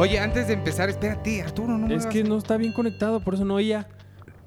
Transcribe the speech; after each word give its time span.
Oye, 0.00 0.18
antes 0.18 0.46
de 0.48 0.54
empezar, 0.54 0.88
espérate, 0.88 1.42
Arturo, 1.42 1.76
no 1.76 1.86
me 1.86 1.94
Es 1.94 2.04
hagas- 2.04 2.14
que 2.14 2.24
no 2.24 2.38
está 2.38 2.56
bien 2.56 2.72
conectado, 2.72 3.20
por 3.22 3.34
eso 3.34 3.44
no 3.44 3.56
oía. 3.56 3.86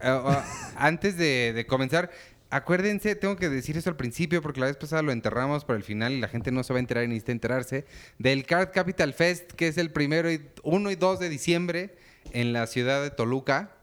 Ah, 0.01 0.23
ah, 0.25 0.71
antes 0.75 1.15
de, 1.15 1.53
de 1.53 1.67
comenzar, 1.67 2.09
acuérdense, 2.49 3.15
tengo 3.15 3.35
que 3.35 3.49
decir 3.49 3.77
esto 3.77 3.91
al 3.91 3.95
principio 3.95 4.41
porque 4.41 4.59
la 4.59 4.65
vez 4.65 4.77
pasada 4.77 5.03
lo 5.03 5.11
enterramos 5.11 5.63
para 5.63 5.77
el 5.77 5.83
final 5.83 6.11
y 6.13 6.19
la 6.19 6.27
gente 6.27 6.51
no 6.51 6.63
se 6.63 6.73
va 6.73 6.77
a 6.77 6.81
enterar 6.81 7.03
y 7.03 7.07
necesita 7.07 7.33
enterarse 7.33 7.85
del 8.17 8.47
Card 8.47 8.69
Capital 8.73 9.13
Fest, 9.13 9.51
que 9.51 9.67
es 9.67 9.77
el 9.77 9.91
primero, 9.91 10.31
y, 10.31 10.41
1 10.63 10.89
y 10.89 10.95
2 10.95 11.19
de 11.19 11.29
diciembre 11.29 11.95
en 12.31 12.51
la 12.51 12.65
ciudad 12.65 13.03
de 13.03 13.11
Toluca. 13.11 13.75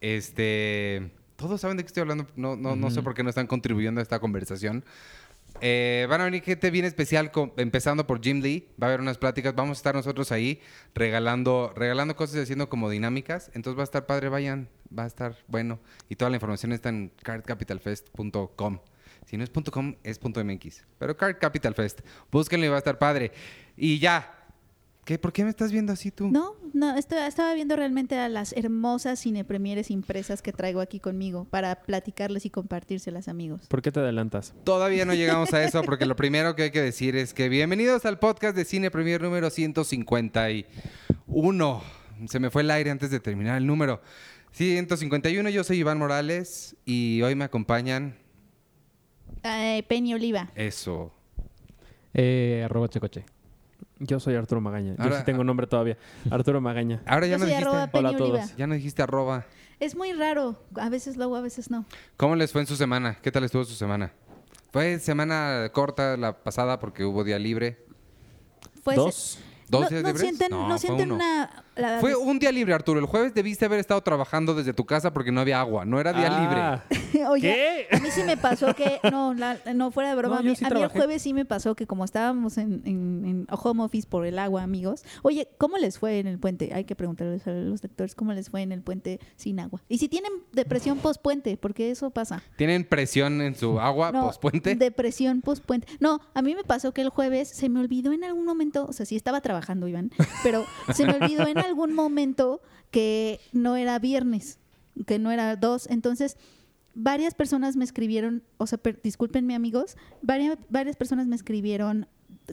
Este, 0.00 1.12
todos 1.36 1.60
saben 1.60 1.76
de 1.76 1.84
qué 1.84 1.86
estoy 1.86 2.00
hablando, 2.00 2.26
no, 2.34 2.56
no, 2.56 2.74
no 2.74 2.90
sé 2.90 3.02
por 3.02 3.14
qué 3.14 3.22
no 3.22 3.28
están 3.28 3.46
contribuyendo 3.46 4.00
a 4.00 4.02
esta 4.02 4.18
conversación. 4.18 4.84
Eh, 5.60 6.06
van 6.10 6.20
a 6.20 6.24
venir 6.24 6.42
gente 6.42 6.70
bien 6.70 6.84
especial, 6.84 7.30
con- 7.30 7.52
empezando 7.56 8.06
por 8.06 8.20
Jim 8.22 8.40
Lee. 8.42 8.68
Va 8.80 8.86
a 8.86 8.90
haber 8.90 9.00
unas 9.00 9.18
pláticas. 9.18 9.54
Vamos 9.54 9.78
a 9.78 9.80
estar 9.80 9.94
nosotros 9.94 10.32
ahí 10.32 10.60
regalando, 10.94 11.72
regalando 11.76 12.16
cosas 12.16 12.36
y 12.36 12.40
haciendo 12.40 12.68
como 12.68 12.90
dinámicas. 12.90 13.50
Entonces 13.54 13.78
va 13.78 13.82
a 13.82 13.84
estar 13.84 14.06
padre, 14.06 14.28
vayan. 14.28 14.68
Va 14.96 15.04
a 15.04 15.06
estar 15.06 15.36
bueno. 15.48 15.80
Y 16.08 16.16
toda 16.16 16.30
la 16.30 16.36
información 16.36 16.72
está 16.72 16.88
en 16.88 17.12
cardcapitalfest.com. 17.22 18.80
Si 19.26 19.36
no 19.38 19.44
es 19.44 19.50
.com, 19.50 19.94
es 20.02 20.20
.mx. 20.22 20.84
Pero 20.98 21.16
Card 21.16 21.38
Capital. 21.38 21.74
Búsquenlo 22.30 22.66
y 22.66 22.68
va 22.68 22.74
a 22.76 22.78
estar 22.78 22.98
padre. 22.98 23.32
Y 23.76 23.98
ya. 23.98 24.40
¿Qué? 25.04 25.18
¿Por 25.18 25.32
qué 25.34 25.44
me 25.44 25.50
estás 25.50 25.70
viendo 25.70 25.92
así 25.92 26.10
tú? 26.10 26.30
No, 26.30 26.54
no, 26.72 26.96
estaba, 26.96 27.26
estaba 27.26 27.52
viendo 27.54 27.76
realmente 27.76 28.16
a 28.18 28.28
las 28.30 28.54
hermosas 28.54 29.20
cinepremieres 29.20 29.90
impresas 29.90 30.40
que 30.40 30.50
traigo 30.52 30.80
aquí 30.80 30.98
conmigo 30.98 31.44
para 31.50 31.82
platicarles 31.82 32.46
y 32.46 32.50
compartírselas, 32.50 33.28
amigos. 33.28 33.66
¿Por 33.68 33.82
qué 33.82 33.92
te 33.92 34.00
adelantas? 34.00 34.54
Todavía 34.64 35.04
no 35.04 35.12
llegamos 35.12 35.52
a 35.52 35.62
eso 35.62 35.82
porque 35.82 36.06
lo 36.06 36.16
primero 36.24 36.56
que 36.56 36.62
hay 36.64 36.70
que 36.70 36.80
decir 36.80 37.16
es 37.16 37.34
que 37.34 37.50
bienvenidos 37.50 38.06
al 38.06 38.18
podcast 38.18 38.56
de 38.56 38.64
Cine 38.64 38.90
Premier 38.90 39.20
número 39.20 39.50
151. 39.50 41.82
Se 42.26 42.40
me 42.40 42.48
fue 42.50 42.62
el 42.62 42.70
aire 42.70 42.90
antes 42.90 43.10
de 43.10 43.20
terminar 43.20 43.58
el 43.58 43.66
número. 43.66 44.00
151, 44.52 45.50
yo 45.50 45.64
soy 45.64 45.80
Iván 45.80 45.98
Morales 45.98 46.76
y 46.86 47.20
hoy 47.22 47.34
me 47.34 47.44
acompañan 47.44 48.16
Eh, 49.42 49.84
Penny 49.86 50.14
Oliva. 50.14 50.50
eso. 50.54 51.12
Eh, 52.14 52.62
arroba 52.64 52.88
checoche. 52.88 53.26
Yo 53.98 54.18
soy 54.20 54.34
Arturo 54.34 54.60
Magaña. 54.60 54.96
Yo 54.98 55.16
sí 55.16 55.22
tengo 55.24 55.44
nombre 55.44 55.66
todavía. 55.66 55.96
Arturo 56.30 56.60
Magaña. 56.60 57.02
Ahora 57.06 57.26
ya 57.26 57.36
Yo 57.36 57.38
no 57.38 57.46
dijiste 57.46 57.68
Hola 57.92 58.08
a 58.08 58.16
todos. 58.16 58.30
Oliva. 58.30 58.46
ya 58.56 58.66
no 58.66 58.74
dijiste 58.74 59.02
arroba. 59.02 59.46
Es 59.80 59.94
muy 59.96 60.12
raro. 60.12 60.56
A 60.76 60.88
veces 60.88 61.16
lo 61.16 61.24
hago, 61.24 61.36
a 61.36 61.40
veces 61.40 61.70
no. 61.70 61.84
¿Cómo 62.16 62.36
les 62.36 62.52
fue 62.52 62.60
en 62.60 62.66
su 62.66 62.76
semana? 62.76 63.16
¿Qué 63.22 63.30
tal 63.30 63.44
estuvo 63.44 63.64
su 63.64 63.74
semana? 63.74 64.12
Fue 64.72 64.98
semana 64.98 65.68
corta 65.72 66.16
la 66.16 66.42
pasada 66.42 66.80
porque 66.80 67.04
hubo 67.04 67.22
día 67.24 67.38
libre. 67.38 67.84
Fue 68.82 68.96
¿Dos? 68.96 69.38
¿Dos 69.68 69.82
no, 69.82 69.88
días 69.88 70.02
no 70.02 70.08
libres? 70.08 70.22
sienten, 70.22 70.50
No, 70.50 70.62
no, 70.68 70.68
fue 70.70 70.78
sienten 70.78 71.12
uno. 71.12 71.14
una... 71.16 71.64
la- 71.76 72.00
Fue 72.00 72.14
un 72.16 72.38
día 72.38 72.52
libre, 72.52 72.74
Arturo. 72.74 73.00
El 73.00 73.06
jueves 73.06 73.34
debiste 73.34 73.64
haber 73.64 73.80
estado 73.80 74.00
trabajando 74.02 74.54
desde 74.54 74.72
tu 74.74 74.84
casa 74.86 75.12
porque 75.12 75.32
no 75.32 75.40
había 75.40 75.60
agua. 75.60 75.84
No 75.84 76.00
era 76.00 76.12
día 76.12 76.28
Ah, 76.30 76.82
libre. 76.90 77.26
Oye, 77.28 77.86
¿Qué? 77.90 77.96
a 77.96 78.00
mí 78.00 78.08
sí 78.10 78.22
me 78.24 78.36
pasó 78.36 78.74
que, 78.74 79.00
no, 79.10 79.34
la- 79.34 79.58
no 79.74 79.90
fuera 79.90 80.10
de 80.10 80.16
broma, 80.16 80.36
No, 80.36 80.40
a 80.40 80.44
yo 80.44 80.50
mí, 80.50 80.56
sí 80.56 80.64
a 80.64 80.68
mí 80.68 80.72
el 80.74 80.78
trabajé. 80.80 80.98
jueves 80.98 81.22
sí 81.22 81.32
me 81.34 81.44
pasó 81.44 81.74
que 81.74 81.86
como 81.86 82.04
estábamos 82.04 82.58
en, 82.58 82.82
en- 82.84 83.24
en 83.24 83.46
home 83.50 83.82
office 83.82 84.06
por 84.08 84.26
el 84.26 84.38
agua, 84.38 84.62
amigos, 84.62 85.04
oye, 85.22 85.48
¿cómo 85.58 85.78
les 85.78 85.98
fue 85.98 86.18
en 86.18 86.26
el 86.26 86.38
puente? 86.38 86.72
Hay 86.74 86.84
que 86.84 86.94
preguntarles 86.96 87.46
a 87.46 87.50
los 87.52 87.82
lectores 87.82 88.14
cómo 88.14 88.32
les 88.32 88.50
fue 88.50 88.62
en 88.62 88.72
el 88.72 88.82
puente 88.82 89.20
sin 89.36 89.60
agua. 89.60 89.80
Y 89.88 89.98
si 89.98 90.08
tienen 90.08 90.32
depresión 90.52 90.98
post-puente, 90.98 91.56
porque 91.56 91.90
eso 91.90 92.10
pasa. 92.10 92.42
¿Tienen 92.56 92.84
presión 92.84 93.40
en 93.40 93.54
su 93.54 93.80
agua 93.80 94.12
No, 94.12 94.26
pospuente? 94.26 94.74
Depresión 94.74 95.40
post-puente. 95.40 95.86
No, 96.00 96.20
a 96.34 96.42
mí 96.42 96.54
me 96.54 96.64
pasó 96.64 96.92
que 96.92 97.02
el 97.02 97.08
jueves 97.08 97.48
se 97.48 97.68
me 97.68 97.80
olvidó 97.80 98.12
en 98.12 98.24
algún 98.24 98.44
momento, 98.44 98.86
o 98.88 98.92
sea, 98.92 99.06
sí 99.06 99.16
estaba 99.16 99.40
trabajando, 99.40 99.88
Iván, 99.88 100.10
pero 100.42 100.64
se 100.94 101.06
me 101.06 101.14
olvidó 101.14 101.46
en 101.46 101.58
algún 101.64 101.92
momento 101.94 102.60
que 102.90 103.40
no 103.52 103.76
era 103.76 103.98
viernes, 103.98 104.58
que 105.06 105.18
no 105.18 105.30
era 105.32 105.56
dos. 105.56 105.88
Entonces, 105.90 106.36
varias 106.94 107.34
personas 107.34 107.76
me 107.76 107.84
escribieron, 107.84 108.42
o 108.58 108.66
sea, 108.66 108.78
discúlpenme 109.02 109.54
amigos, 109.54 109.96
varias, 110.22 110.56
varias 110.68 110.96
personas 110.96 111.26
me 111.26 111.34
escribieron 111.36 112.06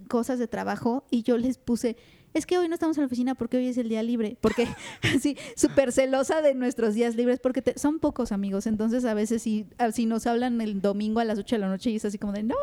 cosas 0.07 0.39
de 0.39 0.47
trabajo 0.47 1.03
y 1.11 1.23
yo 1.23 1.37
les 1.37 1.57
puse, 1.57 1.97
es 2.33 2.45
que 2.45 2.57
hoy 2.57 2.67
no 2.69 2.73
estamos 2.75 2.97
en 2.97 3.01
la 3.01 3.07
oficina 3.07 3.35
porque 3.35 3.57
hoy 3.57 3.67
es 3.67 3.77
el 3.77 3.89
día 3.89 4.01
libre, 4.03 4.37
porque 4.41 4.67
sí, 5.21 5.35
súper 5.55 5.91
celosa 5.91 6.41
de 6.41 6.55
nuestros 6.55 6.93
días 6.93 7.15
libres, 7.15 7.39
porque 7.39 7.61
son 7.75 7.99
pocos 7.99 8.31
amigos, 8.31 8.67
entonces 8.67 9.03
a 9.05 9.13
veces 9.13 9.41
si, 9.43 9.65
a- 9.77 9.91
si 9.91 10.05
nos 10.05 10.25
hablan 10.27 10.61
el 10.61 10.81
domingo 10.81 11.19
a 11.19 11.25
las 11.25 11.37
8 11.37 11.55
de 11.57 11.59
la 11.59 11.67
noche 11.67 11.89
y 11.91 11.97
es 11.97 12.05
así 12.05 12.17
como 12.17 12.31
de, 12.33 12.43
no, 12.43 12.55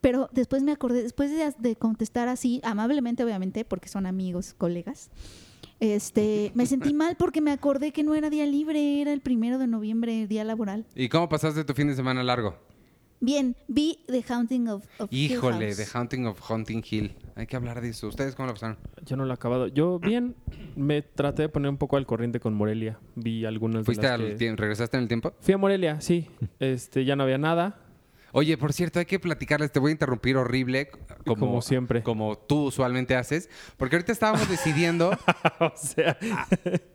pero 0.00 0.28
después 0.32 0.62
me 0.62 0.70
acordé, 0.72 1.02
después 1.02 1.30
de, 1.30 1.52
de 1.58 1.76
contestar 1.76 2.28
así, 2.28 2.60
amablemente 2.62 3.24
obviamente, 3.24 3.64
porque 3.64 3.88
son 3.88 4.06
amigos, 4.06 4.54
colegas, 4.56 5.10
este, 5.84 6.50
me 6.54 6.66
sentí 6.66 6.94
mal 6.94 7.16
porque 7.16 7.40
me 7.40 7.50
acordé 7.50 7.92
que 7.92 8.02
no 8.02 8.14
era 8.14 8.30
día 8.30 8.46
libre, 8.46 9.00
era 9.02 9.12
el 9.12 9.20
primero 9.20 9.58
de 9.58 9.66
noviembre, 9.66 10.26
día 10.26 10.44
laboral. 10.44 10.86
¿Y 10.94 11.08
cómo 11.08 11.28
pasaste 11.28 11.64
tu 11.64 11.74
fin 11.74 11.88
de 11.88 11.94
semana 11.94 12.22
largo? 12.22 12.56
Bien, 13.20 13.56
vi 13.68 14.00
The 14.06 14.22
Haunting 14.28 14.68
of, 14.68 14.84
of 14.98 15.08
Hill 15.10 15.32
Híjole, 15.32 15.66
House. 15.68 15.76
The 15.78 15.98
Haunting 15.98 16.26
of 16.26 16.40
Haunting 16.50 16.84
Hill. 16.88 17.14
Hay 17.36 17.46
que 17.46 17.56
hablar 17.56 17.80
de 17.80 17.88
eso. 17.88 18.08
¿Ustedes 18.08 18.34
cómo 18.34 18.48
lo 18.48 18.52
pasaron? 18.54 18.76
Yo 19.06 19.16
no 19.16 19.24
lo 19.24 19.30
he 19.30 19.34
acabado. 19.34 19.66
Yo 19.68 19.98
bien 19.98 20.34
me 20.76 21.00
traté 21.00 21.42
de 21.42 21.48
poner 21.48 21.70
un 21.70 21.78
poco 21.78 21.96
al 21.96 22.04
corriente 22.04 22.38
con 22.38 22.52
Morelia. 22.52 22.98
Vi 23.14 23.46
algunas 23.46 23.80
de 23.82 23.84
¿Fuiste 23.86 24.02
las 24.06 24.20
al 24.20 24.26
que- 24.28 24.34
tiempo? 24.34 24.60
¿Regresaste 24.60 24.96
en 24.98 25.02
el 25.04 25.08
tiempo? 25.08 25.32
Fui 25.40 25.54
a 25.54 25.58
Morelia, 25.58 26.00
sí. 26.02 26.26
Este, 26.60 27.04
ya 27.06 27.16
no 27.16 27.22
había 27.22 27.38
nada. 27.38 27.80
Oye, 28.36 28.58
por 28.58 28.72
cierto, 28.72 28.98
hay 28.98 29.04
que 29.06 29.20
platicarles. 29.20 29.70
Te 29.70 29.78
voy 29.78 29.90
a 29.90 29.92
interrumpir 29.92 30.36
horrible, 30.36 30.90
como, 31.24 31.38
Como 31.46 31.62
siempre. 31.62 32.02
Como 32.02 32.36
tú 32.36 32.64
usualmente 32.64 33.14
haces. 33.14 33.48
Porque 33.76 33.94
ahorita 33.94 34.10
estábamos 34.10 34.48
decidiendo, 34.48 35.10
o 35.60 35.72
sea, 35.76 36.18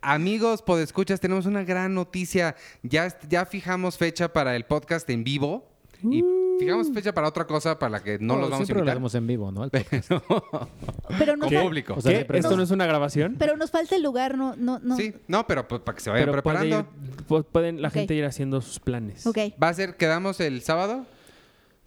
amigos, 0.02 0.62
podescuchas, 0.62 1.20
tenemos 1.20 1.46
una 1.46 1.64
gran 1.64 1.94
noticia. 1.94 2.56
Ya, 2.84 3.08
ya 3.30 3.46
fijamos 3.46 3.98
fecha 3.98 4.34
para 4.34 4.56
el 4.56 4.66
podcast 4.66 5.10
en 5.10 5.24
vivo. 5.24 5.66
Y 6.04 6.24
fijamos 6.60 6.92
fecha 6.94 7.14
para 7.14 7.28
otra 7.28 7.46
cosa 7.46 7.78
para 7.80 7.90
la 7.90 8.04
que 8.04 8.20
no 8.20 8.36
los 8.38 8.50
vamos 8.50 8.64
a 8.64 8.66
siempre 8.66 8.76
lo 8.76 8.80
invitar. 8.82 8.96
hacemos 8.96 9.16
en 9.16 9.28
vivo, 9.28 9.52
¿no? 9.52 9.64
El 9.66 9.70
podcast. 9.70 10.12
Pero 11.20 11.36
nos, 11.38 11.52
Con 11.52 11.62
público. 11.64 11.94
O 11.98 12.02
sea, 12.02 12.12
¿qué? 12.12 12.18
siempre 12.20 12.40
¿Esto 12.40 12.56
no 12.58 12.64
es 12.64 12.72
una 12.72 12.86
grabación? 12.86 13.36
pero 13.40 13.58
nos 13.58 13.72
falta 13.72 13.96
el 13.96 14.04
lugar, 14.04 14.38
no, 14.38 14.56
no, 14.56 14.80
no. 14.80 14.96
Sí, 14.96 15.14
no, 15.28 15.46
pero 15.48 15.68
pues, 15.68 15.82
para 15.82 15.96
que 15.98 16.02
se 16.04 16.10
vayan 16.10 16.30
Pero 16.30 16.42
puede 16.44 16.58
preparando. 16.58 16.90
ir- 17.18 17.26
pu- 17.28 17.46
pueden 17.46 17.82
la 17.82 17.88
Ok. 17.90 17.94
gente 17.96 18.14
ir 18.14 18.24
haciendo 18.26 18.62
sus 18.62 18.80
planes. 18.80 19.26
Ok. 19.28 19.38
Va 19.62 19.70
a 19.70 19.74
ser, 19.74 19.98
quedamos 19.98 20.40
el 20.40 20.62
sábado 20.62 21.06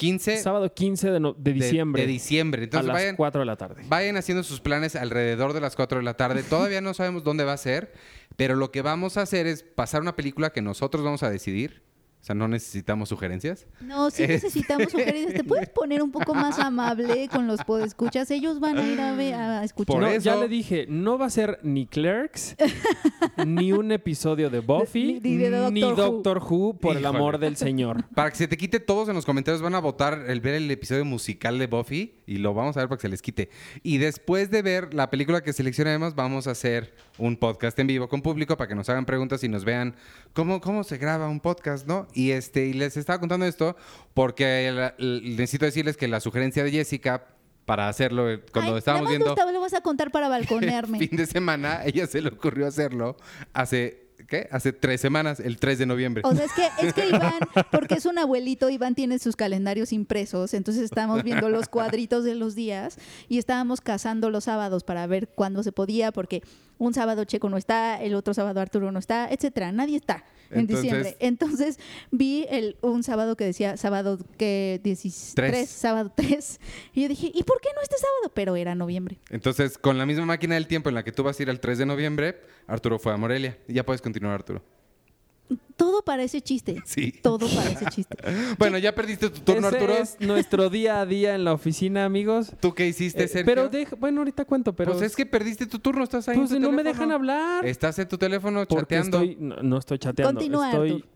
15 0.03 0.39
Sábado 0.39 0.73
15 0.75 1.11
de, 1.11 1.21
no- 1.21 1.33
de 1.35 1.53
de- 1.53 1.61
diciembre. 1.61 2.03
de 2.03 2.09
diciembre. 2.09 2.65
Entonces 2.65 2.89
a 2.91 2.93
las 2.93 3.03
vayan, 3.03 3.17
4 3.17 3.41
de 3.41 3.47
la 3.47 3.57
tarde. 3.57 3.83
Vayan 3.89 4.17
haciendo 4.17 4.43
sus 4.43 4.61
planes 4.61 4.97
alrededor 4.97 5.53
de 5.53 5.61
las 5.61 5.77
4 5.77 5.99
de 5.99 6.05
la 6.05 6.15
tarde. 6.15 6.43
Todavía 6.49 6.81
no 6.81 6.93
sabemos 6.95 7.23
dónde 7.25 7.45
va 7.45 7.53
a 7.53 7.57
ser, 7.57 7.93
pero 8.37 8.57
lo 8.57 8.71
que 8.73 8.83
vamos 8.83 9.17
a 9.17 9.23
hacer 9.23 9.47
es 9.47 9.63
pasar 9.63 10.03
una 10.03 10.17
película 10.17 10.51
que 10.51 10.61
nosotros 10.63 11.05
vamos 11.05 11.23
a 11.23 11.31
decidir. 11.31 11.83
O 12.23 12.25
sea, 12.25 12.37
no 12.37 12.47
necesitamos 12.47 13.09
sugerencias. 13.09 13.67
No, 13.81 14.09
sí 14.09 14.23
Es- 14.23 14.45
necesitamos 14.45 14.87
sugerencias. 14.93 15.35
¿Te 15.35 15.43
puedes 15.43 15.69
poner 15.69 16.03
un 16.05 16.13
poco 16.13 16.35
más 16.35 16.57
amable 16.61 17.29
con 17.33 17.49
los 17.49 17.65
podescuchas? 17.65 18.31
Ellos 18.31 18.61
van 18.61 18.79
a 18.79 18.87
ir 18.87 19.01
a, 19.01 19.13
ver- 19.15 19.35
a 19.35 19.65
escuchar. 19.65 19.87
Por 19.95 20.03
No, 20.03 20.07
eso- 20.07 20.21
Ya 20.25 20.37
le 20.37 20.47
dije, 20.47 20.87
no 20.89 21.19
va 21.19 21.27
a 21.27 21.31
ser 21.31 21.59
ni 21.65 21.85
Clerks, 21.87 22.55
ni 23.45 23.73
un 23.73 23.91
episodio 23.91 24.51
de 24.51 24.61
Buffy, 24.61 25.15
Ni- 25.15 25.31
ni 25.31 25.37
de 25.37 25.51
Doctor 25.51 25.73
ni 25.73 25.83
Who. 25.85 25.95
Doctor 25.97 26.39
Who, 26.39 26.75
por 26.79 26.97
el 26.97 27.05
amor 27.07 27.39
del 27.39 27.57
Señor. 27.57 28.05
Para 28.15 28.31
que 28.31 28.37
se 28.37 28.47
te 28.47 28.57
quite 28.57 28.79
todos 28.79 29.09
en 29.09 29.17
los 29.17 29.27
comentarios 29.27 29.61
van 29.61 29.75
a 29.75 29.81
votar 29.81 30.25
el 30.29 30.41
ver 30.41 30.55
el 30.55 30.71
episodio 30.71 31.05
musical 31.05 31.59
de 31.59 31.67
Buffy 31.67 32.15
y 32.27 32.37
lo 32.37 32.55
vamos 32.55 32.77
a 32.77 32.81
ver 32.81 32.89
para 32.89 32.99
que 32.99 33.03
se 33.03 33.09
les 33.09 33.21
quite. 33.21 33.51
Y 33.83 33.99
después 33.99 34.49
de 34.51 34.63
ver 34.63 34.95
la 34.95 35.11
película 35.11 35.43
que 35.43 35.53
seleccionemos, 35.53 36.15
vamos 36.15 36.47
a 36.47 36.53
hacer 36.53 36.95
un 37.19 37.37
podcast 37.37 37.77
en 37.81 37.89
vivo 37.89 38.09
con 38.09 38.23
público 38.23 38.57
para 38.57 38.69
que 38.69 38.75
nos 38.77 38.89
hagan 38.89 39.05
preguntas 39.07 39.43
y 39.45 39.49
nos 39.49 39.65
vean 39.65 39.97
cómo, 40.33 40.61
cómo 40.61 40.85
se 40.85 40.99
graba 40.99 41.29
un 41.29 41.41
podcast, 41.41 41.87
¿no? 41.87 42.07
Y 42.15 42.31
este 42.31 42.67
y 42.67 42.73
les 42.73 42.97
estaba 42.97 43.19
contando 43.19 43.47
esto 43.47 43.77
porque 44.15 44.71
la- 44.73 44.95
necesito 44.99 45.65
decirles 45.65 45.97
que 45.97 46.09
la 46.09 46.21
sugerencia 46.21 46.65
de 46.65 46.71
Jessica 46.71 47.27
para 47.65 47.89
hacerlo 47.89 48.31
eh, 48.31 48.43
cuando 48.53 48.73
Ay, 48.73 48.79
estábamos 48.79 49.05
nada 49.05 49.11
más 49.11 49.11
viendo 49.11 49.27
Gustavo, 49.31 49.53
lo 49.53 49.61
vas 49.61 49.75
a 49.75 49.81
contar 49.81 50.11
para 50.11 50.29
balconearme. 50.29 50.99
fin 51.07 51.17
de 51.17 51.27
semana, 51.27 51.83
ella 51.85 52.07
se 52.07 52.21
le 52.21 52.29
ocurrió 52.29 52.67
hacerlo 52.67 53.17
hace 53.53 54.03
¿qué? 54.27 54.49
Hace 54.51 54.73
tres 54.73 55.01
semanas, 55.01 55.41
el 55.41 55.59
3 55.59 55.79
de 55.79 55.87
noviembre. 55.87 56.23
O 56.25 56.35
sea, 56.35 56.45
es 56.45 56.53
que, 56.53 56.87
es 56.87 56.95
que 56.95 57.09
Iván, 57.09 57.35
porque 57.71 57.95
es 57.95 58.07
un 58.07 58.19
abuelito, 58.19 58.71
Iván 58.71 58.95
tiene 58.95 59.19
sus 59.19 59.37
calendarios 59.37 59.93
impresos, 59.93 60.55
entonces 60.55 60.85
estábamos 60.85 61.23
viendo 61.23 61.49
los 61.51 61.69
cuadritos 61.69 62.25
de 62.25 62.35
los 62.35 62.55
días 62.55 62.97
y 63.29 63.39
estábamos 63.39 63.81
cazando 63.81 64.31
los 64.31 64.45
sábados 64.45 64.85
para 64.85 65.07
ver 65.07 65.29
cuándo 65.29 65.63
se 65.63 65.73
podía, 65.73 66.13
porque 66.13 66.43
un 66.85 66.95
sábado 66.95 67.25
Checo 67.25 67.49
no 67.49 67.57
está, 67.57 68.03
el 68.03 68.15
otro 68.15 68.35
sábado 68.35 68.61
Arturo 68.61 68.91
no 68.91 68.99
está, 68.99 69.29
etcétera, 69.31 69.71
nadie 69.73 69.97
está 69.97 70.25
en 70.51 70.61
Entonces- 70.61 70.83
diciembre. 70.83 71.17
Entonces 71.21 71.79
vi 72.11 72.47
el, 72.51 72.77
un 72.83 73.03
sábado 73.05 73.37
que 73.37 73.45
decía 73.45 73.77
sábado 73.77 74.19
que 74.37 74.81
13, 74.83 75.35
Tres. 75.37 75.71
sábado 75.71 76.13
3, 76.15 76.61
y 76.93 77.03
yo 77.03 77.09
dije, 77.09 77.31
¿y 77.33 77.43
por 77.45 77.61
qué 77.61 77.69
no 77.75 77.83
este 77.83 77.97
sábado? 77.99 78.33
Pero 78.35 78.57
era 78.57 78.75
noviembre. 78.75 79.19
Entonces, 79.31 79.79
con 79.79 79.97
la 79.97 80.07
misma 80.07 80.27
máquina 80.27 80.55
del 80.57 80.67
tiempo 80.67 80.89
en 80.89 80.97
la 80.97 81.05
que 81.05 81.13
tú 81.13 81.23
vas 81.23 81.39
a 81.39 81.43
ir 81.43 81.51
al 81.51 81.61
3 81.61 81.79
de 81.79 81.87
noviembre, 81.87 82.41
Arturo 82.67 82.99
fue 82.99 83.13
a 83.13 83.17
Morelia. 83.17 83.59
Y 83.69 83.75
ya 83.75 83.85
puedes 83.87 84.03
continuar, 84.03 84.35
Arturo. 84.35 84.63
Todo 85.77 86.03
parece 86.03 86.41
chiste. 86.41 86.83
Sí. 86.87 87.13
Todo 87.23 87.47
parece 87.55 87.87
chiste. 87.87 88.17
Bueno, 88.59 88.79
ya 88.79 88.95
perdiste 88.95 89.31
tu 89.31 89.41
turno, 89.41 89.69
Ese 89.69 89.77
Arturo. 89.79 89.97
es 89.99 90.21
nuestro 90.21 90.71
día 90.71 91.01
a 91.01 91.07
día 91.07 91.35
en 91.35 91.45
la 91.45 91.53
oficina, 91.53 92.05
amigos. 92.05 92.53
¿Tú 92.61 92.75
qué 92.75 92.87
hiciste, 92.87 93.25
Eh, 93.25 93.29
Sergio? 93.29 93.47
pero 93.55 93.69
deja, 93.69 93.97
bueno, 93.97 94.21
ahorita 94.21 94.45
cuento, 94.45 94.73
pero 94.75 94.93
Pues 94.93 95.03
es 95.05 95.17
que 95.17 95.27
perdiste 95.27 95.67
tu 95.67 95.79
turno, 95.79 96.05
estás 96.05 96.29
ahí. 96.29 96.35
en 96.37 96.41
pues 96.43 96.51
tu 96.51 96.61
no 96.61 96.71
me 96.73 96.83
dejan 96.85 97.11
hablar. 97.13 97.65
Estás 97.67 97.99
en 97.99 98.09
tu 98.09 98.19
teléfono 98.19 98.65
Porque 98.67 98.97
chateando. 98.97 99.21
estoy, 99.23 99.37
no, 99.41 99.57
no 99.63 99.79
estoy 99.79 99.99
chateando. 99.99 100.39
Continúa, 100.39 100.71
estoy, 100.71 100.91
Artur. 100.93 101.09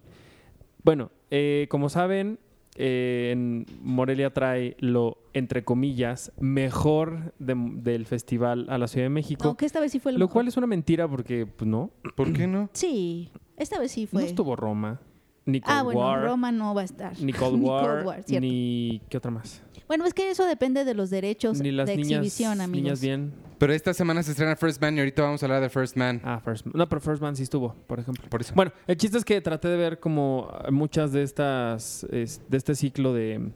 Bueno, 0.82 1.10
eh, 1.30 1.66
como 1.68 1.88
saben, 1.88 2.38
eh, 2.76 3.30
en 3.32 3.66
Morelia 3.82 4.32
trae 4.32 4.76
lo, 4.80 5.18
entre 5.32 5.64
comillas, 5.64 6.30
mejor 6.38 7.32
de- 7.38 7.54
del 7.82 8.06
festival 8.06 8.66
a 8.68 8.78
la 8.78 8.86
Ciudad 8.86 9.06
de 9.06 9.10
México. 9.10 9.44
No, 9.44 9.56
que 9.56 9.66
esta 9.66 9.80
vez 9.80 9.92
sí 9.92 9.98
fue 9.98 10.12
lo, 10.12 10.18
lo 10.18 10.24
mejor. 10.26 10.32
cual 10.34 10.48
es 10.48 10.56
una 10.56 10.66
mentira 10.66 11.08
porque, 11.08 11.46
pues 11.46 11.68
no, 11.68 11.90
¿Por 12.14 12.32
qué 12.32 12.46
no? 12.46 12.68
Sí, 12.72 13.30
esta 13.56 13.78
vez 13.78 13.92
sí 13.92 14.06
fue. 14.06 14.22
no 14.22 14.26
estuvo 14.28 14.56
Roma, 14.56 15.00
ni 15.44 15.60
Cold 15.60 15.76
ah, 15.76 15.82
bueno, 15.82 16.00
War, 16.00 16.22
Roma 16.24 16.52
no 16.52 16.74
va 16.74 16.82
a 16.82 16.84
estar. 16.84 17.18
ni 17.20 17.32
Cold 17.34 17.58
Ni 17.60 17.66
War, 17.68 18.02
Cold 18.04 18.06
War, 18.06 18.24
ni... 18.40 19.00
¿Qué 19.08 19.16
otra 19.16 19.30
más? 19.30 19.62
Bueno, 19.88 20.04
es 20.04 20.14
que 20.14 20.28
eso 20.30 20.44
depende 20.46 20.84
de 20.84 20.94
los 20.94 21.10
derechos 21.10 21.60
Ni 21.60 21.70
las 21.70 21.86
de 21.86 21.96
niñas, 21.96 22.10
exhibición, 22.10 22.60
amigos. 22.60 22.82
niñas 22.82 23.00
bien. 23.00 23.32
Pero 23.58 23.72
esta 23.72 23.94
semana 23.94 24.22
se 24.24 24.32
estrena 24.32 24.56
First 24.56 24.82
Man 24.82 24.96
y 24.96 24.98
ahorita 24.98 25.22
vamos 25.22 25.42
a 25.42 25.46
hablar 25.46 25.62
de 25.62 25.70
First 25.70 25.96
Man. 25.96 26.20
Ah, 26.24 26.40
First 26.44 26.66
No, 26.66 26.88
pero 26.88 27.00
First 27.00 27.22
Man 27.22 27.36
sí 27.36 27.44
estuvo, 27.44 27.74
por 27.86 28.00
ejemplo. 28.00 28.28
Por 28.28 28.40
eso. 28.40 28.52
Bueno, 28.56 28.72
el 28.88 28.96
chiste 28.96 29.16
es 29.16 29.24
que 29.24 29.40
traté 29.40 29.68
de 29.68 29.76
ver 29.76 30.00
como 30.00 30.50
muchas 30.72 31.12
de 31.12 31.22
estas, 31.22 32.02
es- 32.10 32.42
de 32.50 32.56
este 32.56 32.74
ciclo 32.74 33.14
de, 33.14 33.52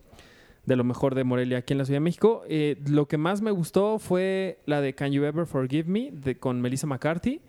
de 0.67 0.76
lo 0.76 0.85
mejor 0.85 1.17
de 1.17 1.25
Morelia 1.25 1.58
aquí 1.58 1.73
en 1.75 1.79
la 1.79 1.85
Ciudad 1.85 1.96
de 1.96 2.05
México. 2.05 2.44
Eh, 2.49 2.81
lo 2.87 3.08
que 3.08 3.19
más 3.19 3.43
me 3.43 3.50
gustó 3.50 3.99
fue 3.99 4.61
la 4.67 4.81
de 4.81 4.94
Can 4.94 5.11
You 5.11 5.25
Ever 5.25 5.46
Forgive 5.46 5.88
Me 5.91 6.11
de, 6.12 6.38
con 6.38 6.61
Melissa 6.61 6.87
McCarthy. 6.87 7.41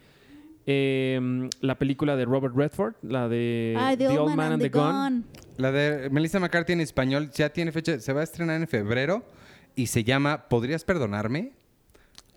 Eh, 0.66 1.50
la 1.62 1.78
película 1.80 2.16
de 2.16 2.26
Robert 2.26 2.56
Redford, 2.56 2.94
la 3.02 3.28
de 3.28 3.76
Ay, 3.78 3.98
The, 3.98 4.08
Old 4.18 4.36
Man, 4.36 4.54
and 4.54 4.62
the 4.62 4.70
Gun. 4.70 5.26
La 5.58 5.72
de 5.72 6.10
Melissa 6.10 6.40
McCarthy 6.40 6.74
en 6.74 6.82
español 6.82 7.32
ya 7.32 7.50
tiene 7.50 7.72
fecha, 7.72 8.00
se 8.00 8.14
va 8.14 8.22
a 8.22 8.24
estrenar 8.24 8.62
en 8.62 8.68
febrero 8.68 9.24
y 9.76 9.88
se 9.88 10.04
llama 10.04 10.48
¿Podrías 10.50 10.84
perdonarme? 10.84 11.54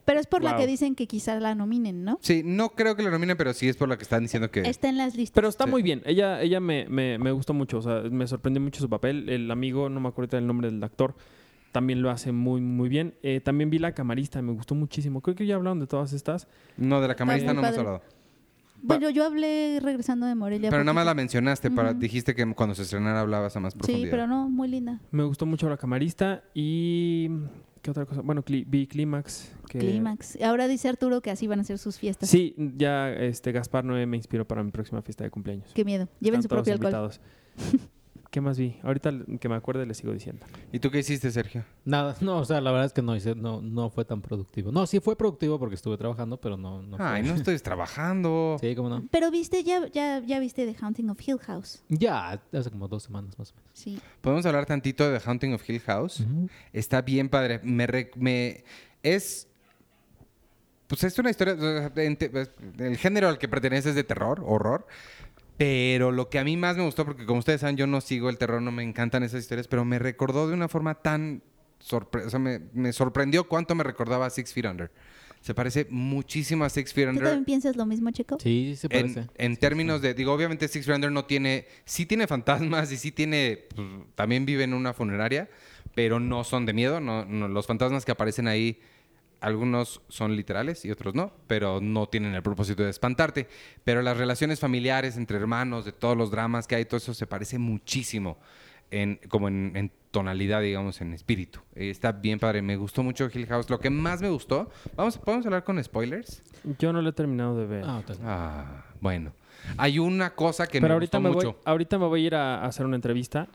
Pero 0.07 0.21
es 0.21 0.27
por 0.27 0.43
la 0.45 0.57
que 0.59 0.67
dicen 0.67 0.95
que 0.95 1.07
quizás 1.07 1.41
la 1.41 1.55
nominen, 1.55 2.05
¿no? 2.05 2.19
Sí, 2.21 2.43
no 2.45 2.71
creo 2.71 2.95
que 2.95 3.03
lo 3.03 3.11
nominen, 3.11 3.39
pero 3.39 3.55
sí 3.55 3.69
es 3.71 3.77
por 3.79 3.89
la 3.89 3.97
que 3.97 4.03
están 4.03 4.23
diciendo 4.23 4.51
que... 4.51 4.61
Está 4.61 4.91
en 4.91 4.99
las 4.99 5.17
listas. 5.17 5.35
Pero 5.35 5.49
está 5.49 5.65
Sí. 5.65 5.71
muy 5.71 5.83
bien. 5.83 6.03
Ella, 6.05 6.43
ella 6.43 6.61
me, 6.61 6.87
me- 6.91 7.17
me 7.17 7.31
gustó 7.33 7.55
mucho. 7.55 7.79
O 7.79 7.83
sea, 7.83 8.03
me 8.11 8.27
sorprendió 8.27 8.61
mucho 8.61 8.81
su 8.83 8.91
papel. 8.91 9.31
El 9.31 9.51
amigo, 9.51 9.89
no 9.89 10.01
me 10.01 10.09
acuerdo 10.09 10.37
el 10.37 10.47
nombre 10.47 10.71
del 10.71 10.83
actor, 10.85 11.15
también 11.75 12.03
lo 12.03 12.11
hace 12.11 12.31
muy, 12.31 12.61
muy 12.61 12.89
bien. 12.89 13.15
Eh, 13.25 13.41
también 13.41 13.69
vi 13.69 13.81
La 13.81 13.93
Camarista, 13.93 14.41
me 14.41 14.53
gustó 14.53 14.77
muchísimo. 14.77 15.21
Creo 15.21 15.35
que 15.35 15.45
ya 15.45 15.57
hablaron 15.57 15.81
de 15.81 15.89
todas 15.89 16.13
estas. 16.13 16.47
No, 16.77 17.01
de 17.01 17.09
la 17.09 17.17
camarista 17.17 17.53
no 17.53 17.59
hemos 17.61 17.71
padre. 17.73 17.81
hablado. 17.81 18.03
bueno, 18.81 19.11
yo 19.11 19.25
hablé 19.27 19.81
regresando 19.83 20.25
de 20.27 20.37
Morelia. 20.37 20.71
Pero 20.71 20.85
nada 20.85 20.93
más 20.93 21.05
la 21.05 21.15
mencionaste, 21.15 21.73
para, 21.73 21.93
dijiste 21.93 22.37
que 22.37 22.47
cuando 22.55 22.77
se 22.77 22.83
estrenara 22.83 23.21
hablabas 23.21 23.57
a 23.57 23.61
más 23.61 23.75
profundidad. 23.75 24.05
Sí, 24.07 24.09
pero 24.09 24.29
no, 24.29 24.49
muy 24.49 24.69
linda. 24.69 25.01
Me 25.11 25.25
gustó 25.25 25.47
mucho 25.47 25.69
La 25.69 25.77
Camarista 25.77 26.45
y... 26.55 27.29
¿Qué 27.83 27.91
otra 27.91 28.07
cosa? 28.07 28.21
Bueno, 28.23 28.43
cli- 28.45 28.65
vi 28.67 28.87
Clímax. 28.87 29.53
que- 29.69 29.81
Clímax. 29.81 30.41
Ahora 30.43 30.69
dice 30.69 30.89
Arturo 30.89 31.21
que 31.23 31.31
así 31.33 31.47
van 31.49 31.59
a 31.61 31.65
ser 31.65 31.79
sus 31.79 31.99
fiestas. 31.99 32.31
Sí, 32.31 32.55
ya 32.77 33.11
este 33.13 33.51
Gaspar 33.53 33.85
Noé 33.85 34.07
me 34.07 34.17
inspiró 34.17 34.47
para 34.47 34.63
mi 34.63 34.71
próxima 34.71 35.03
fiesta 35.03 35.25
de 35.25 35.31
cumpleaños. 35.31 35.71
Qué 35.75 35.85
miedo. 35.85 36.09
Lleven 36.21 36.39
Están 36.41 36.43
su 36.43 36.49
propio 36.49 36.73
alcohol. 36.75 37.11
¿Qué 38.35 38.41
más 38.41 38.59
vi? 38.59 38.77
Ahorita 38.83 39.13
que 39.39 39.49
me 39.49 39.55
acuerde 39.55 39.87
les 39.87 39.97
sigo 39.99 40.13
diciendo. 40.13 40.45
¿Y 40.73 40.81
tú 40.81 40.91
qué 40.91 40.99
hiciste, 40.99 41.31
Sergio? 41.31 41.65
Nada, 41.85 42.17
no, 42.21 42.39
o 42.39 42.45
sea, 42.45 42.61
la 42.61 42.73
verdad 42.73 42.87
es 42.87 42.93
que 42.93 43.01
no 43.01 43.15
hice, 43.15 43.37
no, 43.37 43.61
no 43.63 43.91
fue 43.91 44.05
tan 44.05 44.21
productivo. 44.23 44.73
No, 44.73 44.89
sí 44.89 44.99
fue 44.99 45.15
productivo 45.17 45.57
porque 45.57 45.77
estuve 45.77 45.97
trabajando, 45.97 46.41
pero 46.41 46.57
no, 46.57 46.83
no 46.83 46.97
fue. 46.97 47.07
Ay, 47.07 47.23
no 47.23 47.33
estoy 47.35 47.57
trabajando. 47.61 48.57
Sí, 48.61 48.75
cómo 48.75 48.89
no. 48.89 49.07
Pero 49.13 49.31
viste, 49.31 49.63
ya, 49.63 49.87
ya, 49.87 50.19
ya 50.19 50.41
viste 50.41 50.67
The 50.67 50.75
Haunting 50.85 51.11
of 51.11 51.21
Hill 51.25 51.39
House. 51.39 51.85
Ya, 51.89 52.43
hace 52.53 52.71
como 52.73 52.89
dos 52.89 53.05
semanas 53.05 53.39
más 53.39 53.53
o 53.53 53.55
menos. 53.55 53.71
Sí. 53.73 54.01
¿Podemos 54.21 54.45
hablar 54.47 54.67
tantito 54.67 55.09
de 55.09 55.21
The 55.21 55.25
Haunting 55.31 55.55
of 55.55 55.71
Hill 55.71 55.79
House? 55.83 56.25
Está 56.73 57.03
bien 57.03 57.29
padre. 57.29 57.61
Me, 57.63 57.87
re- 57.87 58.11
me- 58.17 58.65
es 59.05 59.47
pues 60.89 61.03
es 61.05 61.19
una 61.19 61.31
historia 61.31 61.55
el 61.97 62.97
género 62.99 63.29
al 63.29 63.39
que 63.39 63.49
pertenece 63.49 63.91
es 63.91 63.95
de 63.95 64.05
terror, 64.05 64.43
horror. 64.45 64.87
Pero 65.57 66.11
lo 66.11 66.29
que 66.31 66.39
a 66.39 66.45
mí 66.45 66.57
más 66.57 66.77
me 66.77 66.83
gustó, 66.85 67.05
porque 67.05 67.25
como 67.27 67.39
ustedes 67.39 67.61
saben, 67.61 67.77
yo 67.77 67.87
no 67.87 68.01
sigo 68.01 68.29
el 68.29 68.39
terror, 68.39 68.61
no 68.61 68.73
me 68.73 68.83
encantan 68.83 69.23
esas 69.23 69.41
historias, 69.43 69.69
pero 69.69 69.85
me 69.85 69.99
recordó 69.99 70.49
de 70.49 70.55
una 70.55 70.69
forma 70.69 70.95
tan 70.97 71.43
sorpre- 71.81 72.25
o 72.27 72.31
sea, 72.31 72.39
me, 72.41 72.61
me 72.73 72.93
sorprendió 72.93 73.45
cuánto 73.49 73.75
me 73.75 73.85
recordaba 73.85 74.27
a 74.27 74.31
Six 74.31 74.53
Feet 74.53 74.67
Under. 74.67 74.91
Se 75.41 75.55
parece 75.55 75.87
muchísimo 75.91 76.65
a 76.65 76.71
Six 76.71 76.93
Feet 76.93 77.05
¿Tú 77.05 77.11
Under. 77.11 77.25
también 77.25 77.45
piensas 77.45 77.77
lo 77.77 77.85
mismo, 77.87 78.11
Checo? 78.11 78.39
Sí, 78.41 78.71
sí 78.71 78.77
se 78.77 78.89
parece. 78.89 79.21
En, 79.21 79.29
en 79.37 79.57
términos 79.59 80.01
de, 80.03 80.15
digo, 80.15 80.33
obviamente 80.33 80.67
Six 80.67 80.87
Feet 80.87 80.97
Under 80.97 81.13
no 81.13 81.27
tiene, 81.27 81.67
sí 81.85 82.07
tiene 82.07 82.27
fantasmas 82.27 82.91
y 82.91 82.97
sí 82.97 83.13
tiene, 83.13 83.67
pues, 83.77 83.87
también 84.15 84.47
vive 84.47 84.65
en 84.65 84.75
una 84.75 84.93
funeraria, 84.95 85.49
pero 85.95 86.19
no 86.19 86.43
son 86.43 86.67
de 86.67 86.73
miedo, 86.73 86.99
no, 86.99 87.25
no- 87.27 87.47
los 87.47 87.67
fantasmas 87.67 88.05
que 88.05 88.11
aparecen 88.13 88.49
ahí, 88.49 88.81
algunos 89.45 90.01
son 90.09 90.35
literales 90.37 90.85
y 90.85 90.91
otros 90.91 91.15
no, 91.15 91.33
pero 91.47 91.81
no 91.81 92.09
tienen 92.09 92.35
el 92.35 92.43
propósito 92.43 92.83
de 92.83 92.91
espantarte. 92.91 93.49
Pero 93.85 94.03
las 94.03 94.17
relaciones 94.17 94.59
familiares 94.61 95.17
entre 95.17 95.37
hermanos, 95.39 95.85
de 95.85 95.93
todos 95.93 96.17
los 96.17 96.31
dramas 96.31 96.67
que 96.67 96.77
hay, 96.77 96.85
todo 96.85 96.97
eso 96.99 97.15
se 97.15 97.27
parece 97.27 97.59
muchísimo, 97.59 98.39
en, 98.91 99.21
como 99.29 99.49
en, 99.49 99.73
en 99.77 99.93
tonalidad, 100.11 100.63
digamos, 100.63 101.01
en 101.01 101.13
espíritu. 101.15 101.61
Eh, 101.75 101.91
está 101.91 102.13
bien 102.13 102.39
padre, 102.39 102.63
me 102.63 102.77
gustó 102.77 103.03
mucho 103.03 103.29
Hill 103.33 103.47
House. 103.47 103.69
Lo 103.69 103.79
que 103.81 103.91
más 103.91 104.23
me 104.23 104.31
gustó, 104.31 104.71
vamos, 104.97 105.19
¿podemos 105.19 105.45
hablar 105.47 105.65
con 105.65 105.83
spoilers? 105.83 106.43
Yo 106.79 106.93
no 106.93 107.03
lo 107.03 107.11
he 107.11 107.13
terminado 107.13 107.57
de 107.59 107.67
ver. 107.67 107.85
Ah, 107.87 108.03
Ah, 108.23 108.85
bueno. 109.01 109.33
Hay 109.79 109.99
una 109.99 110.35
cosa 110.35 110.67
que 110.67 110.81
Pero 110.81 110.89
me 110.89 110.95
ahorita 110.95 111.19
gustó 111.19 111.29
me, 111.29 111.35
voy, 111.35 111.45
mucho. 111.47 111.61
ahorita 111.65 111.99
me 111.99 112.07
voy 112.07 112.23
a 112.23 112.27
ir 112.27 112.35
a, 112.35 112.61
a 112.63 112.67
hacer 112.67 112.85
una 112.87 112.97
entrevista. 112.97 113.49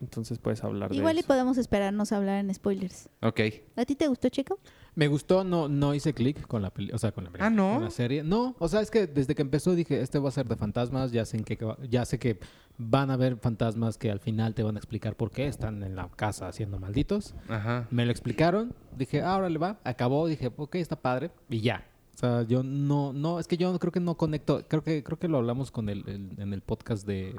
Entonces 0.00 0.38
puedes 0.38 0.62
hablar 0.62 0.92
Igual 0.92 1.14
de 1.14 1.18
y 1.18 1.20
eso. 1.20 1.28
podemos 1.28 1.56
esperarnos 1.56 2.12
a 2.12 2.16
hablar 2.18 2.38
en 2.38 2.52
spoilers. 2.52 3.08
Ok. 3.22 3.40
¿A 3.76 3.84
ti 3.86 3.94
te 3.94 4.06
gustó, 4.08 4.28
Checo? 4.28 4.58
Me 4.96 5.08
gustó, 5.08 5.42
no, 5.44 5.68
no 5.68 5.92
hice 5.94 6.12
clic 6.14 6.46
con 6.46 6.62
la 6.62 6.70
peli- 6.70 6.92
o 6.92 6.98
sea, 6.98 7.10
con 7.12 7.24
la 7.24 7.30
película, 7.30 7.46
Ah, 7.46 7.50
¿no? 7.50 7.74
con 7.74 7.84
la 7.84 7.90
serie. 7.90 8.22
No, 8.22 8.54
o 8.58 8.68
sea, 8.68 8.80
es 8.80 8.90
que 8.90 9.06
desde 9.08 9.34
que 9.34 9.42
empezó 9.42 9.74
dije, 9.74 10.00
este 10.00 10.18
va 10.18 10.28
a 10.28 10.32
ser 10.32 10.46
de 10.46 10.56
fantasmas, 10.56 11.10
ya 11.10 11.24
sé, 11.24 11.36
en 11.36 11.44
va- 11.66 11.78
ya 11.88 12.04
sé 12.04 12.18
que 12.18 12.38
van 12.78 13.10
a 13.10 13.14
haber 13.14 13.36
fantasmas 13.38 13.98
que 13.98 14.10
al 14.10 14.20
final 14.20 14.54
te 14.54 14.62
van 14.62 14.76
a 14.76 14.78
explicar 14.78 15.16
por 15.16 15.30
qué 15.30 15.46
están 15.48 15.82
en 15.82 15.96
la 15.96 16.08
casa 16.14 16.46
haciendo 16.48 16.78
malditos. 16.78 17.34
Ajá. 17.48 17.86
Me 17.90 18.04
lo 18.04 18.12
explicaron, 18.12 18.72
dije, 18.96 19.20
ah, 19.22 19.34
ahora 19.34 19.48
le 19.48 19.58
va, 19.58 19.78
acabó, 19.84 20.26
dije, 20.28 20.52
ok, 20.56 20.76
está 20.76 20.96
padre, 20.96 21.30
y 21.50 21.60
ya. 21.60 21.84
O 22.14 22.16
sea, 22.18 22.42
yo 22.42 22.62
no, 22.62 23.12
no, 23.12 23.40
es 23.40 23.48
que 23.48 23.56
yo 23.56 23.76
creo 23.80 23.90
que 23.92 23.98
no 23.98 24.16
conecto, 24.16 24.62
creo 24.68 24.84
que, 24.84 25.02
creo 25.02 25.18
que 25.18 25.26
lo 25.26 25.38
hablamos 25.38 25.72
con 25.72 25.88
el, 25.88 26.04
el- 26.08 26.30
en 26.40 26.52
el 26.52 26.60
podcast 26.60 27.04
de, 27.04 27.34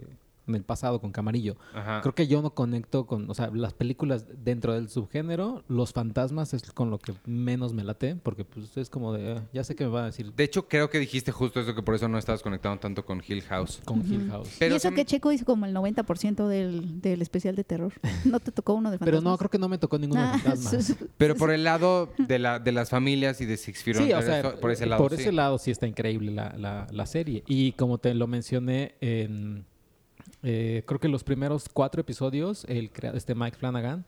en 0.47 0.55
el 0.55 0.63
pasado 0.63 0.99
con 1.01 1.11
Camarillo. 1.11 1.55
Ajá. 1.73 2.01
Creo 2.01 2.13
que 2.15 2.27
yo 2.27 2.41
no 2.41 2.53
conecto 2.53 3.05
con, 3.05 3.29
o 3.29 3.33
sea, 3.33 3.49
las 3.53 3.73
películas 3.73 4.25
dentro 4.43 4.73
del 4.73 4.89
subgénero, 4.89 5.63
los 5.67 5.93
fantasmas 5.93 6.53
es 6.53 6.71
con 6.71 6.89
lo 6.89 6.99
que 6.99 7.13
menos 7.25 7.73
me 7.73 7.83
late, 7.83 8.15
porque 8.15 8.45
pues 8.45 8.75
es 8.77 8.89
como 8.89 9.13
de, 9.13 9.33
ah, 9.33 9.43
ya 9.53 9.63
sé 9.63 9.75
que 9.75 9.83
me 9.85 9.89
va 9.91 10.03
a 10.03 10.05
decir 10.05 10.31
De 10.33 10.43
hecho, 10.43 10.67
creo 10.67 10.89
que 10.89 10.99
dijiste 10.99 11.31
justo 11.31 11.59
eso, 11.59 11.73
que 11.75 11.81
por 11.81 11.95
eso 11.95 12.07
no 12.07 12.17
estabas 12.17 12.41
conectado 12.41 12.77
tanto 12.77 13.05
con 13.05 13.21
Hill 13.27 13.41
House. 13.43 13.81
con 13.85 13.99
Hill 14.05 14.29
House. 14.29 14.49
Pero 14.59 14.73
y 14.75 14.77
eso 14.77 14.91
que 14.91 15.05
Checo 15.05 15.31
hizo 15.31 15.45
como 15.45 15.65
el 15.65 15.73
90% 15.75 16.47
del, 16.47 17.01
del 17.01 17.21
especial 17.21 17.55
de 17.55 17.63
terror. 17.63 17.93
¿No 18.25 18.39
te 18.39 18.51
tocó 18.51 18.73
uno 18.73 18.91
de 18.91 18.97
Pero 18.99 19.13
fantasmas? 19.17 19.31
no, 19.33 19.37
creo 19.37 19.49
que 19.49 19.57
no 19.59 19.69
me 19.69 19.77
tocó 19.77 19.97
ninguno 19.97 20.21
de 20.21 20.27
Ah, 20.27 20.39
fantasmas. 20.43 20.95
Pero 21.17 21.35
por 21.35 21.51
el 21.51 21.63
lado 21.63 22.09
de, 22.17 22.39
la, 22.39 22.59
de 22.59 22.71
las 22.71 22.89
familias 22.89 23.41
y 23.41 23.45
de 23.45 23.57
Six 23.57 23.83
Feet 23.83 23.95
Sí, 23.97 24.03
Under, 24.03 24.17
o 24.17 24.21
sea, 24.21 24.39
eso- 24.39 24.59
por 24.59 24.71
ese 24.71 24.85
lado. 24.85 25.01
por 25.03 25.15
sí. 25.15 25.21
ese 25.21 25.31
lado 25.31 25.57
sí 25.57 25.71
está 25.71 25.87
increíble 25.87 26.31
la, 26.31 26.53
la- 26.57 26.87
la 26.91 27.05
serie. 27.05 27.43
Y 27.47 27.71
como 27.73 27.97
te 27.97 28.13
lo 28.13 28.27
mencioné 28.27 28.95
en, 29.01 29.65
eh, 30.45 30.83
creo 30.85 30.99
que 30.99 31.09
los 31.09 31.23
primeros 31.23 31.67
cuatro 31.67 31.99
episodios, 31.99 32.65
el 32.69 32.91
este 33.13 33.35
Mike 33.35 33.57
Flanagan 33.57 34.05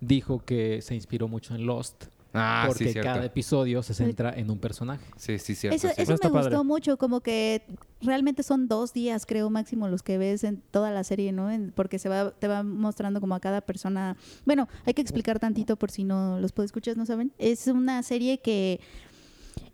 dijo 0.00 0.44
que 0.44 0.82
se 0.82 0.94
inspiró 0.94 1.26
mucho 1.26 1.54
en 1.54 1.66
Lost. 1.66 2.04
Ah, 2.32 2.64
porque 2.68 2.92
sí, 2.92 3.00
cada 3.00 3.24
episodio 3.24 3.82
se 3.82 3.92
centra 3.92 4.32
en 4.36 4.52
un 4.52 4.58
personaje. 4.60 5.04
Sí, 5.16 5.36
sí, 5.40 5.56
cierto. 5.56 5.74
Eso, 5.74 5.88
sí. 5.88 5.94
eso 6.02 6.12
me 6.12 6.18
padre. 6.30 6.50
gustó 6.50 6.62
mucho, 6.62 6.96
como 6.96 7.22
que 7.22 7.62
realmente 8.00 8.44
son 8.44 8.68
dos 8.68 8.92
días, 8.92 9.26
creo, 9.26 9.50
máximo 9.50 9.88
los 9.88 10.04
que 10.04 10.16
ves 10.16 10.44
en 10.44 10.62
toda 10.70 10.92
la 10.92 11.02
serie, 11.02 11.32
¿no? 11.32 11.50
En- 11.50 11.72
porque 11.72 11.98
se 11.98 12.08
va, 12.08 12.30
te 12.30 12.46
va 12.46 12.62
mostrando 12.62 13.20
como 13.20 13.34
a 13.34 13.40
cada 13.40 13.60
persona. 13.62 14.16
Bueno, 14.44 14.68
hay 14.84 14.94
que 14.94 15.02
explicar 15.02 15.40
tantito 15.40 15.74
por 15.76 15.90
si 15.90 16.04
no 16.04 16.38
los 16.38 16.52
puedo 16.52 16.66
escuchar, 16.66 16.96
¿no 16.96 17.04
saben? 17.04 17.32
Es 17.36 17.66
una 17.66 18.00
serie 18.04 18.38
que 18.38 18.78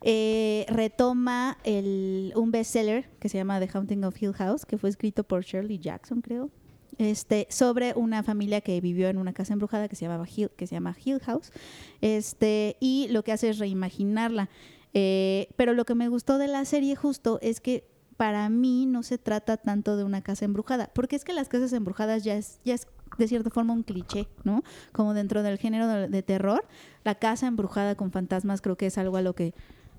eh, 0.09 0.67
retoma 0.69 1.59
el, 1.65 2.33
un 2.37 2.53
bestseller 2.53 3.11
que 3.19 3.29
se 3.29 3.39
llama 3.39 3.59
The 3.59 3.69
Haunting 3.75 4.05
of 4.05 4.23
Hill 4.23 4.35
House, 4.35 4.65
que 4.65 4.79
fue 4.79 4.89
escrito 4.89 5.25
por 5.25 5.43
Shirley 5.43 5.81
Jackson, 5.81 6.21
creo. 6.21 6.49
Este, 6.97 7.49
sobre 7.51 7.93
una 7.95 8.23
familia 8.23 8.61
que 8.61 8.81
vivió 8.81 9.09
en 9.09 9.19
una 9.19 9.33
casa 9.33 9.53
embrujada 9.53 9.89
que 9.89 9.97
se 9.97 10.05
llamaba 10.05 10.25
Hill, 10.25 10.51
que 10.57 10.69
se 10.69 10.77
llama 10.77 10.97
Hill 11.05 11.19
House. 11.23 11.51
Este, 12.01 12.77
y 12.79 13.09
lo 13.11 13.25
que 13.25 13.33
hace 13.33 13.49
es 13.49 13.59
reimaginarla. 13.59 14.49
Eh, 14.95 15.49
pero 15.57 15.75
lo 15.75 15.85
que 15.85 15.97
me 15.97 16.09
gustó 16.09 16.39
de 16.39 16.47
la 16.47 16.65
serie 16.67 16.95
justo 16.95 17.41
es 17.43 17.61
que 17.61 17.85
para 18.17 18.49
mí 18.49 18.87
no 18.87 19.03
se 19.03 19.19
trata 19.19 19.57
tanto 19.57 19.97
de 19.97 20.05
una 20.05 20.23
casa 20.23 20.45
embrujada, 20.45 20.89
porque 20.95 21.17
es 21.17 21.25
que 21.25 21.33
las 21.33 21.49
casas 21.49 21.73
embrujadas 21.73 22.23
ya 22.23 22.37
es, 22.37 22.61
ya 22.65 22.75
es 22.75 22.87
de 23.19 23.27
cierta 23.27 23.51
forma 23.51 23.73
un 23.73 23.83
cliché, 23.83 24.29
¿no? 24.45 24.63
Como 24.93 25.15
dentro 25.15 25.43
del 25.43 25.59
género 25.59 25.89
de, 25.89 26.09
de 26.09 26.23
terror, 26.23 26.65
la 27.03 27.17
casa 27.17 27.49
embrujada 27.49 27.97
con 27.97 28.13
fantasmas 28.13 28.61
creo 28.61 28.77
que 28.77 28.87
es 28.87 28.99
algo 28.99 29.17
a 29.17 29.23
lo 29.23 29.35
que 29.35 29.53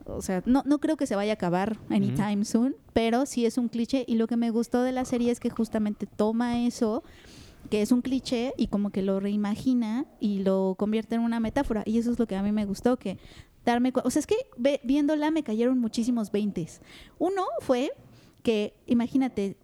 o 0.07 0.21
sea, 0.21 0.41
no, 0.45 0.63
no 0.65 0.79
creo 0.79 0.97
que 0.97 1.05
se 1.07 1.15
vaya 1.15 1.33
a 1.33 1.35
acabar 1.35 1.77
anytime 1.89 2.45
soon, 2.45 2.75
pero 2.93 3.25
sí 3.25 3.45
es 3.45 3.57
un 3.57 3.67
cliché 3.67 4.05
y 4.07 4.15
lo 4.15 4.27
que 4.27 4.37
me 4.37 4.49
gustó 4.51 4.81
de 4.83 4.91
la 4.91 5.05
serie 5.05 5.31
es 5.31 5.39
que 5.39 5.49
justamente 5.49 6.05
toma 6.05 6.65
eso 6.65 7.03
que 7.69 7.81
es 7.81 7.91
un 7.91 8.01
cliché 8.01 8.53
y 8.57 8.67
como 8.67 8.91
que 8.91 9.01
lo 9.01 9.19
reimagina 9.19 10.05
y 10.21 10.39
lo 10.39 10.75
convierte 10.77 11.15
en 11.15 11.21
una 11.21 11.39
metáfora 11.39 11.83
y 11.85 11.97
eso 11.97 12.11
es 12.11 12.19
lo 12.19 12.25
que 12.27 12.35
a 12.37 12.41
mí 12.43 12.51
me 12.53 12.65
gustó 12.65 12.97
que 12.97 13.17
darme 13.65 13.91
o 14.03 14.09
sea 14.09 14.21
es 14.21 14.27
que 14.27 14.35
ve- 14.57 14.79
viéndola 14.85 15.31
me 15.31 15.43
cayeron 15.43 15.77
muchísimos 15.77 16.31
veintes 16.31 16.81
uno 17.19 17.43
fue 17.59 17.91
que 18.43 18.73
imagínate 18.85 19.57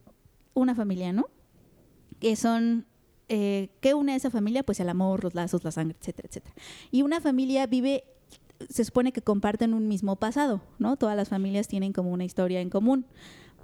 una 0.54 0.76
familia 0.76 1.14
no 1.14 1.28
que 2.20 2.36
son 2.36 2.86
eh, 3.30 3.70
¿qué 3.80 3.94
une 3.94 4.12
a 4.12 4.16
esa 4.18 4.30
familia? 4.30 4.64
Pues 4.64 4.80
el 4.82 4.90
amor, 4.90 5.24
los 5.24 5.34
lazos, 5.34 5.64
la 5.64 5.72
sangre, 5.72 5.96
etcétera, 6.00 6.28
etcétera. 6.30 6.54
Y 6.92 7.02
una 7.02 7.20
familia 7.22 7.66
vive, 7.68 8.04
se 8.70 8.84
supone 8.86 9.12
que 9.12 9.22
comparten 9.22 9.74
un 9.74 9.88
mismo 9.88 10.16
pasado, 10.18 10.62
¿no? 10.80 10.96
Todas 10.98 11.16
las 11.16 11.30
familias 11.30 11.68
tienen 11.68 11.94
como 11.94 12.12
una 12.12 12.26
historia 12.26 12.62
en 12.62 12.70
común, 12.70 13.06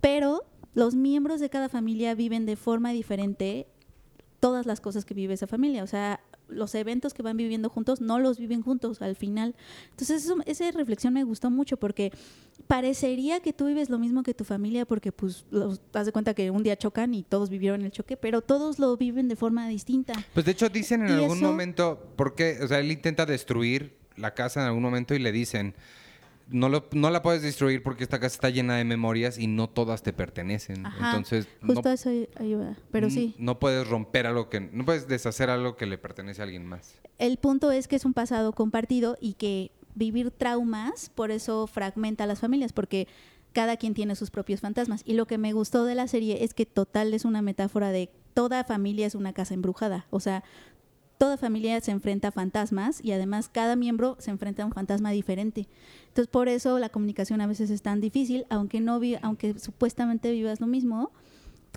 pero 0.01 0.43
los 0.73 0.95
miembros 0.95 1.39
de 1.39 1.49
cada 1.49 1.69
familia 1.69 2.15
viven 2.15 2.45
de 2.45 2.55
forma 2.55 2.91
diferente 2.91 3.67
todas 4.39 4.65
las 4.65 4.79
cosas 4.81 5.03
que 5.05 5.13
vive 5.13 5.33
esa 5.33 5.47
familia. 5.47 5.83
O 5.83 5.87
sea, 5.87 6.21
los 6.47 6.73
eventos 6.75 7.13
que 7.13 7.21
van 7.21 7.37
viviendo 7.37 7.69
juntos 7.69 8.01
no 8.01 8.17
los 8.19 8.39
viven 8.39 8.61
juntos 8.61 9.01
al 9.01 9.15
final. 9.15 9.55
Entonces, 9.91 10.23
eso- 10.23 10.37
esa 10.45 10.71
reflexión 10.71 11.13
me 11.13 11.23
gustó 11.23 11.51
mucho 11.51 11.77
porque 11.77 12.11
parecería 12.67 13.39
que 13.41 13.51
tú 13.53 13.65
vives 13.65 13.89
lo 13.89 13.99
mismo 13.99 14.23
que 14.23 14.33
tu 14.33 14.43
familia 14.43 14.85
porque, 14.85 15.11
pues, 15.11 15.45
los, 15.51 15.81
haz 15.93 16.05
de 16.05 16.11
cuenta 16.11 16.33
que 16.33 16.51
un 16.51 16.63
día 16.63 16.77
chocan 16.77 17.13
y 17.13 17.23
todos 17.23 17.49
vivieron 17.49 17.81
el 17.83 17.91
choque, 17.91 18.15
pero 18.17 18.41
todos 18.41 18.79
lo 18.79 18.95
viven 18.97 19.27
de 19.27 19.35
forma 19.35 19.67
distinta. 19.67 20.13
Pues 20.33 20.45
de 20.45 20.51
hecho 20.53 20.69
dicen 20.69 21.01
en 21.03 21.09
¿Y 21.09 21.13
algún 21.23 21.37
eso? 21.37 21.45
momento, 21.47 22.13
porque, 22.15 22.59
o 22.63 22.67
sea, 22.67 22.79
él 22.79 22.91
intenta 22.91 23.25
destruir 23.25 23.97
la 24.19 24.33
casa 24.33 24.61
en 24.61 24.67
algún 24.67 24.83
momento 24.83 25.15
y 25.15 25.19
le 25.19 25.31
dicen, 25.31 25.73
no, 26.49 26.69
lo, 26.69 26.87
no 26.93 27.09
la 27.09 27.21
puedes 27.21 27.41
destruir 27.41 27.83
porque 27.83 28.03
esta 28.03 28.19
casa 28.19 28.35
está 28.35 28.49
llena 28.49 28.75
de 28.77 28.83
memorias 28.83 29.37
y 29.37 29.47
no 29.47 29.69
todas 29.69 30.03
te 30.03 30.13
pertenecen. 30.13 30.85
Ajá, 30.85 31.09
Entonces, 31.09 31.47
no, 31.61 31.73
Justo 31.73 31.89
a 31.89 31.93
eso 31.93 32.11
iba. 32.11 32.75
Pero 32.91 33.09
sí. 33.09 33.35
no 33.37 33.59
puedes 33.59 33.87
romper 33.87 34.27
algo 34.27 34.49
que, 34.49 34.59
no 34.59 34.85
puedes 34.85 35.07
deshacer 35.07 35.49
algo 35.49 35.75
que 35.75 35.85
le 35.85 35.97
pertenece 35.97 36.41
a 36.41 36.45
alguien 36.45 36.65
más. 36.65 36.95
El 37.17 37.37
punto 37.37 37.71
es 37.71 37.87
que 37.87 37.95
es 37.95 38.05
un 38.05 38.13
pasado 38.13 38.53
compartido 38.53 39.17
y 39.19 39.33
que 39.33 39.71
vivir 39.95 40.31
traumas, 40.31 41.09
por 41.09 41.31
eso 41.31 41.67
fragmenta 41.67 42.23
a 42.23 42.27
las 42.27 42.39
familias, 42.39 42.73
porque 42.73 43.07
cada 43.53 43.77
quien 43.77 43.93
tiene 43.93 44.15
sus 44.15 44.31
propios 44.31 44.61
fantasmas. 44.61 45.01
Y 45.05 45.13
lo 45.13 45.25
que 45.27 45.37
me 45.37 45.53
gustó 45.53 45.85
de 45.85 45.95
la 45.95 46.07
serie 46.07 46.43
es 46.43 46.53
que 46.53 46.65
total 46.65 47.13
es 47.13 47.25
una 47.25 47.41
metáfora 47.41 47.91
de 47.91 48.09
toda 48.33 48.63
familia 48.63 49.07
es 49.07 49.15
una 49.15 49.33
casa 49.33 49.53
embrujada. 49.53 50.05
O 50.11 50.19
sea, 50.19 50.43
toda 51.19 51.37
familia 51.37 51.79
se 51.81 51.91
enfrenta 51.91 52.29
a 52.29 52.31
fantasmas 52.31 52.99
y 53.03 53.11
además 53.11 53.49
cada 53.49 53.75
miembro 53.75 54.15
se 54.19 54.31
enfrenta 54.31 54.63
a 54.63 54.65
un 54.65 54.71
fantasma 54.71 55.11
diferente. 55.11 55.67
Entonces, 56.07 56.27
por 56.27 56.47
eso 56.47 56.79
la 56.79 56.89
comunicación 56.89 57.41
a 57.41 57.45
veces 57.47 57.69
es 57.69 57.81
tan 57.83 57.99
difícil, 58.01 58.45
aunque 58.49 58.79
no 58.79 58.99
vi- 58.99 59.17
aunque 59.21 59.59
supuestamente 59.59 60.31
vivas 60.31 60.61
lo 60.61 60.65
mismo, 60.67 61.11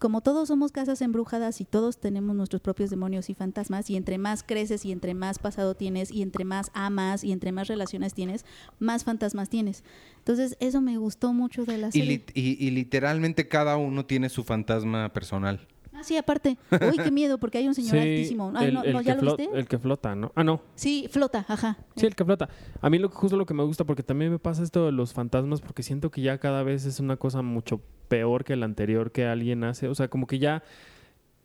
como 0.00 0.20
todos 0.20 0.48
somos 0.48 0.72
casas 0.72 1.02
embrujadas 1.02 1.60
y 1.60 1.64
todos 1.64 1.98
tenemos 1.98 2.34
nuestros 2.34 2.62
propios 2.62 2.88
demonios 2.88 3.30
y 3.30 3.34
fantasmas, 3.34 3.90
y 3.90 3.96
entre 3.96 4.16
más 4.16 4.42
creces 4.42 4.84
y 4.84 4.92
entre 4.92 5.12
más 5.14 5.38
pasado 5.38 5.74
tienes, 5.74 6.10
y 6.12 6.22
entre 6.22 6.44
más 6.44 6.70
amas 6.72 7.22
y 7.24 7.30
entre 7.32 7.52
más 7.52 7.68
relaciones 7.68 8.14
tienes, 8.14 8.44
más 8.78 9.04
fantasmas 9.04 9.48
tienes. 9.48 9.82
Entonces, 10.18 10.56
eso 10.60 10.80
me 10.80 10.96
gustó 10.98 11.32
mucho 11.32 11.64
de 11.64 11.78
la 11.78 11.88
Y, 11.88 11.90
serie. 11.92 12.24
y 12.34 12.70
literalmente 12.70 13.48
cada 13.48 13.76
uno 13.76 14.06
tiene 14.06 14.28
su 14.28 14.44
fantasma 14.44 15.12
personal. 15.12 15.66
Ah, 16.02 16.04
sí, 16.04 16.16
aparte. 16.16 16.58
Uy, 16.70 16.98
qué 16.98 17.12
miedo, 17.12 17.38
porque 17.38 17.58
hay 17.58 17.68
un 17.68 17.74
señor 17.74 17.96
altísimo. 17.98 18.52
Ay, 18.56 18.68
el, 18.68 18.74
no, 18.74 18.82
el 18.82 18.92
no, 18.92 18.98
que 18.98 19.04
¿Ya 19.04 19.14
lo 19.14 19.36
viste? 19.36 19.56
el 19.56 19.68
que 19.68 19.78
flota, 19.78 20.16
¿no? 20.16 20.32
Ah, 20.34 20.42
no. 20.42 20.60
Sí, 20.74 21.06
flota, 21.08 21.44
ajá. 21.48 21.78
Sí, 21.94 22.06
el 22.06 22.16
que 22.16 22.24
flota. 22.24 22.48
A 22.80 22.90
mí 22.90 22.98
lo, 22.98 23.08
justo 23.08 23.36
lo 23.36 23.46
que 23.46 23.54
me 23.54 23.62
gusta, 23.62 23.84
porque 23.84 24.02
también 24.02 24.32
me 24.32 24.38
pasa 24.40 24.64
esto 24.64 24.86
de 24.86 24.92
los 24.92 25.12
fantasmas, 25.12 25.60
porque 25.60 25.84
siento 25.84 26.10
que 26.10 26.20
ya 26.20 26.38
cada 26.38 26.64
vez 26.64 26.84
es 26.86 26.98
una 26.98 27.16
cosa 27.16 27.42
mucho 27.42 27.80
peor 28.08 28.44
que 28.44 28.56
la 28.56 28.64
anterior 28.64 29.12
que 29.12 29.26
alguien 29.26 29.62
hace. 29.62 29.86
O 29.88 29.94
sea, 29.94 30.08
como 30.08 30.26
que 30.26 30.40
ya 30.40 30.64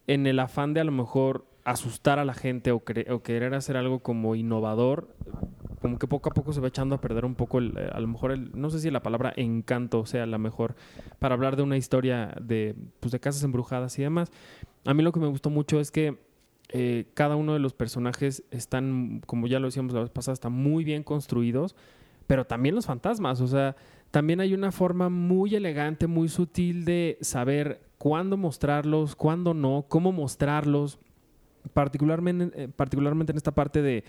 en 0.07 0.25
el 0.25 0.39
afán 0.39 0.73
de 0.73 0.81
a 0.81 0.83
lo 0.83 0.91
mejor 0.91 1.45
asustar 1.63 2.17
a 2.17 2.25
la 2.25 2.33
gente 2.33 2.71
o 2.71 2.83
querer 2.83 3.53
hacer 3.53 3.77
algo 3.77 3.99
como 3.99 4.35
innovador, 4.35 5.13
como 5.87 5.99
que 5.99 6.07
poco 6.07 6.29
a 6.29 6.33
poco 6.33 6.51
se 6.51 6.59
va 6.59 6.67
echando 6.67 6.95
a 6.95 7.01
perder 7.01 7.23
un 7.23 7.33
poco, 7.33 7.61
eh, 7.61 7.89
a 7.93 7.99
lo 8.01 8.07
mejor, 8.09 8.37
no 8.53 8.69
sé 8.69 8.81
si 8.81 8.91
la 8.91 9.01
palabra 9.01 9.31
encanto 9.37 10.05
sea 10.05 10.25
la 10.25 10.37
mejor 10.37 10.75
para 11.17 11.33
hablar 11.33 11.55
de 11.55 11.63
una 11.63 11.77
historia 11.77 12.35
de, 12.41 12.75
pues, 12.99 13.13
de 13.13 13.21
casas 13.21 13.41
embrujadas 13.43 13.97
y 13.97 14.01
demás. 14.01 14.29
A 14.85 14.93
mí 14.93 15.01
lo 15.01 15.13
que 15.13 15.21
me 15.21 15.27
gustó 15.27 15.49
mucho 15.49 15.79
es 15.79 15.89
que 15.89 16.19
eh, 16.73 17.05
cada 17.13 17.37
uno 17.37 17.53
de 17.53 17.59
los 17.59 17.73
personajes 17.73 18.43
están, 18.51 19.21
como 19.25 19.47
ya 19.47 19.59
lo 19.59 19.67
decíamos 19.67 19.93
la 19.93 20.01
vez 20.01 20.09
pasada, 20.09 20.33
están 20.33 20.51
muy 20.51 20.83
bien 20.83 21.03
construidos, 21.03 21.73
pero 22.27 22.45
también 22.45 22.75
los 22.75 22.85
fantasmas, 22.85 23.39
o 23.39 23.47
sea, 23.47 23.77
también 24.11 24.41
hay 24.41 24.53
una 24.53 24.73
forma 24.73 25.07
muy 25.07 25.55
elegante, 25.55 26.05
muy 26.07 26.27
sutil 26.27 26.83
de 26.83 27.17
saber 27.21 27.79
cuándo 27.97 28.35
mostrarlos, 28.35 29.15
cuándo 29.15 29.53
no, 29.53 29.85
cómo 29.87 30.11
mostrarlos, 30.11 30.99
particularmente, 31.71 32.63
eh, 32.63 32.67
particularmente 32.67 33.31
en 33.31 33.37
esta 33.37 33.55
parte 33.55 33.81
de 33.81 34.03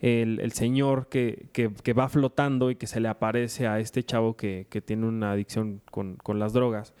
el, 0.00 0.52
señor 0.52 1.08
que, 1.08 1.48
que- 1.52 1.92
va 1.92 2.08
flotando 2.08 2.70
y 2.70 2.76
que 2.76 2.86
se 2.86 3.00
le 3.00 3.08
aparece 3.08 3.66
a 3.66 3.80
este 3.80 4.02
chavo 4.02 4.36
que, 4.36 4.66
que 4.70 4.80
tiene 4.80 5.06
una 5.06 5.32
adicción 5.32 5.80
con, 5.90 6.16
con 6.16 6.38
las 6.38 6.52
drogas. 6.52 6.94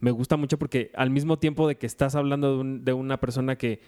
Me 0.00 0.10
gusta 0.10 0.36
mucho 0.36 0.58
porque 0.58 0.90
al 0.94 1.10
mismo 1.10 1.38
tiempo 1.38 1.68
de 1.68 1.76
que 1.76 1.86
estás 1.86 2.14
hablando 2.14 2.54
de, 2.54 2.60
un- 2.60 2.84
de 2.84 2.92
una 2.92 3.20
persona 3.20 3.56
que, 3.56 3.80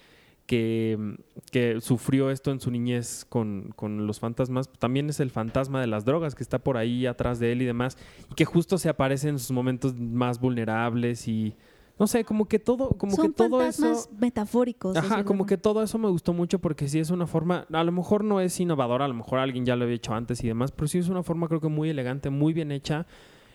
que, 0.47 1.17
que 1.51 1.81
sufrió 1.81 2.31
esto 2.31 2.51
en 2.51 2.61
su 2.61 2.71
niñez 2.71 3.25
con, 3.29 3.73
con 3.77 4.07
los 4.07 4.21
fantasmas, 4.21 4.71
también 4.79 5.09
es 5.09 5.21
el 5.21 5.31
fantasma 5.31 5.81
de 5.81 5.87
las 5.87 6.05
drogas 6.05 6.35
que 6.35 6.43
está 6.43 6.59
por 6.59 6.77
ahí 6.77 7.07
atrás 7.07 7.39
de 7.39 7.53
él 7.53 7.63
y 7.63 7.65
demás, 7.65 7.97
y 8.31 8.35
que 8.35 8.45
justo 8.45 8.77
se 8.79 8.89
aparece 8.89 9.29
en 9.29 9.39
sus 9.39 9.53
momentos 9.53 9.99
más 9.99 10.41
vulnerables 10.41 11.29
y 11.29 11.57
no 12.03 12.09
sé, 12.09 12.25
como 12.25 12.47
que 12.47 12.59
todo, 12.59 12.89
como 12.99 13.15
Son 13.15 13.29
que 13.29 13.33
todo 13.33 13.63
eso... 13.63 14.09
metafóricos. 14.19 14.97
Ajá, 14.97 15.23
como 15.23 15.47
que 15.47 15.57
todo 15.57 15.85
eso 15.85 15.99
me 15.99 16.09
gustó 16.09 16.33
mucho 16.33 16.59
porque 16.59 16.89
sí 16.89 16.99
es 16.99 17.11
una 17.11 17.29
forma, 17.29 17.65
a 17.73 17.85
lo 17.85 17.93
mejor 17.93 18.25
no 18.25 18.41
es 18.41 18.59
innovadora, 18.59 19.05
a 19.05 19.09
lo 19.09 19.15
mejor 19.15 19.39
alguien 19.39 19.65
ya 19.65 19.77
lo 19.77 19.85
había 19.85 19.95
hecho 19.95 20.13
antes 20.13 20.43
y 20.43 20.49
demás, 20.49 20.73
pero 20.73 20.89
sí 20.89 20.99
es 20.99 21.09
una 21.09 21.23
forma 21.23 21.47
creo 21.47 21.61
que 21.61 21.69
muy 21.69 21.91
elegante, 21.91 22.29
muy 22.29 22.55
bien 22.55 22.73
hecha 22.73 23.07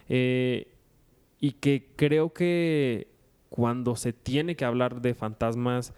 eh, 0.08 0.72
y 1.42 1.52
que 1.52 1.90
creo 1.98 2.32
que 2.32 3.10
cuando 3.50 3.98
se 3.98 4.14
tiene 4.14 4.56
que 4.56 4.64
hablar 4.64 5.02
de 5.02 5.14
fantasmas, 5.14 5.92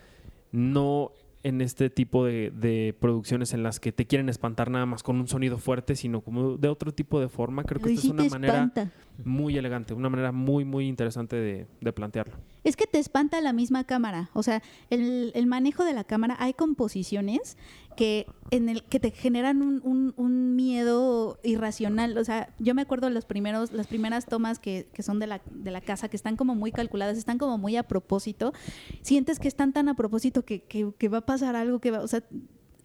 no 0.52 1.12
en 1.44 1.62
este 1.62 1.90
tipo 1.90 2.26
de, 2.26 2.52
de 2.52 2.96
producciones 3.00 3.54
en 3.54 3.64
las 3.64 3.80
que 3.80 3.92
te 3.92 4.06
quieren 4.06 4.28
espantar 4.30 4.70
nada 4.70 4.86
más 4.86 5.04
con 5.04 5.20
un 5.20 5.28
sonido 5.28 5.58
fuerte, 5.58 5.96
sino 5.96 6.22
como 6.22 6.58
de 6.58 6.68
otro 6.68 6.94
tipo 6.94 7.20
de 7.20 7.30
forma, 7.30 7.64
creo 7.64 7.82
que 7.82 7.90
esta 7.94 8.02
sí 8.02 8.08
es 8.08 8.14
una 8.14 8.26
manera 8.26 8.54
espanta. 8.56 8.92
muy 9.24 9.58
elegante, 9.58 9.94
una 9.94 10.10
manera 10.10 10.32
muy, 10.32 10.66
muy 10.66 10.88
interesante 10.88 11.38
de, 11.38 11.68
de 11.80 11.94
plantearlo. 11.94 12.36
Es 12.66 12.76
que 12.76 12.88
te 12.88 13.00
espanta 13.00 13.40
la 13.40 13.54
misma 13.54 13.86
cámara. 13.86 14.30
O 14.34 14.44
sea, 14.44 14.62
el, 14.90 15.32
el 15.34 15.48
manejo 15.48 15.86
de 15.86 15.94
la 15.94 16.04
cámara, 16.04 16.36
hay 16.40 16.54
composiciones 16.54 17.58
que 18.00 18.28
en 18.50 18.70
el 18.70 18.84
que 18.84 18.98
te 19.02 19.12
generan 19.12 19.62
un, 19.62 19.82
un- 19.84 20.14
un 20.16 20.56
miedo 20.56 21.38
irracional. 21.44 22.18
O 22.18 22.24
sea, 22.24 22.48
yo 22.58 22.74
me 22.74 22.82
acuerdo 22.82 23.10
los 23.10 23.26
primeros, 23.26 23.74
las 23.74 23.88
primeras 23.88 24.26
tomas 24.26 24.58
que, 24.58 24.88
que 24.94 25.04
son 25.04 25.20
de 25.20 25.28
la, 25.28 25.42
de 25.52 25.70
la 25.70 25.82
casa, 25.82 26.08
que 26.08 26.16
están 26.16 26.38
como 26.38 26.56
muy 26.56 26.72
calculadas, 26.72 27.18
están 27.18 27.38
como 27.38 27.58
muy 27.58 27.76
a 27.76 27.84
propósito. 27.84 28.54
Sientes 29.02 29.38
que 29.38 29.50
están 29.50 29.74
tan 29.74 29.90
a 29.90 29.96
propósito 29.96 30.46
que, 30.46 30.62
que- 30.64 30.94
que 30.98 31.10
va 31.10 31.18
a 31.18 31.26
pasar 31.26 31.58
algo 31.58 31.80
que 31.80 31.92
va. 31.92 32.00
O 32.00 32.08
sea, 32.08 32.24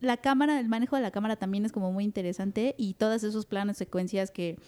la 0.00 0.16
cámara, 0.16 0.58
el 0.58 0.68
manejo 0.68 0.96
de 0.96 1.02
la 1.02 1.12
cámara 1.12 1.36
también 1.36 1.64
es 1.64 1.70
como 1.70 1.92
muy 1.92 2.02
interesante 2.02 2.74
y 2.76 2.94
todos 2.94 3.22
esos 3.22 3.46
planos, 3.46 3.76
secuencias 3.76 4.32
que, 4.32 4.58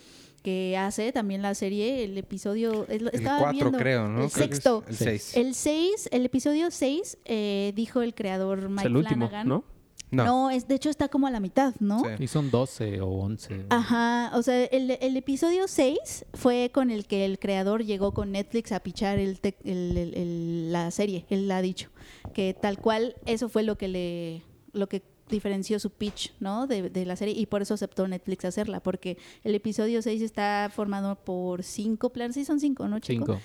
que 0.44 0.76
hace 0.78 1.10
también 1.10 1.42
la 1.42 1.54
serie, 1.56 2.04
el 2.04 2.16
episodio, 2.16 2.86
el, 2.88 3.08
El 3.08 3.14
estaba 3.14 3.38
4 3.40 3.52
viendo, 3.52 3.78
creo, 3.78 4.06
¿no? 4.08 4.22
El 4.22 4.30
Creo 4.30 4.44
es 4.44 4.50
sexto. 4.50 4.84
El 4.88 4.94
6. 4.96 5.36
El 5.36 5.54
6, 5.54 6.08
el 6.12 6.24
episodio 6.24 6.70
6, 6.70 7.18
eh, 7.24 7.72
dijo 7.74 8.00
el 8.02 8.14
creador 8.14 8.60
Es 8.60 8.70
Mike 8.70 8.86
el 8.86 8.96
último, 8.96 9.26
Flanagan. 9.28 9.48
¿no? 9.48 9.64
No. 10.10 10.25
No, 10.25 10.50
es, 10.50 10.68
de 10.68 10.76
hecho 10.76 10.88
está 10.88 11.08
como 11.08 11.26
a 11.26 11.30
la 11.32 11.40
mitad, 11.40 11.75
¿no? 11.80 12.00
Sí. 12.00 12.25
Y 12.25 12.26
son 12.28 12.50
12 12.50 13.00
o 13.00 13.08
11. 13.08 13.66
Ajá, 13.70 14.30
o 14.34 14.42
sea, 14.42 14.64
el, 14.66 14.92
el 15.00 15.16
episodio 15.16 15.66
6 15.66 16.26
fue 16.34 16.70
con 16.72 16.90
el 16.90 17.06
que 17.06 17.25
el 17.25 17.38
creador 17.40 17.84
llegó 17.84 18.14
con 18.14 18.30
Netflix 18.32 18.70
a 18.72 18.78
pichar 18.80 19.18
el 19.18 19.40
tec- 19.42 19.56
el- 19.64 19.96
el- 19.96 20.14
el- 20.14 20.72
la 20.72 20.90
serie, 20.92 21.26
él 21.28 21.50
ha 21.50 21.60
dicho, 21.60 21.90
que 22.32 22.54
tal 22.54 22.78
cual 22.78 23.16
eso 23.26 23.48
fue 23.48 23.62
lo 23.64 23.76
que 23.76 23.88
le 23.88 24.42
lo 24.72 24.88
que 24.88 25.02
diferenció 25.28 25.80
su 25.80 25.90
pitch, 25.90 26.32
¿no? 26.38 26.68
De, 26.68 26.88
de 26.88 27.04
la 27.04 27.16
serie 27.16 27.34
y 27.36 27.46
por 27.46 27.60
eso 27.62 27.75
aceptó 27.75 28.06
Netflix 28.06 28.44
hacerla, 28.44 28.78
porque 28.80 29.18
el 29.42 29.56
episodio 29.56 30.02
6 30.02 30.22
está 30.22 30.70
formado 30.72 31.16
por 31.16 31.64
cinco 31.64 32.10
planos, 32.10 32.34
sí 32.34 32.44
son 32.44 32.60
cinco, 32.60 32.86
¿no, 32.86 33.00
chico? 33.00 33.25
5. 33.26 33.40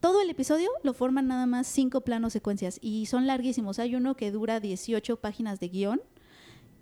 Todo 0.00 0.22
el 0.22 0.30
episodio 0.30 0.70
lo 0.82 0.94
forman 0.94 1.28
nada 1.28 1.46
más 1.46 1.66
cinco 1.66 2.00
planos 2.00 2.32
secuencias 2.32 2.78
y 2.80 3.06
son 3.06 3.26
larguísimos. 3.26 3.78
Hay 3.78 3.94
uno 3.94 4.16
que 4.16 4.30
dura 4.30 4.58
18 4.60 5.16
páginas 5.20 5.60
de 5.60 5.68
guion 5.68 6.00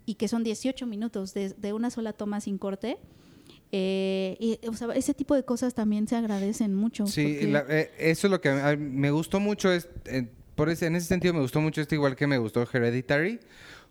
y 0.06 0.14
que 0.14 0.28
son 0.28 0.44
18 0.44 0.86
minutos 0.86 1.34
de, 1.34 1.50
de 1.50 1.72
una 1.72 1.90
sola 1.90 2.12
toma 2.12 2.40
sin 2.40 2.58
corte. 2.58 2.98
Eh, 3.72 4.36
y, 4.40 4.66
o 4.68 4.72
sea, 4.74 4.88
ese 4.94 5.14
tipo 5.14 5.34
de 5.34 5.44
cosas 5.44 5.74
también 5.74 6.06
se 6.06 6.16
agradecen 6.16 6.74
mucho. 6.74 7.06
Sí, 7.06 7.46
la- 7.48 7.66
eh, 7.68 7.90
eso 7.98 8.28
es 8.28 8.30
lo 8.30 8.40
que 8.40 8.48
a- 8.50 8.76
me 8.76 9.10
gustó 9.10 9.40
mucho. 9.40 9.72
Es, 9.72 9.88
eh, 10.06 10.28
por 10.54 10.70
ese, 10.70 10.86
en 10.86 10.94
ese 10.96 11.06
sentido 11.08 11.34
me 11.34 11.40
gustó 11.40 11.60
mucho 11.60 11.80
esto, 11.80 11.94
igual 11.94 12.14
que 12.16 12.26
me 12.26 12.38
gustó 12.38 12.66
Hereditary, 12.72 13.40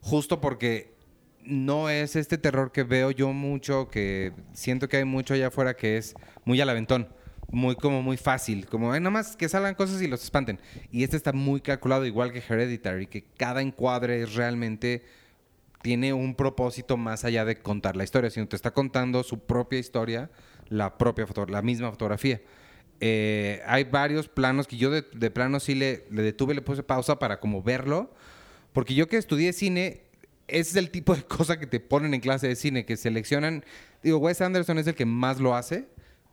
justo 0.01 0.39
porque 0.41 0.95
no 1.43 1.89
es 1.89 2.15
este 2.15 2.37
terror 2.37 2.71
que 2.71 2.83
veo 2.83 3.11
yo 3.11 3.31
mucho, 3.33 3.89
que 3.89 4.33
siento 4.53 4.87
que 4.89 4.97
hay 4.97 5.05
mucho 5.05 5.33
allá 5.33 5.47
afuera 5.47 5.75
que 5.75 5.97
es 5.97 6.15
muy 6.43 6.59
al 6.59 6.69
aventón, 6.69 7.07
muy 7.49 7.75
como 7.75 8.01
muy 8.01 8.17
fácil, 8.17 8.65
como 8.67 8.91
"Ay, 8.91 8.99
nada 8.99 9.11
más 9.11 9.35
que 9.37 9.47
salgan 9.47 9.75
cosas 9.75 10.01
y 10.01 10.07
los 10.07 10.23
espanten. 10.23 10.59
Y 10.91 11.03
este 11.03 11.17
está 11.17 11.33
muy 11.33 11.61
calculado, 11.61 12.05
igual 12.05 12.31
que 12.31 12.39
Hereditary, 12.47 13.07
que 13.07 13.23
cada 13.37 13.61
encuadre 13.61 14.21
es 14.23 14.35
realmente 14.35 15.03
tiene 15.81 16.13
un 16.13 16.35
propósito 16.35 16.97
más 16.97 17.23
allá 17.23 17.45
de 17.45 17.57
contar 17.57 17.95
la 17.95 18.03
historia, 18.03 18.29
sino 18.29 18.47
te 18.47 18.55
está 18.55 18.71
contando 18.71 19.23
su 19.23 19.39
propia 19.39 19.79
historia, 19.79 20.29
la 20.67 20.97
propia 20.97 21.25
foto, 21.27 21.45
la 21.45 21.61
misma 21.61 21.91
fotografía. 21.91 22.41
Eh, 22.99 23.61
hay 23.65 23.83
varios 23.83 24.27
planos 24.27 24.67
que 24.67 24.75
yo 24.75 24.89
de, 24.89 25.05
de 25.13 25.31
plano 25.31 25.59
sí 25.59 25.75
le, 25.75 26.05
le 26.09 26.23
detuve, 26.23 26.55
le 26.55 26.61
puse 26.61 26.83
pausa 26.83 27.19
para 27.19 27.39
como 27.39 27.61
verlo, 27.61 28.11
porque 28.73 28.95
yo 28.95 29.07
que 29.07 29.17
estudié 29.17 29.53
cine, 29.53 30.01
ese 30.47 30.71
es 30.71 30.75
el 30.75 30.89
tipo 30.89 31.15
de 31.15 31.23
cosa 31.27 31.59
que 31.59 31.67
te 31.67 31.79
ponen 31.79 32.13
en 32.13 32.21
clase 32.21 32.47
de 32.47 32.55
cine, 32.55 32.85
que 32.85 32.97
seleccionan, 32.97 33.63
digo, 34.01 34.17
Wes 34.17 34.41
Anderson 34.41 34.79
es 34.79 34.87
el 34.87 34.95
que 34.95 35.05
más 35.05 35.39
lo 35.39 35.55
hace, 35.55 35.87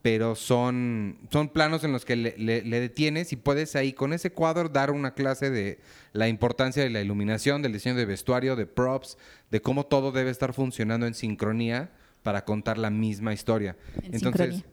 pero 0.05 0.35
son, 0.35 1.17
son 1.33 1.49
planos 1.49 1.83
en 1.83 1.91
los 1.93 2.05
que 2.05 2.15
le, 2.15 2.35
le- 2.37 2.61
le 2.61 2.79
detienes 2.79 3.33
y 3.33 3.37
puedes 3.37 3.75
ahí 3.75 3.95
con 3.95 4.13
ese 4.13 4.31
cuadro 4.33 4.69
dar 4.69 4.91
una 4.91 5.15
clase 5.15 5.49
de 5.49 5.79
la 6.13 6.29
importancia 6.29 6.83
de 6.83 6.91
la 6.91 7.01
iluminación, 7.01 7.63
del 7.63 7.73
diseño 7.73 7.95
de 7.97 8.05
vestuario, 8.05 8.55
de 8.55 8.67
props, 8.67 9.17
de 9.51 9.63
cómo 9.63 9.87
todo 9.87 10.13
debe 10.13 10.31
estar 10.31 10.53
funcionando 10.53 11.07
en 11.07 11.15
sincronía 11.15 11.91
para 12.23 12.45
contar 12.45 12.77
la 12.77 12.91
misma 12.91 13.33
historia. 13.33 13.79
En 14.03 14.17
Entonces, 14.17 14.57
sincronía. 14.57 14.65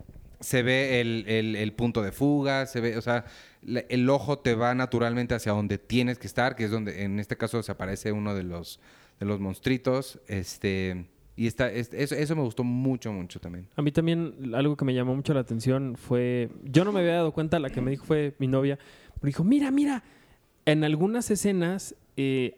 se 0.41 0.63
ve 0.63 0.99
el, 0.99 1.23
el- 1.29 1.55
el 1.55 1.71
punto 1.71 2.01
de 2.01 2.11
fuga, 2.11 2.65
se 2.65 2.81
ve, 2.81 2.97
o 2.97 3.01
sea, 3.01 3.23
el 3.87 4.09
ojo 4.09 4.37
te 4.39 4.53
va 4.53 4.75
naturalmente 4.75 5.33
hacia 5.33 5.53
donde 5.53 5.77
tienes 5.77 6.19
que 6.19 6.27
estar, 6.27 6.57
que 6.57 6.65
es 6.65 6.71
donde 6.71 7.03
en 7.03 7.21
este 7.21 7.37
caso 7.37 7.63
se 7.63 7.71
aparece 7.71 8.11
uno 8.11 8.35
de 8.35 8.43
los, 8.43 8.81
de 9.17 9.25
los 9.25 9.39
monstruitos, 9.39 10.19
este, 10.27 11.05
y 11.43 11.47
está, 11.47 11.71
es- 11.71 11.93
eso, 11.93 12.15
eso 12.15 12.35
me 12.35 12.41
gustó 12.43 12.63
mucho, 12.63 13.11
mucho 13.11 13.39
también. 13.39 13.67
A 13.75 13.81
mí 13.81 13.91
también 13.91 14.51
algo 14.53 14.75
que 14.77 14.85
me 14.85 14.93
llamó 14.93 15.15
mucho 15.15 15.33
la 15.33 15.39
atención 15.41 15.95
fue, 15.95 16.49
yo 16.63 16.85
no 16.85 16.91
me 16.91 16.99
había 16.99 17.13
dado 17.15 17.31
cuenta, 17.31 17.59
la 17.59 17.69
que 17.69 17.81
me 17.81 17.91
dijo 17.91 18.05
fue 18.05 18.35
mi 18.39 18.47
novia, 18.47 18.77
me 19.21 19.27
dijo, 19.27 19.43
mira, 19.43 19.71
mira, 19.71 20.03
en 20.65 20.83
algunas 20.83 21.31
escenas 21.31 21.95
eh, 22.17 22.57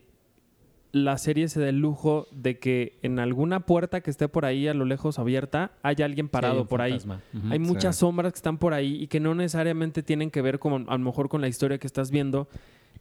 la 0.91 1.17
serie 1.17 1.47
se 1.47 1.59
da 1.59 1.69
el 1.69 1.79
lujo 1.79 2.27
de 2.31 2.59
que 2.59 2.99
en 3.01 3.17
alguna 3.17 3.61
puerta 3.61 4.01
que 4.01 4.11
esté 4.11 4.27
por 4.27 4.45
ahí 4.45 4.67
a 4.67 4.73
lo 4.75 4.85
lejos 4.85 5.17
abierta 5.17 5.71
haya 5.81 6.05
alguien 6.05 6.29
parado 6.29 6.55
Sí, 6.55 6.59
hay 6.61 6.67
por 6.67 6.81
ahí. 6.81 6.91
fantasma. 6.91 7.21
Ujú. 7.33 7.47
Hay 7.53 7.59
muchas 7.59 7.95
Sí. 7.95 8.01
sombras 8.01 8.31
que 8.33 8.37
están 8.37 8.57
por 8.59 8.73
ahí 8.73 9.01
y 9.01 9.07
que 9.07 9.19
no 9.19 9.33
necesariamente 9.33 10.03
tienen 10.03 10.29
que 10.29 10.41
ver 10.43 10.59
con, 10.59 10.85
a 10.89 10.93
lo 10.97 10.99
mejor 11.03 11.29
con 11.29 11.41
la 11.41 11.47
historia 11.47 11.79
que 11.79 11.87
estás 11.87 12.11
viendo, 12.11 12.47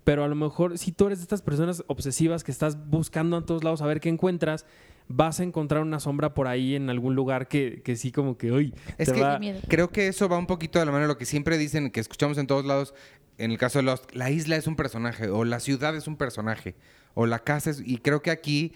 pero 0.05 0.25
a 0.25 0.29
lo 0.29 0.35
mejor 0.35 0.79
si 0.79 0.91
tú 0.93 1.07
eres 1.07 1.19
de 1.19 1.23
estas 1.25 1.43
personas 1.43 1.85
obsesivas 1.87 2.45
que 2.45 2.51
estás 2.51 2.89
buscando 2.89 3.37
a 3.37 3.45
todos 3.45 3.63
lados 3.63 3.83
a 3.83 3.87
ver 3.87 4.01
qué 4.01 4.09
encuentras, 4.09 4.65
vas 5.09 5.41
a 5.41 5.43
encontrar 5.43 5.83
una 5.83 6.01
sombra 6.01 6.35
por 6.35 6.47
ahí 6.49 6.75
en 6.75 6.89
algún 6.91 7.15
lugar 7.15 7.49
que, 7.49 7.83
que 7.83 7.97
sí 7.97 8.13
como 8.13 8.39
que, 8.39 8.51
uy, 8.53 8.75
Es 8.99 9.09
te 9.09 9.15
que 9.15 9.21
va- 9.21 9.39
creo 9.69 9.91
que 9.91 10.07
eso 10.09 10.29
va 10.29 10.39
un 10.39 10.47
poquito 10.47 10.79
de 10.79 10.87
la 10.87 10.93
mano 10.93 11.03
de 11.03 11.09
lo 11.09 11.19
que 11.19 11.27
siempre 11.27 11.59
dicen, 11.59 11.91
que 11.91 12.01
escuchamos 12.01 12.39
en 12.39 12.47
todos 12.47 12.65
lados. 12.65 12.95
En 13.39 13.51
el 13.51 13.59
caso 13.59 13.79
de 13.79 13.85
Lost, 13.85 14.15
la 14.15 14.31
isla 14.31 14.57
es 14.57 14.67
un 14.67 14.77
personaje, 14.77 15.29
o 15.29 15.45
la 15.45 15.59
ciudad 15.59 15.97
es 15.97 16.07
un 16.07 16.17
personaje, 16.17 16.75
o 17.15 17.27
la 17.27 17.39
casa 17.41 17.71
es... 17.71 17.83
Y 17.85 17.99
creo 17.99 18.23
que 18.23 18.31
aquí, 18.31 18.73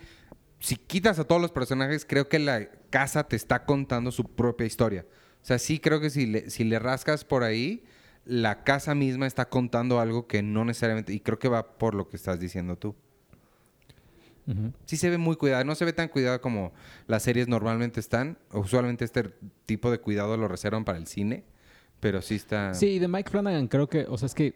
si 0.58 0.76
quitas 0.76 1.18
a 1.18 1.24
todos 1.24 1.40
los 1.40 1.52
personajes, 1.52 2.04
creo 2.06 2.28
que 2.28 2.38
la 2.38 2.68
casa 2.90 3.28
te 3.28 3.36
está 3.36 3.64
contando 3.64 4.10
su 4.10 4.24
propia 4.24 4.66
historia. 4.66 5.04
O 5.42 5.44
sea, 5.46 5.58
sí 5.58 5.78
creo 5.78 6.00
que 6.00 6.10
si 6.10 6.26
le, 6.26 6.50
si 6.50 6.64
le 6.64 6.78
rascas 6.78 7.24
por 7.24 7.44
ahí, 7.44 7.84
la 8.24 8.64
casa 8.64 8.94
misma 8.94 9.26
está 9.26 9.48
contando 9.48 10.00
algo 10.00 10.26
que 10.26 10.42
no 10.42 10.64
necesariamente... 10.64 11.12
Y 11.12 11.20
creo 11.20 11.38
que 11.38 11.48
va 11.48 11.76
por 11.78 11.94
lo 11.94 12.08
que 12.08 12.16
estás 12.16 12.40
diciendo 12.40 12.76
tú. 12.76 12.96
Sí 14.84 14.96
se 14.96 15.10
ve 15.10 15.18
muy 15.18 15.36
cuidado, 15.36 15.64
no 15.64 15.74
se 15.74 15.84
ve 15.84 15.92
tan 15.92 16.08
cuidado 16.08 16.40
como 16.40 16.72
las 17.08 17.22
series 17.24 17.48
normalmente 17.48 17.98
están. 18.00 18.38
Usualmente 18.52 19.04
este 19.04 19.24
tipo 19.66 19.90
de 19.90 19.98
cuidado 19.98 20.36
lo 20.36 20.46
reservan 20.48 20.84
para 20.84 20.98
el 20.98 21.06
cine, 21.06 21.44
pero 22.00 22.22
sí 22.22 22.36
está... 22.36 22.72
Sí, 22.74 22.98
de 22.98 23.08
Mike 23.08 23.30
Flanagan 23.30 23.66
creo 23.68 23.88
que, 23.88 24.06
o 24.08 24.16
sea, 24.18 24.26
es 24.26 24.34
que 24.34 24.54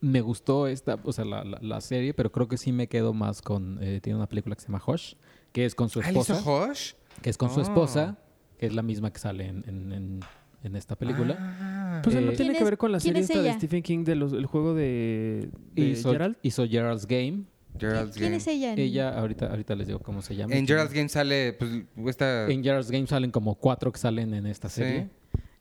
me 0.00 0.20
gustó 0.20 0.66
esta, 0.66 0.98
o 1.04 1.12
sea, 1.12 1.24
la, 1.24 1.44
la- 1.44 1.58
la 1.62 1.80
serie, 1.80 2.12
pero 2.12 2.30
creo 2.32 2.48
que 2.48 2.56
sí 2.58 2.72
me 2.72 2.88
quedo 2.88 3.14
más 3.14 3.40
con, 3.40 3.78
eh, 3.80 4.00
tiene 4.02 4.16
una 4.16 4.28
película 4.28 4.54
que 4.56 4.60
se 4.60 4.66
llama 4.68 4.82
Hush, 4.86 5.14
que 5.52 5.64
es 5.64 5.74
con 5.74 5.88
su 5.88 6.00
Ah, 6.00 6.10
¿le 6.10 6.18
hizo 6.18 6.34
esposa, 6.34 6.70
Hush? 6.70 6.92
que 7.22 7.30
es 7.30 7.38
con 7.38 7.50
su 7.50 7.60
Oh. 7.60 7.62
esposa, 7.62 8.18
que 8.58 8.66
es 8.66 8.74
la 8.74 8.82
misma 8.82 9.12
que 9.12 9.18
sale 9.20 9.46
en, 9.46 9.64
en- 9.66 9.92
en- 9.92 10.20
en 10.64 10.76
esta 10.76 10.94
película. 10.96 11.36
Ah. 11.38 12.00
Pues 12.04 12.14
no 12.16 12.20
Eh, 12.20 12.36
tiene 12.36 12.52
¿Quién 12.52 12.58
que 12.58 12.64
ver 12.64 12.78
con 12.78 12.92
la 12.92 12.98
quién 12.98 13.14
serie 13.14 13.22
es 13.24 13.30
esta 13.30 13.42
de? 13.42 13.52
Stephen 13.54 13.82
King 13.82 14.04
del 14.04 14.46
juego 14.46 14.74
de, 14.74 15.48
de 15.74 15.82
hizo, 15.82 16.10
Gerald. 16.12 16.36
hizo 16.42 16.66
Gerald's 16.68 17.06
Game. 17.06 17.44
Gerald's 17.78 18.14
¿Quién 18.16 18.26
Game. 18.30 18.36
es 18.36 18.46
ella? 18.46 18.72
en- 18.72 18.78
Ella, 18.78 19.18
ahorita, 19.18 19.46
ahorita 19.46 19.74
les 19.74 19.86
digo 19.86 19.98
cómo 20.00 20.22
se 20.22 20.36
llama. 20.36 20.54
En 20.54 20.66
Gerald's 20.66 20.92
Game 20.92 21.08
sale, 21.08 21.52
pues, 21.54 21.70
esta... 22.06 22.48
En 22.50 22.62
Gerald's 22.62 22.90
Game 22.90 23.06
salen 23.06 23.30
como 23.30 23.54
cuatro 23.56 23.90
que 23.92 23.98
salen 23.98 24.34
en 24.34 24.46
esta 24.46 24.68
Sí. 24.68 24.82
serie. 24.82 25.10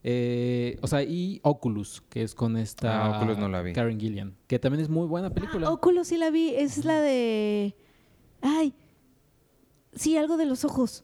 Eh, 0.03 0.79
o 0.81 0.87
sea, 0.87 1.03
y 1.03 1.39
Oculus, 1.43 2.01
que 2.09 2.23
es 2.23 2.33
con 2.33 2.57
esta 2.57 3.05
Ah, 3.05 3.17
Oculus 3.17 3.37
no 3.37 3.47
la 3.47 3.61
vi. 3.61 3.73
Karen 3.73 3.99
Gillian, 3.99 4.35
que 4.47 4.57
también 4.57 4.81
es 4.81 4.89
muy 4.89 5.05
buena 5.07 5.29
película. 5.29 5.67
Ah, 5.67 5.71
Oculus 5.71 6.07
sí 6.07 6.17
la 6.17 6.31
vi. 6.31 6.55
Es 6.55 6.85
la 6.85 6.99
de. 7.01 7.75
Ay. 8.41 8.73
Sí, 9.93 10.17
algo 10.17 10.37
de 10.37 10.45
los 10.47 10.65
ojos. 10.65 11.03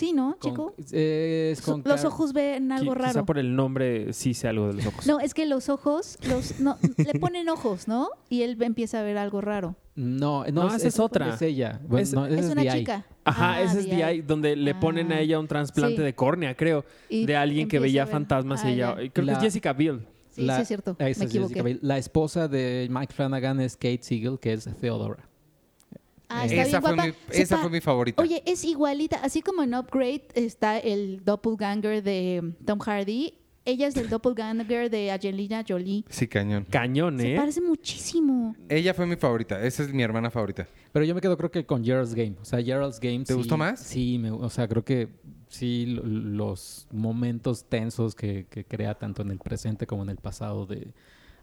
Sí, 0.00 0.12
¿no, 0.12 0.36
Con- 0.38 0.50
chico? 0.50 0.74
eh, 0.92 1.50
es 1.52 1.60
con 1.62 1.82
los 1.84 2.04
ojos 2.04 2.32
ven 2.32 2.72
algo 2.72 2.92
Qui- 2.92 2.96
Quizá 2.96 3.06
raro. 3.12 3.26
por 3.26 3.38
el 3.38 3.54
nombre 3.54 4.12
sí 4.12 4.34
sé 4.34 4.48
algo 4.48 4.68
de 4.68 4.74
los 4.74 4.86
ojos. 4.86 5.06
No, 5.06 5.20
es 5.20 5.34
que 5.34 5.46
los 5.46 5.68
ojos, 5.68 6.18
los, 6.28 6.58
no, 6.58 6.78
le 6.96 7.18
ponen 7.20 7.48
ojos, 7.50 7.86
¿no? 7.86 8.08
Y 8.30 8.42
él 8.42 8.56
empieza 8.62 9.00
a 9.00 9.02
ver 9.02 9.18
algo 9.18 9.40
raro. 9.40 9.76
No, 9.94 10.44
no, 10.46 10.50
No, 10.68 10.74
esa 10.74 10.88
es 10.88 10.98
otra. 10.98 11.34
Es 11.34 11.42
ella. 11.42 11.80
Bueno, 11.86 12.02
Es- 12.02 12.12
no, 12.14 12.24
esa 12.26 12.34
Es 12.40 12.46
es 12.46 12.52
una 12.52 12.62
DI. 12.62 12.70
chica. 12.70 13.04
Ajá, 13.24 13.52
Ah, 13.54 13.62
ese 13.62 13.80
es 13.80 13.84
DI. 13.84 13.96
DI, 13.96 14.22
donde 14.22 14.56
le 14.56 14.74
ponen 14.74 15.12
a 15.12 15.16
Ah. 15.16 15.20
ella 15.20 15.38
un 15.38 15.46
trasplante 15.46 15.96
Sí. 15.96 16.02
de 16.02 16.14
córnea, 16.14 16.56
creo. 16.56 16.84
Y 17.10 17.26
de 17.26 17.36
alguien 17.36 17.68
que 17.68 17.78
veía 17.78 18.06
fantasmas 18.06 18.64
Ah, 18.64 18.70
y 18.70 18.74
ella. 18.74 18.94
Creo 18.94 19.12
que 19.12 19.22
La- 19.22 19.32
es 19.34 19.38
Jessica 19.40 19.72
Biel. 19.74 20.06
Sí, 20.30 20.42
sí, 20.46 20.48
es 20.62 20.68
cierto. 20.68 20.92
esa 20.92 21.04
Me 21.04 21.10
es 21.10 21.18
Jessica 21.18 21.38
equivoqué. 21.44 21.62
Biel. 21.62 21.78
La 21.82 21.98
esposa 21.98 22.48
de 22.48 22.88
Mike 22.90 23.12
Flanagan 23.12 23.60
es 23.60 23.74
Kate 23.76 23.98
Siegel, 24.02 24.38
que 24.40 24.54
es 24.54 24.64
Theodora. 24.80 25.28
Ah, 26.30 26.44
está 26.46 26.62
esa 26.62 26.78
bien 26.78 26.82
fue, 26.82 26.94
guapa. 26.94 27.06
mi, 27.06 27.34
Se 27.34 27.42
esa 27.42 27.56
pa- 27.56 27.62
fue 27.62 27.70
mi 27.70 27.80
favorita. 27.80 28.22
Oye, 28.22 28.42
es 28.46 28.64
igualita. 28.64 29.16
Así 29.22 29.42
como 29.42 29.62
en 29.62 29.74
Upgrade 29.74 30.28
está 30.34 30.78
el 30.78 31.22
doppelganger 31.24 32.02
de 32.02 32.52
Tom 32.64 32.78
Hardy. 32.78 33.34
Ella 33.66 33.88
es 33.88 33.96
el 33.96 34.08
doppelganger 34.08 34.88
de 34.90 35.10
Angelina 35.10 35.62
Jolie. 35.68 36.04
Sí, 36.08 36.26
cañón. 36.28 36.66
Cañón, 36.70 37.18
Se 37.20 37.34
¿eh? 37.34 37.36
parece 37.36 37.60
muchísimo. 37.60 38.56
Ella 38.68 38.94
fue 38.94 39.06
mi 39.06 39.16
favorita. 39.16 39.62
Esa 39.62 39.82
es 39.82 39.92
mi 39.92 40.02
hermana 40.02 40.30
favorita. 40.30 40.66
Pero 40.92 41.04
yo 41.04 41.14
me 41.14 41.20
quedo 41.20 41.36
creo 41.36 41.50
que 41.50 41.66
con 41.66 41.84
Gerald's 41.84 42.14
Game. 42.14 42.36
O 42.40 42.44
sea, 42.44 42.62
Gerald's 42.62 42.98
Game. 43.00 43.18
¿Te 43.24 43.32
sí- 43.32 43.34
gustó 43.34 43.56
más? 43.58 43.80
Sí, 43.80 44.18
me- 44.18 44.30
o 44.30 44.48
sea, 44.48 44.66
creo 44.66 44.84
que 44.84 45.08
sí 45.48 45.86
lo- 45.86 46.04
los 46.04 46.86
momentos 46.92 47.64
tensos 47.64 48.14
que, 48.14 48.46
que 48.48 48.64
crea 48.64 48.94
tanto 48.94 49.22
en 49.22 49.30
el 49.30 49.38
presente 49.38 49.86
como 49.86 50.04
en 50.04 50.08
el 50.10 50.16
pasado 50.18 50.64
de, 50.64 50.88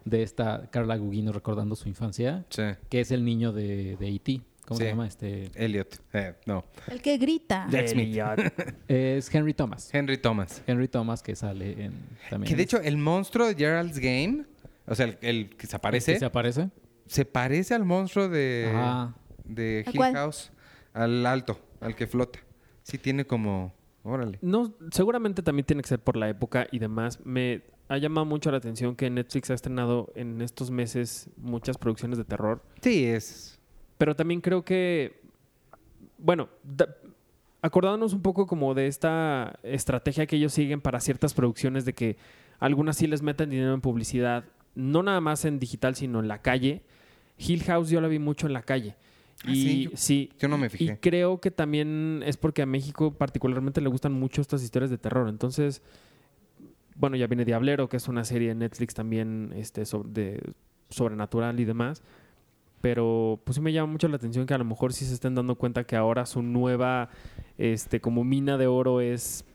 de 0.06 0.24
esta 0.24 0.70
Carla 0.72 0.98
Gugino 0.98 1.32
recordando 1.34 1.76
su 1.76 1.88
infancia, 1.88 2.46
Sí. 2.50 2.64
que 2.90 3.02
es 3.02 3.12
el 3.12 3.24
niño 3.26 3.52
de, 3.54 3.96
de 3.98 4.08
E.T. 4.10 4.42
¿Cómo 4.68 4.78
Sí. 4.80 4.84
se 4.84 4.90
llama? 4.90 5.08
Este, 5.08 5.50
Elliot. 5.56 5.98
Eh, 6.12 6.34
no. 6.46 6.66
El 6.88 7.02
que 7.02 7.18
grita. 7.18 7.68
Jack 7.72 7.88
Smith. 7.88 8.08
Elliot. 8.10 8.38
es 8.90 9.34
Henry 9.34 9.54
Thomas. 9.54 9.90
Henry 9.94 10.18
Thomas. 10.18 10.62
Henry 10.68 10.90
Thomas 10.90 11.24
que 11.24 11.36
sale 11.38 11.86
en 11.86 11.94
también. 12.30 12.50
Que 12.50 12.56
de 12.58 12.64
es- 12.64 12.68
hecho, 12.74 12.82
el 12.82 12.98
monstruo 12.98 13.48
de 13.48 13.56
Gerald's 13.56 13.98
Game, 13.98 14.44
o 14.86 14.94
sea, 14.94 15.06
el, 15.06 15.18
el 15.22 15.50
que 15.56 15.68
se 15.68 15.76
aparece, 15.78 16.14
¿Que 16.14 16.20
se 16.20 16.26
aparece? 16.26 16.70
se 17.06 17.24
parece 17.24 17.76
al 17.76 17.86
monstruo 17.86 18.28
de, 18.28 18.70
Ah. 18.76 19.16
de 19.46 19.86
¿A 19.88 19.90
Hill 19.90 19.96
cuál? 19.96 20.14
House. 20.16 20.52
Al 20.94 21.26
alto, 21.26 21.58
al 21.80 21.96
que 21.96 22.06
flota. 22.08 22.40
Sí 22.84 22.98
tiene 22.98 23.26
como... 23.26 23.74
Órale. 24.04 24.38
No, 24.42 24.74
seguramente 24.92 25.42
también 25.44 25.66
tiene 25.66 25.82
que 25.82 25.90
ser 25.90 26.00
por 26.00 26.18
la 26.18 26.28
época 26.30 26.68
y 26.72 26.80
demás. 26.80 27.20
Me 27.26 27.62
ha 27.90 27.98
llamado 27.98 28.26
mucho 28.26 28.52
la 28.52 28.58
atención 28.58 28.96
que 28.96 29.10
Netflix 29.10 29.50
ha 29.50 29.54
estrenado 29.54 30.12
en 30.16 30.42
estos 30.42 30.72
meses 30.72 31.30
muchas 31.38 31.78
producciones 31.78 32.18
de 32.18 32.24
terror. 32.26 32.64
Sí, 32.82 33.06
es... 33.06 33.57
Pero 33.98 34.16
también 34.16 34.42
creo 34.42 34.64
que, 34.64 35.20
bueno, 36.18 36.50
da- 36.64 36.96
acordándonos 37.62 38.14
un 38.14 38.22
poco 38.22 38.46
como 38.48 38.74
de 38.74 38.88
esta 38.88 39.60
estrategia 39.64 40.26
que 40.28 40.36
ellos 40.36 40.54
siguen 40.54 40.82
para 40.82 41.00
ciertas 41.00 41.34
producciones 41.34 41.86
de 41.86 41.94
que 41.94 42.18
algunas 42.60 42.98
sí 42.98 43.08
les 43.08 43.22
meten 43.22 43.50
dinero 43.50 43.74
en 43.74 43.82
publicidad, 43.82 44.46
no 44.76 45.04
nada 45.04 45.22
más 45.22 45.46
en 45.46 45.60
digital, 45.60 45.96
sino 45.96 46.20
en 46.20 46.28
la 46.28 46.42
calle. 46.42 46.84
Hill 47.38 47.64
House 47.64 47.90
yo 47.90 48.02
la 48.02 48.08
vi 48.08 48.20
mucho 48.20 48.48
en 48.48 48.54
la 48.54 48.62
calle. 48.64 48.96
Ah, 49.46 49.52
Y 49.52 49.56
sí, 49.56 49.84
yo- 49.84 49.92
sí, 49.96 50.32
Yo 50.40 50.48
no 50.48 50.58
me 50.58 50.68
y 50.68 50.70
fijé. 50.70 51.00
creo 51.00 51.40
que 51.40 51.52
también 51.52 52.24
es 52.26 52.38
porque 52.38 52.62
a 52.64 52.66
México 52.66 53.14
particularmente 53.14 53.82
le 53.82 53.90
gustan 53.90 54.14
mucho 54.14 54.42
estas 54.42 54.64
historias 54.64 54.90
de 54.90 54.98
terror. 54.98 55.30
Entonces, 55.30 55.82
bueno, 56.96 57.16
ya 57.16 57.28
viene 57.28 57.46
Diablero, 57.46 57.90
que 57.90 57.98
es 57.98 58.08
una 58.08 58.24
serie 58.24 58.50
de 58.50 58.56
Netflix 58.56 58.96
también 58.96 59.54
este, 59.56 59.86
sobre, 59.86 60.10
de 60.10 60.42
sobrenatural 60.90 61.60
y 61.60 61.66
demás. 61.66 62.02
Pero 62.82 63.42
pues 63.44 63.56
sí 63.56 63.62
me 63.62 63.74
llama 63.74 63.92
mucho 63.92 64.08
la 64.08 64.18
atención 64.18 64.46
que 64.46 64.54
a 64.54 64.58
lo 64.58 64.66
mejor 64.66 64.94
sí 64.94 65.06
se 65.06 65.14
estén 65.14 65.36
dando 65.36 65.56
cuenta 65.56 65.84
que 65.84 65.96
ahora 65.96 66.26
su 66.26 66.42
nueva 66.42 67.10
este, 67.58 68.00
como 68.00 68.24
mina 68.24 68.58
de 68.58 68.68
oro 68.68 69.02
es 69.02 69.46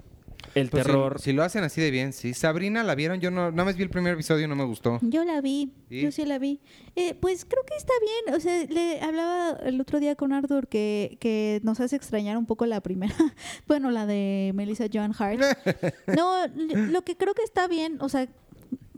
el 0.54 0.68
Pues 0.68 0.84
terror. 0.84 1.20
Si, 1.20 1.32
lo 1.32 1.42
hacen 1.42 1.64
así 1.64 1.80
de 1.80 1.90
bien, 1.90 2.12
sí. 2.12 2.34
Sabrina, 2.34 2.82
¿la 2.82 2.94
vieron? 2.94 3.20
Yo 3.20 3.30
no, 3.30 3.50
nada 3.50 3.64
más 3.64 3.76
vi 3.76 3.84
el 3.84 3.90
primer 3.90 4.14
episodio 4.14 4.44
y 4.44 4.48
no 4.48 4.56
me 4.56 4.64
gustó. 4.64 4.98
Yo 5.02 5.24
la 5.24 5.40
vi, 5.40 5.72
¿Y? 5.88 6.02
yo 6.02 6.12
sí 6.12 6.24
la 6.24 6.38
vi. 6.38 6.60
Eh, 6.94 7.14
pues 7.14 7.44
creo 7.44 7.64
que 7.64 7.74
está 7.76 7.92
bien. 8.00 8.36
O 8.36 8.40
sea, 8.40 8.64
le 8.66 9.00
hablaba 9.00 9.58
el 9.64 9.80
otro 9.80 10.00
día 10.00 10.14
con 10.14 10.32
Arthur 10.32 10.68
que, 10.68 11.16
que 11.20 11.60
nos 11.62 11.80
hace 11.80 11.96
extrañar 11.96 12.36
un 12.36 12.46
poco 12.46 12.66
la 12.66 12.80
primera. 12.80 13.14
bueno, 13.66 13.90
la 13.90 14.06
de 14.06 14.52
Melissa 14.54 14.86
Joan 14.92 15.14
Hart. 15.18 15.40
no, 16.16 16.46
lo 16.48 17.02
que 17.02 17.16
creo 17.16 17.34
que 17.34 17.42
está 17.42 17.66
bien, 17.68 17.98
o 18.00 18.08
sea, 18.08 18.28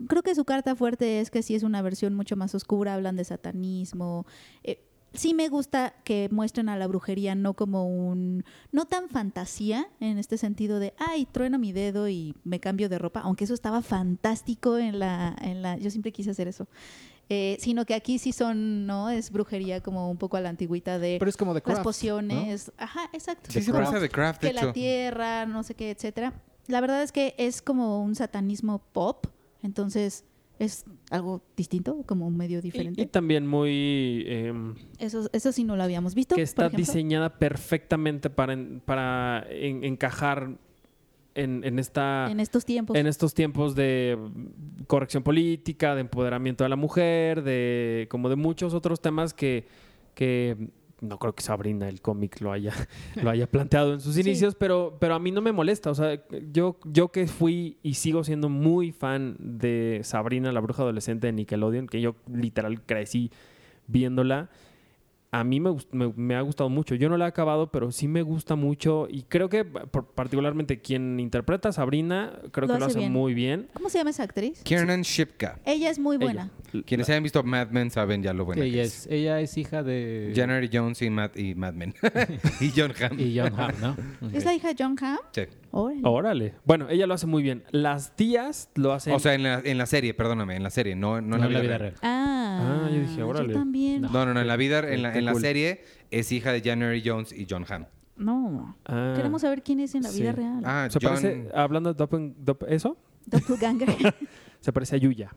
creo 0.07 0.23
que 0.23 0.35
su 0.35 0.45
carta 0.45 0.75
fuerte 0.75 1.19
es 1.21 1.29
que 1.31 1.41
sí 1.43 1.55
es 1.55 1.63
una 1.63 1.81
versión 1.81 2.13
mucho 2.13 2.35
más 2.35 2.53
oscura, 2.55 2.93
hablan 2.93 3.15
de 3.15 3.23
satanismo. 3.23 4.25
Eh, 4.63 4.83
sí 5.13 5.33
me 5.33 5.47
gusta 5.47 5.93
que 6.03 6.27
muestren 6.31 6.69
a 6.69 6.77
la 6.77 6.87
brujería 6.87 7.35
no 7.35 7.53
como 7.53 7.85
un, 7.87 8.43
no 8.71 8.85
tan 8.85 9.09
fantasía 9.09 9.87
en 9.99 10.17
este 10.17 10.37
sentido 10.37 10.79
de, 10.79 10.93
ay, 10.97 11.25
trueno 11.25 11.57
mi 11.57 11.71
dedo 11.71 12.09
y 12.09 12.35
me 12.43 12.59
cambio 12.59 12.89
de 12.89 12.99
ropa, 12.99 13.21
aunque 13.21 13.45
eso 13.45 13.53
estaba 13.53 13.81
fantástico 13.81 14.77
en 14.77 14.99
la, 14.99 15.35
en 15.41 15.61
la, 15.61 15.77
yo 15.77 15.89
siempre 15.89 16.11
quise 16.11 16.31
hacer 16.31 16.47
eso. 16.47 16.67
Eh, 17.27 17.57
sino 17.59 17.85
que 17.85 17.95
aquí 17.95 18.19
sí 18.19 18.31
son, 18.31 18.85
¿no? 18.85 19.09
Es 19.09 19.31
brujería 19.31 19.81
como 19.81 20.11
un 20.11 20.17
poco 20.17 20.37
a 20.37 20.41
la 20.41 20.49
antigüita 20.49 20.99
de 20.99 21.15
Pero 21.17 21.27
es 21.27 21.35
como 21.35 21.55
de 21.55 21.59
las 21.61 21.63
craft, 21.63 21.83
pociones. 21.83 22.71
Ajá, 22.77 23.09
exacto. 23.13 23.49
Sí, 23.51 23.63
se 23.63 23.71
Como 23.71 23.83
parece 23.83 23.97
a 23.97 24.07
The 24.07 24.09
Craft, 24.13 24.41
de 24.43 24.47
que 24.49 24.53
la 24.53 24.61
hecho. 24.61 24.73
tierra, 24.73 25.45
no 25.47 25.63
sé 25.63 25.73
qué, 25.73 25.89
etcétera. 25.89 26.33
La 26.67 26.81
verdad 26.81 27.01
es 27.01 27.11
que 27.11 27.33
es 27.39 27.63
como 27.63 28.03
un 28.03 28.13
satanismo 28.13 28.77
pop, 28.93 29.25
entonces 29.65 30.23
es 30.57 30.85
algo 31.11 31.41
distinto, 31.57 32.01
como 32.05 32.25
un 32.27 32.37
medio 32.37 32.61
diferente. 32.61 33.01
y 33.01 33.05
también 33.07 33.45
muy... 33.45 34.23
em, 34.25 34.75
Eso, 34.99 35.29
eso 35.33 35.51
sí 35.51 35.65
no 35.65 35.75
lo 35.75 35.83
habíamos 35.83 36.15
visto. 36.15 36.33
que 36.35 36.41
está 36.43 36.69
diseñada 36.69 37.37
perfectamente 37.39 38.29
para, 38.29 38.53
en- 38.53 38.79
para 38.85 39.45
en- 39.49 39.83
encajar 39.83 40.57
en, 41.33 41.61
en 41.65 41.77
esta... 41.77 42.31
en 42.31 42.39
estos 42.39 42.63
tiempos. 42.63 42.95
en 42.95 43.05
estos 43.07 43.33
tiempos 43.33 43.75
de 43.75 44.17
corrección 44.87 45.23
política, 45.23 45.93
de 45.93 46.01
empoderamiento 46.01 46.63
de 46.63 46.69
la 46.69 46.77
mujer, 46.77 47.43
de 47.43 48.07
como 48.09 48.29
de 48.29 48.37
muchos 48.37 48.73
otros 48.73 49.01
temas 49.01 49.33
que, 49.33 49.67
que 50.13 50.69
no 51.01 51.19
creo 51.19 51.33
que 51.35 51.43
Sabrina 51.43 51.89
el 51.89 52.01
cómic 52.01 52.39
lo 52.41 52.51
haya, 52.51 52.73
lo 53.21 53.29
haya 53.29 53.47
planteado 53.47 53.93
en 53.93 53.99
sus 53.99 54.15
Sí. 54.15 54.21
inicios, 54.21 54.55
pero, 54.55 54.97
pero 54.99 55.15
a 55.15 55.19
mí 55.19 55.31
no 55.31 55.41
me 55.41 55.51
molesta. 55.51 55.89
O 55.91 55.95
sea, 55.95 56.21
yo, 56.51 56.77
yo 56.85 57.09
que 57.11 57.27
fui 57.27 57.77
y 57.83 57.95
sigo 57.95 58.23
siendo 58.23 58.49
muy 58.49 58.91
fan 58.91 59.35
de 59.39 60.01
Sabrina, 60.03 60.51
la 60.51 60.59
bruja 60.61 60.83
adolescente 60.83 61.27
de 61.27 61.33
Nickelodeon, 61.33 61.87
que 61.87 62.01
yo 62.01 62.15
literal 62.33 62.81
crecí 62.83 63.31
viéndola. 63.87 64.49
A 65.31 65.43
mí 65.43 65.59
me, 65.59 65.69
gust- 65.69 65.89
me, 65.91 66.13
me 66.15 66.35
ha 66.35 66.41
gustado 66.41 66.69
mucho. 66.69 66.95
Yo 66.95 67.09
no 67.09 67.17
la 67.17 67.25
he 67.25 67.27
acabado, 67.27 67.69
pero 67.69 67.91
sí 67.91 68.07
me 68.07 68.21
gusta 68.21 68.55
mucho. 68.55 69.07
Y 69.09 69.23
creo 69.23 69.49
que, 69.49 69.65
por- 69.65 70.07
particularmente, 70.07 70.79
quien 70.79 71.19
interpreta 71.19 71.69
a 71.69 71.71
Sabrina, 71.73 72.39
creo 72.51 72.67
Lo 72.67 72.73
que 72.75 72.79
lo 72.79 72.85
hace 72.85 72.99
bien. 72.99 73.11
muy 73.11 73.33
bien. 73.33 73.67
¿Cómo 73.73 73.89
se 73.89 73.97
llama 73.97 74.11
esa 74.11 74.23
actriz? 74.23 74.61
Kiernan 74.63 75.01
Shipka. 75.01 75.59
Ella 75.65 75.89
es 75.89 75.99
muy 75.99 76.15
buena. 76.17 76.51
Quienes 76.85 77.09
hayan 77.09 77.23
visto 77.23 77.43
Mad 77.43 77.69
Men 77.69 77.91
saben 77.91 78.21
ya 78.23 78.33
lo 78.33 78.45
buena 78.45 78.63
ella, 78.63 78.73
que 78.75 78.81
es, 78.83 79.07
ella 79.07 79.39
es 79.39 79.57
hija 79.57 79.83
de... 79.83 80.31
January 80.35 80.69
Jones 80.71 81.01
y 81.01 81.09
Mad, 81.09 81.35
y 81.35 81.55
Mad 81.55 81.73
Men. 81.73 81.93
y 82.61 82.71
John 82.75 82.93
Hamm. 82.99 83.19
Y 83.19 83.37
John 83.37 83.53
¿no? 83.81 83.95
¿Es 84.33 84.45
la 84.45 84.53
hija 84.53 84.73
de 84.73 84.75
John 84.77 84.95
Hamm? 85.01 85.19
Sí. 85.31 85.41
Órale. 85.77 86.01
Órale. 86.03 86.53
Bueno, 86.63 86.87
ella 86.89 87.05
lo 87.05 87.13
hace 87.13 87.27
muy 87.27 87.43
bien. 87.43 87.63
Las 87.71 88.15
tías 88.15 88.69
lo 88.75 88.93
hacen. 88.93 89.13
O 89.13 89.19
sea, 89.19 89.33
en 89.33 89.43
la, 89.43 89.59
en 89.63 89.77
la 89.77 89.85
serie, 89.85 90.13
perdóname, 90.13 90.55
en 90.55 90.63
la 90.63 90.69
serie, 90.69 90.95
no, 90.95 91.19
no 91.21 91.35
en 91.35 91.41
la 91.53 91.59
vida, 91.61 91.77
real. 91.77 91.93
Ah, 92.01 92.85
Ah, 92.85 92.89
yo 92.89 93.01
dije, 93.01 93.21
órale. 93.23 93.53
Yo 93.53 93.59
también. 93.59 94.01
No. 94.03 94.07
No. 94.07 94.13
No, 94.19 94.25
no, 94.27 94.33
no, 94.35 94.39
en 94.41 94.47
la 94.47 94.55
vida, 94.55 94.79
en 94.79 95.01
la, 95.01 95.13
en 95.17 95.25
la 95.25 95.33
cool. 95.33 95.41
serie 95.41 95.83
es 96.11 96.31
hija 96.31 96.51
de 96.53 96.61
January 96.61 97.03
Jones 97.05 97.33
y 97.33 97.45
John 97.49 97.65
Hamm. 97.69 97.85
Ah. 98.85 99.13
Queremos 99.17 99.41
saber 99.41 99.61
quién 99.63 99.81
es 99.81 99.93
en 99.95 100.03
la 100.03 100.11
vida 100.11 100.31
real. 100.31 100.61
Ah, 100.63 100.87
¿Se 100.89 100.99
John... 101.01 101.09
parece, 101.15 101.49
hablando 101.53 101.93
de 101.93 102.01
doppel- 102.01 102.33
dopp- 102.37 102.65
eso, 102.69 102.97
Doppelganger. 103.25 103.89
se 104.61 104.71
parece 104.71 104.95
a 104.95 104.99
Yuya. 104.99 105.35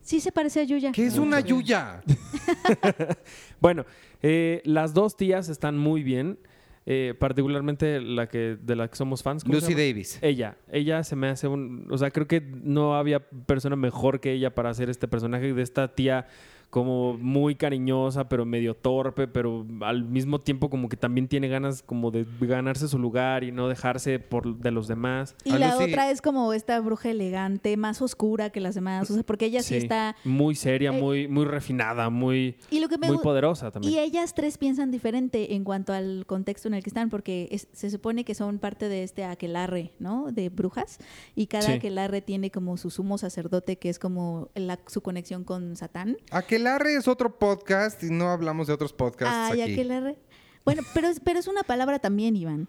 sí 0.00 0.20
se 0.20 0.32
parece 0.32 0.60
a 0.60 0.64
Yuya. 0.64 0.92
¿Qué 0.92 1.04
es 1.06 1.18
una 1.18 1.40
yuya? 1.40 2.02
Bueno, 3.60 3.84
eh, 4.22 4.62
las 4.64 4.94
dos 4.94 5.16
tías 5.16 5.48
están 5.48 5.76
muy 5.78 6.02
bien. 6.02 6.38
Eh, 6.86 7.14
particularmente 7.18 8.00
la 8.00 8.28
que 8.28 8.56
de 8.60 8.76
la 8.76 8.88
que 8.88 8.96
somos 8.96 9.22
fans. 9.22 9.44
¿cómo 9.44 9.60
se 9.60 9.72
Lucy? 9.72 9.74
Davis. 9.74 10.18
Ella, 10.20 10.56
ella 10.70 11.02
se 11.02 11.16
me 11.16 11.28
hace 11.28 11.48
un, 11.48 11.86
o 11.90 11.96
sea, 11.96 12.10
creo 12.10 12.26
que 12.26 12.40
no 12.40 12.96
había 12.96 13.20
persona 13.20 13.76
mejor 13.76 14.20
que 14.20 14.32
ella 14.32 14.54
para 14.54 14.70
hacer 14.70 14.90
este 14.90 15.08
personaje 15.08 15.52
de 15.52 15.62
esta 15.62 15.94
tía 15.94 16.26
como 16.74 17.16
muy 17.18 17.54
cariñosa, 17.54 18.28
pero 18.28 18.44
medio 18.44 18.74
torpe, 18.74 19.28
pero 19.28 19.64
al 19.82 20.02
mismo 20.06 20.40
tiempo 20.40 20.68
como 20.70 20.88
que 20.88 20.96
también 20.96 21.28
tiene 21.28 21.46
ganas 21.46 21.84
como 21.84 22.10
de 22.10 22.26
ganarse 22.40 22.88
su 22.88 22.98
lugar 22.98 23.44
y 23.44 23.52
no 23.52 23.68
dejarse 23.68 24.18
por 24.18 24.56
de 24.58 24.72
los 24.72 24.88
demás. 24.88 25.36
Y 25.44 25.52
la 25.52 25.76
Lucy- 25.76 25.90
otra 25.92 26.10
es 26.10 26.20
como 26.20 26.52
esta 26.52 26.80
bruja 26.80 27.10
elegante, 27.12 27.76
más 27.76 28.02
oscura 28.02 28.50
que 28.50 28.58
las 28.58 28.74
demás. 28.74 29.08
O 29.08 29.14
sea, 29.14 29.22
porque 29.22 29.44
ella 29.44 29.62
sí, 29.62 29.68
Sí, 29.68 29.76
está. 29.76 30.16
muy 30.24 30.56
seria, 30.56 30.88
eh, 30.90 31.00
muy 31.00 31.28
muy 31.28 31.44
refinada, 31.44 32.10
muy 32.10 32.56
Y 32.70 32.80
lo 32.80 32.88
que 32.88 32.98
me 32.98 33.06
muy 33.06 33.18
poderosa 33.18 33.70
también. 33.70 33.92
Y 33.94 33.98
ellas 34.00 34.34
tres 34.34 34.58
piensan 34.58 34.90
diferente 34.90 35.54
en 35.54 35.62
cuanto 35.62 35.92
al 35.92 36.24
contexto 36.26 36.66
en 36.66 36.74
el 36.74 36.82
que 36.82 36.90
están, 36.90 37.08
porque 37.08 37.46
es- 37.52 37.68
se 37.72 37.88
supone 37.88 38.24
que 38.24 38.34
son 38.34 38.58
parte 38.58 38.88
de 38.88 39.04
este 39.04 39.22
aquelarre, 39.22 39.92
¿no? 40.00 40.32
De 40.32 40.48
brujas. 40.48 40.98
Y 41.36 41.46
cada 41.46 41.66
Sí. 41.66 41.72
aquelarre 41.74 42.20
tiene 42.20 42.50
como 42.50 42.76
su 42.78 42.90
sumo 42.90 43.16
sacerdote, 43.16 43.76
que 43.78 43.90
es 43.90 44.00
como 44.00 44.48
la- 44.56 44.80
su 44.88 45.02
conexión 45.02 45.44
con 45.44 45.76
Satán. 45.76 46.16
Aquelarre 46.64 46.96
es 46.96 47.08
otro 47.08 47.38
podcast 47.38 48.02
y 48.02 48.08
no 48.08 48.30
hablamos 48.30 48.68
de 48.68 48.72
otros 48.72 48.94
podcasts 48.94 49.52
Ay, 49.52 49.60
aquí. 49.60 49.72
aquelarre. 49.74 50.16
Bueno, 50.64 50.80
pero 50.94 51.08
es, 51.08 51.20
pero 51.20 51.38
es 51.38 51.46
una 51.46 51.62
palabra 51.62 51.98
también, 51.98 52.36
Iván. 52.36 52.68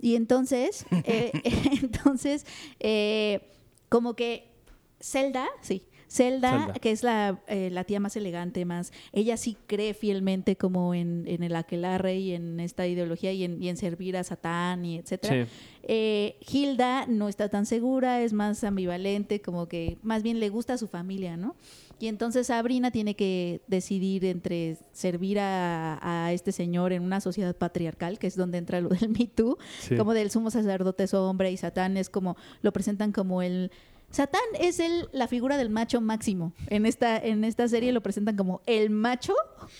Y 0.00 0.14
entonces, 0.14 0.86
eh, 1.02 1.32
entonces, 1.82 2.46
eh, 2.78 3.50
como 3.88 4.14
que 4.14 4.52
Zelda, 5.00 5.48
sí. 5.62 5.82
Zelda, 6.08 6.50
Zelda. 6.64 6.72
que 6.74 6.90
es 6.90 7.02
la, 7.02 7.40
eh, 7.48 7.68
la 7.70 7.84
tía 7.84 8.00
más 8.00 8.16
elegante, 8.16 8.64
más. 8.64 8.92
Ella 9.12 9.36
sí 9.36 9.56
cree 9.66 9.92
fielmente 9.94 10.56
como 10.56 10.94
en, 10.94 11.24
en 11.26 11.42
el 11.42 11.54
aquelarre 11.54 12.16
y 12.16 12.32
en 12.32 12.60
esta 12.60 12.86
ideología 12.86 13.32
y 13.32 13.44
en, 13.44 13.62
y 13.62 13.68
en 13.68 13.76
servir 13.76 14.16
a 14.16 14.24
Satán 14.24 14.84
y 14.84 14.96
etcétera. 14.96 15.44
Sí. 15.46 15.50
Eh, 15.82 16.36
Hilda 16.50 17.06
no 17.06 17.28
está 17.28 17.48
tan 17.48 17.64
segura, 17.66 18.22
es 18.22 18.32
más 18.32 18.64
ambivalente, 18.64 19.40
como 19.40 19.68
que 19.68 19.98
más 20.02 20.22
bien 20.22 20.40
le 20.40 20.48
gusta 20.48 20.74
a 20.74 20.78
su 20.78 20.86
familia, 20.88 21.36
¿no? 21.36 21.56
Y 22.00 22.06
entonces 22.06 22.46
Sabrina 22.46 22.90
tiene 22.90 23.14
que 23.16 23.60
decidir 23.66 24.24
entre 24.24 24.76
servir 24.92 25.40
a, 25.40 25.98
a 26.26 26.32
este 26.32 26.52
señor 26.52 26.92
en 26.92 27.02
una 27.02 27.20
sociedad 27.20 27.56
patriarcal, 27.56 28.18
que 28.18 28.28
es 28.28 28.36
donde 28.36 28.58
entra 28.58 28.80
lo 28.80 28.88
del 28.90 29.08
Me 29.08 29.26
Too, 29.26 29.58
Sí. 29.80 29.96
como 29.96 30.14
del 30.14 30.30
sumo 30.30 30.50
sacerdote 30.50 31.04
es 31.04 31.14
hombre 31.14 31.50
y 31.50 31.56
Satán 31.56 31.96
es 31.96 32.08
como, 32.08 32.36
lo 32.62 32.72
presentan 32.72 33.12
como 33.12 33.42
el... 33.42 33.70
Satán 34.10 34.40
es 34.58 34.80
el, 34.80 35.08
la 35.12 35.28
figura 35.28 35.56
del 35.56 35.68
macho 35.70 36.00
máximo. 36.00 36.52
En 36.68 36.86
esta, 36.86 37.18
en 37.18 37.44
esta 37.44 37.68
serie 37.68 37.92
lo 37.92 38.02
presentan 38.02 38.36
como 38.36 38.62
el 38.66 38.88
macho, 38.90 39.34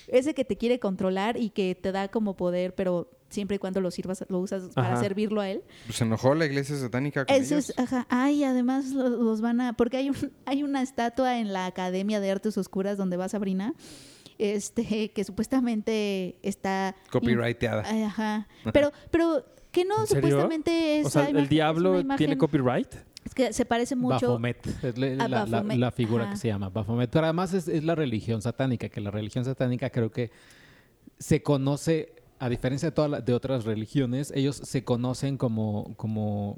ese 0.06 0.34
que 0.34 0.44
te 0.44 0.56
quiere 0.56 0.78
controlar 0.78 1.36
y 1.38 1.50
que 1.50 1.74
te 1.74 1.92
da 1.92 2.08
como 2.08 2.36
poder, 2.36 2.74
pero 2.74 3.10
siempre 3.30 3.56
y 3.56 3.58
cuando 3.58 3.80
lo 3.80 3.90
sirvas, 3.90 4.24
lo 4.28 4.38
usas 4.40 4.70
para 4.74 4.98
servirlo 5.00 5.40
a 5.40 5.48
él. 5.50 5.62
Pues 5.86 5.96
se 5.98 6.04
enojó 6.04 6.34
la 6.34 6.44
iglesia 6.46 6.76
satánica 6.76 7.24
con 7.24 7.34
Eso 7.34 7.54
ellos. 7.54 7.70
es, 7.70 7.78
ajá. 7.78 8.06
Ay, 8.10 8.44
además 8.44 8.90
lo- 8.90 9.08
los 9.08 9.40
van 9.40 9.60
a, 9.62 9.72
porque 9.74 9.96
hay 9.96 10.10
un, 10.10 10.16
hay 10.46 10.62
una 10.62 10.82
estatua 10.82 11.38
en 11.38 11.52
la 11.52 11.66
Academia 11.66 12.20
de 12.20 12.30
Artes 12.30 12.56
Oscuras 12.58 12.96
donde 12.98 13.16
va 13.16 13.28
Sabrina, 13.28 13.74
este, 14.38 15.10
que 15.10 15.24
supuestamente 15.24 16.38
está 16.42 16.94
Copyrighteada. 17.10 17.82
Ajá. 18.06 18.46
Pero, 18.72 18.92
pero 19.10 19.44
que 19.72 19.84
no 19.84 20.06
supuestamente 20.06 21.00
es 21.00 21.06
O 21.06 21.10
sea, 21.10 21.28
el 21.28 21.48
diablo 21.48 22.02
tiene 22.16 22.38
copyright. 22.38 22.88
Es 23.28 23.34
que 23.34 23.52
se 23.52 23.64
parece 23.64 23.94
mucho. 23.94 24.28
Baphomet, 24.28 24.66
es 24.82 24.98
la, 24.98 25.06
a 25.06 25.28
la- 25.28 25.28
la- 25.28 25.44
Baphomet, 25.44 25.78
la 25.78 25.90
figura 25.90 26.24
ajá. 26.24 26.32
que 26.32 26.38
se 26.38 26.48
llama 26.48 26.68
Baphomet. 26.70 27.10
Pero 27.10 27.24
además 27.26 27.52
es, 27.54 27.68
es 27.68 27.84
la 27.84 27.94
religión 27.94 28.40
satánica, 28.42 28.88
que 28.88 29.00
la 29.00 29.10
religión 29.10 29.44
satánica 29.44 29.90
creo 29.90 30.10
que 30.10 30.30
se 31.18 31.42
conoce, 31.42 32.14
a 32.38 32.48
diferencia 32.48 32.88
de, 32.90 32.94
todas 32.94 33.10
la- 33.10 33.20
de 33.20 33.32
otras 33.34 33.64
religiones, 33.64 34.32
ellos 34.34 34.56
se 34.56 34.84
conocen 34.84 35.36
como, 35.36 35.94
como, 35.96 36.56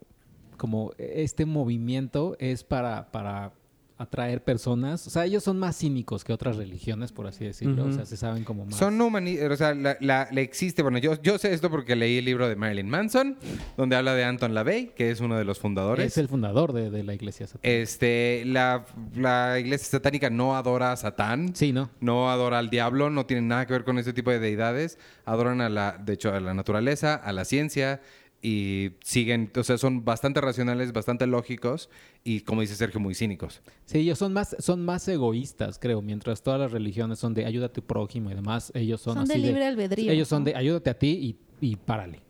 como 0.57 0.93
este 0.99 1.45
movimiento 1.47 2.37
es 2.39 2.63
para, 2.65 3.11
para 3.11 3.53
atraer 4.01 4.43
personas. 4.43 5.07
O 5.07 5.11
sea, 5.11 5.27
ellos 5.27 5.45
son 5.45 5.59
más 5.59 5.77
cínicos 5.77 6.25
que 6.25 6.33
otras 6.33 6.57
religiones, 6.57 7.13
por 7.13 7.27
así 7.27 7.45
decirlo. 7.45 7.85
O 7.85 7.93
sea, 7.93 8.07
se 8.07 8.17
saben 8.17 8.45
como 8.45 8.65
más. 8.65 8.75
Son 8.77 8.99
humanistas, 9.01 9.51
o 9.51 9.57
sea, 9.57 9.75
la, 9.75 9.97
la- 10.01 10.27
la 10.33 10.41
existe, 10.41 10.83
bueno, 10.83 10.97
yo, 10.99 11.21
yo 11.23 11.37
sé 11.37 11.53
esto 11.53 11.71
porque 11.71 11.95
leí 11.97 12.17
el 12.19 12.25
libro 12.25 12.49
de 12.49 12.57
Marilyn 12.57 12.89
Manson, 12.89 13.37
donde 13.77 13.97
habla 13.97 14.15
de 14.15 14.25
Anton 14.25 14.55
LaVey, 14.55 14.95
que 14.97 15.11
es 15.11 15.21
uno 15.21 15.37
de 15.37 15.45
los 15.45 15.59
fundadores. 15.59 16.07
es 16.07 16.17
el 16.19 16.29
fundador 16.29 16.73
de, 16.73 16.91
de 16.91 17.05
la 17.05 17.13
iglesia 17.13 17.47
satánica. 17.47 17.69
Este, 17.69 18.43
la, 18.47 18.87
la 19.15 19.59
iglesia 19.59 19.87
satánica 19.91 20.31
no 20.31 20.57
adora 20.57 20.93
a 20.93 20.97
Satán. 20.97 21.55
sí, 21.55 21.73
¿no? 21.73 21.91
No 22.01 22.31
adora 22.31 22.59
al 22.59 22.71
diablo, 22.71 23.11
no 23.11 23.27
tiene 23.27 23.43
nada 23.43 23.67
que 23.67 23.75
ver 23.75 23.85
con 23.85 23.99
ese 23.99 24.13
tipo 24.15 24.31
de 24.31 24.39
deidades. 24.39 24.99
Adoran 25.27 25.61
a 25.61 25.69
la, 25.69 25.93
de 26.03 26.15
hecho, 26.15 26.33
a 26.33 26.41
la 26.41 26.55
naturaleza, 26.55 27.15
a 27.15 27.33
la 27.33 27.45
ciencia 27.45 28.01
y 28.43 28.93
siguen, 29.05 29.51
o 29.55 29.63
sea, 29.63 29.77
son 29.79 30.05
bastante 30.05 30.41
racionales, 30.41 30.93
bastante 30.93 31.27
lógicos 31.27 31.91
y, 32.25 32.41
como 32.41 32.63
dice 32.63 32.75
Sergio, 32.75 32.99
muy 33.01 33.15
cínicos. 33.15 33.61
Sí, 33.85 33.99
ellos 33.99 34.19
son 34.19 34.33
más, 34.33 34.57
son 34.59 34.85
más 34.85 35.07
egoístas, 35.09 35.79
creo, 35.79 36.01
mientras 36.03 36.43
todas 36.43 36.59
las 36.59 36.73
religiones 36.73 37.19
son 37.19 37.35
de 37.35 37.45
ayuda 37.45 37.67
a 37.67 37.73
tu 37.73 37.83
prójimo 37.83 38.31
y 38.31 38.35
demás, 38.35 38.73
ellos 38.75 39.01
son, 39.01 39.15
Son 39.15 39.27
de 39.27 39.35
así 39.35 39.43
libre 39.43 39.67
albedrío, 39.67 40.11
Ellos 40.11 40.29
son 40.29 40.45
de 40.45 40.55
ayúdate 40.55 40.91
a 40.91 40.99
ti 40.99 41.37
y, 41.61 41.67
y 41.73 41.77
párale. 41.77 42.21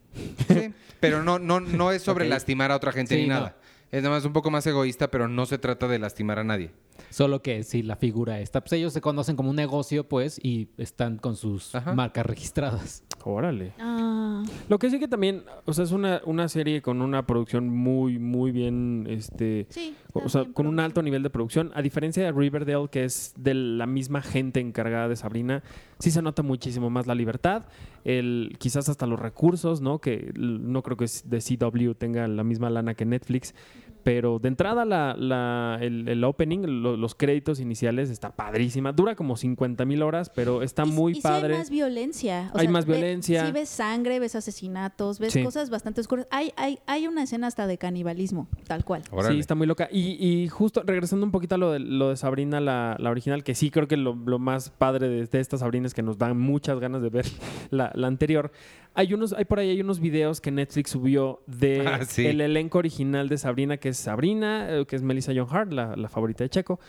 Sí, 0.49 0.73
pero 0.99 1.23
no, 1.23 1.39
no, 1.39 1.61
no 1.61 1.93
es 1.93 2.03
sobre 2.03 2.29
lastimar 2.29 2.73
a 2.73 2.77
otra 2.77 2.91
gente 2.91 3.15
Sí, 3.15 3.23
ni 3.23 3.29
no. 3.29 3.35
nada. 3.35 3.57
Es 3.93 4.03
nada 4.03 4.17
más 4.17 4.25
un 4.25 4.33
poco 4.33 4.51
más 4.51 4.67
egoísta, 4.67 5.11
pero 5.11 5.29
no 5.29 5.47
se 5.47 5.59
trata 5.59 5.87
de 5.89 5.99
lastimar 5.99 6.39
a 6.39 6.45
nadie. 6.45 6.71
Solo 7.09 7.43
que 7.43 7.63
si 7.63 7.83
la 7.83 7.97
figura 7.97 8.41
está, 8.41 8.61
pues 8.61 8.73
ellos 8.75 8.93
se 8.93 9.01
conocen 9.01 9.37
como 9.37 9.51
un 9.51 9.57
negocio, 9.57 10.09
pues, 10.09 10.39
y 10.43 10.69
están 10.77 11.17
con 11.19 11.37
sus 11.37 11.75
Ajá. 11.75 11.95
marcas 11.95 12.27
registradas. 12.27 13.03
Órale. 13.25 13.73
Ah, 13.79 14.43
Lo 14.69 14.79
que 14.79 14.91
sí 14.91 14.99
que 14.99 15.09
también, 15.09 15.45
o 15.67 15.73
sea, 15.73 15.85
es 15.85 15.93
una, 15.93 16.23
una 16.25 16.49
serie 16.49 16.81
con 16.81 17.03
una 17.03 17.27
producción 17.27 17.69
muy, 17.69 18.19
muy 18.19 18.51
bien, 18.51 19.07
este... 19.09 19.67
sí. 19.71 19.95
O 20.13 20.29
sea, 20.29 20.45
con 20.53 20.67
un 20.67 20.81
alto 20.81 21.03
nivel 21.03 21.23
de 21.23 21.31
producción. 21.31 21.71
A 21.73 21.83
diferencia 21.83 22.25
de 22.25 22.33
Riverdale, 22.33 22.89
que 22.91 23.05
es 23.05 23.33
de 23.37 23.55
la 23.55 23.87
misma 23.87 24.23
gente 24.23 24.59
encargada 24.59 25.07
de 25.09 25.15
Sabrina, 25.15 25.63
sí 26.01 26.11
se 26.11 26.21
nota 26.21 26.43
muchísimo 26.43 26.91
más 26.91 27.07
la 27.07 27.15
libertad, 27.15 27.67
el, 28.05 28.57
quizás 28.59 28.89
hasta 28.89 29.07
los 29.07 29.21
recursos, 29.21 29.81
¿no? 29.81 30.01
Que 30.01 30.33
no 30.35 30.83
creo 30.83 30.97
que 30.97 31.07
de 31.25 31.39
CW 31.39 31.93
tenga 31.95 32.27
la 32.27 32.43
misma 32.43 32.71
lana 32.71 32.95
que 32.95 33.05
Netflix. 33.05 33.55
Pero 34.03 34.39
de 34.39 34.49
entrada 34.49 34.85
la, 34.85 35.15
la- 35.19 35.79
el, 35.81 36.09
el 36.09 36.25
opening, 36.25 36.83
lo- 36.83 36.97
los 36.97 37.15
créditos 37.15 37.61
iniciales, 37.61 38.09
está 38.11 38.35
padrísima. 38.35 38.93
Dura 38.93 39.15
como 39.15 39.37
50 39.37 39.85
mil 39.85 40.03
horas, 40.03 40.31
pero 40.35 40.63
está 40.63 40.85
Y- 40.85 40.91
muy 40.91 41.19
y 41.19 41.21
padre. 41.21 41.55
hay 41.55 41.59
más 41.61 41.71
violencia. 41.71 42.51
O 42.55 42.59
Hay 42.59 42.67
sea, 42.67 42.71
más 42.73 42.87
ve- 42.87 42.95
violencia. 42.95 43.47
Sí 43.47 43.53
ves 43.53 43.69
sangre, 43.69 44.19
ves 44.21 44.35
asesinatos, 44.35 45.19
ves 45.19 45.33
Sí. 45.33 45.43
cosas 45.45 45.71
bastante 45.71 46.01
oscuras. 46.01 46.27
Hay, 46.31 46.53
hay, 46.57 46.79
hay 46.87 47.07
una 47.07 47.23
escena 47.25 47.47
hasta 47.47 47.67
de 47.67 47.79
canibalismo, 47.79 48.49
tal 48.67 48.85
cual. 48.85 49.03
Órale. 49.11 49.35
Sí, 49.35 49.41
está 49.41 49.55
muy 49.55 49.67
loca. 49.67 49.89
Y, 49.93 50.17
y 50.25 50.49
justo 50.49 50.83
regresando 50.85 51.27
un 51.27 51.33
poquito 51.33 51.57
a 51.57 51.59
lo 51.59 51.73
de, 51.73 51.81
lo 51.81 52.11
de 52.11 52.17
Sabrina, 52.17 52.61
la, 52.61 52.97
la 52.99 53.11
original, 53.11 53.45
que 53.45 53.55
sí 53.55 53.71
creo 53.71 53.87
que 53.89 53.97
lo, 53.97 54.15
lo 54.15 54.39
más 54.39 54.71
padre 54.71 55.09
de, 55.09 55.27
de 55.27 55.41
esta 55.41 55.59
Sabrina 55.59 55.87
es 55.87 55.95
que 55.95 56.03
nos 56.03 56.19
dan 56.19 56.39
muchas 56.39 56.79
ganas 56.81 57.03
de 57.03 57.11
ver 57.11 57.27
la, 57.71 57.93
la 57.95 58.07
anterior. 58.07 58.51
Hay 58.95 59.15
unos, 59.15 59.33
hay 59.33 59.45
por 59.45 59.59
ahí 59.61 59.71
hay 59.71 59.81
unos 59.81 60.01
videos 60.01 60.41
que 60.41 60.51
Netflix 60.51 60.91
subió 60.91 61.43
de 61.47 61.81
Ah, 61.87 62.05
sí. 62.05 62.27
el 62.27 62.41
elenco 62.41 62.79
original 62.79 63.29
de 63.29 63.39
Sabrina, 63.39 63.77
que 63.77 63.91
es 63.91 63.97
Sabrina, 63.97 64.67
eh, 64.69 64.87
que 64.87 64.97
es 64.97 65.03
Melissa 65.03 65.33
John 65.35 65.47
Hart, 65.51 65.73
la, 65.73 65.95
la 65.97 66.09
favorita 66.09 66.45
de 66.45 66.51
Checo, 66.51 66.81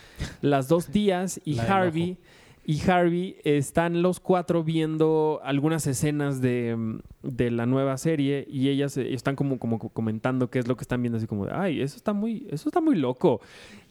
las 0.42 0.68
dos 0.68 0.88
tías 0.88 1.40
y 1.46 1.60
Harvey. 1.60 2.18
Y 2.72 2.90
Harvey 2.90 3.36
están 3.44 4.02
los 4.02 4.22
cuatro 4.22 4.64
viendo 4.64 5.42
algunas 5.44 5.86
escenas 5.88 6.40
de, 6.40 6.74
mm, 6.78 7.00
de 7.22 7.52
la 7.52 7.66
nueva 7.66 7.98
serie 7.98 8.48
y 8.50 8.70
ellas 8.70 8.96
eh, 8.96 9.14
están 9.14 9.36
como, 9.36 9.60
como 9.60 9.78
comentando 9.78 10.50
qué 10.50 10.60
es 10.60 10.70
lo 10.70 10.78
que 10.78 10.84
están 10.84 11.02
viendo, 11.02 11.18
así 11.18 11.28
como 11.28 11.46
de, 11.48 11.52
ay, 11.54 11.82
eso 11.82 11.98
está 11.98 12.14
muy, 12.14 12.48
eso 12.50 12.70
está 12.70 12.80
muy 12.80 12.96
loco. 12.96 13.42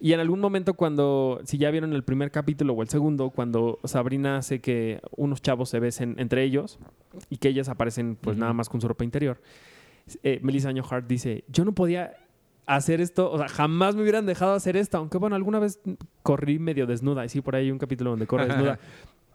Y 0.01 0.15
en 0.15 0.21
algún 0.21 0.41
momento 0.41 0.73
cuando, 0.73 1.43
si 1.45 1.59
ya 1.59 1.71
vieron 1.71 1.93
el 1.93 2.05
primer 2.05 2.31
capítulo 2.31 2.73
o 2.73 2.81
el 2.81 2.89
segundo, 2.89 3.29
cuando 3.29 3.81
Sabrina 3.85 4.39
hace 4.39 4.63
que 4.63 5.03
unos 5.15 5.43
chavos 5.43 5.69
se 5.69 5.79
besen 5.79 6.15
entre 6.17 6.43
ellos 6.43 6.79
y 7.29 7.37
que 7.37 7.51
ellas 7.51 7.69
aparecen 7.69 8.17
pues 8.17 8.39
nada 8.39 8.55
más 8.55 8.71
con 8.71 8.81
su 8.81 8.89
ropa 8.89 9.05
interior, 9.05 9.43
eh, 10.23 10.41
Melissa 10.43 10.71
Hart 10.89 11.07
dice, 11.07 11.45
yo 11.49 11.67
no 11.67 11.73
podía 11.73 12.15
hacer 12.77 13.01
esto, 13.01 13.31
o 13.31 13.39
sea, 13.39 13.49
jamás 13.49 13.95
me 13.97 14.03
hubieran 14.03 14.27
dejado 14.27 14.55
hacer 14.55 14.77
esto, 14.77 14.99
aunque 14.99 15.19
bueno, 15.19 15.37
alguna 15.37 15.59
vez 15.59 15.81
corrí 16.23 16.59
medio 16.59 16.87
desnuda, 16.87 17.25
y 17.25 17.29
sí, 17.29 17.41
por 17.41 17.57
ahí 17.57 17.67
hay 17.67 17.71
un 17.71 17.79
capítulo 17.79 18.11
donde 18.11 18.27
corre 18.27 18.47
desnuda. 18.47 18.79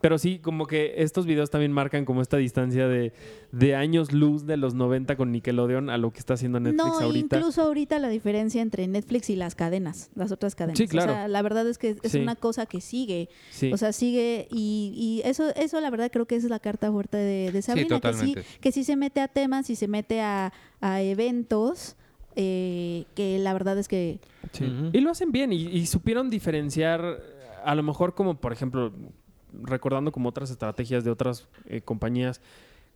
Pero 0.02 0.20
sí, 0.20 0.38
como 0.38 0.68
que 0.68 0.96
estos 0.98 1.26
videos 1.26 1.50
también 1.50 1.72
marcan 1.72 2.06
como 2.06 2.22
esta 2.22 2.38
distancia 2.38 2.88
de, 2.88 3.12
de 3.52 3.76
años 3.76 4.12
luz 4.12 4.46
de 4.46 4.56
los 4.56 4.76
90 4.76 5.16
con 5.16 5.32
Nickelodeon 5.32 5.90
a 5.90 5.98
lo 5.98 6.12
que 6.12 6.20
está 6.20 6.36
haciendo 6.36 6.60
Netflix 6.60 6.86
no, 6.86 7.00
ahorita. 7.00 7.38
incluso 7.38 7.64
ahorita 7.64 7.98
la 7.98 8.10
diferencia 8.10 8.62
entre 8.62 8.86
Netflix 8.88 9.32
y 9.32 9.36
las 9.36 9.56
cadenas, 9.56 10.12
las 10.14 10.32
otras 10.32 10.54
cadenas. 10.54 10.78
Sí, 10.78 10.88
claro. 10.88 11.12
O 11.12 11.16
sea, 11.16 11.28
la 11.28 11.42
verdad 11.42 11.68
es 11.68 11.80
que 11.80 11.96
es 12.04 12.12
Sí. 12.12 12.20
una 12.20 12.36
cosa 12.36 12.68
que 12.68 12.82
sigue. 12.82 13.30
Sí. 13.50 13.72
O 13.74 13.78
sea, 13.78 13.94
sigue 13.94 14.48
y, 14.52 14.94
y 15.24 15.28
eso, 15.28 15.50
eso 15.56 15.82
la 15.82 15.90
verdad 15.90 16.12
creo 16.12 16.28
que 16.28 16.36
es 16.36 16.44
la 16.44 16.60
carta 16.60 16.92
fuerte 16.92 17.18
de, 17.18 17.52
de 17.52 17.62
Sabrina, 17.64 18.00
que 18.00 18.14
sí, 18.14 18.36
que 18.62 18.72
sí 18.72 18.84
se 18.84 18.98
mete 18.98 19.22
a 19.22 19.28
temas 19.28 19.72
y 19.72 19.76
se 19.76 19.88
mete 19.88 20.22
a, 20.22 20.54
a 20.82 21.02
eventos 21.02 21.96
eh, 22.36 23.06
que 23.16 23.40
la 23.40 23.54
verdad 23.54 23.78
es 23.78 23.88
que 23.88 24.20
Sí. 24.52 24.72
Y 24.94 25.02
lo 25.02 25.10
hacen 25.10 25.32
bien 25.32 25.52
y, 25.52 25.64
y 25.64 25.86
supieron 25.86 26.30
diferenciar, 26.30 27.20
a 27.64 27.76
lo 27.76 27.84
mejor 27.84 28.14
como 28.14 28.36
por 28.36 28.54
ejemplo, 28.54 28.94
recordando 29.64 30.12
como 30.12 30.30
otras 30.30 30.50
estrategias 30.52 31.04
de 31.04 31.12
otras 31.12 31.48
eh, 31.66 31.82
compañías, 31.82 32.42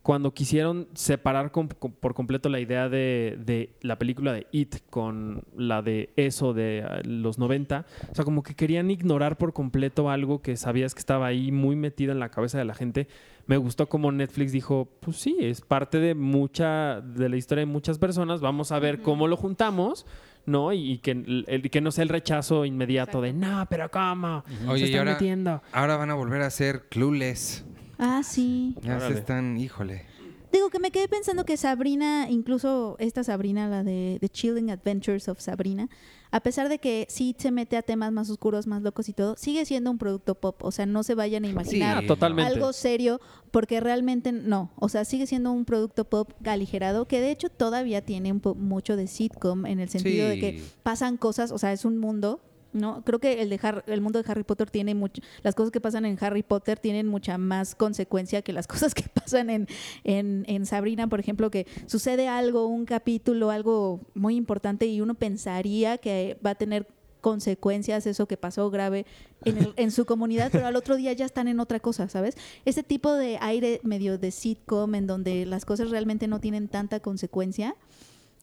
cuando 0.02 0.32
quisieron 0.32 0.88
separar 0.94 1.50
com- 1.52 1.68
com- 1.78 1.92
por 1.92 2.14
completo 2.14 2.48
la 2.48 2.58
idea 2.58 2.88
de, 2.88 3.38
de 3.44 3.74
la 3.82 3.98
película 3.98 4.32
de 4.32 4.46
It 4.50 4.76
con 4.88 5.42
la 5.54 5.82
de 5.82 6.10
eso 6.16 6.54
de 6.54 6.82
ah, 6.88 7.00
los 7.04 7.38
90, 7.38 7.84
o 8.10 8.14
sea, 8.14 8.24
como 8.24 8.42
que 8.42 8.54
querían 8.54 8.90
ignorar 8.90 9.36
por 9.36 9.52
completo 9.52 10.08
algo 10.08 10.40
que 10.40 10.56
sabías 10.56 10.94
que 10.94 11.00
estaba 11.00 11.26
ahí 11.26 11.52
muy 11.52 11.76
metido 11.76 12.12
en 12.12 12.18
la 12.18 12.30
cabeza 12.30 12.56
de 12.56 12.64
la 12.64 12.74
gente. 12.74 13.08
Me 13.46 13.56
gustó 13.58 13.88
como 13.88 14.10
Netflix 14.12 14.52
dijo, 14.52 14.88
pues 15.00 15.18
sí, 15.18 15.36
es 15.40 15.60
parte 15.60 15.98
de 15.98 16.14
mucha, 16.14 17.00
de 17.02 17.28
la 17.28 17.36
historia 17.36 17.60
de 17.66 17.70
muchas 17.70 17.98
personas, 17.98 18.40
vamos 18.40 18.72
a 18.72 18.78
ver 18.78 19.02
cómo 19.02 19.28
lo 19.28 19.36
juntamos. 19.36 20.06
¿no? 20.46 20.72
Y, 20.72 20.92
y 20.92 20.98
que, 20.98 21.10
el- 21.10 21.44
el- 21.48 21.70
que 21.70 21.82
no 21.82 21.90
sea 21.92 22.02
el 22.02 22.08
rechazo 22.08 22.64
inmediato 22.64 23.20
de, 23.20 23.34
no, 23.34 23.66
pero 23.68 23.90
¿cómo? 23.90 24.42
Oye, 24.66 24.78
Se 24.78 24.80
y 24.80 24.84
están 24.86 25.00
ahora, 25.00 25.12
metiendo. 25.12 25.62
ahora 25.70 25.96
van 25.98 26.10
a 26.10 26.14
volver 26.14 26.40
a 26.40 26.48
ser 26.50 26.88
clueless. 26.88 27.64
Ah 28.00 28.22
sí. 28.24 28.74
Ya 28.82 28.96
Órale. 28.96 29.14
se 29.14 29.20
están, 29.20 29.56
híjole. 29.58 30.04
Digo 30.52 30.68
que 30.68 30.80
me 30.80 30.90
quedé 30.90 31.06
pensando 31.06 31.44
que 31.44 31.56
Sabrina, 31.56 32.26
incluso 32.28 32.96
esta 32.98 33.22
Sabrina, 33.22 33.68
la 33.68 33.84
de 33.84 34.18
The 34.20 34.28
Chilling 34.28 34.72
Adventures 34.72 35.28
of 35.28 35.38
Sabrina, 35.40 35.88
a 36.32 36.40
pesar 36.40 36.68
de 36.68 36.80
que 36.80 37.06
sí 37.08 37.36
se 37.38 37.52
mete 37.52 37.76
a 37.76 37.82
temas 37.82 38.10
más 38.10 38.28
oscuros, 38.30 38.66
más 38.66 38.82
locos 38.82 39.08
y 39.08 39.12
todo, 39.12 39.36
sigue 39.36 39.64
siendo 39.64 39.92
un 39.92 39.98
producto 39.98 40.34
pop. 40.34 40.60
O 40.64 40.72
sea, 40.72 40.86
no 40.86 41.04
se 41.04 41.14
vayan 41.14 41.44
a 41.44 41.48
imaginar 41.48 42.00
Sí, 42.00 42.06
Totalmente. 42.08 42.52
algo 42.52 42.72
serio, 42.72 43.20
porque 43.52 43.78
realmente 43.78 44.32
no. 44.32 44.72
O 44.74 44.88
sea, 44.88 45.04
sigue 45.04 45.28
siendo 45.28 45.52
un 45.52 45.64
producto 45.64 46.04
pop 46.04 46.32
aligerado, 46.44 47.06
que 47.06 47.20
de 47.20 47.30
hecho 47.30 47.48
todavía 47.48 48.04
tiene 48.04 48.32
un 48.32 48.40
po- 48.40 48.56
mucho 48.56 48.96
de 48.96 49.06
sitcom, 49.06 49.66
en 49.66 49.78
el 49.78 49.88
sentido 49.88 50.28
de 50.28 50.40
que 50.40 50.62
pasan 50.82 51.16
cosas, 51.16 51.52
o 51.52 51.58
sea, 51.58 51.72
es 51.72 51.84
un 51.84 51.96
mundo. 51.98 52.40
No, 52.72 53.02
creo 53.04 53.18
que 53.18 53.42
el 53.42 53.50
de 53.50 53.58
Har- 53.58 53.82
el 53.88 54.00
mundo 54.00 54.22
de 54.22 54.30
Harry 54.30 54.44
Potter 54.44 54.70
tiene 54.70 54.94
mucho, 54.94 55.20
las 55.42 55.54
cosas 55.56 55.72
que 55.72 55.80
pasan 55.80 56.04
en 56.04 56.16
Harry 56.20 56.42
Potter 56.44 56.78
tienen 56.78 57.08
mucha 57.08 57.36
más 57.36 57.74
consecuencia 57.74 58.42
que 58.42 58.52
las 58.52 58.66
cosas 58.68 58.94
que 58.94 59.04
pasan 59.12 59.50
en, 59.50 59.66
en, 60.04 60.44
en 60.46 60.66
Sabrina, 60.66 61.08
por 61.08 61.18
ejemplo, 61.20 61.50
que 61.50 61.66
sucede 61.86 62.28
algo, 62.28 62.66
un 62.66 62.84
capítulo, 62.84 63.50
algo 63.50 64.00
muy 64.14 64.36
importante 64.36 64.86
y 64.86 65.00
uno 65.00 65.14
pensaría 65.14 65.98
que 65.98 66.38
va 66.46 66.50
a 66.50 66.54
tener 66.54 66.86
consecuencias 67.20 68.06
eso 68.06 68.26
que 68.26 68.36
pasó 68.36 68.70
grave 68.70 69.04
en, 69.44 69.58
el- 69.58 69.74
en 69.76 69.90
su 69.90 70.06
comunidad, 70.06 70.48
pero 70.50 70.66
al 70.66 70.74
otro 70.76 70.96
día 70.96 71.12
ya 71.12 71.26
están 71.26 71.48
en 71.48 71.60
otra 71.60 71.78
cosa, 71.78 72.08
¿sabes? 72.08 72.36
Ese 72.64 72.82
tipo 72.82 73.12
de 73.12 73.36
aire 73.40 73.80
medio 73.82 74.16
de 74.18 74.30
sitcom 74.30 74.94
en 74.94 75.06
donde 75.06 75.44
las 75.46 75.64
cosas 75.66 75.90
realmente 75.90 76.28
no 76.28 76.40
tienen 76.40 76.68
tanta 76.68 77.00
consecuencia, 77.00 77.74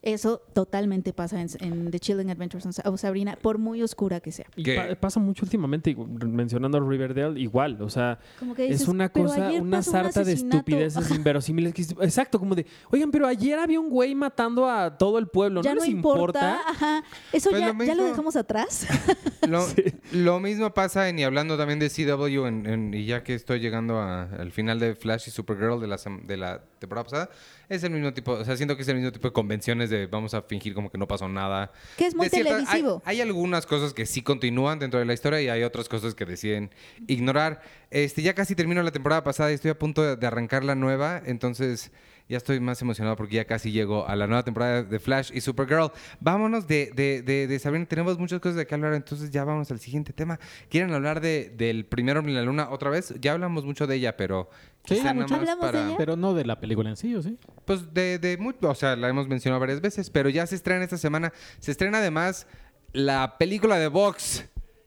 eso 0.04 0.42
totalmente 0.54 1.12
pasa 1.12 1.42
en, 1.42 1.48
en 1.60 1.92
The 1.92 2.00
Chilling 2.00 2.30
Adventures 2.30 2.66
of 2.86 3.00
Sabrina, 3.00 3.38
por 3.42 3.58
muy 3.58 3.82
oscura 3.82 4.20
que 4.20 4.32
sea. 4.32 4.46
Pa- 4.56 4.96
pasa 5.00 5.20
mucho 5.20 5.44
últimamente, 5.46 5.90
y 5.92 5.96
mencionando 5.96 6.80
Riverdale, 6.80 7.40
igual, 7.40 7.82
o 7.82 7.90
sea, 7.90 8.20
Como 8.40 8.54
que 8.56 8.68
es 8.70 8.88
una 8.88 9.10
"Pero 9.10 9.26
cosa, 9.26 9.52
una 9.60 9.82
sarta 9.82 10.24
de 10.24 10.32
asesinato". 10.34 10.58
estupideces 10.58 11.12
inverosímiles. 11.16 11.74
que 11.74 11.82
exacto, 12.04 12.40
como 12.40 12.56
de, 12.56 12.66
oigan, 12.92 13.12
pero 13.12 13.28
ayer 13.28 13.58
había 13.60 13.80
un 13.80 13.90
güey 13.90 14.14
matando 14.16 14.70
a 14.70 14.98
todo 14.98 15.18
el 15.18 15.28
pueblo, 15.28 15.62
ya 15.62 15.72
¿no 15.72 15.80
no 15.80 15.86
les 15.86 15.90
importa, 15.94 16.62
ajá. 16.68 17.04
Eso 17.34 17.50
Pues 17.50 17.62
ya, 17.62 17.74
lo 17.74 17.84
ya 17.84 17.96
lo 17.96 18.04
dejamos 18.06 18.36
atrás. 18.36 18.88
Lo, 19.48 19.66
lo 20.12 20.40
mismo 20.42 20.74
pasa 20.74 21.08
en, 21.08 21.20
y 21.20 21.24
hablando 21.24 21.58
también 21.58 21.80
de 21.80 21.90
CW, 21.90 22.46
en, 22.48 22.66
en- 22.66 22.94
y 22.94 23.06
ya 23.06 23.24
que 23.24 23.34
estoy 23.34 23.60
llegando 23.62 23.98
a- 24.00 24.24
al 24.24 24.52
final 24.52 24.78
de 24.80 24.94
Flash 24.96 25.28
y 25.28 25.32
Supergirl 25.32 25.80
de 25.80 25.88
la, 25.88 25.96
sem- 25.96 26.26
de 26.26 26.36
la 26.38 26.62
temporada 26.80 27.06
pasada, 27.06 27.30
es 27.69 27.84
el 27.84 27.91
mismo 27.91 28.13
tipo, 28.13 28.32
o 28.34 28.45
sea, 28.45 28.56
siento 28.56 28.75
que 28.75 28.82
es 28.82 28.88
el 28.88 28.95
mismo 28.95 29.12
tipo 29.12 29.27
de 29.27 29.34
convenciones 29.34 29.89
de 29.89 30.08
vamos 30.08 30.34
a 30.34 30.41
fingir 30.41 30.73
como 30.73 30.89
que 30.89 30.97
no 30.97 31.08
pasó 31.08 31.27
nada. 31.27 31.71
que 31.97 32.06
es 32.08 32.15
muy 32.15 32.30
cierta- 32.30 32.49
televisivo. 32.49 33.01
Hay, 33.06 33.17
hay 33.17 33.21
algunas 33.21 33.65
cosas 33.65 33.93
que 33.93 34.06
sí 34.06 34.21
continúan 34.21 34.80
dentro 34.80 34.99
de 34.99 35.06
la 35.06 35.13
historia 35.13 35.41
y 35.41 35.49
hay 35.49 35.63
otras 35.63 35.89
cosas 35.89 36.15
que 36.15 36.25
deciden 36.25 36.71
ignorar. 37.08 37.62
Este, 37.91 38.21
ya 38.21 38.34
casi 38.34 38.56
termino 38.56 38.82
la 38.84 38.91
temporada 38.91 39.23
pasada 39.23 39.51
y 39.51 39.56
estoy 39.56 39.71
a 39.71 39.77
punto 39.80 40.03
de, 40.03 40.15
de 40.15 40.27
arrancar 40.27 40.63
la 40.63 40.75
nueva, 40.75 41.21
entonces 41.25 41.91
ya 42.30 42.38
estoy 42.38 42.60
más 42.60 42.82
emocionado 42.82 43.16
porque 43.16 43.36
ya 43.36 43.46
casi 43.46 43.72
llego 43.72 44.08
a 44.08 44.16
la 44.16 44.28
nueva 44.28 44.44
temporada 44.44 44.84
de 44.84 45.00
Flash 45.00 45.32
y 45.34 45.42
Supergirl. 45.42 45.92
Vámonos 46.20 46.68
de, 46.68 46.92
de, 46.96 47.22
de, 47.22 47.48
de 47.48 47.60
Sabrina, 47.60 47.86
tenemos 47.86 48.20
muchas 48.20 48.40
cosas 48.40 48.58
de 48.58 48.68
qué 48.68 48.76
hablar, 48.76 48.94
entonces 48.94 49.32
ya 49.32 49.44
vamos 49.44 49.72
al 49.72 49.80
siguiente 49.80 50.13
tema. 50.13 50.40
¿Quieren 50.70 50.94
hablar 50.94 51.22
de, 51.22 51.54
del 51.56 51.86
primer 51.86 52.18
hombre 52.18 52.34
en 52.34 52.38
la 52.38 52.44
luna 52.44 52.70
otra 52.70 52.90
vez? 52.90 53.13
Ya 53.20 53.34
hablamos 53.34 53.66
mucho 53.66 53.88
de 53.88 53.96
ella, 53.96 54.18
pero... 54.18 54.50
Sí, 54.86 54.96
quizá 54.96 55.13
mucho. 55.13 55.36
nada 55.36 55.42
más 55.42 55.50
¿Hablamos 55.50 55.72
de 55.74 55.88
ella? 55.88 55.98
Pero 55.98 56.16
no 56.16 56.34
de 56.34 56.46
la 56.46 56.60
película 56.60 56.90
en 56.90 56.96
sí, 56.96 57.13
¿o 57.16 57.22
sí? 57.22 57.38
pues 57.66 57.94
de, 57.94 58.20
de 58.20 58.38
o 58.62 58.76
sea, 58.76 58.96
la 58.96 59.10
hemos 59.10 59.28
mencionado 59.28 59.60
varias 59.60 59.82
veces, 59.82 60.10
pero 60.10 60.30
ya 60.30 60.48
se 60.48 60.56
estrena 60.56 60.84
esta 60.84 60.98
semana. 60.98 61.34
Se 61.60 61.72
estrena 61.72 61.98
además 61.98 62.48
la 62.94 63.38
película 63.38 63.78
de 63.78 63.88
box 63.88 64.46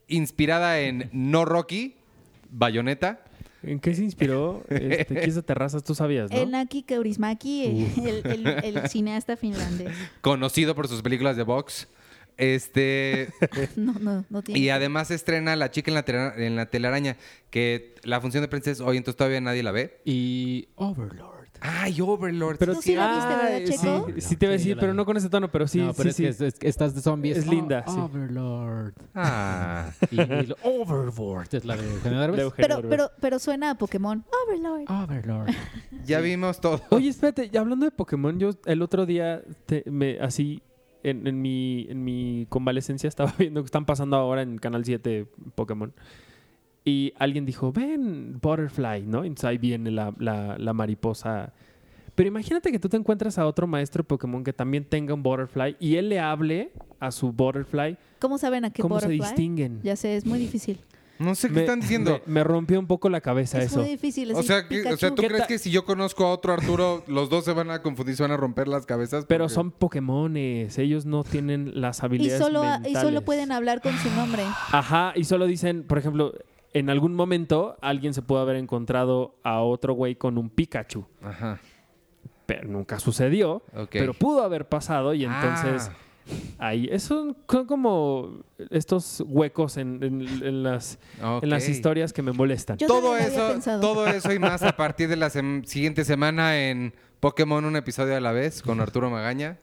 inspirada 0.08 0.80
en 0.80 1.10
No 1.12 1.44
Rocky, 1.44 1.96
Bayonetta. 2.50 3.24
¿En 3.62 3.78
qué 3.78 3.94
se 3.94 4.02
inspiró 4.04 4.64
este, 4.70 5.20
Kiss 5.20 5.34
de 5.34 5.42
Terrazas? 5.42 5.84
Tú 5.84 5.94
sabías, 5.94 6.30
¿no? 6.30 6.36
El 6.38 6.50
Naki 6.50 6.82
Kaurismäki, 6.82 7.86
el, 8.04 8.26
el- 8.26 8.46
el 8.76 8.88
cineasta 8.88 9.36
finlandés. 9.36 9.90
conocido 10.22 10.74
por 10.74 10.88
sus 10.88 11.02
películas 11.02 11.36
de 11.36 11.42
box. 11.42 11.88
Este, 12.36 13.28
No, 13.76 13.92
no, 14.00 14.24
no 14.30 14.42
tiene. 14.42 14.58
y 14.60 14.70
además 14.70 15.08
se 15.08 15.14
estrena 15.14 15.56
La 15.56 15.70
chica 15.70 15.90
en 15.90 15.94
la, 15.94 16.04
tela- 16.06 16.34
en 16.38 16.56
la 16.56 16.66
telaraña, 16.66 17.16
que 17.50 17.94
la 18.02 18.20
función 18.20 18.42
de 18.42 18.48
prensa 18.48 18.70
es 18.70 18.80
hoy, 18.80 18.96
entonces 18.96 19.16
todavía 19.16 19.40
nadie 19.42 19.62
la 19.62 19.72
ve. 19.72 20.00
Y 20.06 20.68
Overlord. 20.76 21.39
Ay, 21.60 22.00
Overlord. 22.00 22.56
Pero 22.58 22.74
¿Tú 22.74 22.82
sí 22.82 22.94
la 22.94 23.12
viste, 23.14 23.28
verdad, 23.28 23.64
Checo? 23.64 24.06
Sí, 24.14 24.20
sí 24.20 24.36
te 24.36 24.46
voy 24.46 24.54
a 24.54 24.58
decir, 24.58 24.76
pero 24.80 24.94
no 24.94 25.04
con 25.04 25.16
ese 25.16 25.28
tono, 25.28 25.50
pero 25.50 25.68
sí, 25.68 25.78
no, 25.78 25.92
pero 25.92 26.10
sí, 26.12 26.24
es 26.26 26.36
sí. 26.36 26.40
que 26.40 26.46
es- 26.46 26.54
es 26.54 26.58
que 26.58 26.68
estás 26.68 26.94
de 26.94 27.02
zombies. 27.02 27.36
Es 27.38 27.46
linda, 27.46 27.84
Oh, 27.86 27.92
sí. 27.94 28.00
Overlord. 28.00 28.94
Ah. 29.14 29.90
Y, 30.10 30.20
y 30.20 30.46
lo- 30.46 30.56
Overboard 30.62 31.48
es 31.54 31.64
la 31.64 31.76
de 31.76 31.84
Eugenio 31.90 32.18
Derbez. 32.20 32.52
Pero, 32.56 32.80
pero, 32.88 33.10
pero 33.20 33.38
suena 33.38 33.70
a 33.70 33.74
Pokémon. 33.74 34.24
Overlord. 34.46 34.90
Overlord. 34.90 35.50
Ya 36.06 36.20
vimos 36.20 36.60
todo. 36.60 36.80
Oye, 36.90 37.08
espérate, 37.10 37.50
ya 37.50 37.60
hablando 37.60 37.84
de 37.84 37.90
Pokémon, 37.92 38.38
yo 38.38 38.50
el 38.64 38.80
otro 38.80 39.04
día 39.04 39.42
te- 39.66 39.84
me 39.90 40.18
así 40.18 40.62
en, 41.02 41.26
en 41.26 41.40
mi 41.42 41.86
en 41.90 42.02
mi 42.04 42.46
convalecencia 42.48 43.06
estaba 43.08 43.32
viendo 43.38 43.60
que 43.62 43.66
están 43.66 43.84
pasando 43.84 44.16
ahora 44.16 44.40
en 44.42 44.56
Canal 44.58 44.84
7 44.84 45.26
Pokémon. 45.54 45.92
Y 46.84 47.12
alguien 47.18 47.44
dijo, 47.44 47.72
ven, 47.72 48.38
Butterfly, 48.40 49.02
¿no? 49.06 49.24
Entonces 49.24 49.44
ahí 49.44 49.58
viene 49.58 49.90
la, 49.90 50.14
la- 50.18 50.56
la 50.58 50.72
mariposa. 50.72 51.52
Pero 52.14 52.28
imagínate 52.28 52.72
que 52.72 52.78
tú 52.78 52.88
te 52.88 52.96
encuentras 52.96 53.38
a 53.38 53.46
otro 53.46 53.66
maestro 53.66 54.02
de 54.02 54.06
Pokémon 54.08 54.42
que 54.44 54.52
también 54.52 54.84
tenga 54.84 55.14
un 55.14 55.22
Butterfly 55.22 55.76
y 55.78 55.96
él 55.96 56.08
le 56.08 56.18
hable 56.20 56.72
a 56.98 57.10
su 57.10 57.32
Butterfly. 57.32 57.96
¿Cómo 58.18 58.38
saben 58.38 58.64
a 58.64 58.70
qué 58.70 58.82
¿Cómo 58.82 58.98
se 59.00 59.08
distinguen? 59.08 59.80
Ya 59.82 59.96
sé, 59.96 60.16
es 60.16 60.26
muy 60.26 60.38
difícil. 60.38 60.80
No 61.18 61.34
sé 61.34 61.48
qué 61.48 61.54
Me- 61.54 61.60
están 61.60 61.80
diciendo. 61.80 62.20
Me, 62.26 62.32
me 62.34 62.44
rompió 62.44 62.78
un 62.80 62.86
poco 62.86 63.10
la 63.10 63.20
cabeza 63.20 63.58
Es 63.58 63.66
eso. 63.66 63.80
muy 63.80 63.90
difícil. 63.90 64.30
es 64.30 64.36
O 64.38 64.42
sea, 64.42 64.66
que, 64.66 64.80
o 64.80 64.82
sea, 64.82 64.92
Pikachu. 64.96 65.14
¿tú 65.14 65.22
¿Qué 65.22 65.28
crees 65.28 65.46
que 65.46 65.58
si 65.58 65.70
yo 65.70 65.84
conozco 65.84 66.24
a 66.24 66.32
otro 66.32 66.54
Arturo, 66.54 67.04
los 67.08 67.28
dos 67.28 67.44
se 67.44 67.52
van 67.52 67.70
a 67.70 67.82
confundir, 67.82 68.16
se 68.16 68.22
van 68.22 68.32
a 68.32 68.38
romper 68.38 68.68
las 68.68 68.86
cabezas? 68.86 69.26
Pero 69.28 69.44
Porque- 69.44 69.54
son 69.54 69.70
Pokémones, 69.70 70.78
ellos 70.78 71.04
no 71.04 71.22
tienen 71.22 71.78
las 71.78 72.00
y 72.02 72.06
habilidades 72.06 72.42
solo, 72.42 72.64
y 72.88 72.94
solo 72.94 73.20
pueden 73.22 73.52
hablar 73.52 73.82
con 73.82 73.94
su 73.98 74.08
nombre. 74.12 74.42
Ajá, 74.72 75.12
y 75.14 75.24
solo 75.24 75.46
dicen, 75.46 75.82
por 75.84 75.98
ejemplo, 75.98 76.32
en 76.72 76.90
algún 76.90 77.14
momento 77.14 77.76
alguien 77.80 78.14
se 78.14 78.22
pudo 78.22 78.40
haber 78.40 78.56
encontrado 78.56 79.34
a 79.42 79.60
otro 79.60 79.94
güey 79.94 80.14
con 80.16 80.38
un 80.38 80.50
Pikachu, 80.50 81.04
Ajá. 81.22 81.60
pero 82.46 82.68
nunca 82.68 82.98
sucedió, 82.98 83.62
pero 83.90 84.14
pudo 84.14 84.42
haber 84.42 84.68
pasado 84.68 85.14
y 85.14 85.24
entonces 85.24 85.90
Ah, 86.60 86.68
ahí 86.68 86.88
esos 86.92 87.34
son 87.48 87.66
como 87.66 88.42
estos 88.70 89.24
huecos 89.26 89.76
en, 89.78 90.00
en- 90.04 90.20
en 90.44 90.62
las, 90.62 90.98
en 91.42 91.50
las 91.50 91.68
historias 91.68 92.12
que 92.12 92.22
me 92.22 92.30
molestan. 92.30 92.76
Yo 92.78 92.86
todo 92.86 93.16
eso, 93.16 93.54
todo 93.80 94.06
eso 94.06 94.32
y 94.32 94.38
más 94.38 94.62
a 94.62 94.76
partir 94.76 95.08
de 95.08 95.16
la 95.16 95.26
sem- 95.28 95.64
siguiente 95.64 96.04
semana 96.04 96.56
en 96.68 96.94
Pokémon 97.18 97.64
un 97.64 97.74
episodio 97.74 98.16
a 98.16 98.20
la 98.20 98.30
vez 98.30 98.62
con 98.62 98.80
Arturo 98.80 99.10
Magaña. 99.10 99.58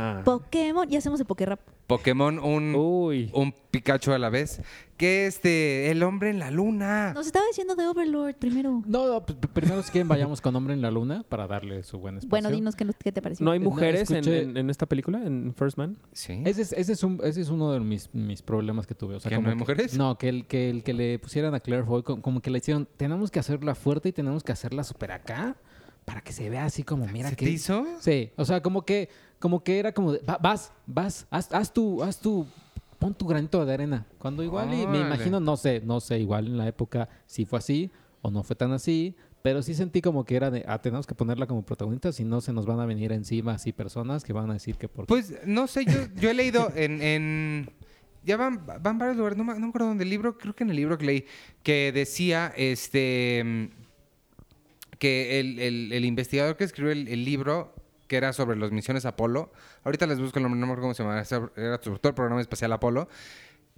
Ah. 0.00 0.22
Pokémon. 0.24 0.88
Ya 0.88 0.98
hacemos 0.98 1.18
el 1.20 1.26
Pokérap. 1.26 1.60
Pokémon 1.88 2.38
un, 2.38 2.74
Uy. 2.74 3.30
un 3.32 3.52
Pikachu 3.70 4.12
a 4.12 4.18
la 4.18 4.28
vez. 4.28 4.60
Que 4.96 5.26
este, 5.26 5.90
el 5.90 6.02
hombre 6.02 6.30
en 6.30 6.38
la 6.38 6.50
luna. 6.50 7.12
Nos 7.14 7.26
estaba 7.26 7.44
diciendo 7.46 7.74
de 7.76 7.86
Overlord 7.86 8.34
primero. 8.36 8.82
No, 8.86 9.06
no, 9.08 9.24
p- 9.24 9.34
primero 9.34 9.82
si 9.82 9.90
quieren 9.90 10.06
vayamos 10.08 10.40
con 10.40 10.54
Hombre 10.54 10.74
en 10.74 10.82
la 10.82 10.90
Luna 10.90 11.24
para 11.28 11.46
darle 11.46 11.82
su 11.84 11.98
buen 11.98 12.16
espacio. 12.16 12.28
Bueno, 12.30 12.50
dinos 12.50 12.76
qué, 12.76 12.86
qué 13.02 13.10
te 13.12 13.22
pareció. 13.22 13.44
¿No 13.44 13.52
hay 13.52 13.58
No, 13.58 13.70
mujeres 13.70 14.10
en- 14.10 14.16
escuché- 14.24 14.42
en, 14.42 14.56
en 14.56 14.70
esta 14.70 14.86
película, 14.86 15.24
en 15.24 15.54
First 15.56 15.78
Man? 15.78 15.96
Sí. 16.12 16.42
Ese 16.44 16.62
es, 16.62 16.72
ese 16.72 16.92
es, 16.92 17.02
un- 17.02 17.20
ese 17.24 17.40
es 17.40 17.48
uno 17.48 17.72
de 17.72 17.80
mis, 17.80 18.12
mis 18.14 18.42
problemas 18.42 18.86
que 18.86 18.94
tuve. 18.94 19.14
O 19.14 19.20
sea, 19.20 19.30
¿Que 19.30 19.36
no 19.36 19.40
como 19.42 19.50
hay 19.50 19.56
mujeres? 19.56 19.96
No, 19.96 20.18
que 20.18 20.28
el, 20.28 20.46
que 20.46 20.68
el 20.70 20.82
que 20.82 20.92
le 20.92 21.18
pusieran 21.18 21.54
a 21.54 21.60
Claire 21.60 21.84
Foy, 21.84 22.02
como, 22.02 22.20
como 22.22 22.40
que 22.42 22.50
le 22.50 22.58
hicieron, 22.58 22.86
tenemos 22.96 23.30
que 23.30 23.38
hacerla 23.38 23.74
fuerte 23.74 24.10
y 24.10 24.12
tenemos 24.12 24.42
que 24.42 24.52
hacerla 24.52 24.84
super 24.84 25.12
acá 25.12 25.56
para 26.04 26.22
que 26.22 26.32
se 26.32 26.48
vea 26.50 26.64
así 26.64 26.82
como, 26.84 27.06
mira 27.06 27.28
¿Se 27.30 27.36
que... 27.36 27.44
te 27.44 27.50
hizo? 27.52 27.86
Sí, 28.00 28.30
o 28.36 28.44
sea, 28.44 28.62
como 28.62 28.82
que, 28.86 29.10
como 29.38 29.62
que 29.62 29.78
era 29.78 29.92
como, 29.92 30.12
de, 30.12 30.20
"Va- 30.20 30.38
vas, 30.40 30.72
vas, 30.86 31.26
haz, 31.30 31.52
haz 31.52 31.72
tu, 31.72 32.02
haz 32.02 32.20
tu, 32.20 32.46
pon 32.98 33.14
tu 33.14 33.26
granito 33.26 33.64
de 33.64 33.72
arena. 33.74 34.06
Cuando 34.18 34.42
igual, 34.42 34.72
y 34.74 34.86
me 34.86 34.98
imagino, 35.00 35.40
no 35.40 35.56
sé, 35.56 35.80
no 35.84 36.00
sé, 36.00 36.18
igual 36.18 36.46
en 36.46 36.58
la 36.58 36.66
época 36.66 37.08
si 37.26 37.44
fue 37.44 37.58
así 37.58 37.90
o 38.22 38.30
no 38.30 38.42
fue 38.42 38.56
tan 38.56 38.72
así, 38.72 39.14
pero 39.42 39.62
sí 39.62 39.74
sentí 39.74 40.02
como 40.02 40.24
que 40.24 40.34
era 40.34 40.50
de, 40.50 40.64
ah, 40.66 40.82
tenemos 40.82 41.06
que 41.06 41.14
ponerla 41.14 41.46
como 41.46 41.62
protagonista, 41.62 42.10
si 42.10 42.24
no 42.24 42.40
se 42.40 42.52
nos 42.52 42.66
van 42.66 42.80
a 42.80 42.86
venir 42.86 43.12
encima 43.12 43.52
así 43.52 43.72
personas 43.72 44.24
que 44.24 44.32
van 44.32 44.50
a 44.50 44.54
decir 44.54 44.76
que 44.76 44.88
por 44.88 45.04
qué. 45.04 45.08
Pues 45.08 45.34
no 45.46 45.68
sé, 45.68 45.84
yo, 45.84 45.92
yo 46.16 46.30
he 46.30 46.34
leído 46.34 46.72
en, 46.74 47.00
en- 47.00 47.70
Ya 48.24 48.36
van, 48.36 48.66
van 48.66 48.98
varios 48.98 49.16
lugares, 49.16 49.38
no 49.38 49.44
me, 49.44 49.54
no 49.54 49.60
me 49.60 49.68
acuerdo 49.68 49.86
dónde 49.88 50.02
el 50.04 50.10
libro, 50.10 50.36
creo 50.36 50.54
que 50.54 50.64
en 50.64 50.70
el 50.70 50.76
libro 50.76 50.98
que 50.98 51.06
leí, 51.06 51.24
que 51.62 51.92
decía 51.92 52.52
este 52.56 53.70
que 54.98 55.38
el, 55.40 55.58
el- 55.60 55.92
el 55.92 56.04
investigador 56.04 56.56
que 56.56 56.64
escribió 56.64 56.90
el, 56.92 57.06
el 57.08 57.24
libro, 57.24 57.72
que 58.08 58.16
era 58.16 58.32
sobre 58.32 58.56
las 58.56 58.72
misiones 58.72 59.04
Apolo, 59.04 59.52
ahorita 59.84 60.06
les 60.06 60.18
busco 60.18 60.38
el 60.38 60.42
nombre, 60.42 60.58
no 60.58 60.66
me 60.66 60.72
acuerdo 60.72 60.82
cómo 60.82 60.94
se 60.94 61.02
llama, 61.04 61.50
era 61.56 61.80
sobre 61.80 61.98
todo 62.00 62.08
el 62.08 62.14
programa 62.14 62.40
espacial 62.40 62.72
Apolo, 62.72 63.08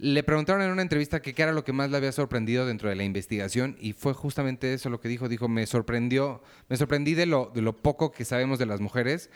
le 0.01 0.23
preguntaron 0.23 0.63
en 0.63 0.71
una 0.71 0.81
entrevista 0.81 1.21
que 1.21 1.35
qué 1.35 1.43
era 1.43 1.51
lo 1.51 1.63
que 1.63 1.73
más 1.73 1.91
le 1.91 1.97
había 1.97 2.11
sorprendido 2.11 2.65
dentro 2.65 2.89
de 2.89 2.95
la 2.95 3.03
investigación 3.03 3.77
y 3.79 3.93
fue 3.93 4.13
justamente 4.13 4.73
eso 4.73 4.89
lo 4.89 4.99
que 4.99 5.07
dijo. 5.07 5.29
Dijo, 5.29 5.47
me 5.47 5.67
sorprendió, 5.67 6.41
me 6.69 6.77
sorprendí 6.77 7.13
de 7.13 7.27
lo, 7.27 7.51
de 7.53 7.61
lo 7.61 7.77
poco 7.77 8.11
que 8.11 8.25
sabemos 8.25 8.57
de 8.57 8.65
las 8.65 8.81
mujeres, 8.81 9.29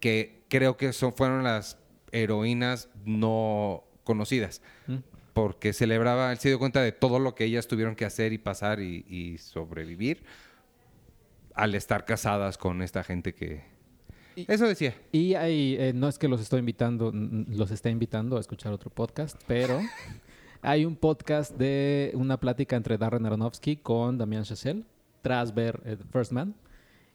que 0.00 0.42
creo 0.48 0.76
que 0.76 0.92
son, 0.92 1.12
fueron 1.12 1.44
las 1.44 1.78
heroínas 2.10 2.88
no 3.04 3.84
conocidas. 4.02 4.60
¿Mm? 4.88 4.96
Porque 5.32 5.72
celebraba, 5.72 6.32
él 6.32 6.38
se 6.38 6.48
dio 6.48 6.58
cuenta 6.58 6.82
de 6.82 6.90
todo 6.90 7.20
lo 7.20 7.36
que 7.36 7.44
ellas 7.44 7.68
tuvieron 7.68 7.94
que 7.94 8.06
hacer 8.06 8.32
y 8.32 8.38
pasar 8.38 8.80
y, 8.80 9.04
y 9.08 9.38
sobrevivir 9.38 10.24
al 11.54 11.76
estar 11.76 12.04
casadas 12.04 12.58
con 12.58 12.82
esta 12.82 13.04
gente 13.04 13.34
que... 13.34 13.75
Y- 14.36 14.44
Eso 14.52 14.66
decía. 14.68 14.94
Y 15.12 15.34
hay, 15.34 15.76
eh, 15.78 15.92
no 15.94 16.08
es 16.08 16.18
que 16.18 16.28
los 16.28 16.40
estoy 16.40 16.60
invitando, 16.60 17.10
los 17.12 17.70
está 17.70 17.90
invitando 17.90 18.36
a 18.36 18.40
escuchar 18.40 18.72
otro 18.72 18.90
podcast, 18.90 19.40
pero 19.46 19.80
hay 20.62 20.84
un 20.84 20.94
podcast 20.96 21.56
de 21.56 22.12
una 22.14 22.38
plática 22.38 22.76
entre 22.76 22.98
Darren 22.98 23.24
Aronofsky 23.26 23.76
con 23.76 24.18
Damián 24.18 24.44
Chazelle 24.44 24.84
tras 25.22 25.54
ver 25.54 25.80
eh, 25.84 25.96
First 26.12 26.32
Man. 26.32 26.54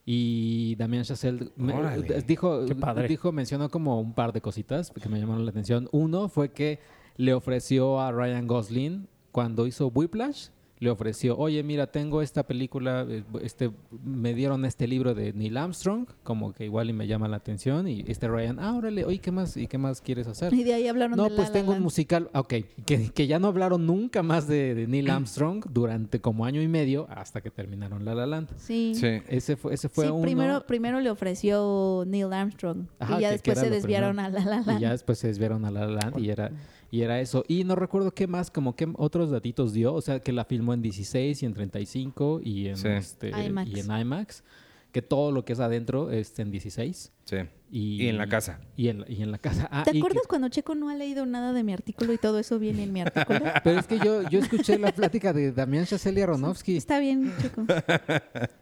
Y 0.04 0.76
Damián 0.78 1.04
Chazelle 1.04 1.52
me- 1.56 1.74
d- 2.02 2.22
dijo, 2.24 2.66
dijo, 3.08 3.32
mencionó 3.32 3.70
como 3.70 4.02
un 4.02 4.14
par 4.14 4.34
de 4.34 4.42
cositas 4.42 4.90
que 4.92 5.08
me 5.08 5.20
llamaron 5.20 5.46
la 5.46 5.52
atención. 5.52 5.88
Uno 5.92 6.28
fue 6.28 6.50
que 6.52 6.80
le 7.18 7.34
ofreció 7.36 8.00
a 8.02 8.12
Ryan 8.12 8.48
Gosling 8.48 9.08
cuando 9.32 9.68
hizo 9.68 9.88
Whiplash. 9.90 10.48
Le 10.82 10.90
ofreció, 10.90 11.38
oye, 11.38 11.62
mira, 11.62 11.86
tengo 11.92 12.24
esta 12.24 12.42
película, 12.42 13.06
eh, 13.08 13.24
este, 13.44 13.70
me 14.04 14.34
dieron 14.34 14.66
este 14.66 14.88
libro 14.88 15.14
de 15.14 15.32
Neil 15.32 15.56
Armstrong, 15.58 16.08
como 16.24 16.54
que 16.54 16.66
igual 16.66 16.90
y 16.90 16.94
me 16.94 17.06
llama 17.06 17.28
la 17.28 17.38
atención. 17.38 17.88
Y 17.88 18.04
este 18.08 18.28
Ryan, 18.28 18.58
ah, 18.60 18.74
órale, 18.76 19.06
oye, 19.06 19.20
¿qué 19.20 19.32
más? 19.32 19.56
¿Y 19.58 19.68
qué 19.68 19.78
más 19.78 20.02
quieres 20.02 20.26
hacer? 20.26 20.52
Y 20.56 20.64
de 20.64 20.74
ahí 20.74 20.88
hablaron 20.88 21.18
No, 21.18 21.26
de 21.26 21.30
pues 21.36 21.50
La 21.50 21.54
La 21.54 21.54
tengo 21.54 21.74
un 21.74 21.84
musical, 21.84 22.32
ok, 22.34 22.54
que, 22.88 23.12
que 23.14 23.28
ya 23.28 23.38
no 23.38 23.50
hablaron 23.50 23.86
nunca 23.86 24.24
más 24.24 24.48
de, 24.48 24.74
de 24.74 24.88
Neil 24.88 25.08
Armstrong 25.12 25.64
durante 25.70 26.20
como 26.20 26.46
año 26.46 26.64
y 26.64 26.68
medio 26.68 27.06
hasta 27.12 27.42
que 27.42 27.52
terminaron 27.52 28.04
La 28.04 28.16
La 28.16 28.26
Land. 28.26 28.50
Sí. 28.58 28.94
Sí. 28.96 29.22
Ese 29.28 29.58
fue, 29.58 29.76
ese 29.76 29.88
fue 29.88 30.06
Sí, 30.06 30.12
uno. 30.12 30.24
primero, 30.24 30.66
primero 30.66 31.00
le 31.00 31.12
ofreció 31.12 32.06
Neil 32.08 32.34
Armstrong 32.34 32.88
Ajá, 32.98 33.20
y 33.20 33.22
ya 33.22 33.28
que- 33.28 33.34
después 33.34 33.60
se 33.60 33.70
desviaron 33.70 34.16
primero. 34.16 34.36
a 34.36 34.40
La 34.42 34.46
La 34.58 34.62
Land. 34.66 34.80
Y 34.80 34.82
ya 34.82 34.90
después 34.92 35.20
se 35.20 35.28
desviaron 35.28 35.64
a 35.64 35.70
La 35.70 35.82
La 35.86 35.92
Land 36.06 36.18
y 36.20 36.30
era, 36.32 36.50
y 36.92 37.02
era 37.02 37.20
eso. 37.22 37.44
Y 37.48 37.64
no 37.64 37.76
recuerdo 37.76 38.14
qué 38.14 38.28
más, 38.28 38.52
como 38.52 38.76
qué 38.76 38.88
otros 38.98 39.32
datitos 39.32 39.74
dio. 39.74 39.94
O 39.94 40.02
sea, 40.02 40.20
que 40.20 40.32
la 40.34 40.46
filmó 40.46 40.74
en 40.74 40.82
16 40.82 41.42
y 41.42 41.46
en 41.46 41.54
35 41.54 42.42
y 42.44 42.68
en, 42.68 42.78
Sí. 42.78 42.88
este, 42.90 43.30
IMAX. 43.30 43.72
y 43.72 43.80
en 43.80 43.92
IMAX. 44.00 44.44
Que 44.92 45.02
todo 45.02 45.32
lo 45.32 45.46
que 45.46 45.54
es 45.54 45.60
adentro 45.62 46.12
es 46.12 46.38
en 46.40 46.52
16. 46.52 47.12
Sí. 47.24 47.38
Y, 47.74 48.04
Y 48.04 48.08
en 48.10 48.18
la 48.18 48.28
casa. 48.28 48.60
Y 48.76 48.90
en, 48.90 49.06
y 49.08 49.22
en 49.24 49.32
la 49.32 49.38
casa. 49.38 49.70
Ah, 49.72 49.84
¿Te 49.86 49.94
que- 49.94 50.00
acuerdas 50.00 50.24
cuando 50.28 50.50
Checo 50.50 50.76
no 50.76 50.90
ha 50.90 50.96
leído 50.96 51.26
nada 51.26 51.54
de 51.54 51.64
mi 51.64 51.72
artículo 51.72 52.12
y 52.12 52.18
todo 52.18 52.38
eso 52.40 52.60
viene 52.60 52.84
en 52.84 52.92
mi 52.92 53.00
artículo? 53.00 53.40
pero 53.64 53.80
es 53.80 53.88
que 53.88 53.98
yo, 54.00 54.28
yo 54.30 54.40
escuché 54.40 54.78
la 54.78 54.92
plática 54.92 55.32
de 55.32 55.54
Damián 55.54 55.86
Chazelle 55.86 56.20
y 56.20 56.24
Aronofsky. 56.24 56.76
Está 56.76 57.00
bien, 57.00 57.32
Checo. 57.42 57.64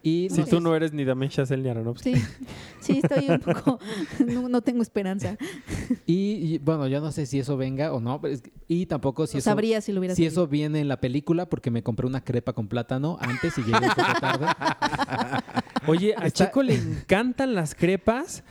Y 0.04 0.28
Si 0.30 0.40
no 0.42 0.46
tú 0.46 0.60
no 0.60 0.76
eres 0.76 0.92
ni 0.92 1.04
Damien 1.04 1.28
Chazelle 1.30 1.60
ni 1.62 1.68
Aronofsky. 1.70 2.14
Sí, 2.14 2.22
sí, 2.80 3.00
estoy 3.02 3.26
un 3.28 3.40
poco... 3.40 3.80
No, 4.24 4.48
no 4.48 4.60
tengo 4.62 4.80
esperanza. 4.82 5.36
Y, 6.06 6.54
y, 6.54 6.58
bueno, 6.58 6.86
yo 6.86 7.00
no 7.00 7.10
sé 7.10 7.26
si 7.26 7.40
eso 7.40 7.56
venga 7.56 7.92
o 7.92 7.98
no, 8.00 8.20
pero 8.20 8.32
es 8.34 8.42
que- 8.42 8.52
y 8.68 8.86
tampoco 8.86 9.26
si 9.26 9.34
No 9.34 9.38
eso, 9.40 9.50
sabría 9.50 9.80
si 9.80 9.92
lo 9.92 9.98
hubiera 9.98 10.14
si 10.14 10.22
sabido. 10.22 10.42
eso 10.44 10.48
viene 10.48 10.78
en 10.80 10.86
la 10.86 11.00
película 11.00 11.48
porque 11.48 11.72
me 11.72 11.82
compré 11.82 12.06
una 12.06 12.22
crepa 12.22 12.52
con 12.52 12.68
plátano 12.68 13.18
antes 13.20 13.58
y 13.58 13.62
llegué 13.62 13.74
un 13.88 13.92
poco 13.94 14.20
tarde. 14.20 14.46
Oye, 15.88 16.14
a 16.16 16.26
Está- 16.26 16.46
Checo 16.46 16.62
le 16.62 16.74
encantan 16.76 17.54
las 17.54 17.74
crepas 17.74 18.44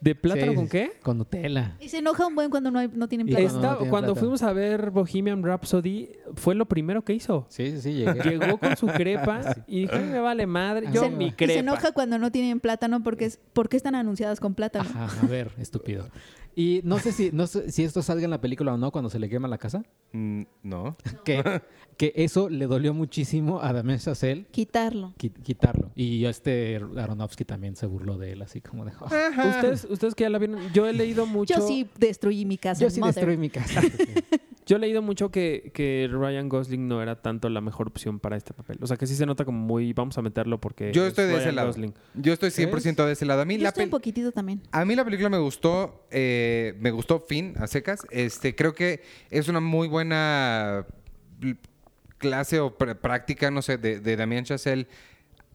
de 0.00 0.14
plátano 0.14 0.52
Sí, 0.52 0.56
con 0.56 0.64
sí, 0.66 0.70
qué? 0.70 0.92
Con 1.02 1.18
Nutella. 1.18 1.76
Y 1.80 1.88
se 1.88 1.98
enoja 1.98 2.26
un 2.26 2.34
buen 2.34 2.50
cuando 2.50 2.70
no, 2.70 2.78
hay, 2.78 2.88
no 2.92 3.06
tienen 3.08 3.28
Y 3.28 3.32
plata. 3.32 3.50
cuando 3.50 3.70
no 3.84 3.90
plátano. 3.90 4.14
fuimos 4.14 4.42
a 4.42 4.52
ver 4.52 4.90
Bohemian 4.90 5.42
Rhapsody, 5.42 6.08
fue 6.34 6.54
lo 6.54 6.66
primero 6.66 7.02
que 7.04 7.12
hizo. 7.12 7.46
Sí, 7.50 7.70
sí, 7.72 7.80
sí, 7.82 7.92
llegué. 7.94 8.22
Llegó 8.38 8.58
con 8.58 8.76
su 8.76 8.86
crepa 8.86 9.40
y 9.66 9.82
dije, 9.82 9.94
"Ay, 9.96 10.04
me 10.04 10.18
vale 10.20 10.46
madre. 10.46 10.88
Yo 10.92 11.02
Se- 11.02 11.10
mi 11.10 11.26
Y 11.26 11.32
crepa. 11.32 11.52
se 11.52 11.58
enoja 11.58 11.92
cuando 11.92 12.18
no 12.18 12.32
tienen 12.32 12.60
plátano 12.60 13.02
porque 13.02 13.26
es 13.26 13.38
porque 13.52 13.76
están 13.76 13.94
anunciadas 13.94 14.40
con 14.40 14.54
plátano. 14.54 14.88
Ajá, 14.88 15.08
a 15.22 15.26
ver, 15.26 15.50
estúpido. 15.58 16.08
Y 16.56 16.80
no 16.84 16.98
sé 16.98 17.12
si 17.12 17.30
no 17.32 17.46
sé 17.46 17.70
si 17.70 17.84
esto 17.84 18.02
salga 18.02 18.24
en 18.24 18.30
la 18.30 18.40
película 18.40 18.74
o 18.74 18.76
no 18.76 18.90
cuando 18.90 19.08
se 19.08 19.18
le 19.18 19.28
quema 19.28 19.46
la 19.48 19.58
casa. 19.58 19.82
Mm, 20.12 20.42
no. 20.64 20.96
Que, 21.24 21.62
que 21.96 22.12
eso 22.16 22.48
le 22.48 22.66
dolió 22.66 22.92
muchísimo 22.94 23.60
a 23.62 23.72
Damien 23.72 23.98
Chazelle 23.98 24.46
Quitarlo. 24.50 25.12
qui- 25.18 25.32
quitarlo. 25.42 25.90
Y 25.94 26.24
este 26.24 26.80
Aronofsky 26.96 27.44
también 27.44 27.76
se 27.76 27.86
burló 27.86 28.16
de 28.18 28.32
él, 28.32 28.42
así 28.42 28.60
como 28.60 28.84
de... 28.84 28.92
"Oh, 29.00 29.04
Ustedes, 29.48 29.86
ustedes 29.88 30.14
que 30.14 30.24
ya 30.24 30.30
la 30.30 30.38
vieron, 30.38 30.60
yo 30.72 30.86
he 30.86 30.92
leído 30.92 31.26
mucho. 31.26 31.54
Yo 31.54 31.66
sí 31.66 31.88
destruí 31.98 32.44
mi 32.44 32.58
casa. 32.58 32.80
yo 32.82 32.90
sí 32.90 33.00
Mother. 33.00 33.14
destruí 33.14 33.36
mi 33.36 33.50
casa. 33.50 33.80
Yo 34.66 34.76
he 34.76 34.78
leído 34.78 35.02
mucho 35.02 35.30
que, 35.30 35.72
que 35.74 36.08
Ryan 36.12 36.48
Gosling 36.48 36.86
no 36.86 37.02
era 37.02 37.20
tanto 37.20 37.48
la 37.48 37.60
mejor 37.60 37.88
opción 37.88 38.20
para 38.20 38.36
este 38.36 38.54
papel. 38.54 38.78
O 38.82 38.86
sea, 38.86 38.96
que 38.96 39.06
sí 39.06 39.16
se 39.16 39.26
nota 39.26 39.44
como 39.44 39.58
muy, 39.58 39.92
vamos 39.92 40.16
a 40.18 40.22
meterlo 40.22 40.60
porque 40.60 40.92
Yo 40.92 41.02
es 41.04 41.08
estoy 41.08 41.26
de 41.26 41.38
ese 41.38 41.50
lado. 41.52 41.68
Gosling. 41.68 41.94
Yo 42.14 42.32
estoy 42.32 42.50
100% 42.50 43.04
de 43.06 43.12
ese 43.12 43.24
lado. 43.24 43.42
A 43.42 43.44
mí 43.44 43.56
Yo 43.56 43.62
la 43.64 43.70
estoy 43.70 43.84
un 43.84 43.90
poquitito 43.90 44.30
también. 44.32 44.60
A 44.70 44.84
mí 44.84 44.94
la 44.94 45.04
película 45.04 45.28
me 45.28 45.38
gustó, 45.38 46.06
eh, 46.10 46.74
me 46.78 46.90
gustó 46.92 47.20
fin 47.20 47.54
a 47.58 47.66
secas. 47.66 48.02
Este, 48.10 48.54
creo 48.54 48.74
que 48.74 49.02
es 49.30 49.48
una 49.48 49.60
muy 49.60 49.88
buena 49.88 50.86
clase 52.18 52.60
o 52.60 52.76
pr- 52.76 52.96
práctica, 52.96 53.50
no 53.50 53.62
sé, 53.62 53.78
de, 53.78 54.00
de 54.00 54.16
Damien 54.16 54.44
Chazelle 54.44 54.86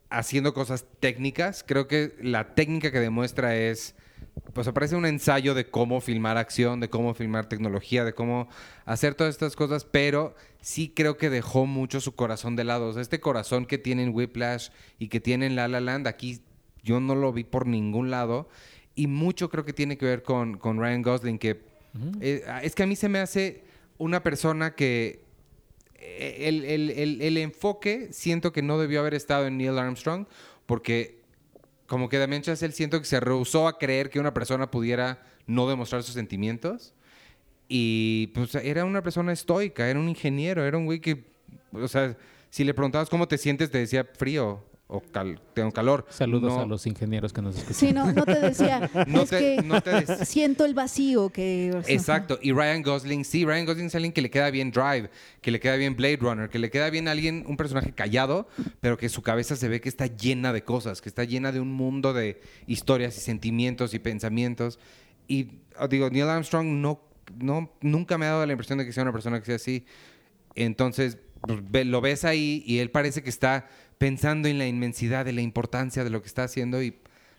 haciendo 0.09 0.53
cosas 0.53 0.85
técnicas. 0.99 1.63
Creo 1.65 1.87
que 1.87 2.15
la 2.21 2.55
técnica 2.55 2.91
que 2.91 2.99
demuestra 2.99 3.55
es, 3.55 3.95
pues 4.53 4.69
parece 4.69 4.95
un 4.95 5.05
ensayo 5.05 5.53
de 5.53 5.69
cómo 5.69 6.01
filmar 6.01 6.37
acción, 6.37 6.79
de 6.79 6.89
cómo 6.89 7.13
filmar 7.13 7.47
tecnología, 7.47 8.03
de 8.05 8.13
cómo 8.13 8.47
hacer 8.85 9.15
todas 9.15 9.33
estas 9.35 9.55
cosas, 9.55 9.85
pero 9.85 10.35
sí 10.61 10.91
creo 10.95 11.17
que 11.17 11.29
dejó 11.29 11.65
mucho 11.65 11.99
su 12.01 12.15
corazón 12.15 12.55
de 12.55 12.63
lado. 12.63 12.87
O 12.87 12.93
sea, 12.93 13.01
este 13.01 13.19
corazón 13.19 13.65
que 13.65 13.77
tiene 13.77 14.03
en 14.03 14.13
Whiplash 14.13 14.69
y 14.99 15.07
que 15.09 15.19
tiene 15.19 15.45
en 15.47 15.55
La 15.55 15.67
La 15.67 15.79
Land, 15.81 16.07
aquí 16.07 16.41
yo 16.83 16.99
no 16.99 17.15
lo 17.15 17.33
vi 17.33 17.43
por 17.43 17.65
ningún 17.67 18.11
lado. 18.11 18.47
Y 18.93 19.07
mucho 19.07 19.49
creo 19.49 19.65
que 19.65 19.73
tiene 19.73 19.97
que 19.97 20.05
ver 20.05 20.23
con, 20.23 20.57
con 20.57 20.79
Ryan 20.79 21.01
Gosling, 21.01 21.37
que 21.39 21.61
eh, 22.21 22.43
es 22.61 22.75
que 22.75 22.83
a 22.83 22.87
mí 22.87 22.95
se 22.95 23.07
me 23.09 23.19
hace 23.19 23.63
una 23.97 24.21
persona 24.23 24.75
que 24.75 25.21
eh, 25.95 26.47
el, 26.47 26.63
el- 26.65 26.89
el- 26.91 27.21
el 27.21 27.37
enfoque 27.37 28.09
siento 28.11 28.51
que 28.51 28.61
no 28.61 28.77
debió 28.79 28.99
haber 28.99 29.13
estado 29.13 29.47
en 29.47 29.57
Neil 29.57 29.77
Armstrong, 29.79 30.27
porque 30.65 31.19
como 31.87 32.09
que 32.09 32.17
Damien 32.17 32.41
Chazelle 32.41 32.73
siento 32.73 32.99
que 32.99 33.05
se 33.05 33.19
rehusó 33.19 33.67
a 33.67 33.77
creer 33.77 34.09
que 34.09 34.19
una 34.19 34.33
persona 34.33 34.71
pudiera 34.71 35.23
no 35.45 35.67
demostrar 35.67 36.03
sus 36.03 36.15
sentimientos. 36.15 36.93
Y 37.67 38.27
pues 38.27 38.53
era 38.55 38.85
una 38.85 39.01
persona 39.01 39.31
estoica, 39.31 39.89
era 39.89 39.99
un 39.99 40.09
ingeniero, 40.09 40.65
era 40.65 40.77
un 40.77 40.85
güey 40.85 40.99
que, 40.99 41.25
o 41.71 41.87
sea, 41.87 42.15
si 42.49 42.63
le 42.63 42.73
preguntabas 42.73 43.09
cómo 43.09 43.27
te 43.27 43.37
sientes, 43.37 43.71
te 43.71 43.79
decía 43.79 44.03
frío 44.17 44.63
o 44.87 45.01
cal- 45.01 45.41
tengo 45.55 45.71
calor. 45.71 46.05
Saludos 46.09 46.53
No- 46.53 46.61
a 46.61 46.65
los 46.67 46.85
ingenieros 46.85 47.33
que 47.33 47.41
nos 47.41 47.55
escuchan. 47.55 47.73
Sí, 47.75 47.91
no, 47.91 48.11
no 48.13 48.23
te 48.23 48.39
decía. 48.39 48.89
No 49.07 49.21
es 49.23 49.29
te- 49.31 49.39
que 49.39 49.61
no 49.63 49.81
te 49.81 49.89
des- 50.05 50.19
siento 50.29 50.63
el 50.65 50.73
vacío 50.75 51.29
que. 51.31 51.71
o 51.75 51.81
sea, 51.83 51.93
Exacto. 51.95 52.37
Y 52.41 52.51
Ryan 52.51 52.83
Gosling, 52.83 53.25
sí, 53.25 53.45
Ryan 53.45 53.65
Gosling 53.65 53.87
es 53.87 53.95
alguien 53.95 54.13
que 54.13 54.21
le 54.21 54.29
queda 54.29 54.51
bien 54.51 54.69
Drive, 54.71 55.09
que 55.41 55.49
le 55.51 55.59
queda 55.59 55.75
bien 55.75 55.95
Blade 55.95 56.17
Runner, 56.17 56.49
que 56.49 56.59
le 56.59 56.69
queda 56.69 56.89
bien 56.91 57.07
alguien, 57.07 57.43
un 57.47 57.57
personaje 57.57 57.93
callado, 57.93 58.47
pero 58.79 58.95
que 58.97 59.09
su 59.09 59.23
cabeza 59.23 59.55
se 59.55 59.67
ve 59.69 59.81
que 59.81 59.89
está 59.89 60.05
llena 60.05 60.53
de 60.53 60.63
cosas, 60.63 61.01
que 61.01 61.09
está 61.09 61.23
llena 61.23 61.51
de 61.51 61.59
un 61.59 61.71
mundo 61.73 62.13
de 62.13 62.39
historias 62.67 63.17
y 63.17 63.21
sentimientos 63.21 63.93
y 63.95 63.99
pensamientos. 63.99 64.77
Y 65.27 65.61
oh, 65.79 65.87
digo, 65.87 66.11
Neil 66.11 66.29
Armstrong 66.29 66.67
no, 66.67 67.01
no, 67.39 67.71
nunca 67.81 68.19
me 68.19 68.27
ha 68.27 68.29
dado 68.33 68.45
la 68.45 68.51
impresión 68.53 68.77
de 68.77 68.85
que 68.85 68.93
sea 68.93 69.01
una 69.01 69.11
persona 69.13 69.39
que 69.39 69.45
sea 69.47 69.55
así. 69.55 69.83
Entonces, 70.53 71.17
pues, 71.71 71.85
lo 71.85 72.01
ves 72.01 72.23
ahí 72.25 72.63
y 72.65 72.79
él 72.79 72.91
parece 72.91 73.23
que 73.23 73.29
está 73.29 73.67
pensando 73.97 74.47
en 74.47 74.57
la 74.57 74.67
inmensidad 74.67 75.25
de 75.25 75.33
la 75.33 75.41
importancia 75.41 76.03
de 76.03 76.09
lo 76.09 76.21
que 76.21 76.27
está 76.27 76.43
haciendo 76.43 76.81
y 76.81 76.97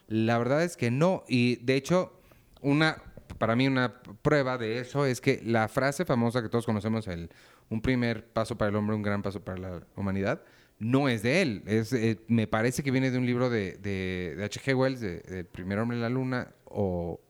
la 0.09 0.39
verdad 0.39 0.63
es 0.63 0.77
que 0.77 0.91
no. 0.91 1.25
Y 1.29 1.57
de 1.57 1.77
hecho, 1.77 2.21
una, 2.61 3.03
para 3.39 3.57
mí 3.57 3.67
una 3.67 4.01
prueba 4.23 4.59
de 4.59 4.79
eso 4.79 5.07
es 5.07 5.21
que 5.21 5.41
la 5.45 5.69
frase 5.69 6.05
famosa 6.05 6.43
que 6.43 6.49
todos 6.49 6.67
conocemos, 6.67 7.07
el 7.09 7.31
un 7.69 7.81
primer 7.81 8.27
paso 8.27 8.57
para 8.57 8.71
el 8.71 8.77
hombre, 8.77 8.95
un 8.95 9.03
gran 9.03 9.23
paso 9.23 9.41
para 9.41 9.59
la 9.59 9.83
humanidad, 9.97 10.43
no 10.79 11.09
es 11.09 11.23
de 11.23 11.43
él. 11.43 11.63
Es, 11.67 11.93
eh, 11.93 12.21
me 12.29 12.47
parece 12.47 12.83
que 12.83 12.91
viene 12.91 13.11
de 13.11 13.19
un 13.19 13.27
libro 13.27 13.51
de, 13.51 13.73
de, 13.79 14.35
de 14.37 14.45
H.G. 14.45 14.77
Wells, 14.77 15.01
de 15.01 15.23
El 15.27 15.47
primer 15.47 15.79
hombre 15.79 15.97
en 15.97 16.03
la 16.03 16.09
luna, 16.09 16.49
o 16.67 17.21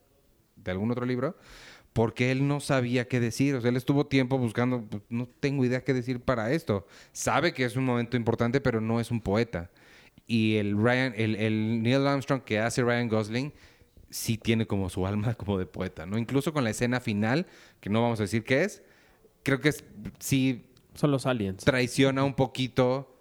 de 0.56 0.70
algún 0.70 0.90
otro 0.90 1.06
libro, 1.06 1.36
porque 1.96 2.30
él 2.30 2.46
no 2.46 2.60
sabía 2.60 3.08
qué 3.08 3.20
decir. 3.20 3.54
O 3.54 3.60
sea, 3.62 3.70
él 3.70 3.76
estuvo 3.76 4.06
tiempo 4.06 4.36
buscando, 4.36 4.82
pues, 4.82 5.02
no 5.08 5.26
tengo 5.40 5.64
idea 5.64 5.82
qué 5.82 5.94
decir 5.94 6.20
para 6.20 6.52
esto. 6.52 6.86
Sabe 7.12 7.54
que 7.54 7.64
es 7.64 7.74
un 7.74 7.86
momento 7.86 8.18
importante, 8.18 8.60
pero 8.60 8.82
no 8.82 9.00
es 9.00 9.10
un 9.10 9.22
poeta. 9.22 9.70
Y 10.26 10.56
el 10.56 10.76
Ryan, 10.76 11.14
el, 11.16 11.36
el 11.36 11.82
Neil 11.82 12.06
Armstrong 12.06 12.42
que 12.42 12.58
hace 12.58 12.82
Ryan 12.82 13.08
Gosling, 13.08 13.54
sí 14.10 14.36
tiene 14.36 14.66
como 14.66 14.90
su 14.90 15.06
alma 15.06 15.32
como 15.36 15.58
de 15.58 15.64
poeta, 15.64 16.04
¿no? 16.04 16.18
Incluso 16.18 16.52
con 16.52 16.64
la 16.64 16.70
escena 16.70 17.00
final, 17.00 17.46
que 17.80 17.88
no 17.88 18.02
vamos 18.02 18.20
a 18.20 18.24
decir 18.24 18.44
qué 18.44 18.64
es, 18.64 18.82
creo 19.42 19.62
que 19.62 19.70
es, 19.70 19.82
sí 20.18 20.66
Son 20.92 21.10
los 21.10 21.24
aliens. 21.24 21.64
traiciona 21.64 22.24
un 22.24 22.34
poquito 22.34 23.15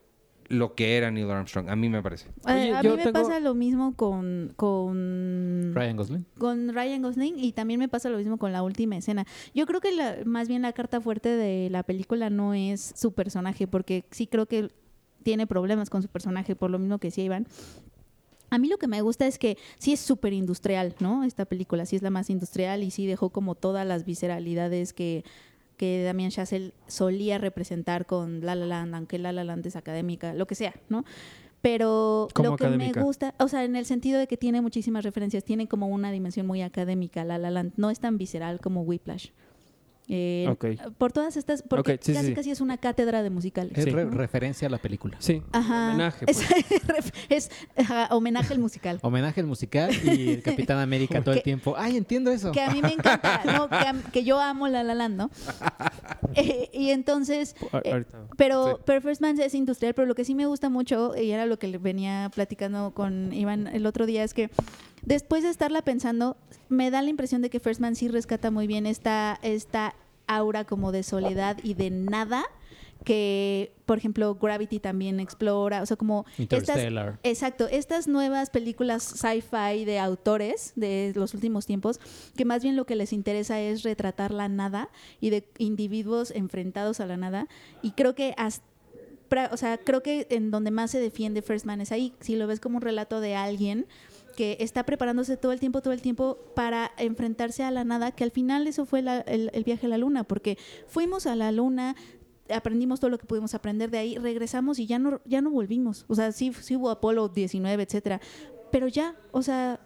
lo 0.47 0.75
que 0.75 0.97
era 0.97 1.09
Neil 1.11 1.29
Armstrong. 1.29 1.69
A 1.69 1.75
mí 1.75 1.89
me 1.89 2.01
parece. 2.03 2.27
A, 2.43 2.53
Oye, 2.53 2.71
a 2.73 2.81
yo 2.81 2.91
mí 2.91 2.97
me 2.97 3.03
tengo- 3.03 3.13
pasa 3.21 3.39
lo 3.39 3.55
mismo 3.55 3.95
con, 3.95 4.53
con 4.55 5.71
Ryan 5.73 5.97
Gosling. 5.97 6.25
con 6.37 6.73
Ryan 6.73 7.01
Gosling 7.01 7.39
y 7.39 7.51
también 7.51 7.79
me 7.79 7.87
pasa 7.87 8.09
lo 8.09 8.17
mismo 8.17 8.37
con 8.37 8.51
la 8.51 8.61
última 8.63 8.97
escena. 8.97 9.25
Yo 9.53 9.65
creo 9.65 9.81
que 9.81 9.91
la- 9.91 10.17
más 10.25 10.47
bien 10.47 10.61
la 10.61 10.73
carta 10.73 11.01
fuerte 11.01 11.29
de 11.29 11.69
la 11.69 11.83
película 11.83 12.29
no 12.29 12.53
es 12.53 12.93
su 12.95 13.13
personaje, 13.13 13.67
porque 13.67 14.05
sí 14.11 14.27
creo 14.27 14.45
que 14.45 14.69
tiene 15.23 15.47
problemas 15.47 15.89
con 15.89 16.01
su 16.01 16.07
personaje, 16.07 16.55
por 16.55 16.69
lo 16.69 16.77
mismo 16.79 16.99
que 16.99 17.07
decía 17.07 17.23
Iván. 17.23 17.47
A 18.51 18.59
mí 18.59 18.67
lo 18.69 18.77
que 18.77 18.87
me 18.87 19.01
gusta 19.01 19.25
es 19.25 19.39
que 19.39 19.57
sí 19.79 19.93
es 19.93 19.99
súper 19.99 20.31
industrial, 20.31 20.95
¿no? 20.99 21.23
Esta 21.23 21.45
película 21.45 21.85
sí 21.87 21.95
es 21.95 22.03
la 22.03 22.11
más 22.11 22.29
industrial 22.29 22.83
y 22.83 22.91
sí 22.91 23.07
dejó 23.07 23.31
como 23.31 23.55
todas 23.55 23.85
las 23.87 24.05
visceralidades 24.05 24.93
que, 24.93 25.25
que 25.77 26.03
Damien 26.03 26.31
Chazelle 26.31 26.73
solía 26.87 27.37
representar 27.37 28.05
con 28.05 28.41
La 28.45 28.55
La 28.55 28.65
Land, 28.65 28.95
aunque 28.95 29.19
La 29.19 29.31
La 29.31 29.43
Land 29.43 29.65
es 29.67 29.75
académica, 29.75 30.33
lo 30.33 30.47
que 30.47 30.55
sea, 30.55 30.73
¿no? 30.89 31.05
Pero 31.61 32.27
¿Cómo 32.33 32.51
lo 32.51 32.55
que 32.57 32.65
académica? 32.65 32.99
me 32.99 33.05
gusta, 33.05 33.33
o 33.39 33.47
sea, 33.47 33.63
en 33.63 33.75
el 33.75 33.85
sentido 33.85 34.19
de 34.19 34.27
que 34.27 34.37
tiene 34.37 34.61
muchísimas 34.61 35.03
referencias, 35.03 35.43
tiene 35.43 35.67
como 35.67 35.87
una 35.87 36.11
dimensión 36.11 36.45
muy 36.45 36.61
académica, 36.61 37.23
La 37.23 37.37
La 37.39 37.49
Land, 37.49 37.73
no 37.77 37.89
es 37.89 37.99
tan 37.99 38.17
visceral 38.17 38.59
como 38.59 38.81
Whiplash. 38.83 39.29
Eh. 40.07 40.53
Por 40.97 41.11
todas 41.11 41.35
estas, 41.35 41.63
porque 41.63 41.97
sí, 42.01 42.13
casi 42.13 42.27
sí. 42.27 42.33
casi 42.35 42.51
es 42.51 42.61
una 42.61 42.77
cátedra 42.77 43.23
de 43.23 43.29
musicales. 43.31 43.75
Es 43.77 43.85
Sí. 43.85 43.89
re- 43.89 44.05
referencia 44.05 44.67
a 44.67 44.71
la 44.71 44.77
película. 44.77 45.17
Sí. 45.19 45.41
Ajá. 45.51 45.89
Homenaje. 45.89 46.25
Es, 46.27 46.43
pues. 46.85 47.13
es, 47.29 47.51
ajá, 47.75 48.09
homenaje 48.11 48.53
al 48.53 48.59
musical. 48.59 48.99
Homenaje 49.01 49.41
al 49.41 49.47
musical 49.47 49.91
y 50.03 50.29
el 50.33 50.43
Capitán 50.43 50.77
América 50.77 51.23
todo 51.23 51.33
el 51.33 51.41
tiempo. 51.43 51.73
Ay, 51.77 51.97
entiendo 51.97 52.29
eso. 52.31 52.51
Que 52.51 52.61
a 52.61 52.69
mí 52.69 52.81
me 52.81 52.93
encanta, 52.93 53.41
no, 53.45 53.67
que, 53.67 53.75
a- 53.75 53.95
que 54.13 54.23
yo 54.23 54.39
amo 54.39 54.67
La 54.67 54.83
La 54.83 54.93
Land, 54.93 55.15
¿no? 55.15 55.31
Eh, 56.35 56.69
y 56.73 56.89
entonces, 56.91 57.55
eh, 57.83 58.03
pero, 58.37 58.75
Sí. 58.77 58.81
pero 58.85 59.01
First 59.01 59.21
Man 59.21 59.39
es 59.39 59.53
industrial, 59.55 59.93
pero 59.93 60.05
lo 60.07 60.15
que 60.15 60.25
sí 60.25 60.35
me 60.35 60.45
gusta 60.45 60.69
mucho, 60.69 61.15
y 61.15 61.31
era 61.31 61.45
lo 61.45 61.57
que 61.57 61.77
venía 61.77 62.29
platicando 62.33 62.93
con 62.93 63.33
Iván 63.33 63.67
el 63.67 63.85
otro 63.85 64.05
día, 64.05 64.23
es 64.23 64.33
que 64.33 64.49
después 65.05 65.43
de 65.43 65.49
estarla 65.49 65.81
pensando, 65.81 66.37
me 66.69 66.91
da 66.91 67.01
la 67.01 67.09
impresión 67.09 67.41
de 67.41 67.49
que 67.49 67.59
First 67.59 67.81
Man 67.81 67.95
sí 67.95 68.07
rescata 68.07 68.51
muy 68.51 68.67
bien 68.67 68.85
esta, 68.85 69.39
esta 69.41 69.95
aura 70.27 70.65
como 70.65 70.91
de 70.91 71.03
soledad 71.03 71.57
y 71.63 71.73
de 71.75 71.89
nada 71.91 72.45
que, 73.03 73.71
por 73.85 73.97
ejemplo, 73.97 74.35
Gravity 74.35 74.79
también 74.79 75.19
explora, 75.19 75.81
o 75.81 75.85
sea, 75.85 75.95
como 75.95 76.25
estas, 76.37 76.59
Interstellar. 76.59 77.19
Exacto, 77.23 77.67
estas 77.67 78.07
nuevas 78.07 78.49
películas 78.49 79.03
sci-fi 79.03 79.85
de 79.85 79.99
autores 79.99 80.73
de 80.75 81.13
los 81.15 81.33
últimos 81.33 81.65
tiempos, 81.65 81.99
que 82.35 82.45
más 82.45 82.63
bien 82.63 82.75
lo 82.75 82.85
que 82.85 82.95
les 82.95 83.13
interesa 83.13 83.61
es 83.61 83.83
retratar 83.83 84.31
la 84.31 84.49
nada 84.49 84.89
y 85.21 85.29
de 85.29 85.47
individuos 85.59 86.31
enfrentados 86.31 86.99
a 86.99 87.05
la 87.05 87.15
nada. 87.15 87.47
Y 87.81 87.91
creo 87.91 88.15
que 88.15 88.33
hasta 88.37 88.65
o 89.51 89.57
sea, 89.57 89.77
creo 89.79 90.01
que 90.03 90.27
en 90.29 90.51
donde 90.51 90.71
más 90.71 90.91
se 90.91 90.99
defiende 90.99 91.41
First 91.41 91.65
Man 91.65 91.81
es 91.81 91.91
ahí. 91.91 92.13
Si 92.21 92.35
lo 92.35 92.47
ves 92.47 92.59
como 92.59 92.77
un 92.77 92.81
relato 92.81 93.19
de 93.19 93.35
alguien 93.35 93.87
que 94.35 94.57
está 94.59 94.83
preparándose 94.85 95.37
todo 95.37 95.51
el 95.51 95.59
tiempo, 95.59 95.81
todo 95.81 95.93
el 95.93 96.01
tiempo 96.01 96.37
para 96.55 96.91
enfrentarse 96.97 97.63
a 97.63 97.71
la 97.71 97.83
nada, 97.83 98.11
que 98.11 98.23
al 98.23 98.31
final 98.31 98.67
eso 98.67 98.85
fue 98.85 99.01
la- 99.01 99.21
el, 99.21 99.63
viaje 99.63 99.87
a 99.87 99.89
la 99.89 99.97
luna, 99.97 100.23
porque 100.23 100.57
fuimos 100.87 101.25
a 101.25 101.35
la 101.35 101.51
luna, 101.51 101.95
aprendimos 102.53 102.99
todo 102.99 103.09
lo 103.09 103.17
que 103.17 103.25
pudimos 103.25 103.55
aprender 103.55 103.89
de 103.89 103.97
ahí, 103.97 104.17
regresamos 104.17 104.77
y 104.77 104.85
ya 104.85 104.99
no, 104.99 105.21
ya 105.25 105.41
no 105.41 105.49
volvimos. 105.49 106.05
O 106.07 106.15
sea, 106.15 106.31
sí, 106.31 106.53
sí 106.61 106.75
hubo 106.75 106.89
Apolo 106.91 107.29
19, 107.29 107.81
etcétera, 107.83 108.21
pero 108.71 108.87
ya, 108.87 109.15
o 109.31 109.41
sea, 109.41 109.79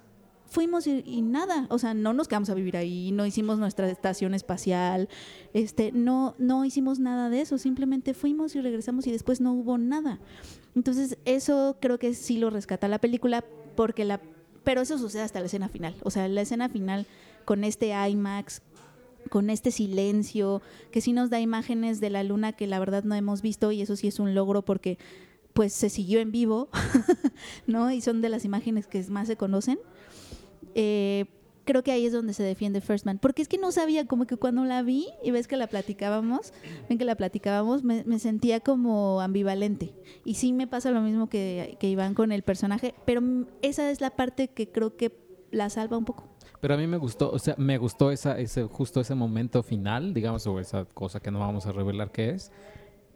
fuimos 0.47 0.88
y, 0.88 1.04
y 1.06 1.22
nada, 1.22 1.68
o 1.70 1.78
sea, 1.78 1.93
no 1.93 2.12
nos 2.12 2.28
quedamos 2.28 2.50
a 2.50 2.56
vivir 2.56 2.76
ahí, 2.76 3.12
no 3.12 3.26
hicimos 3.26 3.60
nuestra 3.60 3.89
estación 3.89 4.34
espacial, 4.34 5.08
este, 5.54 5.91
no, 5.91 6.34
no 6.39 6.66
hicimos 6.66 7.00
nada 7.00 7.30
de 7.30 7.41
eso, 7.41 7.58
simplemente 7.60 8.14
fuimos 8.16 8.56
y 8.56 8.62
regresamos 8.62 9.06
y 9.08 9.12
después 9.12 9.41
no 9.41 9.54
hubo 9.54 9.78
nada. 9.78 10.20
Entonces, 10.76 11.18
eso 11.26 11.78
creo 11.80 12.00
que 12.00 12.14
sí 12.16 12.38
lo 12.39 12.50
rescata 12.50 12.88
la 12.88 13.00
película, 13.00 13.45
porque 13.76 14.06
la, 14.06 14.20
pero 14.64 14.82
eso 14.82 14.97
sucede 14.97 15.24
hasta 15.24 15.39
la 15.39 15.47
escena 15.47 15.70
final. 15.70 15.95
O 16.03 16.12
sea, 16.12 16.28
la 16.28 16.41
escena 16.41 16.70
final 16.70 17.05
con 17.45 17.64
este 17.64 17.93
IMAX, 18.10 18.62
con 19.30 19.49
este 19.49 19.72
silencio, 19.72 20.62
que 20.91 21.01
sí 21.01 21.14
nos 21.14 21.30
da 21.30 21.39
imágenes 21.39 21.99
de 21.99 22.10
la 22.10 22.24
luna 22.24 22.53
que 22.53 22.68
la 22.68 22.80
verdad 22.80 23.03
no 23.03 23.16
hemos 23.16 23.41
visto, 23.41 23.72
y 23.72 23.82
eso 23.82 23.95
sí 23.95 24.07
es 24.07 24.20
un 24.20 24.36
logro 24.36 24.64
porque 24.64 24.97
pues 25.53 25.74
se 25.74 25.89
siguió 25.89 26.20
en 26.20 26.32
vivo, 26.32 26.70
¿no? 27.68 27.91
Y 27.91 28.01
son 28.01 28.22
de 28.22 28.30
las 28.30 28.45
imágenes 28.45 28.88
que 28.88 29.03
más 29.10 29.28
se 29.28 29.36
conocen. 29.36 29.80
Eh, 30.76 31.26
creo 31.70 31.84
que 31.84 31.91
ahí 31.91 32.07
es 32.07 32.13
donde 32.13 32.34
se 32.34 32.41
defiende 32.41 32.82
First 32.82 33.05
Man. 33.05 33.20
Porque 33.20 33.43
es 33.43 33.47
que 33.47 33.59
no 33.59 33.72
sabía, 33.72 34.07
como 34.07 34.26
que 34.26 34.38
cuando 34.38 34.65
la 34.65 34.82
vi 34.82 35.05
y 35.24 35.30
ves 35.30 35.47
que 35.47 35.55
la 35.55 35.67
platicábamos, 35.67 36.51
ven 36.89 36.97
que 36.97 37.05
la 37.05 37.13
platicábamos, 37.13 37.84
me, 37.84 38.03
me 38.05 38.17
sentía 38.17 38.59
como 38.59 39.22
ambivalente. 39.22 39.93
Y 40.26 40.34
sí 40.34 40.51
me 40.51 40.65
pasa 40.65 40.89
lo 40.89 40.99
mismo 41.01 41.30
que, 41.30 41.78
que 41.80 41.88
Iván 41.88 42.15
con 42.15 42.32
el 42.32 42.41
personaje, 42.41 42.95
pero 43.05 43.22
esa 43.61 43.91
es 43.91 44.01
la 44.01 44.09
parte 44.09 44.47
que 44.47 44.72
creo 44.72 44.97
que 44.97 45.15
la 45.51 45.70
salva 45.70 45.95
un 45.95 46.05
poco. 46.05 46.28
Pero 46.59 46.74
a 46.74 46.78
mí 46.78 46.88
me 46.88 46.97
gustó, 46.97 47.30
o 47.30 47.38
sea, 47.38 47.53
me 47.59 47.78
gustó 47.78 48.09
esa, 48.09 48.39
ese, 48.39 48.63
justo 48.63 48.99
ese 48.99 49.13
momento 49.13 49.61
final, 49.61 50.15
digamos, 50.15 50.47
o 50.47 50.59
esa 50.59 50.86
cosa 50.86 51.20
que 51.20 51.30
no 51.30 51.38
vamos 51.38 51.67
a 51.67 51.72
revelar 51.72 52.11
qué 52.11 52.32
es. 52.32 52.51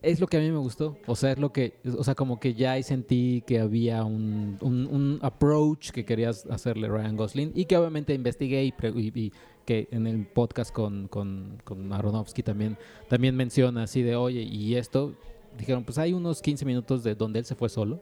Es 0.04 0.20
lo 0.20 0.28
que 0.28 0.38
a 0.38 0.39
mí 0.41 0.51
me 0.51 0.58
gustó. 0.58 0.97
O 1.08 1.16
sea, 1.16 1.32
es 1.32 1.39
lo 1.39 1.51
que, 1.54 1.80
o 1.97 2.04
sea, 2.04 2.14
como 2.14 2.39
que 2.39 2.54
ya 2.54 2.74
ahí 2.74 2.84
sentí 2.84 3.41
que 3.47 3.60
había 3.60 4.04
un, 4.04 4.58
un, 4.62 4.86
un 4.88 5.20
approach 5.22 5.91
que 5.91 6.04
querías 6.06 6.45
hacerle 6.47 6.89
Ryan 6.89 7.16
Gosling 7.16 7.51
y 7.56 7.66
que 7.66 7.78
obviamente 7.78 8.14
investigué 8.14 8.66
y, 8.66 8.72
pre- 8.74 8.91
y- 8.95 9.12
y 9.18 9.32
que 9.66 9.88
en 9.91 10.06
el 10.08 10.28
podcast 10.28 10.74
con, 10.74 11.08
con, 11.08 11.62
con 11.64 11.91
Aronofsky 11.93 12.43
también, 12.43 12.78
también 13.08 13.34
menciona 13.36 13.84
así 13.84 14.01
de, 14.01 14.18
oye, 14.18 14.41
y 14.41 14.76
esto, 14.76 15.14
dijeron, 15.58 15.86
pues 15.86 15.97
hay 15.97 16.12
unos 16.12 16.41
15 16.41 16.66
minutos 16.66 17.01
de 17.06 17.16
donde 17.16 17.39
él 17.39 17.45
se 17.45 17.56
fue 17.56 17.70
solo 17.70 18.01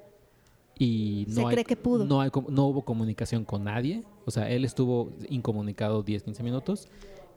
y 0.79 1.25
no 1.29 1.35
Se 1.35 1.41
hay- 1.41 1.47
cree 1.53 1.65
que 1.65 1.75
pudo. 1.75 2.05
No, 2.05 2.19
hay 2.19 2.31
no 2.49 2.65
hubo 2.65 2.81
comunicación 2.83 3.45
con 3.45 3.63
nadie. 3.65 4.03
O 4.25 4.31
sea, 4.31 4.49
él 4.49 4.65
estuvo 4.65 5.11
incomunicado 5.29 6.01
10, 6.01 6.23
15 6.23 6.41
minutos. 6.41 6.87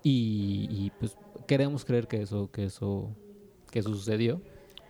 Y, 0.03 0.69
y, 0.71 0.93
pues 0.99 1.17
queremos 1.47 1.85
creer 1.85 2.07
que 2.09 2.23
eso, 2.23 2.51
que 2.51 2.65
eso, 2.65 3.11
que 3.71 3.81
eso 3.81 3.91
sucedió. 3.91 4.41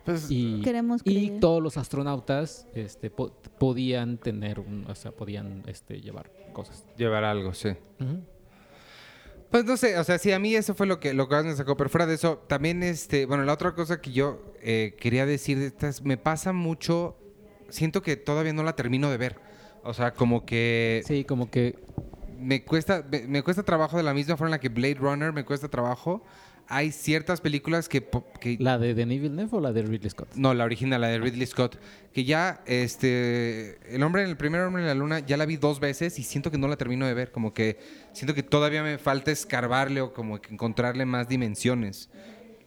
Pues, 0.05 0.27
Y, 0.29 0.61
Queremos 0.61 1.01
y 1.03 1.27
creer. 1.27 1.39
todos 1.39 1.61
los 1.63 1.77
astronautas 1.77 2.67
este, 2.75 3.09
po- 3.09 3.31
podían 3.57 4.17
tener, 4.17 4.59
un- 4.59 4.85
o 4.87 4.95
sea, 4.95 5.11
podían 5.11 5.63
este, 5.67 5.99
llevar 5.99 6.31
cosas. 6.53 6.85
llevar 6.95 7.23
algo, 7.23 7.53
sí. 7.53 7.69
Pues 9.51 9.63
no 9.65 9.77
sé, 9.77 9.97
o 9.97 10.03
sea, 10.03 10.17
sí, 10.17 10.31
a 10.31 10.39
mí 10.39 10.53
eso 10.55 10.73
fue 10.75 10.85
lo 10.85 10.99
que, 10.99 11.13
lo 11.13 11.29
que 11.29 11.35
más 11.35 11.45
me 11.45 11.55
sacó, 11.55 11.77
pero 11.77 11.89
fuera 11.89 12.05
de 12.05 12.15
eso, 12.15 12.37
también, 12.47 12.83
este, 12.83 13.25
bueno, 13.25 13.43
la 13.45 13.53
otra 13.53 13.73
cosa 13.73 14.01
que 14.01 14.11
yo 14.11 14.53
eh, 14.61 14.95
quería 14.99 15.25
decir 15.25 15.57
de 15.59 15.67
estas, 15.67 16.03
me 16.03 16.17
pasa 16.17 16.51
mucho, 16.51 17.15
siento 17.69 18.01
que 18.01 18.17
todavía 18.17 18.53
no 18.53 18.63
la 18.63 18.75
termino 18.75 19.09
de 19.09 19.17
ver. 19.17 19.39
O 19.83 19.93
sea, 19.93 20.13
como 20.13 20.45
que 20.45 21.03
Sí, 21.05 21.23
como 21.25 21.49
que 21.51 21.77
me 22.39 22.65
cuesta, 22.65 23.05
me, 23.09 23.27
me 23.27 23.43
cuesta 23.43 23.63
trabajo 23.63 23.97
de 23.97 24.03
la 24.03 24.13
misma 24.13 24.35
forma 24.35 24.47
en 24.49 24.51
la 24.51 24.59
que 24.59 24.69
Blade 24.69 24.95
Runner 24.95 25.31
me 25.31 25.45
cuesta 25.45 25.69
trabajo. 25.69 26.23
Hay 26.67 26.91
ciertas 26.91 27.41
películas 27.41 27.87
que, 27.87 28.07
la 28.59 28.77
de 28.77 28.93
Denis 28.93 29.21
Villeneuve 29.21 29.57
o 29.57 29.59
la 29.59 29.71
de 29.71 29.83
Ridley 29.83 30.09
Scott. 30.09 30.29
no, 30.35 30.53
la 30.53 30.63
original, 30.63 31.01
la 31.01 31.07
de 31.07 31.19
Ridley 31.19 31.45
Scott. 31.45 31.77
Que 32.13 32.23
ya, 32.23 32.63
este. 32.65 33.77
El 33.93 34.01
hombre 34.03 34.23
en 34.23 34.29
el 34.29 34.37
primer 34.37 34.61
hombre 34.61 34.81
en 34.81 34.87
la 34.87 34.95
luna, 34.95 35.19
ya 35.19 35.37
la 35.37 35.45
vi 35.45 35.57
dos 35.57 35.79
veces 35.79 36.17
y 36.17 36.23
siento 36.23 36.49
que 36.49 36.57
no 36.57 36.67
la 36.67 36.77
termino 36.77 37.05
de 37.05 37.13
ver. 37.13 37.31
Como 37.31 37.53
que 37.53 37.77
siento 38.13 38.33
que 38.33 38.43
todavía 38.43 38.83
me 38.83 38.97
falta 38.97 39.31
escarbarle 39.31 40.01
o 40.01 40.13
como 40.13 40.41
que 40.41 40.53
encontrarle 40.53 41.05
más 41.05 41.27
dimensiones. 41.27 42.09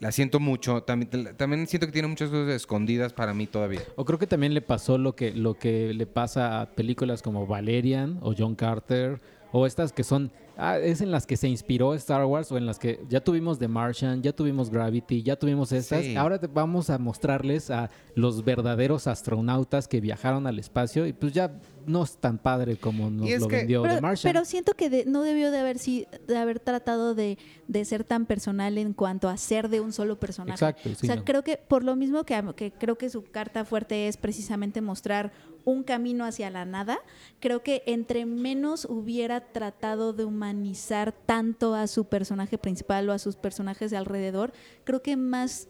La 0.01 0.13
siento 0.13 0.39
mucho. 0.39 0.83
También, 0.85 1.37
también 1.37 1.67
siento 1.67 1.87
que 1.87 1.93
tiene 1.93 2.09
muchas 2.09 2.31
cosas 2.31 2.55
escondidas 2.55 3.13
para 3.13 3.35
mí 3.35 3.47
todavía. 3.47 3.83
O 3.97 4.05
creo 4.05 4.19
que 4.19 4.29
también 4.29 4.55
le 4.55 4.63
pasó 4.63 4.97
lo 4.97 5.17
que, 5.17 5.33
lo 5.33 5.55
que 5.55 5.93
le 5.93 6.07
pasa 6.07 6.61
a 6.61 6.71
películas 6.73 7.23
como 7.23 7.47
Valerian 7.47 8.19
o 8.23 8.35
John 8.37 8.55
Carter 8.55 9.21
o 9.51 9.67
estas 9.67 9.93
que 9.93 10.05
son 10.05 10.31
ah, 10.59 10.77
es 10.79 11.01
en 11.01 11.11
las 11.11 11.27
que 11.27 11.37
se 11.39 11.49
inspiró 11.49 11.95
Star 11.95 12.25
Wars 12.27 12.53
o 12.53 12.59
en 12.59 12.67
las 12.67 12.79
que 12.79 13.01
ya 13.09 13.21
tuvimos 13.21 13.59
The 13.59 13.69
Martian, 13.69 14.23
ya 14.23 14.33
tuvimos 14.33 14.69
Gravity, 14.71 15.23
ya 15.23 15.37
tuvimos 15.37 15.73
estas. 15.73 16.03
Sí. 16.05 16.17
Ahora 16.17 16.39
te 16.39 16.47
vamos 16.49 16.91
a 16.91 16.99
mostrarles 16.99 17.71
a 17.71 17.89
los 18.15 18.45
verdaderos 18.45 19.07
astronautas 19.07 19.89
que 19.89 20.01
viajaron 20.01 20.47
al 20.47 20.59
espacio 20.59 21.07
y 21.07 21.13
pues 21.15 21.33
ya 21.33 21.53
no 21.87 22.03
es 22.03 22.17
tan 22.19 22.37
padre 22.37 22.77
como 22.77 23.09
nos 23.09 23.31
lo 23.41 23.49
que- 23.49 23.57
vendió 23.57 23.83
The 23.83 24.01
Martian. 24.03 24.31
pero 24.33 24.45
siento 24.45 24.75
que 24.75 24.91
de- 24.91 25.05
no 25.07 25.23
debió 25.23 25.51
de 25.51 25.59
haber, 25.59 25.79
si, 25.79 26.07
de 26.27 26.37
haber 26.37 26.61
tratado 26.61 27.15
de, 27.15 27.39
de 27.67 27.85
ser 27.87 28.05
tan 28.05 28.27
personal 28.27 28.77
en 28.77 28.93
cuanto 28.93 29.29
a 29.31 29.37
ser 29.39 29.69
de 29.71 29.81
un 29.81 29.93
solo 29.93 30.19
personaje. 30.21 30.53
Exacto, 30.57 30.91
sí, 30.91 30.97
o 31.05 31.07
sea, 31.07 31.17
no. 31.17 31.25
creo 31.25 31.43
que 31.43 31.57
por 31.57 31.85
lo 31.85 31.97
mismo 31.97 32.25
que, 32.25 32.43
que 32.57 32.73
creo 32.73 32.99
que 32.99 33.09
su 33.09 33.23
carta 33.25 33.65
fuerte 33.65 34.09
es 34.09 34.17
precisamente 34.17 34.81
mostrar 34.83 35.33
un 35.69 35.83
camino 35.83 36.25
hacia 36.25 36.51
la 36.51 36.65
nada, 36.65 36.99
creo 37.41 37.63
que 37.63 37.83
entre 37.87 38.25
menos 38.27 38.87
hubiera 38.89 39.41
tratado 39.41 40.13
de 40.13 40.25
humanizar 40.25 41.13
tanto 41.13 41.75
a 41.75 41.87
su 41.87 42.07
personaje 42.07 42.59
principal 42.59 43.09
o 43.09 43.13
a 43.13 43.19
sus 43.19 43.37
personajes 43.37 43.91
de 43.91 43.99
alrededor, 43.99 44.53
creo 44.85 45.03
que 45.03 45.17
más 45.17 45.69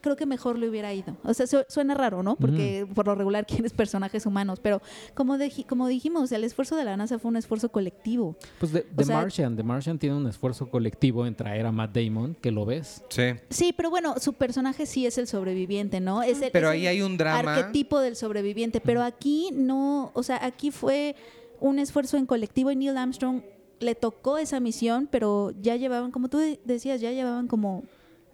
creo 0.00 0.16
que 0.16 0.26
mejor 0.26 0.58
le 0.58 0.68
hubiera 0.68 0.92
ido. 0.94 1.16
O 1.24 1.34
sea, 1.34 1.46
su- 1.46 1.64
suena 1.68 1.94
raro, 1.94 2.22
¿no? 2.22 2.36
Porque 2.36 2.86
por 2.94 3.06
lo 3.06 3.14
regular 3.14 3.46
quieres 3.66 3.72
personajes 3.72 4.26
humanos, 4.26 4.60
pero 4.62 4.80
como, 5.14 5.36
como 5.68 5.88
dijimos, 5.88 6.30
el 6.32 6.44
esfuerzo 6.44 6.76
de 6.76 6.84
la 6.84 6.96
NASA 6.96 7.18
fue 7.18 7.28
un 7.30 7.36
esfuerzo 7.36 7.68
colectivo. 7.70 8.36
Pues 8.58 8.72
The, 8.72 8.80
The 8.96 9.04
sea- 9.04 9.16
Martian, 9.16 9.56
The 9.56 9.62
Martian 9.62 9.98
tiene 9.98 10.16
un 10.16 10.26
esfuerzo 10.26 10.68
colectivo 10.70 11.26
en 11.26 11.34
traer 11.34 11.66
a 11.66 11.72
Matt 11.72 11.96
Damon, 11.96 12.34
que 12.40 12.50
lo 12.50 12.64
ves. 12.64 13.02
Sí. 13.08 13.22
Sí, 13.50 13.74
pero 13.76 13.90
bueno, 13.90 14.14
su 14.18 14.32
personaje 14.34 14.86
sí 14.86 15.06
es 15.06 15.18
el 15.18 15.26
sobreviviente, 15.26 16.00
¿no? 16.00 16.22
Es 16.22 16.40
el, 16.42 16.50
Pero 16.50 16.68
es 16.68 16.74
ahí 16.74 16.82
el 16.82 16.88
hay 16.88 17.02
un 17.02 17.16
drama. 17.16 17.54
Arquetipo 17.56 18.00
del 18.00 18.16
sobreviviente, 18.16 18.80
pero 18.80 19.02
aquí 19.02 19.50
no, 19.52 20.10
o 20.14 20.22
sea, 20.22 20.44
aquí 20.44 20.70
fue 20.70 21.16
un 21.60 21.78
esfuerzo 21.78 22.16
en 22.16 22.26
colectivo 22.26 22.70
y 22.70 22.76
Neil 22.76 22.96
Armstrong 22.96 23.42
le 23.80 23.94
tocó 23.94 24.38
esa 24.38 24.58
misión, 24.60 25.08
pero 25.10 25.52
ya 25.60 25.76
llevaban, 25.76 26.10
como 26.10 26.28
tú 26.28 26.38
de- 26.38 26.60
decías, 26.64 27.00
ya 27.00 27.12
llevaban 27.12 27.46
como, 27.48 27.84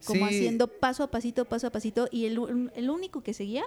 como 0.04 0.28
Sí. 0.28 0.36
haciendo 0.36 0.68
paso 0.68 1.02
a 1.02 1.10
pasito, 1.10 1.44
paso 1.44 1.66
a 1.66 1.70
pasito, 1.70 2.08
y 2.10 2.26
el, 2.26 2.70
el 2.74 2.90
único 2.90 3.22
que 3.22 3.34
seguía, 3.34 3.64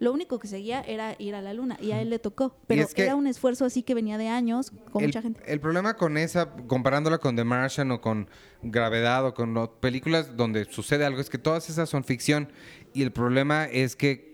lo 0.00 0.12
único 0.12 0.38
que 0.38 0.46
seguía 0.46 0.80
era 0.80 1.16
ir 1.18 1.34
a 1.34 1.42
la 1.42 1.52
luna, 1.54 1.76
y 1.80 1.90
a 1.90 2.00
él 2.00 2.10
le 2.10 2.18
tocó. 2.18 2.54
Pero 2.66 2.82
es 2.82 2.94
que- 2.94 3.02
era 3.02 3.16
un 3.16 3.26
esfuerzo 3.26 3.64
así 3.64 3.82
que 3.82 3.94
venía 3.94 4.16
de 4.16 4.28
años, 4.28 4.70
con 4.92 5.02
el, 5.02 5.08
mucha 5.08 5.22
gente. 5.22 5.40
el 5.46 5.60
problema 5.60 5.94
con 5.94 6.16
esa, 6.16 6.50
comparándola 6.68 7.18
con 7.18 7.34
The 7.34 7.44
Martian 7.44 7.90
o 7.90 8.00
con 8.00 8.28
Gravedad 8.62 9.26
o 9.26 9.34
con 9.34 9.70
películas 9.80 10.36
donde 10.36 10.64
sucede 10.66 11.04
algo, 11.04 11.20
es 11.20 11.30
que 11.30 11.38
todas 11.38 11.68
esas 11.68 11.88
son 11.88 12.04
ficción. 12.04 12.48
Y 12.94 13.02
el 13.02 13.10
problema 13.12 13.64
es 13.66 13.96
que 13.96 14.28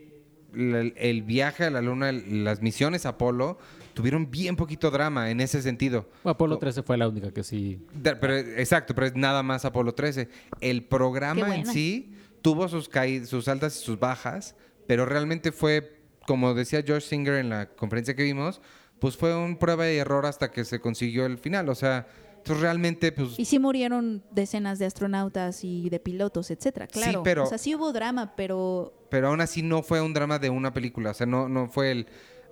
el, 0.55 1.23
viaje 1.23 1.65
a 1.65 1.71
la 1.71 1.81
luna, 1.81 2.13
las 2.13 2.63
misiones 2.63 3.07
Apolo, 3.07 3.59
tuvieron 3.95 4.31
bien 4.31 4.57
poquito 4.57 4.91
drama 4.91 5.31
en 5.31 5.41
ese 5.41 5.63
sentido. 5.63 6.09
Apolo 6.25 6.59
13 6.59 6.83
fue 6.83 6.97
la 6.99 7.09
única 7.09 7.33
que 7.33 7.43
sí. 7.43 7.81
Pero, 8.03 8.37
exacto, 8.37 8.95
pero 8.95 9.07
es 9.07 9.15
nada 9.15 9.43
más 9.43 9.65
Apolo 9.65 9.95
13. 9.95 10.29
El 10.61 10.85
programa 10.85 11.57
en 11.57 11.67
sí 11.67 12.13
tuvo 12.43 12.69
sus, 12.69 12.91
sus 13.27 13.49
altas 13.49 13.81
y 13.81 13.85
sus 13.85 13.99
bajas, 13.99 14.55
pero 14.87 15.07
realmente 15.07 15.53
fue, 15.53 15.99
como 16.27 16.53
decía 16.55 16.83
George 16.85 17.07
Singer 17.09 17.35
en 17.37 17.49
la 17.49 17.71
conferencia 17.71 18.15
que 18.15 18.23
vimos, 18.25 18.61
pues 18.99 19.17
fue 19.17 19.35
un 19.37 19.57
prueba 19.57 19.91
y 19.91 19.97
error 19.97 20.27
hasta 20.27 20.51
que 20.51 20.65
se 20.65 20.81
consiguió 20.81 21.25
el 21.27 21.39
final. 21.39 21.69
O 21.69 21.75
sea, 21.75 22.07
entonces 22.37 22.61
realmente, 22.63 23.13
pues... 23.13 23.39
Y 23.39 23.45
sí 23.47 23.59
murieron 23.59 24.23
decenas 24.31 24.79
de 24.79 24.87
astronautas 24.87 25.65
y 25.65 25.89
de 25.89 25.99
pilotos, 26.01 26.51
etcétera, 26.51 26.87
Sí, 26.93 27.01
claro. 27.01 27.23
pero- 27.23 27.45
O 27.45 27.47
sea, 27.47 27.57
sí 27.59 27.75
hubo 27.75 27.93
drama, 27.93 28.35
pero 28.37 28.93
Pero 29.09 29.29
aún 29.29 29.41
así 29.41 29.63
no 29.63 29.83
fue 29.83 30.01
un 30.03 30.13
drama 30.13 30.39
de 30.39 30.51
una 30.51 30.73
película. 30.75 31.11
O 31.11 31.15
sea, 31.15 31.27
no, 31.27 31.49
no 31.49 31.69
fue 31.69 31.91
el... 31.91 32.07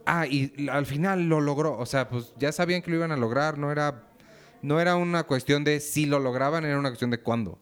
Ah, 0.06 0.26
y 0.26 0.68
al 0.68 0.86
final 0.86 1.28
lo 1.28 1.40
logró. 1.40 1.78
O 1.78 1.86
sea, 1.86 2.08
pues 2.08 2.34
ya 2.38 2.52
sabían 2.52 2.82
que 2.82 2.90
lo 2.90 2.96
iban 2.96 3.12
a 3.12 3.16
lograr. 3.16 3.58
No 3.58 3.70
era, 3.72 4.04
no 4.62 4.80
era 4.80 4.96
una 4.96 5.22
cuestión 5.24 5.64
de 5.64 5.80
si 5.80 6.06
lo 6.06 6.18
lograban, 6.18 6.64
era 6.64 6.78
una 6.78 6.90
cuestión 6.90 7.10
de 7.10 7.18
cuándo. 7.18 7.58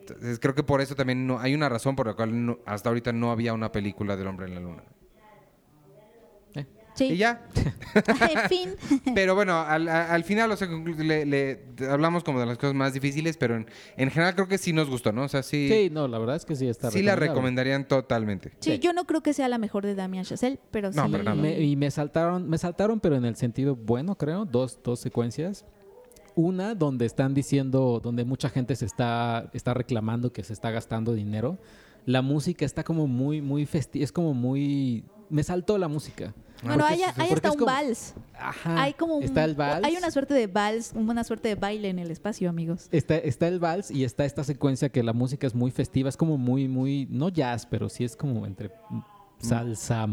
Entonces, 0.00 0.38
creo 0.38 0.54
que 0.54 0.62
por 0.62 0.80
eso 0.80 0.94
también 0.94 1.26
no, 1.26 1.38
hay 1.40 1.54
una 1.54 1.68
razón 1.68 1.96
por 1.96 2.06
la 2.06 2.14
cual 2.14 2.46
no- 2.46 2.58
hasta 2.66 2.88
ahorita 2.88 3.12
no 3.12 3.30
había 3.30 3.52
una 3.54 3.70
película 3.72 4.16
del 4.16 4.26
hombre 4.26 4.46
en 4.46 4.54
la 4.54 4.60
luna. 4.60 4.82
Sí. 6.98 7.04
Y 7.12 7.16
ya. 7.18 7.40
fin. 8.48 8.74
Pero 9.14 9.34
bueno, 9.34 9.58
al, 9.60 9.88
al 9.88 10.24
final, 10.24 10.50
o 10.50 10.56
sea, 10.56 10.68
le, 10.68 11.24
le- 11.26 11.60
hablamos 11.88 12.24
como 12.24 12.40
de 12.40 12.46
las 12.46 12.58
cosas 12.58 12.74
más 12.74 12.92
difíciles, 12.92 13.36
pero 13.36 13.56
en, 13.56 13.66
en 13.96 14.10
general 14.10 14.34
creo 14.34 14.48
que 14.48 14.58
sí 14.58 14.72
nos 14.72 14.88
gustó, 14.90 15.12
¿no? 15.12 15.22
O 15.24 15.28
sea, 15.28 15.42
sí, 15.42 15.68
Sí, 15.70 15.90
no, 15.90 16.08
la 16.08 16.18
verdad 16.18 16.36
es 16.36 16.44
que 16.44 16.56
sí 16.56 16.66
está 16.68 16.90
sí 16.90 17.02
la 17.02 17.16
recomendarían 17.16 17.86
totalmente. 17.86 18.50
Sí, 18.60 18.72
Sí. 18.72 18.78
yo 18.78 18.92
no 18.92 19.06
creo 19.06 19.22
que 19.22 19.32
sea 19.32 19.48
la 19.48 19.58
mejor 19.58 19.84
de 19.86 19.94
Damien 19.94 20.24
Chazelle, 20.24 20.58
pero 20.70 20.90
No, 20.90 21.06
sí. 21.06 21.10
nada. 21.12 21.34
Me- 21.34 21.60
y 21.60 21.76
me 21.76 21.90
saltaron, 21.90 22.48
me 22.48 22.58
saltaron, 22.58 23.00
pero 23.00 23.16
en 23.16 23.24
el 23.24 23.36
sentido 23.36 23.76
bueno, 23.76 24.16
creo, 24.16 24.44
dos, 24.44 24.78
dos 24.82 25.00
secuencias. 25.00 25.64
Una 26.34 26.74
donde 26.76 27.04
están 27.06 27.34
diciendo, 27.34 28.00
donde 28.02 28.24
mucha 28.24 28.48
gente 28.48 28.76
se 28.76 28.84
está, 28.86 29.50
está 29.54 29.74
reclamando 29.74 30.32
que 30.32 30.44
se 30.44 30.52
está 30.52 30.70
gastando 30.70 31.12
dinero. 31.14 31.58
La 32.08 32.22
música 32.22 32.64
está 32.64 32.84
como 32.84 33.06
muy, 33.06 33.42
muy 33.42 33.66
festiva, 33.66 34.02
es 34.02 34.12
como 34.12 34.32
muy... 34.32 35.04
Me 35.28 35.42
saltó 35.42 35.76
la 35.76 35.88
música. 35.88 36.32
Bueno, 36.62 36.78
Porque 36.78 36.94
hay, 36.94 37.02
es- 37.02 37.18
hay 37.18 37.30
hasta 37.32 37.50
un 37.52 37.58
como- 37.58 37.66
vals. 37.66 38.14
Ajá. 38.38 38.82
Hay 38.82 38.94
como 38.94 39.16
un- 39.18 39.22
está 39.22 39.44
el 39.44 39.54
vals. 39.54 39.84
Hay 39.86 39.94
una 39.94 40.10
suerte 40.10 40.32
de 40.32 40.46
vals, 40.46 40.92
una 40.94 41.22
suerte 41.22 41.48
de 41.48 41.54
baile 41.54 41.90
en 41.90 41.98
el 41.98 42.10
espacio, 42.10 42.48
amigos. 42.48 42.88
Está, 42.92 43.18
está 43.18 43.46
el 43.46 43.58
vals 43.60 43.90
y 43.90 44.04
está 44.04 44.24
esta 44.24 44.42
secuencia 44.42 44.88
que 44.88 45.02
la 45.02 45.12
música 45.12 45.46
es 45.46 45.54
muy 45.54 45.70
festiva, 45.70 46.08
es 46.08 46.16
como 46.16 46.38
muy, 46.38 46.66
muy, 46.66 47.06
no 47.10 47.28
jazz, 47.28 47.66
pero 47.66 47.90
sí 47.90 48.04
es 48.04 48.16
como 48.16 48.46
entre 48.46 48.70
salsa, 49.38 50.04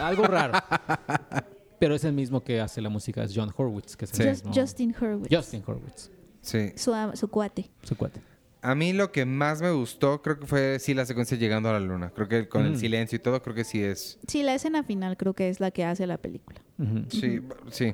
algo 0.00 0.22
raro. 0.24 0.54
pero 1.78 1.94
es 1.94 2.04
el 2.04 2.14
mismo 2.14 2.40
que 2.42 2.60
hace 2.62 2.80
la 2.80 2.88
música, 2.88 3.22
es 3.22 3.32
John 3.36 3.50
Horwitz, 3.54 3.96
que 3.96 4.06
es 4.06 4.12
el 4.12 4.16
Sí. 4.16 4.22
Just- 4.30 4.44
mismo- 4.46 4.62
Justin 4.62 4.94
Hurwitz. 4.98 5.28
Justin 5.36 5.62
Horwitz, 5.66 6.10
Sí. 6.40 6.72
Su, 6.76 6.92
su 7.14 7.28
cuate. 7.28 7.70
su 7.82 7.94
cuate. 7.96 8.20
A 8.64 8.74
mí 8.74 8.94
lo 8.94 9.12
que 9.12 9.26
más 9.26 9.60
me 9.60 9.70
gustó 9.72 10.22
creo 10.22 10.40
que 10.40 10.46
fue 10.46 10.78
sí 10.78 10.94
la 10.94 11.04
secuencia 11.04 11.36
llegando 11.36 11.68
a 11.68 11.74
la 11.74 11.80
luna. 11.80 12.10
Creo 12.14 12.28
que 12.28 12.48
con 12.48 12.64
el 12.64 12.78
silencio 12.78 13.16
y 13.16 13.18
todo, 13.18 13.42
creo 13.42 13.54
que 13.54 13.62
sí 13.62 13.82
es... 13.82 14.18
Sí, 14.26 14.42
la 14.42 14.54
escena 14.54 14.82
final 14.82 15.18
creo 15.18 15.34
que 15.34 15.50
es 15.50 15.60
la 15.60 15.70
que 15.70 15.84
hace 15.84 16.06
la 16.06 16.16
película. 16.16 16.62
Sí, 17.10 17.42
sí. 17.70 17.92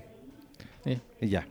Eh. 0.85 1.01
Y 1.21 1.29
ya. 1.29 1.49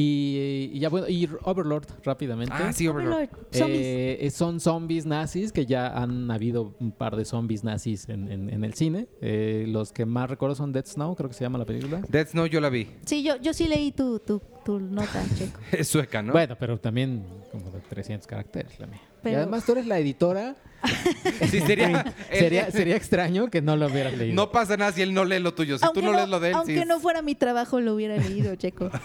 Y, 0.00 0.70
y 0.74 0.78
ya 0.78 0.90
bueno, 0.90 1.08
y 1.08 1.28
Overlord 1.42 1.86
rápidamente. 2.04 2.54
Ah, 2.56 2.72
sí, 2.72 2.86
Overlord. 2.86 3.14
Overlord, 3.14 3.30
zombies. 3.50 3.80
Eh, 3.82 4.30
son 4.32 4.60
zombies 4.60 5.06
nazis, 5.06 5.50
que 5.50 5.66
ya 5.66 5.88
han 5.88 6.30
habido 6.30 6.76
un 6.78 6.92
par 6.92 7.16
de 7.16 7.24
zombies 7.24 7.64
nazis 7.64 8.08
en, 8.08 8.30
en- 8.30 8.48
en 8.48 8.62
el 8.62 8.74
cine. 8.74 9.08
Eh, 9.20 9.64
los 9.66 9.92
que 9.92 10.06
más 10.06 10.30
recuerdo 10.30 10.54
son 10.54 10.70
Dead 10.72 10.86
Snow, 10.86 11.16
creo 11.16 11.28
que 11.28 11.34
se 11.34 11.42
llama 11.42 11.58
la 11.58 11.64
película. 11.64 12.00
Death 12.08 12.28
Snow 12.28 12.46
yo 12.46 12.60
la 12.60 12.68
vi. 12.70 12.86
Sí, 13.06 13.24
yo, 13.24 13.38
yo 13.40 13.52
sí 13.52 13.66
leí 13.66 13.90
tu, 13.90 14.20
tu, 14.20 14.40
tu 14.64 14.78
nota, 14.78 15.20
Checo. 15.36 15.58
Es 15.72 15.88
sueca, 15.88 16.22
¿no? 16.22 16.30
Bueno, 16.32 16.54
pero 16.60 16.78
también 16.78 17.24
como 17.50 17.68
de 17.72 17.80
300 17.80 18.24
caracteres 18.28 18.78
la 18.78 18.86
mía. 18.86 19.00
Y 19.24 19.28
además 19.34 19.64
tú 19.64 19.72
eres 19.72 19.86
la 19.86 19.98
editora. 19.98 20.56
sí, 21.50 21.60
sería, 21.60 22.14
sería, 22.32 22.70
sería 22.70 22.94
extraño 22.96 23.48
que 23.48 23.60
no 23.60 23.76
lo 23.76 23.86
hubieras 23.86 24.16
leído. 24.16 24.34
No 24.36 24.52
pasa 24.52 24.76
nada 24.76 24.92
si 24.92 25.02
él 25.02 25.12
no 25.12 25.24
lee 25.24 25.40
lo 25.40 25.52
tuyo. 25.52 25.76
Si 25.76 25.84
aunque 25.84 26.00
tú 26.00 26.06
no, 26.06 26.12
lees 26.12 26.28
lo 26.28 26.38
de 26.38 26.50
él, 26.50 26.54
aunque 26.54 26.80
sí. 26.82 26.84
no 26.86 27.00
fuera 27.00 27.20
mi 27.20 27.34
trabajo, 27.34 27.80
lo 27.80 27.94
hubiera 27.94 28.16
leído, 28.16 28.54
Checo. 28.54 28.90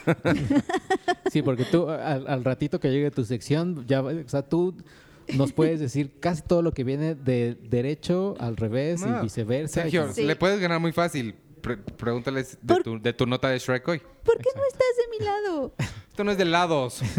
Sí, 1.31 1.41
porque 1.41 1.65
tú 1.65 1.89
al, 1.89 2.27
al 2.27 2.43
ratito 2.43 2.79
que 2.79 2.91
llegue 2.91 3.09
tu 3.09 3.25
sección, 3.25 3.85
ya, 3.87 4.03
o 4.03 4.27
sea, 4.29 4.43
tú 4.43 4.75
nos 5.35 5.51
puedes 5.51 5.79
decir 5.79 6.11
casi 6.19 6.43
todo 6.43 6.61
lo 6.61 6.73
que 6.73 6.83
viene 6.83 7.15
de 7.15 7.55
derecho 7.55 8.35
al 8.39 8.55
revés 8.55 9.01
No. 9.01 9.19
y 9.19 9.23
viceversa. 9.23 9.81
Sergio, 9.81 10.09
Y- 10.11 10.13
Sí. 10.13 10.23
le 10.25 10.35
puedes 10.35 10.59
ganar 10.59 10.79
muy 10.79 10.91
fácil. 10.91 11.35
Pre- 11.61 11.77
pregúntales 11.77 12.57
de 12.61 12.73
Por- 12.73 12.83
tu, 12.83 13.01
de 13.01 13.13
tu 13.13 13.25
nota 13.25 13.47
de 13.49 13.57
Shrek 13.57 13.87
hoy. 13.87 13.99
¿Por 14.23 14.37
qué 14.37 14.49
no 14.55 14.61
estás 14.69 14.87
de 14.97 15.17
mi 15.17 15.25
lado? 15.25 15.73
Esto 16.13 16.23
no 16.23 16.29
es 16.29 16.37
de 16.37 16.45
lados. 16.45 17.01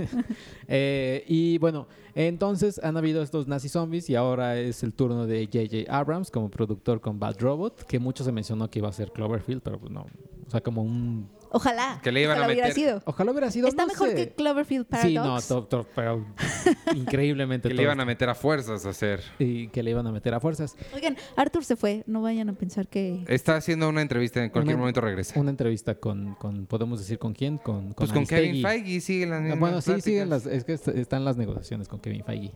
Eh, 0.66 1.24
y 1.28 1.59
bueno, 1.59 1.86
entonces 2.14 2.80
han 2.82 2.97
habido 2.97 3.22
estos 3.22 3.47
nazi 3.47 3.68
zombies 3.68 4.09
y 4.09 4.14
ahora 4.14 4.59
es 4.59 4.82
el 4.82 4.95
turno 4.95 5.26
de 5.26 5.45
J.J. 5.45 5.95
Abrams 5.95 6.30
como 6.30 6.51
productor 6.51 7.03
con 7.03 7.18
Bad 7.18 7.38
Robot, 7.38 7.82
que 7.82 7.99
mucho 7.99 8.24
se 8.24 8.32
mencionó 8.32 8.70
que 8.70 8.78
iba 8.78 8.88
a 8.88 8.92
ser 8.92 9.12
Cloverfield, 9.12 9.61
pero 9.61 9.78
pues 9.78 9.92
no. 9.92 10.07
O 10.47 10.51
sea, 10.51 10.62
como 10.62 10.82
un... 10.82 11.28
Ojalá. 11.55 12.01
Que 12.03 12.11
le 12.13 12.23
iban 12.23 12.37
a 12.37 12.41
ojalá 12.41 12.53
hubiera 12.53 12.69
meter- 12.69 12.75
sido. 12.75 13.03
Ojalá 13.07 13.31
hubiera 13.31 13.51
sido... 13.51 13.69
Está 13.69 13.83
no 13.83 13.89
mejor 13.89 14.09
sé. 14.11 14.15
que 14.17 14.33
Cloverfield 14.35 14.87
Sí, 15.01 15.15
no, 15.15 15.23
Paradox. 15.23 15.49
to- 15.49 15.65
to- 15.65 15.87
pero 15.95 16.27
increíblemente. 16.95 17.69
Que 17.69 17.75
le 17.75 17.83
iban 17.85 18.01
a 18.01 18.05
meter 18.05 18.29
a 18.29 18.35
fuerzas 18.35 18.85
a 18.87 18.91
hacer. 18.91 19.21
y 19.39 19.69
que 19.69 19.83
le 19.83 19.91
iban 19.93 20.07
a 20.07 20.13
meter 20.13 20.35
a 20.35 20.41
fuerzas. 20.41 20.77
Oigan, 20.95 21.17
Arthur 21.37 21.65
se 21.65 21.77
fue. 21.77 22.03
No 22.07 22.23
vayan 22.23 22.49
a 22.49 22.53
pensar 22.55 22.89
que... 22.89 23.25
Está 23.29 23.57
haciendo 23.57 23.89
una 23.89 24.03
entrevista. 24.03 24.43
En 24.43 24.51
cualquier 24.51 24.75
Una- 24.77 24.81
momento 24.83 25.01
regresa. 25.01 25.39
Una 25.39 25.51
entrevista 25.51 25.95
con, 25.95 26.35
con 26.35 26.67
podemos 26.67 26.99
decir 26.99 27.19
con 27.19 27.35
quién, 27.35 27.59
con, 27.59 27.87
con 27.87 27.95
Pues 27.95 28.13
con 28.13 28.27
Kevin 28.27 28.65
Aristegui. 28.67 28.83
Feige 28.85 29.01
sigue 29.01 29.27
las 29.27 29.39
Ah, 29.39 29.43
mismas 29.43 29.59
Bueno, 29.61 29.81
sí, 29.81 29.85
pláticas. 29.87 30.05
siguen 30.05 30.31
las, 30.31 30.47
es 30.47 30.65
que 30.65 30.73
est- 30.75 30.89
están 30.89 31.25
las 31.25 31.37
negociaciones 31.37 31.89
con 31.89 32.01
Kevin 32.01 32.25
Feige. 32.25 32.53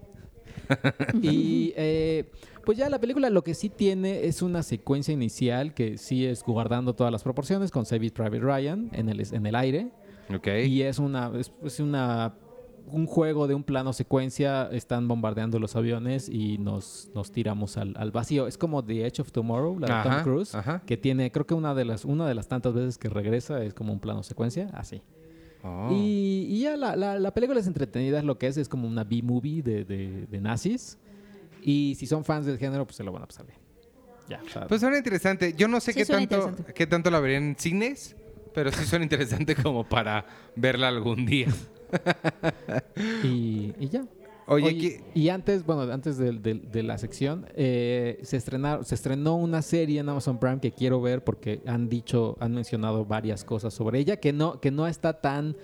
y 1.23 1.73
eh, 1.77 2.31
pues 2.69 2.77
ya 2.77 2.91
la 2.91 3.01
película 3.01 3.31
lo 3.31 3.43
que 3.43 3.55
sí 3.55 3.71
tiene 3.71 4.27
es 4.27 4.43
una 4.43 4.62
secuencia 4.62 5.14
inicial 5.14 5.73
que 5.73 5.97
sí 5.97 6.27
es 6.27 6.43
guardando 6.43 6.95
todas 6.95 7.11
las 7.11 7.23
proporciones 7.23 7.71
con 7.71 7.87
Saving 7.87 8.11
Private 8.11 8.41
Ryan 8.41 8.91
en 8.93 9.09
el, 9.09 9.23
en 9.35 9.47
el 9.47 9.55
aire. 9.55 9.91
Ok. 10.35 10.49
Y 10.66 10.83
es 10.83 10.99
una, 10.99 11.33
es, 11.35 11.51
es 11.64 11.81
una 11.81 12.35
un 12.91 13.07
juego 13.07 13.47
de 13.49 13.55
un 13.55 13.62
plano 13.64 13.95
secuencia, 13.95 14.69
están 14.71 15.09
bombardeando 15.09 15.59
los 15.59 15.77
aviones 15.77 16.29
y 16.29 16.59
nos, 16.59 17.11
nos 17.14 17.33
tiramos 17.33 17.79
al, 17.79 17.95
al 17.97 18.11
vacío. 18.11 18.47
Es 18.47 18.59
como 18.59 18.85
The 18.85 19.07
Edge 19.07 19.21
of 19.23 19.33
Tomorrow, 19.33 19.79
la 19.79 19.87
de 19.87 19.93
Ajá, 19.95 20.11
Tom 20.16 20.23
Cruise, 20.25 20.55
ajá. 20.55 20.83
que 20.85 20.99
tiene, 20.99 21.33
creo 21.33 21.47
que 21.47 21.55
una 21.55 21.75
de 21.75 21.87
las, 21.87 22.05
una 22.05 22.27
de 22.29 22.35
las 22.35 22.49
tantas 22.49 22.75
veces 22.75 22.99
que 22.99 23.09
regresa 23.09 23.64
es 23.64 23.73
como 23.73 23.95
un 23.95 23.99
plano 23.99 24.23
secuencia, 24.23 24.69
así. 24.75 25.01
Oh. 25.64 25.89
Y, 25.91 26.47
y 26.51 26.61
ya 26.64 26.77
la, 26.77 26.97
la- 26.97 27.19
la 27.19 27.33
película 27.33 27.59
es 27.61 27.66
entretenida, 27.66 28.19
es 28.19 28.25
lo 28.25 28.37
que 28.39 28.47
es, 28.47 28.59
es 28.59 28.69
como 28.69 28.87
una 28.87 29.05
B-movie 29.05 29.62
de, 29.62 29.85
de- 29.87 30.27
de 30.27 30.41
nazis. 30.43 30.99
Y 31.63 31.95
si 31.99 32.07
son 32.07 32.25
fans 32.25 32.47
del 32.47 32.59
género, 32.59 32.85
pues 32.87 32.97
se 32.97 33.05
lo 33.05 33.13
van 33.13 33.23
a 33.23 33.27
pasar 33.27 33.47
bien. 33.47 33.59
Ya, 34.29 34.43
o 34.45 34.49
sea, 34.49 34.67
Pues 34.67 34.81
suena 34.81 34.97
interesante. 34.99 35.55
Yo 35.57 35.69
no 35.69 35.81
sé 35.81 35.93
Sí, 35.93 36.01
qué 36.01 36.05
suena 36.05 36.21
tanto, 36.29 36.37
interesante. 36.49 36.75
qué 36.75 36.87
tanto 36.87 37.11
la 37.11 37.19
vería 37.21 37.39
en 37.39 37.57
cines, 37.59 38.15
pero 38.55 38.71
sí 38.73 38.85
suena 38.85 39.05
interesante 39.05 39.55
como 39.63 39.85
para 39.89 40.27
verla 40.57 40.89
algún 40.89 41.25
día. 41.27 41.49
y, 43.25 43.73
y 43.79 43.89
ya. 43.89 44.05
Oye, 44.51 44.65
Oye, 44.67 44.79
¿qué- 44.79 45.05
y 45.15 45.29
antes, 45.29 45.65
bueno, 45.67 45.83
antes 45.93 46.17
del- 46.17 46.41
del- 46.43 46.71
de, 46.71 46.83
la 46.83 46.97
sección, 46.97 47.47
eh, 47.55 48.19
se, 48.23 48.39
estrenaron, 48.39 48.83
se 48.85 48.95
estrenó 48.95 49.37
una 49.37 49.61
serie 49.61 50.01
en 50.01 50.09
Amazon 50.09 50.39
Prime 50.41 50.59
que 50.61 50.73
quiero 50.73 51.03
ver 51.03 51.23
porque 51.23 51.61
han 51.67 51.89
dicho, 51.91 52.37
han 52.41 52.55
mencionado 52.55 53.05
varias 53.05 53.45
cosas 53.45 53.75
sobre 53.75 53.99
ella, 53.99 54.17
que 54.17 54.33
no, 54.33 54.59
que 54.59 54.71
no 54.71 54.87
está 54.87 55.21
tan, 55.21 55.55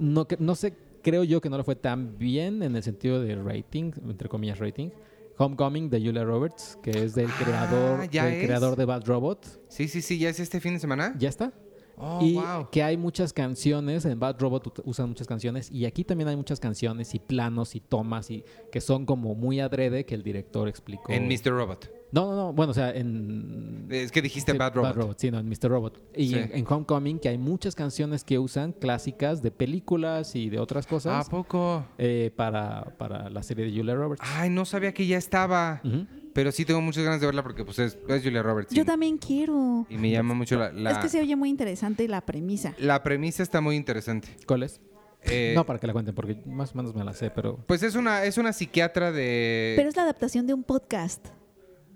no, 0.00 0.26
que, 0.26 0.36
no 0.40 0.56
sé, 0.56 0.74
creo 1.08 1.24
yo 1.24 1.40
que 1.40 1.48
no 1.50 1.56
le 1.56 1.64
fue 1.64 1.76
tan 1.76 2.18
bien 2.18 2.62
en 2.62 2.76
el 2.76 2.82
sentido 2.82 3.20
de 3.20 3.34
rating, 3.36 3.92
entre 4.08 4.28
comillas 4.28 4.58
rating. 4.58 4.90
Homecoming 5.38 5.88
de 5.88 6.00
Julia 6.00 6.24
Roberts, 6.24 6.78
que 6.82 6.90
es 6.90 7.14
del 7.14 7.28
Ah, 7.28 7.42
creador, 7.44 8.10
¿ya 8.10 8.24
del 8.26 8.44
creador 8.44 8.76
de 8.76 8.84
Bad 8.84 9.06
Robot. 9.06 9.46
Sí, 9.68 9.86
sí, 9.86 10.02
sí, 10.02 10.18
ya 10.18 10.28
es 10.28 10.40
este 10.40 10.60
fin 10.60 10.74
de 10.74 10.80
semana. 10.80 11.14
Ya 11.16 11.28
está. 11.28 11.52
Oh, 12.00 12.20
y 12.22 12.34
wow. 12.34 12.68
que 12.70 12.82
hay 12.82 12.96
muchas 12.96 13.32
canciones, 13.32 14.04
en 14.04 14.18
Bad 14.20 14.38
Robot 14.40 14.82
usan 14.84 15.08
muchas 15.08 15.26
canciones, 15.26 15.70
y 15.70 15.84
aquí 15.84 16.04
también 16.04 16.28
hay 16.28 16.36
muchas 16.36 16.60
canciones 16.60 17.14
y 17.14 17.18
planos 17.18 17.74
y 17.74 17.80
tomas 17.80 18.30
y 18.30 18.44
que 18.72 18.80
son 18.80 19.04
como 19.06 19.34
muy 19.34 19.60
adrede 19.60 20.04
que 20.06 20.14
el 20.14 20.22
director 20.22 20.68
explicó. 20.68 21.12
En 21.12 21.26
Mr. 21.28 21.50
Robot. 21.52 21.90
No, 22.10 22.30
no, 22.30 22.36
no, 22.36 22.52
bueno, 22.54 22.70
o 22.70 22.74
sea, 22.74 22.90
en... 22.90 23.86
Es 23.90 24.10
que 24.12 24.22
dijiste 24.22 24.52
sí, 24.52 24.58
Bad 24.58 24.74
Robot. 24.74 25.18
sí, 25.18 25.30
no, 25.30 25.38
en 25.38 25.46
Mr. 25.46 25.68
Robot. 25.68 26.00
Y 26.16 26.28
Sí. 26.28 26.34
en, 26.36 26.50
en 26.54 26.64
Homecoming, 26.66 27.18
que 27.18 27.28
hay 27.28 27.36
muchas 27.36 27.74
canciones 27.74 28.24
que 28.24 28.38
usan 28.38 28.72
clásicas 28.72 29.42
de 29.42 29.50
películas 29.50 30.34
y 30.34 30.48
de 30.48 30.58
otras 30.58 30.86
¿A 30.86 30.88
cosas 30.88 31.28
poco? 31.28 31.84
eh, 31.98 32.30
para, 32.34 32.94
para 32.96 33.28
la 33.28 33.42
serie 33.42 33.66
de 33.66 33.76
Julia 33.76 33.94
Roberts. 33.94 34.24
Ay, 34.26 34.48
no 34.48 34.64
sabía 34.64 34.94
que 34.94 35.06
ya 35.06 35.18
estaba. 35.18 35.82
Ujú. 35.84 36.06
Pero 36.38 36.52
sí 36.52 36.64
tengo 36.64 36.80
muchas 36.80 37.02
ganas 37.02 37.20
de 37.20 37.26
verla 37.26 37.42
porque 37.42 37.64
pues 37.64 37.80
es, 37.80 37.98
es 38.06 38.22
Julia 38.22 38.44
Roberts. 38.44 38.72
Yo 38.72 38.82
y- 38.82 38.86
también 38.86 39.18
quiero. 39.18 39.84
Y 39.90 39.96
me 39.98 40.08
llama 40.08 40.34
mucho 40.34 40.56
la... 40.56 40.70
la- 40.70 40.92
Es 40.92 40.98
que 40.98 41.08
se 41.08 41.20
oye 41.20 41.34
muy 41.34 41.48
interesante 41.50 42.06
la 42.06 42.20
premisa. 42.20 42.76
La 42.78 43.02
premisa 43.02 43.42
está 43.42 43.60
muy 43.60 43.74
interesante. 43.74 44.28
¿Cuál 44.46 44.62
es? 44.62 44.80
Eh, 45.24 45.52
no, 45.56 45.66
para 45.66 45.80
que 45.80 45.88
la 45.88 45.92
cuenten, 45.92 46.14
porque 46.14 46.40
más 46.46 46.72
o 46.72 46.76
menos 46.76 46.94
me 46.94 47.02
la 47.02 47.12
sé, 47.12 47.30
pero... 47.32 47.56
Pues 47.66 47.82
es 47.82 47.96
una, 47.96 48.22
es 48.22 48.38
una 48.38 48.52
psiquiatra 48.52 49.10
de... 49.10 49.74
Pero 49.76 49.88
es 49.88 49.96
la 49.96 50.02
adaptación 50.04 50.46
de 50.46 50.54
un 50.54 50.62
podcast. 50.62 51.26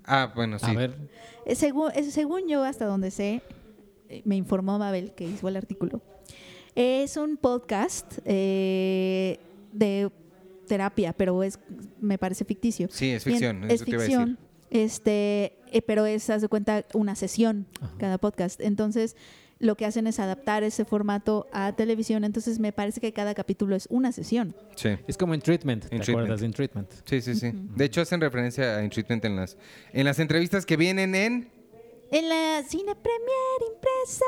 Ah, 0.04 0.32
bueno, 0.34 0.58
sí. 0.58 0.66
A 0.68 0.74
ver, 0.74 0.96
Eh, 1.46 1.54
Según, 1.54 1.92
eh, 1.94 2.02
según 2.10 2.48
yo, 2.48 2.64
hasta 2.64 2.84
donde 2.84 3.12
sé, 3.12 3.42
me 4.24 4.34
informó 4.34 4.76
Mabel, 4.76 5.12
que 5.14 5.22
hizo 5.22 5.46
el 5.46 5.56
artículo, 5.56 6.02
es 6.74 7.16
un 7.16 7.36
podcast 7.36 8.18
eh, 8.24 9.38
de 9.72 10.10
terapia, 10.72 11.12
pero 11.12 11.42
es 11.42 11.58
me 12.00 12.16
parece 12.16 12.44
ficticio. 12.46 12.88
Sí, 12.90 13.10
es 13.10 13.24
Bien, 13.24 13.38
ficción. 13.38 13.64
es 13.64 13.72
eso 13.74 13.84
te 13.84 13.90
iba 13.90 14.02
a 14.02 14.06
ficción. 14.06 14.24
decir. 14.70 14.84
Este, 14.84 15.58
eh, 15.70 15.82
pero 15.86 16.06
es, 16.06 16.30
haz 16.30 16.40
de 16.40 16.48
cuenta, 16.48 16.86
una 16.94 17.14
sesión 17.14 17.66
Ajá. 17.80 17.92
cada 17.98 18.16
podcast. 18.18 18.58
Entonces, 18.62 19.16
lo 19.58 19.76
que 19.76 19.84
hacen 19.84 20.06
es 20.06 20.18
adaptar 20.18 20.62
ese 20.64 20.86
formato 20.86 21.46
a 21.52 21.72
televisión. 21.76 22.24
Entonces, 22.24 22.58
me 22.58 22.72
parece 22.72 23.00
que 23.02 23.12
cada 23.12 23.34
capítulo 23.34 23.76
es 23.76 23.86
una 23.90 24.12
sesión. 24.12 24.54
Sí. 24.76 24.88
es 25.06 25.16
como 25.18 25.34
en 25.34 25.42
Treatment, 25.42 25.84
¿te 25.88 25.94
En 25.96 26.00
acuerdas 26.02 26.40
Treatment. 26.40 26.40
de 26.40 26.46
En 26.46 26.52
Treatment? 26.52 26.90
Sí, 27.04 27.20
sí, 27.20 27.34
sí. 27.34 27.52
De 27.76 27.84
hecho, 27.84 28.00
hacen 28.00 28.20
referencia 28.22 28.78
a 28.78 28.88
Treatment 28.88 29.24
en 29.26 29.36
las, 29.36 29.58
en 29.92 30.04
las 30.06 30.18
entrevistas 30.18 30.64
que 30.64 30.76
vienen 30.78 31.14
en... 31.14 31.50
En 32.10 32.28
la 32.28 32.62
Cine 32.66 32.94
Premier 32.94 33.58
impresa. 33.74 34.24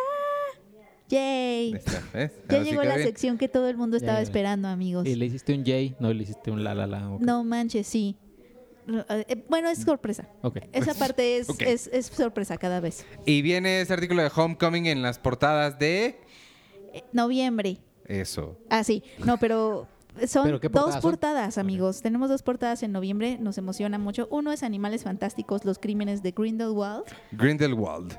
Yay. 1.08 1.72
Ahí 1.72 1.74
está, 1.74 2.02
¿ves? 2.12 2.32
Ya 2.48 2.56
Ahora 2.56 2.64
sí 2.64 2.70
llegó 2.70 2.82
queda 2.82 2.90
la 2.90 2.96
bien. 2.96 3.08
sección 3.08 3.38
que 3.38 3.48
todo 3.48 3.68
el 3.68 3.76
mundo 3.76 3.96
estaba 3.96 4.20
esperando, 4.20 4.68
amigos. 4.68 5.06
Y 5.06 5.14
le 5.16 5.26
hiciste 5.26 5.52
un 5.54 5.60
J, 5.64 5.96
no 6.00 6.12
le 6.12 6.22
hiciste 6.22 6.50
un 6.50 6.64
la 6.64 6.74
la 6.74 6.86
la. 6.86 7.10
ok. 7.10 7.20
No 7.20 7.44
manches, 7.44 7.86
sí. 7.86 8.16
Eh, 9.08 9.44
Bueno, 9.48 9.68
es 9.70 9.78
sorpresa. 9.82 10.28
Ok. 10.42 10.58
Esa 10.72 10.94
parte 10.98 11.38
es, 11.38 11.48
Ok. 11.50 11.62
es, 11.62 11.88
es 11.92 12.06
sorpresa 12.06 12.56
cada 12.58 12.80
vez. 12.80 13.04
Y 13.26 13.42
viene 13.42 13.80
ese 13.80 13.92
artículo 13.92 14.22
de 14.22 14.30
Homecoming 14.34 14.86
en 14.86 15.02
las 15.02 15.18
portadas 15.18 15.78
de... 15.78 16.18
Eh, 16.92 17.02
Noviembre. 17.12 17.78
Eso. 18.06 18.58
Ah, 18.68 18.84
sí. 18.84 19.02
No, 19.24 19.38
pero 19.38 19.88
son 20.26 20.44
¿Pero 20.44 20.60
qué 20.60 20.68
dos 20.68 20.72
portadas 20.82 21.02
son? 21.02 21.10
portadas, 21.10 21.58
amigos. 21.58 22.02
Tenemos 22.02 22.28
dos 22.28 22.42
portadas 22.42 22.82
en 22.82 22.92
noviembre. 22.92 23.38
Nos 23.40 23.56
emociona 23.58 23.98
mucho. 23.98 24.28
Uno 24.30 24.52
es 24.52 24.62
Animales 24.62 25.02
Fantásticos, 25.04 25.64
los 25.64 25.78
crímenes 25.78 26.22
de 26.22 26.32
Grindelwald. 26.32 27.04
Grindelwald. 27.32 28.14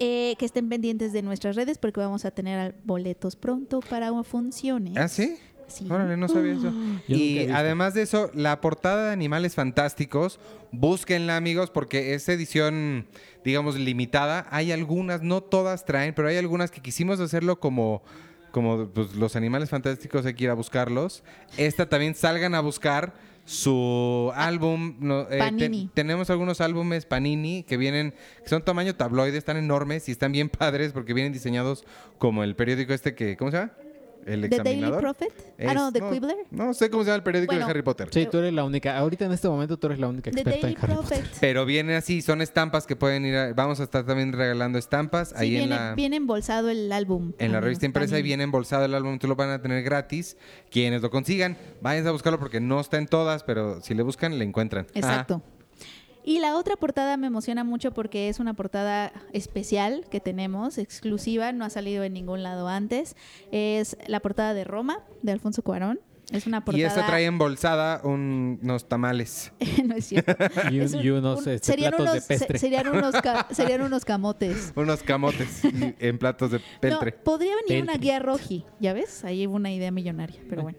Eh, 0.00 0.34
que 0.38 0.44
estén 0.44 0.68
pendientes 0.68 1.12
de 1.12 1.22
nuestras 1.22 1.54
redes 1.54 1.78
porque 1.78 2.00
vamos 2.00 2.24
a 2.24 2.32
tener 2.32 2.74
boletos 2.84 3.36
pronto 3.36 3.80
para 3.80 4.10
funciones. 4.24 4.96
¿Ah, 4.96 5.08
sí? 5.08 5.36
Sí. 5.66 5.86
Órale, 5.90 6.16
no 6.16 6.28
sabía 6.28 6.52
eso. 6.52 6.72
Yo 7.08 7.16
he 7.16 7.18
Y 7.18 7.48
además 7.50 7.94
de 7.94 8.02
eso, 8.02 8.30
la 8.34 8.60
portada 8.60 9.06
de 9.06 9.12
Animales 9.12 9.54
Fantásticos, 9.54 10.38
búsquenla, 10.72 11.36
amigos, 11.36 11.70
porque 11.70 12.14
es 12.14 12.28
edición, 12.28 13.06
digamos, 13.44 13.76
limitada. 13.76 14.46
Hay 14.50 14.72
algunas, 14.72 15.22
no 15.22 15.42
todas 15.42 15.84
traen, 15.84 16.14
pero 16.14 16.28
hay 16.28 16.36
algunas 16.36 16.70
que 16.70 16.82
quisimos 16.82 17.20
hacerlo 17.20 17.60
como, 17.60 18.02
como 18.50 18.88
pues, 18.88 19.14
los 19.14 19.36
Animales 19.36 19.70
Fantásticos, 19.70 20.26
hay 20.26 20.34
que 20.34 20.44
ir 20.44 20.50
a 20.50 20.54
buscarlos. 20.54 21.22
Esta 21.56 21.88
también 21.88 22.14
salgan 22.14 22.54
a 22.54 22.60
buscar 22.60 23.14
su 23.44 24.32
álbum. 24.34 24.96
no, 25.00 25.22
eh, 25.30 25.38
Panini. 25.38 25.90
tenemos 25.92 26.30
algunos 26.30 26.60
álbumes 26.60 27.06
Panini 27.06 27.62
que 27.62 27.76
vienen, 27.76 28.14
que 28.42 28.48
son 28.48 28.62
tamaño 28.62 28.94
tabloide, 28.94 29.36
están 29.36 29.56
enormes 29.56 30.08
y 30.08 30.12
están 30.12 30.32
bien 30.32 30.48
padres 30.48 30.92
porque 30.92 31.14
vienen 31.14 31.32
diseñados 31.32 31.84
como 32.18 32.42
el 32.42 32.56
periódico 32.56 32.92
este 32.92 33.14
que, 33.14 33.36
¿cómo 33.36 33.50
se 33.50 33.58
llama? 33.58 33.72
El 34.26 34.42
¿The 34.42 34.48
Daily 34.48 34.80
examinador. 34.80 35.00
Prophet? 35.00 35.32
Es- 35.58 35.68
ah, 35.70 35.74
no, 35.74 35.92
¿The 35.92 36.00
no, 36.00 36.10
Quibbler? 36.10 36.36
No 36.50 36.74
sé 36.74 36.90
cómo 36.90 37.02
se 37.04 37.08
llama 37.08 37.16
el 37.16 37.22
periódico 37.22 37.52
Bueno. 37.52 37.66
de 37.66 37.70
Harry 37.70 37.82
Potter. 37.82 38.08
Sí, 38.10 38.26
tú 38.30 38.38
eres 38.38 38.52
la 38.52 38.64
única. 38.64 38.96
Ahorita 38.96 39.24
en 39.26 39.32
este 39.32 39.48
momento 39.48 39.76
tú 39.76 39.86
eres 39.88 39.98
la 39.98 40.08
única 40.08 40.30
The 40.30 40.40
experta 40.40 40.60
Daily 40.66 40.76
en 40.76 40.84
Harry 40.84 40.94
Potter. 41.02 41.24
Pero 41.40 41.64
vienen 41.66 41.96
así, 41.96 42.22
son 42.22 42.42
estampas 42.42 42.86
que 42.86 42.96
pueden 42.96 43.24
ir 43.26 43.36
a- 43.36 43.52
Vamos 43.52 43.80
a 43.80 43.84
estar 43.84 44.04
también 44.04 44.32
regalando 44.32 44.78
estampas 44.78 45.28
Sí, 45.30 45.34
ahí 45.36 45.50
viene, 45.50 45.64
en 45.64 45.70
la... 45.70 45.94
viene 45.94 46.16
embolsado 46.16 46.70
el 46.70 46.90
álbum. 46.92 47.32
En 47.38 47.52
la 47.52 47.60
revista 47.60 47.86
impresa 47.86 48.18
y 48.18 48.22
viene 48.22 48.44
embolsado 48.44 48.84
el 48.84 48.94
álbum, 48.94 49.18
tú 49.18 49.28
lo 49.28 49.36
van 49.36 49.50
a 49.50 49.60
tener 49.62 49.82
gratis. 49.82 50.36
Quienes 50.70 51.02
lo 51.02 51.10
consigan, 51.10 51.56
vayan 51.80 52.06
a 52.06 52.10
buscarlo 52.10 52.38
porque 52.38 52.60
no 52.60 52.80
está 52.80 52.98
en 52.98 53.06
todas, 53.06 53.42
pero 53.44 53.80
si 53.80 53.94
le 53.94 54.02
buscan, 54.02 54.38
le 54.38 54.44
encuentran. 54.44 54.86
Exacto. 54.94 55.42
Y 56.24 56.40
la 56.40 56.56
otra 56.56 56.76
portada 56.76 57.16
me 57.18 57.26
emociona 57.26 57.64
mucho 57.64 57.92
porque 57.92 58.28
es 58.30 58.40
una 58.40 58.54
portada 58.54 59.12
especial 59.32 60.06
que 60.10 60.20
tenemos, 60.20 60.78
exclusiva, 60.78 61.52
no 61.52 61.64
ha 61.66 61.70
salido 61.70 62.02
en 62.02 62.14
ningún 62.14 62.42
lado 62.42 62.66
antes. 62.68 63.14
Es 63.52 63.96
la 64.06 64.20
portada 64.20 64.54
de 64.54 64.64
Roma, 64.64 65.00
de 65.22 65.32
Alfonso 65.32 65.62
Cuarón. 65.62 66.00
Es 66.32 66.46
una 66.46 66.64
portada... 66.64 66.80
Y 66.80 66.84
esta 66.86 67.06
trae 67.06 67.26
embolsada 67.26 68.00
un- 68.02 68.58
unos 68.62 68.88
tamales. 68.88 69.52
no 69.84 69.94
es 69.94 70.06
cierto. 70.06 70.34
Y, 70.72 70.78
un- 70.78 70.84
Es 70.86 70.94
un- 70.94 71.04
y 71.04 71.10
unos 71.10 71.46
un- 71.46 71.52
este, 71.52 71.66
serían, 71.72 71.90
platos 71.90 72.06
unos, 72.06 72.14
de 72.14 72.20
se- 72.22 72.26
pestre. 72.38 72.58
serían, 72.58 72.88
unos 72.88 73.14
ca- 73.20 73.46
serían 73.54 73.82
unos 73.82 74.04
camotes. 74.06 74.72
Unos 74.74 75.02
camotes 75.02 75.60
en 75.98 76.18
platos 76.18 76.50
de 76.52 76.60
peltre. 76.80 77.10
No, 77.18 77.22
podría 77.22 77.52
venir 77.68 77.82
una 77.82 77.98
guía 77.98 78.18
roji, 78.20 78.64
ya 78.80 78.94
ves, 78.94 79.22
ahí 79.26 79.46
hubo 79.46 79.56
una 79.56 79.70
idea 79.70 79.90
millonaria, 79.90 80.40
pero 80.48 80.62
bueno. 80.62 80.78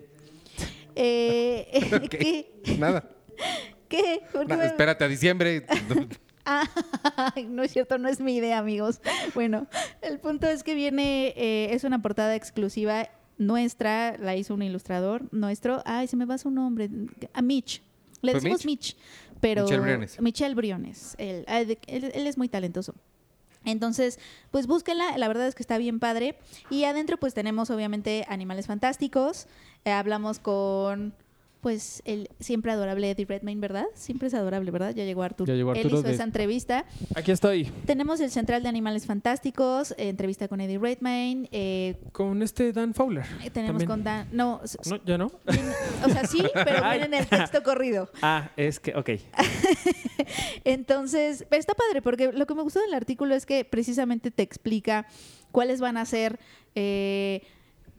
Eh. 0.96 2.52
Nada. 2.80 3.08
¿Qué? 3.96 4.22
¿Por 4.32 4.46
qué 4.48 4.54
No, 4.54 4.60
me- 4.60 4.66
espérate 4.66 5.04
a 5.04 5.08
diciembre. 5.08 5.66
Ah, 6.48 6.64
no 7.48 7.64
es 7.64 7.72
cierto, 7.72 7.98
no 7.98 8.08
es 8.08 8.20
mi 8.20 8.36
idea, 8.36 8.60
amigos. 8.60 9.02
Bueno, 9.34 9.66
el 10.04 10.20
punto 10.20 10.48
es 10.48 10.62
que 10.62 10.76
viene, 10.76 11.34
eh, 11.36 11.70
es 11.74 11.84
una 11.84 12.04
portada 12.04 12.36
exclusiva 12.36 13.10
nuestra, 13.40 14.16
la 14.20 14.36
hizo 14.36 14.54
un 14.54 14.62
ilustrador 14.62 15.24
nuestro. 15.34 15.82
Ay, 15.86 16.06
se 16.08 16.16
me 16.16 16.26
va 16.26 16.38
su 16.38 16.52
nombre. 16.52 16.88
A 17.34 17.42
Mitch. 17.42 17.82
Le 18.22 18.32
¿Fue 18.34 18.42
decimos 18.42 18.64
Mitch? 18.64 18.96
pero 19.42 19.64
Michel 19.64 19.82
Briones. 19.82 20.22
Michel 20.22 20.54
Briones. 20.54 21.16
Él, 21.18 21.46
ah, 21.48 21.62
él 21.62 22.28
es 22.28 22.38
muy 22.38 22.48
talentoso. 22.48 22.94
Entonces, 23.64 24.20
pues 24.52 24.68
búsquenla, 24.68 25.18
la 25.18 25.28
verdad 25.28 25.48
es 25.48 25.56
que 25.56 25.64
está 25.64 25.80
bien 25.80 26.00
padre. 26.00 26.38
Y 26.70 26.84
adentro 26.84 27.18
pues 27.18 27.34
tenemos 27.34 27.72
obviamente 27.72 28.24
Animales 28.30 28.68
Fantásticos. 28.68 29.48
Eh, 29.84 29.92
hablamos 29.92 30.38
con 30.38 31.16
pues 31.66 32.04
el 32.06 32.30
siempre 32.40 32.72
adorable 32.72 33.10
Eddie 33.10 33.26
Redmayne, 33.26 33.60
¿verdad? 33.60 33.86
Siempre 33.96 34.28
es 34.28 34.36
adorable, 34.36 34.70
¿verdad? 34.70 34.94
Ya 34.94 35.04
llegó 35.04 35.24
Arturo. 35.24 35.52
Ya 35.52 35.56
llegó 35.58 35.72
Él 35.72 35.80
Arturo 35.80 35.96
hizo 36.02 36.08
de- 36.08 36.14
esa 36.14 36.24
entrevista. 36.24 36.86
Aquí 37.16 37.32
estoy. 37.32 37.72
Tenemos 37.88 38.20
el 38.20 38.30
Central 38.30 38.62
de 38.62 38.70
Animales 38.70 39.08
Fantásticos, 39.08 39.90
eh, 39.98 40.10
entrevista 40.10 40.48
con 40.48 40.62
Eddie 40.62 40.78
Redmayne. 40.78 41.50
eh, 41.52 41.96
Con 42.12 42.44
este 42.44 42.72
Dan 42.72 42.94
Fowler. 42.94 43.26
tenemos 43.52 43.82
también. 43.82 43.88
con 43.88 44.04
Dan... 44.04 44.28
No, 44.32 44.62
¿Ya 45.08 45.18
no? 45.18 45.32
o 46.06 46.10
sea, 46.10 46.28
sí, 46.28 46.44
pero 46.54 46.86
Ay. 46.86 47.00
viene 47.00 47.18
en 47.18 47.24
el 47.24 47.28
texto 47.28 47.64
corrido. 47.64 48.12
Ah, 48.22 48.52
es 48.58 48.80
que, 48.80 48.94
ok. 48.96 49.10
Entonces, 50.64 51.46
pero 51.50 51.60
está 51.60 51.74
padre, 51.74 52.02
porque 52.04 52.32
lo 52.32 52.46
que 52.46 52.54
me 52.54 52.62
gustó 52.62 52.80
del 52.82 52.94
artículo 52.94 53.34
es 53.34 53.46
que 53.48 53.66
precisamente 53.66 54.30
te 54.30 54.44
explica 54.44 55.08
cuáles 55.52 55.80
van 55.82 55.98
a 55.98 56.06
ser. 56.06 56.40
eh, 56.76 57.42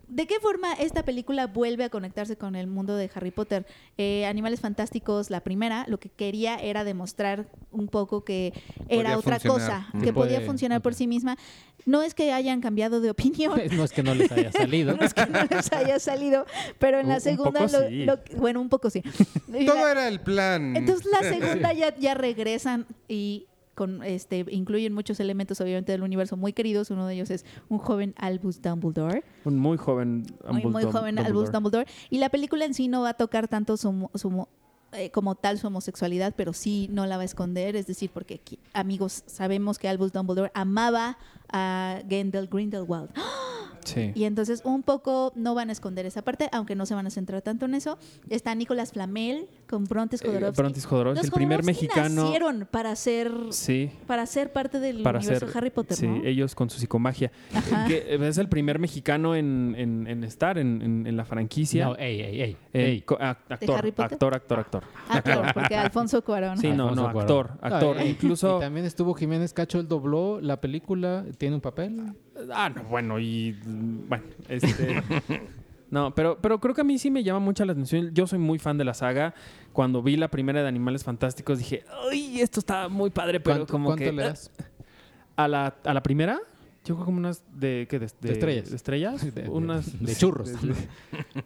¿De 0.09 0.27
qué 0.27 0.39
forma 0.41 0.73
esta 0.75 1.05
película 1.05 1.49
vuelve 1.49 1.83
a 1.83 1.89
conectarse 1.89 2.37
con 2.37 2.55
el 2.55 2.69
mundo 2.69 2.95
de 2.97 3.11
Harry 3.15 3.33
Potter? 3.33 3.67
Eh, 3.99 4.25
Animales 4.27 4.61
Fantásticos, 4.61 5.31
la 5.31 5.41
primera, 5.41 5.85
lo 5.89 5.99
que 5.99 6.09
quería 6.11 6.57
era 6.57 6.85
demostrar 6.85 7.47
un 7.73 7.89
poco 7.89 8.25
que 8.25 8.53
era 8.89 9.15
Podía 9.15 9.19
otra 9.19 9.41
funcionar. 9.41 9.59
cosa, 9.83 9.89
Mm. 9.93 10.03
que 10.03 10.13
podía 10.13 10.37
Puede- 10.37 10.47
funcionar 10.47 10.81
por 10.81 10.95
sí 10.95 11.07
misma. 11.09 11.37
No 11.87 12.03
es 12.03 12.15
que 12.15 12.33
hayan 12.33 12.61
cambiado 12.61 13.01
de 13.01 13.11
opinión, 13.11 13.61
no 13.73 13.85
es 13.85 13.93
que 13.93 14.03
no 14.05 14.15
les 14.15 14.31
haya 14.31 14.53
salido. 14.53 14.97
no 14.97 15.05
es 15.05 15.13
que 15.13 15.27
no 15.27 15.41
les 15.51 15.73
haya 15.73 15.99
salido, 15.99 16.47
pero 16.79 17.01
en 17.01 17.09
la 17.09 17.17
un 17.17 17.21
segunda, 17.21 17.67
poco 17.67 17.73
lo- 17.81 17.89
sí. 17.89 18.05
lo- 18.05 18.19
bueno, 18.39 18.61
un 18.61 18.69
poco 18.69 18.91
sí. 18.91 19.03
Todo 19.67 19.75
la- 19.75 19.91
era 19.91 20.09
el 20.09 20.21
plan. 20.21 20.77
entonces 20.77 21.07
la 21.11 21.19
segunda 21.29 21.73
ya, 21.73 21.97
ya 21.97 22.15
regresan 22.15 22.87
y 23.09 23.47
con 23.77 24.03
este 24.03 24.45
incluyen 24.51 24.93
muchos 24.93 25.21
elementos 25.21 25.61
obviamente 25.61 25.93
del 25.93 26.03
universo 26.03 26.37
muy 26.37 26.53
queridos. 26.53 26.91
Uno 26.91 27.07
de 27.07 27.15
ellos 27.15 27.31
es 27.31 27.45
un 27.69 27.79
joven 27.79 28.15
Albus 28.17 28.61
Dumbledore, 28.61 29.23
Un 29.45 29.59
muy 29.59 29.77
joven 29.77 30.27
muy, 30.51 30.65
muy 30.65 30.83
Dumbledore- 30.83 30.91
joven 30.93 31.19
Albus 31.21 31.53
Dumbledore. 31.53 31.87
Y 32.11 32.19
la 32.19 32.31
película 32.31 32.65
en 32.65 32.75
sí 32.75 32.89
no 32.89 33.03
va 33.03 33.11
a 33.11 33.15
tocar 33.15 33.47
tanto 33.47 33.77
su, 33.77 34.11
su 34.15 34.49
eh, 34.93 35.11
como 35.11 35.35
tal 35.35 35.59
su 35.59 35.67
homosexualidad, 35.67 36.33
pero 36.37 36.53
sí 36.53 36.89
no 36.91 37.07
la 37.07 37.17
va 37.17 37.23
a 37.23 37.27
esconder. 37.27 37.77
Es 37.77 37.87
decir, 37.87 38.11
porque 38.13 38.35
aquí, 38.35 38.59
amigos 38.73 39.23
sabemos 39.27 39.79
que 39.79 39.89
Albus 39.89 40.13
Dumbledore 40.13 40.51
amaba 40.55 41.19
a 41.53 42.01
Gendel 42.09 42.49
Grindelwald. 42.49 43.11
Sí. 43.87 44.13
Y 44.15 44.25
entonces 44.25 44.61
un 44.65 44.83
poco 44.83 45.33
no 45.37 45.55
van 45.55 45.69
a 45.69 45.73
esconder 45.73 46.05
esa 46.07 46.23
parte, 46.23 46.49
aunque 46.53 46.75
no 46.75 46.87
se 46.87 46.95
van 46.95 47.07
a 47.07 47.11
centrar 47.11 47.41
tanto 47.43 47.67
en 47.67 47.75
eso. 47.75 47.99
Está 48.29 48.55
Nicolás 48.55 48.93
Flamel 48.93 49.47
con 49.69 49.85
Brontes 49.85 50.23
Eh, 50.23 50.27
Jodorowsky. 50.27 50.57
Brontis 50.61 50.85
Jodorowsky, 50.87 51.17
Los 51.19 51.25
el 51.27 51.31
primer 51.33 51.65
mexicano. 51.65 52.25
nacieron 52.25 52.69
para 52.71 52.95
ser 52.97 53.31
Sí. 53.51 53.91
para 54.07 54.27
ser 54.27 54.53
parte 54.53 54.81
del 54.81 55.03
Para 55.03 55.19
universo 55.21 55.47
ser 55.47 55.57
Harry 55.57 55.71
Potter, 55.71 55.97
sí, 55.97 56.07
¿no? 56.07 56.25
ellos 56.25 56.55
con 56.55 56.69
su 56.69 56.79
psicomagia. 56.79 57.31
Ajá. 57.55 57.87
Que 57.87 58.17
es 58.21 58.39
el 58.39 58.49
primer 58.49 58.79
mexicano 58.79 59.35
en, 59.37 59.75
en- 59.79 60.07
en 60.07 60.25
estar 60.25 60.59
en, 60.59 60.83
en- 60.83 61.07
en 61.07 61.17
la 61.17 61.25
franquicia. 61.25 61.85
No, 61.87 61.97
ey, 61.97 62.21
ey, 62.21 62.41
ey. 62.43 62.57
Eh, 62.73 62.85
ey. 62.91 63.05
actor, 63.21 63.79
Harry 63.79 63.93
Potter? 63.93 64.13
actor, 64.15 64.35
actor, 64.35 64.59
actor. 64.61 64.83
Ah, 65.09 65.23
claro, 65.23 65.43
porque 65.55 65.77
Alfonso 65.77 66.23
Cuarón. 66.23 66.59
Sí, 66.59 66.69
no, 66.69 66.89
Alfonso 66.89 67.03
no, 67.07 67.13
Cuarón. 67.13 67.21
actor, 67.23 67.59
actor. 67.61 67.99
Eh, 68.01 68.09
Incluso- 68.09 68.57
Y 68.59 68.61
también 68.61 68.85
estuvo 68.87 69.15
Jiménez 69.15 69.53
Cacho, 69.53 69.79
él 69.79 69.87
dobló 69.89 70.41
la 70.41 70.61
película, 70.61 71.25
tiene 71.39 71.55
un 71.57 71.61
papel. 71.61 72.13
Ah, 72.53 72.69
no, 72.69 72.83
bueno, 72.85 73.19
y 73.19 73.57
bueno, 74.09 74.25
este 74.49 75.03
No, 75.91 76.13
pero, 76.15 76.39
pero 76.43 76.59
creo 76.59 76.75
que 76.75 76.81
a 76.81 76.85
mí 76.85 76.99
sí 76.99 77.11
me 77.13 77.23
llama 77.23 77.39
mucho 77.39 77.65
la 77.65 77.71
atención. 77.73 78.11
Yo 78.13 78.27
soy 78.27 78.41
muy 78.41 78.59
fan 78.59 78.77
de 78.77 78.85
la 78.85 78.93
saga. 78.93 79.35
Cuando 79.73 80.03
vi 80.03 80.17
la 80.17 80.29
primera 80.29 80.61
de 80.63 80.67
Animales 80.69 81.05
Fantásticos 81.05 81.59
dije, 81.59 81.85
¡ay, 82.11 82.41
esto 82.41 82.59
está 82.59 82.89
muy 82.89 83.11
padre! 83.11 83.39
Pero 83.39 83.59
¿Cuánto, 83.59 83.73
como 83.73 83.87
cuánto 83.91 84.05
que 84.05 84.13
le 84.13 84.23
das? 84.25 84.51
a 85.37 85.47
la, 85.47 85.77
a 85.85 85.95
la 85.95 86.03
primera, 86.03 86.41
yo 86.85 86.95
creo 86.97 87.05
como 87.05 87.19
unas 87.19 87.45
de 87.55 87.87
¿qué? 87.89 88.01
De, 88.01 88.09
De 88.21 88.33
estrellas. 88.33 88.71
de 88.71 88.77
estrellas, 88.77 89.25
De- 89.35 89.43
de- 89.43 89.49
unas 89.49 90.03
de 90.05 90.17
churros. 90.17 90.51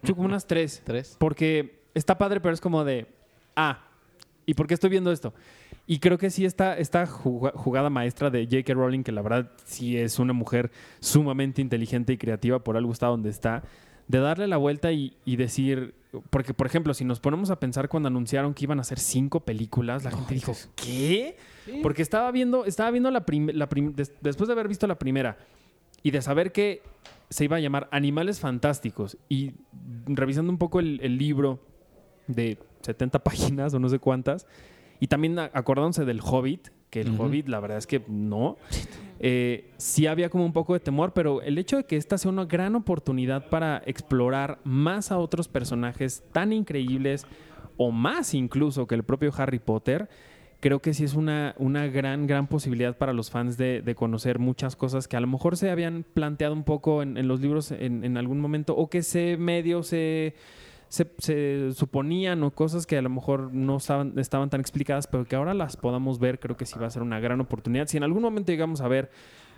yo 0.03 0.14
como 0.14 0.26
unas 0.26 0.47
tres. 0.47 0.81
¿Tres? 0.87 1.16
Porque 1.18 1.83
está 1.93 2.16
padre, 2.16 2.41
pero 2.41 2.55
es 2.55 2.62
como 2.62 2.83
de, 2.83 3.07
ah, 3.57 3.85
¿y 4.47 4.55
por 4.55 4.66
qué 4.66 4.72
estoy 4.74 4.89
viendo 4.89 5.12
esto? 5.12 5.35
Y 5.91 5.99
creo 5.99 6.18
que 6.18 6.30
sí 6.30 6.45
esta 6.45 7.05
juga- 7.09 7.51
jugada 7.57 7.91
maestra 7.91 8.30
de 8.30 8.45
J.K. 8.45 8.74
Rowling, 8.74 9.03
que 9.03 9.11
la 9.11 9.22
verdad 9.22 9.51
sí 9.64 9.97
es 9.97 10.20
una 10.20 10.32
mujer 10.32 10.70
sumamente 11.01 11.61
inteligente 11.61 12.12
y 12.12 12.16
creativa, 12.16 12.61
por 12.62 12.76
algo 12.76 12.93
está 12.93 13.09
donde 13.09 13.28
está, 13.28 13.64
de 14.07 14.18
darle 14.20 14.47
la 14.47 14.57
vuelta 14.57 14.93
y, 14.93 15.16
y 15.24 15.34
decir, 15.34 15.95
porque 16.30 16.55
por 16.55 16.68
ejemplo, 16.68 16.95
si 16.95 17.05
nos 17.05 17.18
ponemos 17.18 17.51
a 17.51 17.59
pensar 17.59 17.88
cuando 17.88 18.07
anunciaron 18.07 18.55
que 18.55 18.66
iban 18.66 18.78
a 18.78 18.82
hacer 18.82 19.01
cinco 19.01 19.41
películas, 19.41 20.05
la 20.05 20.12
gente 20.12 20.34
dijo, 20.34 20.53
¿qué? 20.76 21.36
Porque 21.82 22.03
estaba 22.03 22.30
viendo, 22.30 22.66
estaba 22.66 22.93
viendo 22.93 23.11
la, 23.11 23.24
des- 23.93 24.12
después 24.20 24.47
de 24.47 24.53
haber 24.53 24.68
visto 24.68 24.86
la 24.86 24.97
primera 24.97 25.38
y 26.05 26.12
de 26.12 26.22
saber 26.22 26.53
que 26.53 26.82
se 27.30 27.47
iba 27.47 27.57
a 27.57 27.61
llamar 27.61 27.88
Animales 27.91 28.38
Fantásticos 28.38 29.16
y 29.28 29.55
revisando 30.07 30.53
un 30.53 30.59
poco 30.59 30.78
el, 30.78 31.01
el 31.03 31.18
libro 31.18 31.59
de 32.28 32.59
70 32.82 33.18
páginas 33.24 33.74
o 33.74 33.80
no 33.80 33.88
sé 33.88 33.99
cuántas, 33.99 34.47
y 35.01 35.09
también 35.09 35.38
acordándose 35.38 36.05
del 36.05 36.20
Hobbit, 36.20 36.68
que 36.90 37.01
el. 37.01 37.18
Hobbit 37.18 37.48
la 37.48 37.61
verdad 37.61 37.78
es 37.78 37.86
que 37.86 38.03
no, 38.07 38.59
eh, 39.18 39.70
sí 39.78 40.07
había 40.07 40.28
como 40.28 40.44
un 40.44 40.53
poco 40.53 40.74
de 40.74 40.80
temor, 40.80 41.12
pero 41.12 41.42
el 41.42 41.59
hecho 41.59 41.78
de 41.78 41.84
que 41.84 41.96
esta 41.96 42.18
sea 42.18 42.30
una 42.30 42.44
gran 42.44 42.74
oportunidad 42.74 43.48
para 43.48 43.82
explorar 43.86 44.61
más 44.64 45.11
a 45.11 45.18
otros 45.18 45.48
personajes 45.48 46.22
tan 46.32 46.53
increíbles 46.53 47.26
o 47.76 47.90
más 47.90 48.34
incluso 48.34 48.86
que 48.86 48.94
el 48.94 49.05
propio 49.05 49.32
Harry 49.36 49.59
Potter, 49.59 50.09
creo 50.61 50.80
que 50.80 50.92
sí 50.92 51.05
es 51.05 51.14
una, 51.14 51.55
una 51.59 51.86
gran, 51.86 52.26
gran 52.26 52.46
posibilidad 52.46 52.96
para 52.96 53.14
los 53.14 53.30
fans 53.30 53.57
de, 53.57 53.80
de 53.80 53.94
conocer 53.94 54.38
muchas 54.38 54.76
cosas 54.76 55.09
que 55.09 55.16
a 55.16 55.20
lo 55.20 55.26
mejor 55.26 55.57
se 55.57 55.70
habían 55.70 56.05
planteado 56.14 56.53
un 56.53 56.64
poco 56.64 57.03
en, 57.03 57.16
en 57.16 57.28
los 57.28 57.40
libros 57.40 57.70
en, 57.72 58.05
en 58.05 58.16
algún 58.18 58.40
momento 58.40 58.76
o 58.76 58.90
que 58.90 59.03
se 59.03 59.38
medio 59.38 59.82
se, 59.82 60.34
se, 60.91 61.11
se 61.18 61.70
suponían 61.72 62.43
o 62.43 62.51
cosas 62.51 62.84
que 62.86 62.99
a 62.99 63.03
lo 63.03 63.09
mejor 63.09 63.55
no 63.55 63.78
estaban, 63.78 64.18
estaban 64.18 64.51
tan 64.51 64.61
explicadas, 64.61 65.07
pero 65.07 65.24
que 65.24 65.36
ahora 65.36 65.55
las 65.55 65.76
podamos 65.78 66.18
ver, 66.18 66.38
creo 66.41 66.57
que 66.59 66.66
sí 66.66 66.78
va 66.78 66.88
a 66.88 66.91
ser 66.91 67.01
una 67.03 67.18
gran 67.20 67.41
oportunidad. 67.41 67.86
Si 67.86 67.97
en 67.97 68.03
algún 68.03 68.22
momento 68.22 68.53
llegamos 68.53 68.80
a 68.82 68.88
ver 68.88 69.11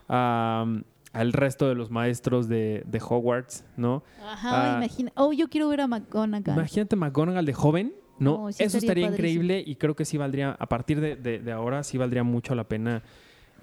al 0.08 1.32
resto 1.32 1.68
de 1.68 1.74
los 1.74 1.90
maestros 1.90 2.48
de, 2.48 2.82
de 2.86 2.98
Hogwarts, 3.06 3.64
¿no? 3.76 4.02
Ajá, 4.24 4.74
Ah. 4.74 4.76
imagina. 4.78 5.12
Oh, 5.16 5.32
yo 5.32 5.48
quiero 5.48 5.68
ver 5.68 5.80
a 5.82 5.86
McGonagall. 5.86 6.54
Imagínate 6.54 6.96
McGonagall 6.96 7.44
de 7.46 7.52
joven, 7.52 7.94
¿no? 8.18 8.44
Oh, 8.44 8.52
sí 8.52 8.62
Eso 8.62 8.78
estaría 8.78 9.08
increíble 9.08 9.62
y 9.66 9.76
creo 9.76 9.94
que 9.96 10.04
sí 10.04 10.16
valdría, 10.16 10.56
a 10.58 10.66
partir 10.68 11.00
de, 11.00 11.16
de- 11.16 11.38
de 11.40 11.52
ahora, 11.52 11.82
sí 11.82 11.98
valdría 11.98 12.22
mucho 12.24 12.54
la 12.54 12.64
pena 12.64 13.02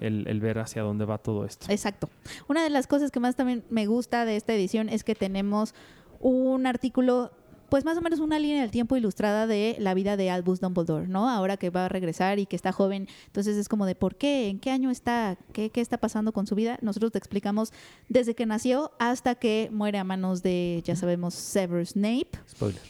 el, 0.00 0.26
el 0.28 0.40
ver 0.40 0.58
hacia 0.58 0.82
dónde 0.82 1.04
va 1.04 1.18
todo 1.18 1.44
esto. 1.44 1.66
Exacto. 1.70 2.08
Una 2.48 2.62
de 2.62 2.70
las 2.70 2.86
cosas 2.86 3.10
que 3.10 3.20
más 3.20 3.36
también 3.36 3.64
me 3.70 3.86
gusta 3.86 4.24
de 4.24 4.36
esta 4.36 4.54
edición 4.54 4.88
es 4.88 5.04
que 5.04 5.14
tenemos 5.14 5.74
un 6.20 6.66
artículo, 6.66 7.32
pues 7.70 7.84
más 7.84 7.96
o 7.96 8.00
menos 8.00 8.20
una 8.20 8.38
línea 8.38 8.60
del 8.62 8.70
tiempo 8.70 8.96
ilustrada 8.96 9.46
de 9.46 9.76
la 9.78 9.94
vida 9.94 10.16
de 10.16 10.30
Albus 10.30 10.60
Dumbledore, 10.60 11.08
¿no? 11.08 11.28
Ahora 11.28 11.56
que 11.56 11.70
va 11.70 11.86
a 11.86 11.88
regresar 11.88 12.38
y 12.38 12.46
que 12.46 12.56
está 12.56 12.72
joven. 12.72 13.08
Entonces 13.26 13.56
es 13.56 13.68
como 13.68 13.86
de 13.86 13.94
por 13.94 14.16
qué, 14.16 14.48
en 14.48 14.58
qué 14.58 14.70
año 14.70 14.90
está, 14.90 15.38
qué, 15.52 15.70
qué 15.70 15.80
está 15.80 15.98
pasando 15.98 16.32
con 16.32 16.46
su 16.46 16.54
vida. 16.54 16.78
Nosotros 16.82 17.12
te 17.12 17.18
explicamos 17.18 17.72
desde 18.08 18.34
que 18.34 18.46
nació 18.46 18.92
hasta 18.98 19.36
que 19.36 19.70
muere 19.72 19.98
a 19.98 20.04
manos 20.04 20.42
de, 20.42 20.82
ya 20.84 20.96
sabemos, 20.96 21.34
Severus 21.34 21.90
Snape. 21.90 22.30
Spoiler. 22.48 22.82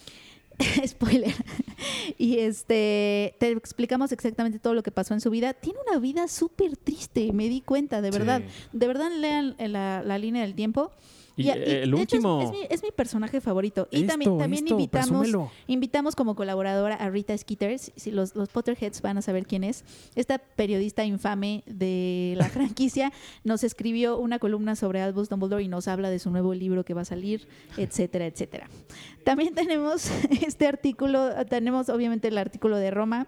Spoiler. 0.87 1.35
y 2.19 2.39
este 2.39 3.37
te 3.39 3.51
explicamos 3.51 4.13
exactamente 4.13 4.59
todo 4.59 4.75
lo 4.75 4.83
que 4.83 4.91
pasó 4.91 5.15
en 5.15 5.21
su 5.21 5.31
vida. 5.31 5.55
Tiene 5.55 5.79
una 5.89 5.99
vida 5.99 6.29
súper 6.29 6.77
triste, 6.77 7.33
me 7.33 7.49
di 7.49 7.61
cuenta, 7.61 8.01
de 8.01 8.11
verdad. 8.11 8.43
Sí. 8.47 8.69
De 8.79 8.87
verdad 8.87 9.11
lean 9.13 9.57
la, 9.59 10.03
la 10.03 10.19
línea 10.19 10.43
del 10.43 10.55
tiempo. 10.55 10.91
Y, 11.41 11.45
Y- 11.45 11.47
y, 11.47 11.51
eh, 11.51 11.83
el 11.83 11.91
de 11.91 12.03
hecho, 12.03 12.17
es- 12.17 12.25
último. 12.25 12.43
Es, 12.43 12.51
mi, 12.51 12.59
es 12.71 12.83
mi 12.83 12.91
personaje 12.91 13.41
favorito. 13.41 13.89
Y 13.91 13.97
Esto, 14.03 14.09
también, 14.09 14.39
también 14.39 14.65
esto, 14.65 14.75
invitamos, 14.75 15.09
presúmelo. 15.21 15.51
invitamos 15.67 16.15
como 16.15 16.35
colaboradora 16.35 16.95
a 16.97 17.09
Rita 17.11 17.37
Skeeters. 17.37 17.93
Si 17.97 18.11
los, 18.11 18.35
los 18.37 18.49
Potterheads 18.49 19.03
van 19.03 19.19
a 19.19 19.23
saber 19.23 19.47
quién 19.47 19.65
es. 19.65 19.85
Esta 20.15 20.39
periodista 20.39 21.05
infame 21.05 21.63
de 21.67 22.35
la 22.37 22.49
franquicia 22.51 23.13
nos 23.45 23.65
escribió 23.65 24.19
una 24.19 24.39
columna 24.39 24.77
sobre 24.77 25.01
Albus 25.01 25.29
Dumbledore 25.29 25.63
y 25.65 25.69
nos 25.69 25.89
habla 25.89 26.11
de 26.11 26.19
su 26.19 26.31
nuevo 26.31 26.55
libro 26.55 26.85
que 26.85 26.95
va 26.95 27.03
a 27.03 27.05
salir, 27.05 27.47
etcétera, 27.77 28.27
etcétera. 28.27 28.69
También 29.25 29.55
tenemos 29.55 30.11
este 30.47 30.67
artículo, 30.67 31.29
tenemos 31.49 31.89
obviamente 31.89 32.29
el 32.29 32.39
artículo 32.39 32.77
de 32.77 32.91
Roma. 32.91 33.27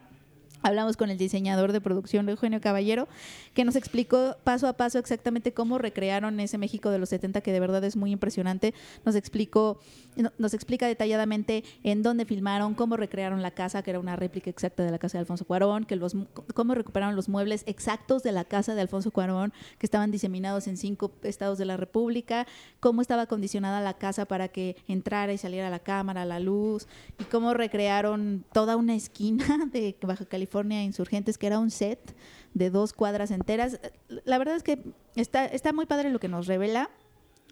Hablamos 0.62 0.96
con 0.96 1.10
el 1.10 1.18
diseñador 1.18 1.72
de 1.72 1.80
producción 1.80 2.28
Eugenio 2.28 2.60
Caballero, 2.60 3.08
que 3.54 3.64
nos 3.64 3.76
explicó 3.76 4.36
paso 4.44 4.68
a 4.68 4.74
paso 4.74 4.98
exactamente 4.98 5.52
cómo 5.52 5.78
recrearon 5.78 6.38
ese 6.40 6.56
México 6.58 6.90
de 6.90 6.98
los 6.98 7.08
70, 7.08 7.40
que 7.40 7.52
de 7.52 7.58
verdad 7.60 7.82
es 7.84 7.96
muy 7.96 8.12
impresionante. 8.12 8.72
Nos 9.04 9.14
explicó, 9.16 9.80
no- 10.16 10.32
nos 10.38 10.54
explica 10.54 10.86
detalladamente 10.86 11.64
en 11.82 12.02
dónde 12.02 12.24
filmaron, 12.24 12.74
cómo 12.74 12.96
recrearon 12.96 13.42
la 13.42 13.50
casa, 13.50 13.82
que 13.82 13.90
era 13.90 13.98
una 13.98 14.14
réplica 14.14 14.50
exacta 14.50 14.84
de 14.84 14.90
la 14.92 14.98
casa 14.98 15.18
de 15.18 15.20
Alfonso 15.20 15.44
Cuarón, 15.44 15.84
que 15.84 15.96
los, 15.96 16.14
cómo 16.54 16.74
recuperaron 16.74 17.16
los 17.16 17.28
muebles 17.28 17.64
exactos 17.66 18.22
de 18.22 18.30
la 18.30 18.44
casa 18.44 18.74
de 18.76 18.82
Alfonso 18.82 19.10
Cuarón, 19.10 19.52
que 19.78 19.86
estaban 19.86 20.10
diseminados 20.12 20.68
en 20.68 20.76
cinco 20.76 21.10
estados 21.24 21.58
de 21.58 21.64
la 21.64 21.76
República, 21.76 22.46
cómo 22.78 23.02
estaba 23.02 23.22
acondicionada 23.22 23.80
la 23.80 23.94
casa 23.94 24.26
para 24.26 24.48
que 24.48 24.76
entrara 24.86 25.32
y 25.32 25.38
saliera 25.38 25.70
la 25.70 25.80
cámara, 25.80 26.24
la 26.24 26.38
luz, 26.38 26.86
y 27.18 27.24
cómo 27.24 27.52
recrearon 27.52 28.44
toda 28.52 28.76
una 28.76 28.94
esquina 28.94 29.44
de 29.72 29.96
Baja 30.02 30.24
California 30.24 30.51
Insurgentes, 30.60 31.38
que 31.38 31.46
era 31.46 31.58
un 31.58 31.70
set 31.70 32.14
de 32.54 32.70
dos 32.70 32.92
cuadras 32.92 33.30
enteras. 33.30 33.80
La 34.24 34.38
verdad 34.38 34.56
es 34.56 34.62
que 34.62 34.78
está, 35.16 35.46
está 35.46 35.72
muy 35.72 35.86
padre 35.86 36.10
lo 36.10 36.18
que 36.18 36.28
nos 36.28 36.46
revela 36.46 36.90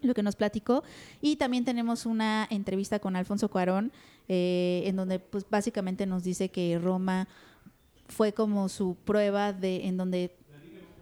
lo 0.03 0.15
que 0.15 0.23
nos 0.23 0.37
platicó 0.37 0.83
y 1.21 1.37
también 1.37 1.65
tenemos 1.67 2.07
una 2.07 2.47
entrevista 2.51 2.99
con 3.01 3.17
Alfonso 3.17 3.51
Cuarón 3.51 3.93
eh, 4.29 4.85
en 4.87 4.97
donde 4.97 5.19
pues 5.19 5.45
básicamente 5.49 6.07
nos 6.07 6.25
dice 6.25 6.49
que 6.49 6.79
Roma 6.79 7.29
fue 8.09 8.33
como 8.33 8.69
su 8.69 8.97
prueba 9.05 9.53
de 9.53 9.87
en 9.87 9.97
donde 9.97 10.35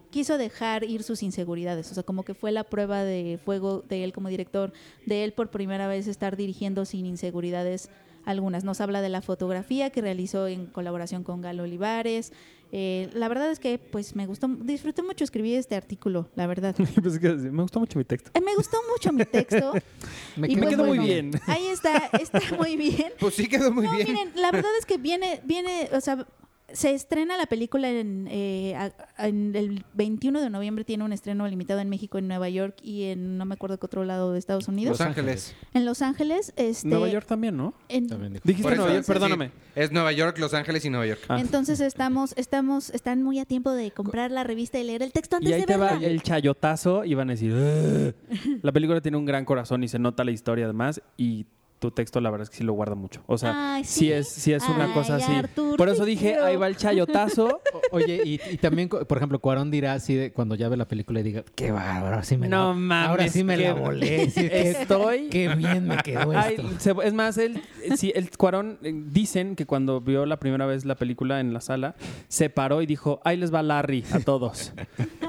quiso 0.09 0.37
dejar 0.37 0.83
ir 0.83 1.03
sus 1.03 1.21
inseguridades, 1.21 1.91
o 1.91 1.93
sea, 1.93 2.03
como 2.03 2.23
que 2.23 2.33
fue 2.33 2.51
la 2.51 2.63
prueba 2.63 3.03
de 3.03 3.39
fuego 3.43 3.83
de 3.87 4.03
él 4.03 4.11
como 4.11 4.29
director, 4.29 4.73
de 5.05 5.23
él 5.23 5.33
por 5.33 5.51
primera 5.51 5.87
vez 5.87 6.07
estar 6.07 6.35
dirigiendo 6.35 6.85
sin 6.85 7.05
inseguridades 7.05 7.89
algunas. 8.25 8.63
Nos 8.63 8.81
habla 8.81 9.01
de 9.01 9.09
la 9.09 9.21
fotografía 9.21 9.89
que 9.89 10.01
realizó 10.01 10.47
en 10.47 10.65
colaboración 10.67 11.23
con 11.23 11.41
Galo 11.41 11.63
Olivares. 11.63 12.31
Eh, 12.71 13.09
la 13.13 13.27
verdad 13.27 13.49
es 13.49 13.59
que 13.59 13.79
pues 13.79 14.15
me 14.15 14.27
gustó, 14.27 14.47
disfruté 14.47 15.01
mucho 15.01 15.23
escribir 15.23 15.57
este 15.57 15.75
artículo, 15.75 16.29
la 16.35 16.45
verdad. 16.45 16.75
Pues 17.01 17.19
me 17.21 17.63
gustó 17.63 17.79
mucho 17.79 17.97
mi 17.97 18.05
texto. 18.05 18.31
Eh, 18.33 18.41
me 18.41 18.55
gustó 18.55 18.77
mucho 18.91 19.11
mi 19.11 19.25
texto. 19.25 19.73
Me 20.35 20.47
y 20.47 20.55
quedó 20.55 20.61
pues, 20.61 20.75
quedó 20.75 20.85
muy 20.85 20.97
bueno, 20.97 21.03
bien. 21.03 21.31
Ahí 21.47 21.65
está, 21.67 22.09
está 22.19 22.39
muy 22.57 22.77
bien. 22.77 23.11
Pues 23.19 23.33
sí 23.33 23.47
quedó 23.47 23.71
muy 23.71 23.85
no, 23.85 23.93
bien. 23.93 24.07
miren, 24.07 24.31
la 24.35 24.51
verdad 24.51 24.71
es 24.79 24.85
que 24.85 24.97
viene, 24.97 25.41
viene, 25.43 25.89
o 25.93 26.01
sea, 26.01 26.25
se 26.73 26.93
estrena 26.93 27.37
la 27.37 27.45
película 27.45 27.89
en, 27.89 28.27
eh, 28.29 28.75
a- 28.75 28.91
en 29.27 29.55
el 29.55 29.83
21 29.93 30.41
de 30.41 30.49
noviembre, 30.49 30.83
tiene 30.85 31.03
un 31.03 31.13
estreno 31.13 31.47
limitado 31.47 31.79
en 31.79 31.89
México, 31.89 32.17
en 32.17 32.27
Nueva 32.27 32.49
York 32.49 32.77
y 32.83 33.03
en 33.05 33.37
no 33.37 33.45
me 33.45 33.53
acuerdo 33.55 33.79
qué 33.79 33.85
otro 33.85 34.05
lado 34.05 34.33
de 34.33 34.39
Estados 34.39 34.67
Unidos. 34.67 34.99
Los 34.99 35.07
Ángeles. 35.07 35.55
En 35.73 35.85
Los 35.85 36.01
Ángeles, 36.01 36.53
este, 36.55 36.87
Nueva 36.87 37.07
York 37.09 37.25
también, 37.27 37.57
¿no? 37.57 37.73
en- 37.89 38.07
También. 38.07 38.39
Dijiste 38.43 38.75
Nueva 38.75 38.93
York, 38.93 39.05
perdóname. 39.05 39.47
sí. 39.47 39.51
Es 39.75 39.91
Nueva 39.91 40.11
York, 40.11 40.37
Los 40.39 40.53
Ángeles 40.53 40.83
y 40.85 40.89
Nueva 40.89 41.05
York. 41.07 41.21
Ah. 41.27 41.39
Entonces 41.39 41.79
estamos, 41.79 42.33
estamos, 42.37 42.89
están 42.91 43.23
muy 43.23 43.39
a 43.39 43.45
tiempo 43.45 43.71
de 43.71 43.91
comprar 43.91 44.31
la 44.31 44.43
revista 44.43 44.79
y 44.79 44.83
leer 44.83 45.03
el 45.03 45.11
texto 45.11 45.37
antes 45.37 45.49
Y 45.49 45.53
ahí 45.53 45.61
de 45.61 45.67
te 45.67 45.77
va 45.77 45.91
el 46.01 46.21
chayotazo 46.21 47.05
y 47.05 47.13
van 47.13 47.29
a 47.29 47.33
decir, 47.33 47.53
"Ugh". 47.53 48.59
la 48.61 48.71
película 48.71 49.01
tiene 49.01 49.17
un 49.17 49.25
gran 49.25 49.45
corazón 49.45 49.83
y 49.83 49.87
se 49.87 49.99
nota 49.99 50.23
la 50.23 50.31
historia 50.31 50.65
además 50.65 51.01
y 51.17 51.45
tu 51.79 51.91
texto 51.91 52.19
la 52.21 52.29
verdad 52.29 52.43
es 52.43 52.49
que 52.49 52.57
sí 52.57 52.63
lo 52.63 52.73
guarda 52.73 52.95
mucho. 52.95 53.21
O 53.25 53.37
sea, 53.37 53.75
Ay, 53.75 53.83
sí 53.85 53.99
¿sí? 54.01 54.11
es, 54.11 54.27
sí 54.29 54.51
es 54.53 54.67
una 54.67 54.85
Ay, 54.85 54.91
cosa 54.93 55.15
así. 55.15 55.31
Artur, 55.33 55.77
Por 55.77 55.87
eso 55.89 56.03
dije, 56.05 56.31
quiero. 56.31 56.45
ahí 56.45 56.55
va 56.57 56.67
el 56.67 56.75
chayotazo. 56.77 57.61
O- 57.73 57.81
Oye, 57.97 58.21
y, 58.25 58.39
y 58.51 58.57
también, 58.57 58.89
por 58.89 59.17
ejemplo, 59.17 59.39
Cuarón 59.39 59.71
dirá 59.71 59.93
así 59.93 60.13
de 60.15 60.31
cuando 60.31 60.55
ya 60.55 60.69
ve 60.69 60.77
la 60.77 60.87
película 60.87 61.19
y 61.19 61.23
diga, 61.23 61.43
qué 61.55 61.71
bárbaro, 61.71 62.07
ahora 62.07 62.23
sí 62.23 62.35
me 62.37 62.47
No 62.47 62.69
la, 62.69 62.73
mames, 62.73 63.09
ahora 63.09 63.27
sí 63.29 63.43
me 63.43 63.57
qué- 63.57 63.63
la 63.67 63.73
volé. 63.73 64.29
sí, 64.29 64.47
Estoy... 64.51 65.29
qué 65.29 65.55
bien 65.55 65.87
me 65.87 65.97
quedó 65.97 66.31
Ay, 66.35 66.55
esto. 66.55 66.69
se- 66.79 67.07
es 67.07 67.13
más, 67.13 67.37
él, 67.37 67.61
sí, 67.95 68.11
el 68.15 68.29
Cuarón, 68.37 68.77
eh, 68.83 68.91
dicen 68.93 69.55
que 69.55 69.65
cuando 69.65 70.01
vio 70.01 70.25
la 70.25 70.37
primera 70.39 70.65
vez 70.65 70.85
la 70.85 70.95
película 70.95 71.39
en 71.39 71.53
la 71.53 71.61
sala, 71.61 71.95
se 72.27 72.49
paró 72.49 72.81
y 72.81 72.85
dijo, 72.85 73.21
ahí 73.23 73.37
les 73.37 73.53
va 73.53 73.61
Larry 73.63 74.03
a 74.11 74.19
todos. 74.19 74.73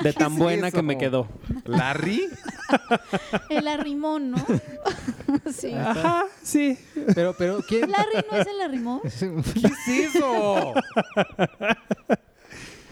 De 0.03 0.12
tan 0.12 0.32
es 0.32 0.38
buena 0.38 0.70
que 0.70 0.82
me 0.82 0.96
quedó. 0.96 1.28
¿Larry? 1.64 2.28
El 3.51 3.68
arrimón, 3.68 4.30
¿no? 4.30 4.46
sí. 5.53 5.74
Ajá, 5.74 6.24
sí. 6.42 6.78
Pero, 7.14 7.34
pero, 7.36 7.61
¿quién? 7.66 7.90
Larry 7.90 8.24
no 8.30 8.38
es 8.38 8.46
el 8.46 8.61
arrimón. 8.61 9.01
¿Qué 9.03 9.66
es 9.66 10.14
eso? 10.14 10.74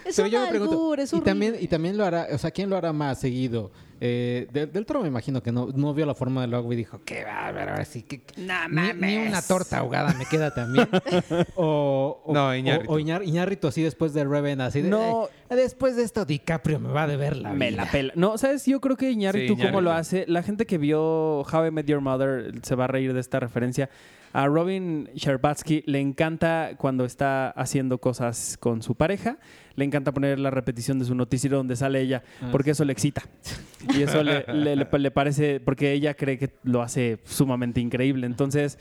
Es 0.08 0.16
Pero 0.16 0.26
un 0.28 0.32
yo 0.32 0.40
me 0.40 0.48
pregunto, 0.48 0.72
albur, 0.74 1.00
es 1.00 1.12
y 1.12 1.20
también, 1.20 1.56
y 1.60 1.66
también 1.68 1.96
lo 1.96 2.04
hará, 2.04 2.28
o 2.32 2.38
sea, 2.38 2.50
¿quién 2.50 2.70
lo 2.70 2.76
hará 2.76 2.92
más 2.92 3.20
seguido? 3.20 3.70
Eh, 4.00 4.46
de- 4.52 4.66
del 4.66 4.86
Toro 4.86 5.02
me 5.02 5.08
imagino 5.08 5.42
que 5.42 5.50
no, 5.50 5.66
no 5.74 5.92
vio 5.92 6.06
la 6.06 6.14
forma 6.14 6.40
del 6.42 6.54
agua 6.54 6.72
y 6.72 6.76
dijo, 6.76 7.00
qué 7.04 7.24
bárbaro, 7.24 7.72
ahora 7.72 7.84
sí 7.84 8.02
que 8.02 8.22
ni, 8.36 8.92
ni 9.06 9.16
una 9.26 9.42
torta 9.42 9.78
ahogada 9.78 10.14
me 10.14 10.24
queda 10.24 10.54
también. 10.54 10.88
o, 11.56 12.22
o, 12.24 12.32
No, 12.32 12.54
Iñárritu. 12.54 12.90
O, 12.92 12.94
o 12.96 12.98
Iñar- 13.00 13.24
Iñárritu 13.26 13.66
así 13.68 13.82
después 13.82 14.14
de 14.14 14.24
Reven, 14.24 14.60
así 14.60 14.82
de, 14.82 14.88
No. 14.88 15.28
"Ay, 15.50 15.56
después 15.56 15.96
de 15.96 16.04
esto 16.04 16.24
DiCaprio 16.24 16.78
me 16.80 16.90
va 16.90 17.02
a 17.02 17.06
deber 17.06 17.36
la 17.36 17.52
Me 17.52 17.70
vida". 17.70 17.84
la 17.84 17.90
pela. 17.90 18.12
No, 18.16 18.38
¿sabes? 18.38 18.64
Yo 18.66 18.80
creo 18.80 18.96
que 18.96 19.10
Iñárritu, 19.10 19.56
Sí, 19.56 19.62
¿cómo 19.62 19.80
lo 19.80 19.92
hace? 19.92 20.24
La 20.28 20.42
gente 20.42 20.64
que 20.66 20.78
vio 20.78 21.40
How 21.42 21.66
I 21.66 21.70
Met 21.70 21.86
Your 21.86 22.00
Mother 22.00 22.52
se 22.62 22.74
va 22.74 22.84
a 22.84 22.88
reír 22.88 23.12
de 23.12 23.20
esta 23.20 23.40
referencia. 23.40 23.90
A 24.34 24.46
Robin 24.46 25.08
Sherbatsky 25.14 25.82
le 25.86 26.00
encanta 26.00 26.72
cuando 26.76 27.06
está 27.06 27.48
haciendo 27.50 27.98
cosas 27.98 28.58
con 28.60 28.82
su 28.82 28.94
pareja, 28.94 29.38
le 29.78 29.84
encanta 29.84 30.12
poner 30.12 30.38
la 30.38 30.50
repetición 30.50 30.98
de 30.98 31.04
su 31.04 31.14
noticiero 31.14 31.56
donde 31.56 31.76
sale 31.76 32.00
ella, 32.00 32.22
Ah, 32.42 32.48
porque 32.52 32.72
eso 32.72 32.84
le 32.84 32.92
excita. 32.92 33.22
Y 33.96 34.02
eso 34.02 34.22
le, 34.24 34.44
le- 34.52 34.74
le- 34.76 34.86
le 34.98 35.10
parece, 35.12 35.60
porque 35.60 35.92
ella 35.92 36.14
cree 36.14 36.36
que 36.36 36.50
lo 36.64 36.82
hace 36.82 37.18
sumamente 37.24 37.80
increíble. 37.80 38.26
Entonces, 38.26 38.76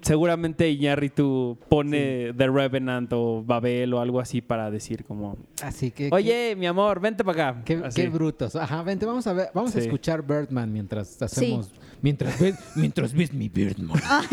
seguramente 0.00 0.68
Iñárritu 0.70 1.58
pone 1.68 2.32
The 2.36 2.48
Revenant 2.48 3.12
o 3.12 3.42
Babel 3.44 3.92
o 3.94 4.00
algo 4.00 4.20
así 4.20 4.40
para 4.40 4.70
decir 4.70 5.04
como, 5.04 5.36
Así 5.62 5.90
que... 5.90 6.08
oye, 6.12 6.54
mi 6.56 6.66
amor, 6.66 7.00
vente 7.00 7.22
para 7.24 7.50
acá. 7.50 7.62
Qué, 7.64 8.08
brutos. 8.08 8.56
Ajá, 8.56 8.82
vente, 8.82 9.06
vamos 9.06 9.26
a 9.26 9.32
ver, 9.32 9.48
vamos 9.54 9.70
a 9.76 9.80
Sí. 9.80 9.86
escuchar 9.86 10.22
Birdman 10.26 10.72
mientras 10.72 11.20
hacemos, 11.22 11.70
mientras 12.04 12.38
ves, 12.38 12.54
mientras 12.76 13.14
ves 13.14 13.32
mi 13.32 13.48
Birdman. 13.48 13.98
Ay, 14.04 14.26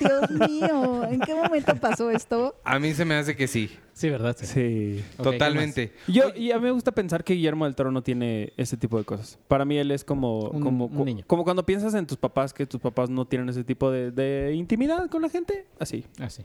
Dios 0.00 0.30
mío, 0.48 1.04
¿en 1.08 1.20
qué 1.20 1.32
momento 1.32 1.74
pasó 1.76 2.10
esto? 2.10 2.56
A 2.64 2.78
mí 2.80 2.92
se 2.92 3.04
me 3.04 3.14
hace 3.14 3.36
que 3.36 3.46
sí. 3.46 3.70
Sí, 3.92 4.10
¿verdad? 4.10 4.36
Sí. 4.40 5.02
Totalmente. 5.16 5.92
Yo, 6.08 6.34
y 6.34 6.50
a 6.50 6.56
mí 6.58 6.64
me 6.64 6.70
gusta 6.72 6.90
pensar 6.92 7.22
que 7.22 7.34
Guillermo 7.34 7.64
del 7.66 7.74
Toro 7.76 7.90
no 7.92 8.02
tiene 8.02 8.52
ese 8.56 8.76
tipo 8.76 8.98
de 8.98 9.04
cosas. 9.04 9.38
Para 9.46 9.64
mí 9.64 9.78
él 9.78 9.90
es 9.92 10.04
como, 10.04 10.40
Un- 10.50 10.62
como, 10.62 10.86
un 10.86 11.04
niño. 11.04 11.24
como 11.26 11.44
cuando 11.44 11.64
piensas 11.64 11.94
en 11.94 12.06
tus 12.06 12.16
papás, 12.18 12.52
que 12.52 12.66
tus 12.66 12.80
papás 12.80 13.08
no 13.10 13.26
tienen 13.26 13.48
ese 13.48 13.62
tipo 13.64 13.90
de, 13.92 14.10
de 14.10 14.54
intimidad 14.54 15.08
con 15.08 15.22
la 15.22 15.28
gente. 15.28 15.66
Así. 15.78 16.04
Sí. 16.28 16.44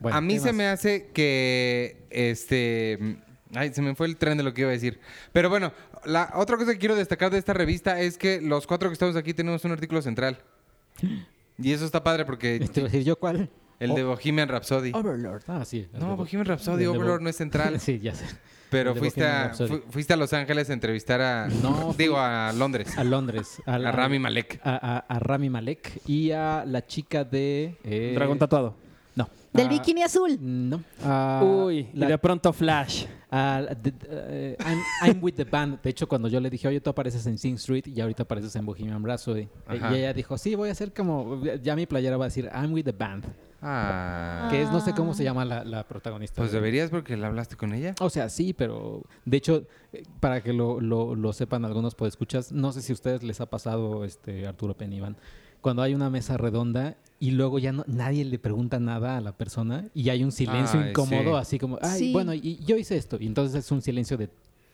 Bueno, 0.00 0.18
a 0.18 0.20
mí 0.20 0.34
¿qué 0.34 0.40
se 0.40 0.52
me 0.52 0.66
hace 0.66 1.10
que 1.14 2.06
este 2.10 3.18
ay, 3.54 3.72
se 3.72 3.82
me 3.82 3.94
fue 3.94 4.06
el 4.06 4.16
tren 4.16 4.36
de 4.38 4.44
lo 4.44 4.54
que 4.54 4.62
iba 4.62 4.70
a 4.70 4.72
decir. 4.72 5.00
Pero 5.32 5.50
bueno, 5.50 5.72
la 6.04 6.30
otra 6.34 6.56
cosa 6.56 6.72
que 6.72 6.78
quiero 6.78 6.94
destacar 6.96 7.30
de 7.30 7.38
esta 7.38 7.52
revista 7.52 8.00
es 8.00 8.16
que 8.18 8.40
los 8.40 8.66
cuatro 8.66 8.88
que 8.88 8.94
estamos 8.94 9.16
aquí 9.16 9.34
tenemos 9.34 9.64
un 9.64 9.72
artículo 9.72 10.00
central. 10.02 10.38
Y 11.58 11.72
eso 11.72 11.84
está 11.84 12.02
padre 12.02 12.24
porque 12.24 12.58
Te 12.60 12.80
iba 12.80 12.88
a 12.88 12.90
decir 12.90 13.04
yo 13.04 13.16
cuál. 13.16 13.48
el 13.80 13.94
de 13.94 14.02
Bohemian 14.04 14.48
Rhapsody. 14.48 14.92
Overlord. 14.94 15.42
Ah, 15.48 15.64
sí. 15.64 15.86
No, 15.92 16.16
Bohemian 16.16 16.46
Rhapsody, 16.46 16.86
Overlord 16.86 17.20
no 17.22 17.28
es 17.30 17.36
central. 17.36 17.78
sí, 17.80 17.98
ya 18.00 18.14
sé. 18.14 18.24
Pero 18.70 18.92
fuiste 18.96 19.24
a, 19.24 19.50
fu- 19.54 19.82
fuiste 19.88 20.14
a 20.14 20.16
Los 20.16 20.32
Ángeles 20.32 20.68
a 20.68 20.72
entrevistar 20.72 21.20
a... 21.20 21.48
No, 21.62 21.94
digo, 21.98 22.18
a 22.18 22.52
Londres. 22.52 22.96
A 22.98 23.04
Londres. 23.04 23.62
A, 23.66 23.78
la- 23.78 23.92
Rami 23.92 24.18
Malek. 24.18 24.60
A, 24.64 24.96
a- 24.96 24.98
a 24.98 25.18
Rami 25.20 25.48
Malek 25.48 26.00
y 26.06 26.32
a 26.32 26.64
la 26.66 26.84
chica 26.84 27.22
de... 27.22 27.76
eh, 27.84 28.12
Dragón 28.16 28.38
tatuado. 28.38 28.74
No. 29.16 29.28
Del 29.52 29.66
a- 29.66 29.70
bikini 29.70 30.02
azul. 30.02 30.36
No. 30.40 30.82
a- 31.04 31.40
Uy, 31.44 31.88
y 31.92 31.96
la- 31.98 32.08
de 32.08 32.18
pronto 32.18 32.52
Flash. 32.52 33.06
a- 33.30 33.62
de- 33.80 33.92
eh, 34.08 34.56
I'm, 34.60 34.78
I'm 35.10 35.22
with 35.22 35.34
the 35.34 35.44
band. 35.44 35.80
De 35.82 35.90
hecho, 35.90 36.08
cuando 36.08 36.28
yo 36.28 36.40
le 36.40 36.50
dije, 36.50 36.66
oye, 36.68 36.80
tú 36.80 36.90
apareces 36.90 37.24
en 37.26 37.38
Sing 37.38 37.54
Street 37.54 37.86
y 37.86 38.00
ahorita 38.00 38.24
apareces 38.24 38.54
en 38.56 38.66
Bohemian 38.66 39.04
Rhapsody. 39.04 39.48
Ajá. 39.66 39.92
Y 39.94 39.98
ella 40.00 40.12
dijo, 40.12 40.36
sí, 40.38 40.54
voy 40.54 40.68
a 40.68 40.72
hacer 40.72 40.92
como... 40.92 41.42
Ya 41.62 41.76
mi 41.76 41.86
playera 41.86 42.16
va 42.16 42.24
a 42.24 42.28
decir, 42.28 42.50
I'm 42.54 42.72
with 42.72 42.84
the 42.84 42.92
band. 42.92 43.24
Ah. 43.66 44.48
Que 44.50 44.60
es, 44.62 44.70
no 44.70 44.80
sé 44.80 44.92
cómo 44.92 45.14
se 45.14 45.24
llama 45.24 45.44
la, 45.44 45.64
la 45.64 45.86
protagonista. 45.88 46.36
Pues 46.42 46.50
de- 46.52 46.58
deberías 46.58 46.90
porque 46.90 47.16
la 47.16 47.28
hablaste 47.28 47.56
con 47.56 47.72
ella. 47.72 47.94
O 48.00 48.10
sea, 48.10 48.28
sí, 48.28 48.52
pero 48.52 49.02
de 49.24 49.36
hecho, 49.38 49.64
eh, 49.92 50.02
para 50.20 50.42
que 50.42 50.52
lo, 50.52 50.80
lo, 50.80 51.14
lo 51.14 51.32
sepan 51.32 51.64
algunos 51.64 51.94
escuchas, 52.06 52.52
no 52.52 52.72
sé 52.72 52.82
si 52.82 52.92
a 52.92 52.94
ustedes 52.94 53.22
les 53.22 53.40
ha 53.40 53.46
pasado, 53.46 54.04
este 54.04 54.46
Arturo 54.46 54.74
Peniván, 54.76 55.16
cuando 55.64 55.80
hay 55.82 55.94
una 55.94 56.10
mesa 56.10 56.36
redonda 56.36 56.94
y 57.18 57.30
luego 57.30 57.58
ya 57.58 57.72
no, 57.72 57.84
nadie 57.86 58.22
le 58.26 58.38
pregunta 58.38 58.78
nada 58.78 59.16
a 59.16 59.20
la 59.22 59.32
persona 59.32 59.88
y 59.94 60.10
hay 60.10 60.22
un 60.22 60.30
silencio 60.30 60.78
Ay, 60.78 60.90
incómodo, 60.90 61.30
sí. 61.36 61.40
así 61.40 61.58
como, 61.58 61.78
ay, 61.80 61.98
Sí. 61.98 62.12
bueno, 62.12 62.34
y 62.34 62.58
yo 62.66 62.76
hice 62.76 62.98
esto, 62.98 63.16
y 63.18 63.26
entonces 63.26 63.64
es 63.64 63.70
un 63.72 63.80
silencio 63.80 64.18
de 64.18 64.28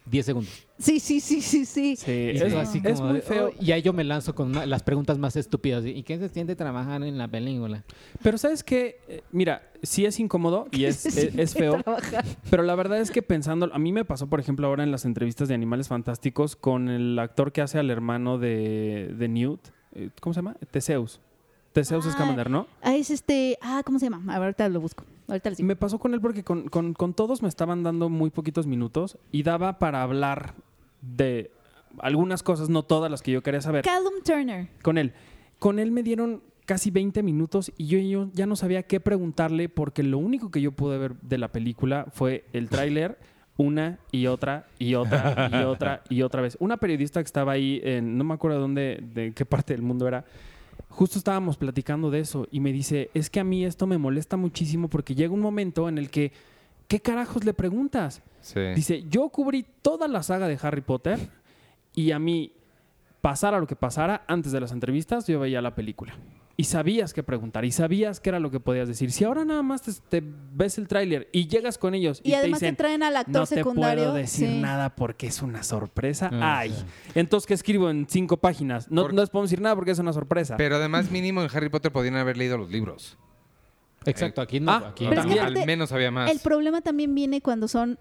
10 0.06 0.26
segundos. 0.26 0.52
Sí, 0.78 0.98
sí, 0.98 1.20
sí, 1.20 1.40
sí, 1.42 1.64
sí. 1.64 1.92
Es, 2.06 2.42
así 2.54 2.80
es 2.82 2.94
como 2.96 3.10
muy 3.10 3.18
de, 3.18 3.22
feo. 3.22 3.48
"Oh", 3.56 3.62
y 3.64 3.70
ahí 3.70 3.82
yo 3.82 3.92
me 3.92 4.02
lanzo 4.02 4.34
con 4.34 4.48
una- 4.48 4.66
las 4.66 4.82
preguntas 4.82 5.18
más 5.18 5.36
estúpidas. 5.36 5.84
¿Y 5.86 6.02
qué 6.02 6.18
se 6.18 6.28
siente 6.30 6.56
trabajar 6.56 7.04
en 7.04 7.18
la 7.18 7.28
película? 7.28 7.84
Pero 8.22 8.36
¿sabes 8.38 8.64
qué? 8.64 8.96
Eh, 9.08 9.22
Mira, 9.30 9.70
sí 9.82 10.06
es 10.06 10.18
incómodo 10.18 10.66
y 10.72 10.84
es, 10.86 11.04
es, 11.06 11.16
es 11.38 11.54
feo. 11.54 11.80
Trabajar. 11.82 12.24
Pero 12.50 12.62
la 12.64 12.74
verdad 12.74 12.98
es 12.98 13.10
que 13.12 13.22
pensando, 13.22 13.70
a 13.72 13.78
mí 13.78 13.92
me 13.92 14.04
pasó, 14.04 14.26
por 14.26 14.40
ejemplo, 14.40 14.66
ahora 14.66 14.82
en 14.82 14.90
las 14.90 15.04
entrevistas 15.04 15.46
de 15.48 15.54
Animales 15.54 15.86
Fantásticos 15.86 16.56
con 16.56 16.88
el 16.88 17.16
actor 17.18 17.52
que 17.52 17.60
hace 17.60 17.78
al 17.78 17.90
hermano 17.90 18.38
de, 18.38 19.14
de 19.16 19.28
Newt. 19.28 19.60
Eh, 19.94 20.10
¿Cómo 20.20 20.32
se 20.34 20.38
llama? 20.38 20.54
Teseus. 20.70 21.20
Teseus 21.72 22.04
Ah, 22.06 22.12
Scamander, 22.12 22.50
¿no? 22.50 22.66
Ah, 22.82 22.96
es 22.96 23.10
este. 23.10 23.56
Ah, 23.62 23.82
¿cómo 23.84 23.98
se 23.98 24.06
llama? 24.10 24.34
A 24.34 24.38
ver, 24.38 24.46
ahorita 24.48 24.68
lo 24.68 24.80
busco. 24.80 25.04
Ahorita 25.28 25.50
lo 25.50 25.56
sigo. 25.56 25.66
me 25.68 25.76
pasó 25.76 25.98
con 25.98 26.14
él 26.14 26.20
porque 26.20 26.42
con, 26.42 26.68
con- 26.68 26.94
con 26.94 27.14
todos 27.14 27.42
me 27.42 27.48
estaban 27.48 27.82
dando 27.84 28.08
muy 28.08 28.30
poquitos 28.30 28.66
minutos 28.66 29.18
y 29.30 29.42
daba 29.44 29.78
para 29.78 30.02
hablar 30.02 30.54
de 31.00 31.50
algunas 31.98 32.42
cosas, 32.42 32.68
no 32.68 32.82
todas 32.82 33.10
las 33.10 33.22
que 33.22 33.30
yo 33.32 33.42
quería 33.42 33.60
saber. 33.60 33.84
Callum 33.84 34.22
Turner. 34.24 34.68
Con 34.82 34.98
él. 34.98 35.12
Con 35.58 35.78
él 35.78 35.90
me 35.92 36.02
dieron 36.02 36.42
casi 36.66 36.90
20 36.90 37.22
minutos 37.22 37.72
y 37.76 37.86
yo, 37.86 37.98
yo 37.98 38.30
ya 38.32 38.46
no 38.46 38.54
sabía 38.56 38.82
qué 38.84 39.00
preguntarle 39.00 39.68
porque 39.68 40.02
lo 40.02 40.18
único 40.18 40.50
que 40.50 40.60
yo 40.60 40.72
pude 40.72 40.98
ver 40.98 41.14
de 41.20 41.38
la 41.38 41.48
película 41.52 42.06
fue 42.12 42.44
el 42.52 42.68
tráiler 42.68 43.18
una 43.56 43.98
y 44.10 44.26
otra 44.26 44.66
y 44.78 44.94
otra 44.94 45.50
y 45.52 45.54
otra 45.64 46.02
y 46.08 46.22
otra 46.22 46.42
vez. 46.42 46.56
Una 46.60 46.76
periodista 46.76 47.20
que 47.20 47.26
estaba 47.26 47.52
ahí 47.52 47.80
en, 47.84 48.16
no 48.16 48.24
me 48.24 48.34
acuerdo 48.34 48.60
dónde, 48.60 49.02
de 49.14 49.32
qué 49.32 49.44
parte 49.44 49.74
del 49.74 49.82
mundo 49.82 50.08
era, 50.08 50.24
justo 50.88 51.18
estábamos 51.18 51.56
platicando 51.56 52.10
de 52.10 52.20
eso 52.20 52.46
y 52.50 52.60
me 52.60 52.72
dice, 52.72 53.10
es 53.14 53.30
que 53.30 53.40
a 53.40 53.44
mí 53.44 53.64
esto 53.64 53.86
me 53.86 53.98
molesta 53.98 54.36
muchísimo 54.36 54.88
porque 54.88 55.14
llega 55.14 55.32
un 55.32 55.40
momento 55.40 55.88
en 55.88 55.98
el 55.98 56.10
que, 56.10 56.32
¿qué 56.88 57.00
carajos 57.00 57.44
le 57.44 57.54
preguntas? 57.54 58.22
Sí. 58.40 58.60
Dice, 58.74 59.04
yo 59.08 59.28
cubrí 59.28 59.64
toda 59.82 60.08
la 60.08 60.22
saga 60.22 60.48
de 60.48 60.58
Harry 60.62 60.80
Potter 60.80 61.18
y 61.94 62.12
a 62.12 62.18
mí, 62.18 62.52
pasara 63.20 63.58
lo 63.60 63.66
que 63.66 63.76
pasara, 63.76 64.24
antes 64.26 64.52
de 64.52 64.60
las 64.60 64.72
entrevistas 64.72 65.26
yo 65.26 65.40
veía 65.40 65.60
la 65.60 65.74
película. 65.74 66.14
Y 66.60 66.64
sabías 66.64 67.14
qué 67.14 67.22
preguntar, 67.22 67.64
y 67.64 67.72
sabías 67.72 68.20
qué 68.20 68.28
era 68.28 68.38
lo 68.38 68.50
que 68.50 68.60
podías 68.60 68.86
decir. 68.86 69.12
Si 69.12 69.24
ahora 69.24 69.46
nada 69.46 69.62
más 69.62 69.80
te, 69.80 69.92
te 70.20 70.22
ves 70.52 70.76
el 70.76 70.88
tráiler 70.88 71.26
y 71.32 71.48
llegas 71.48 71.78
con 71.78 71.94
ellos 71.94 72.20
y, 72.22 72.30
Y, 72.30 72.34
además 72.34 72.60
te 72.60 72.66
dicen, 72.66 72.76
te 72.76 72.82
traen 72.82 73.02
al 73.02 73.16
actor 73.16 73.32
no 73.34 73.46
te 73.46 73.54
secundario. 73.54 74.04
puedo 74.04 74.14
decir 74.16 74.48
sí. 74.48 74.60
nada 74.60 74.94
porque 74.94 75.26
es 75.28 75.40
una 75.40 75.62
sorpresa. 75.62 76.28
Ah, 76.32 76.58
Ay, 76.58 76.70
sí. 76.76 76.84
entonces, 77.14 77.46
¿qué 77.46 77.54
escribo 77.54 77.88
en 77.88 78.06
cinco 78.10 78.36
páginas? 78.36 78.90
No, 78.90 79.02
Por- 79.02 79.14
no 79.14 79.22
les 79.22 79.30
podemos 79.30 79.48
decir 79.48 79.62
nada 79.62 79.74
porque 79.74 79.92
es 79.92 79.98
una 80.00 80.12
sorpresa. 80.12 80.58
Pero 80.58 80.76
además, 80.76 81.10
mínimo 81.10 81.40
en 81.42 81.48
Harry 81.50 81.70
Potter 81.70 81.92
podían 81.92 82.16
haber 82.16 82.36
leído 82.36 82.58
los 82.58 82.70
libros. 82.70 83.16
Exacto, 84.04 84.42
aquí 84.42 84.60
no. 84.60 84.70
Ah, 84.72 84.88
aquí 84.90 85.06
es 85.06 85.26
que. 85.26 85.40
Al 85.40 85.66
menos 85.66 85.92
había 85.92 86.10
más. 86.10 86.30
El 86.30 86.40
problema 86.40 86.82
también 86.82 87.14
viene 87.14 87.40
cuando 87.40 87.68
son 87.68 87.98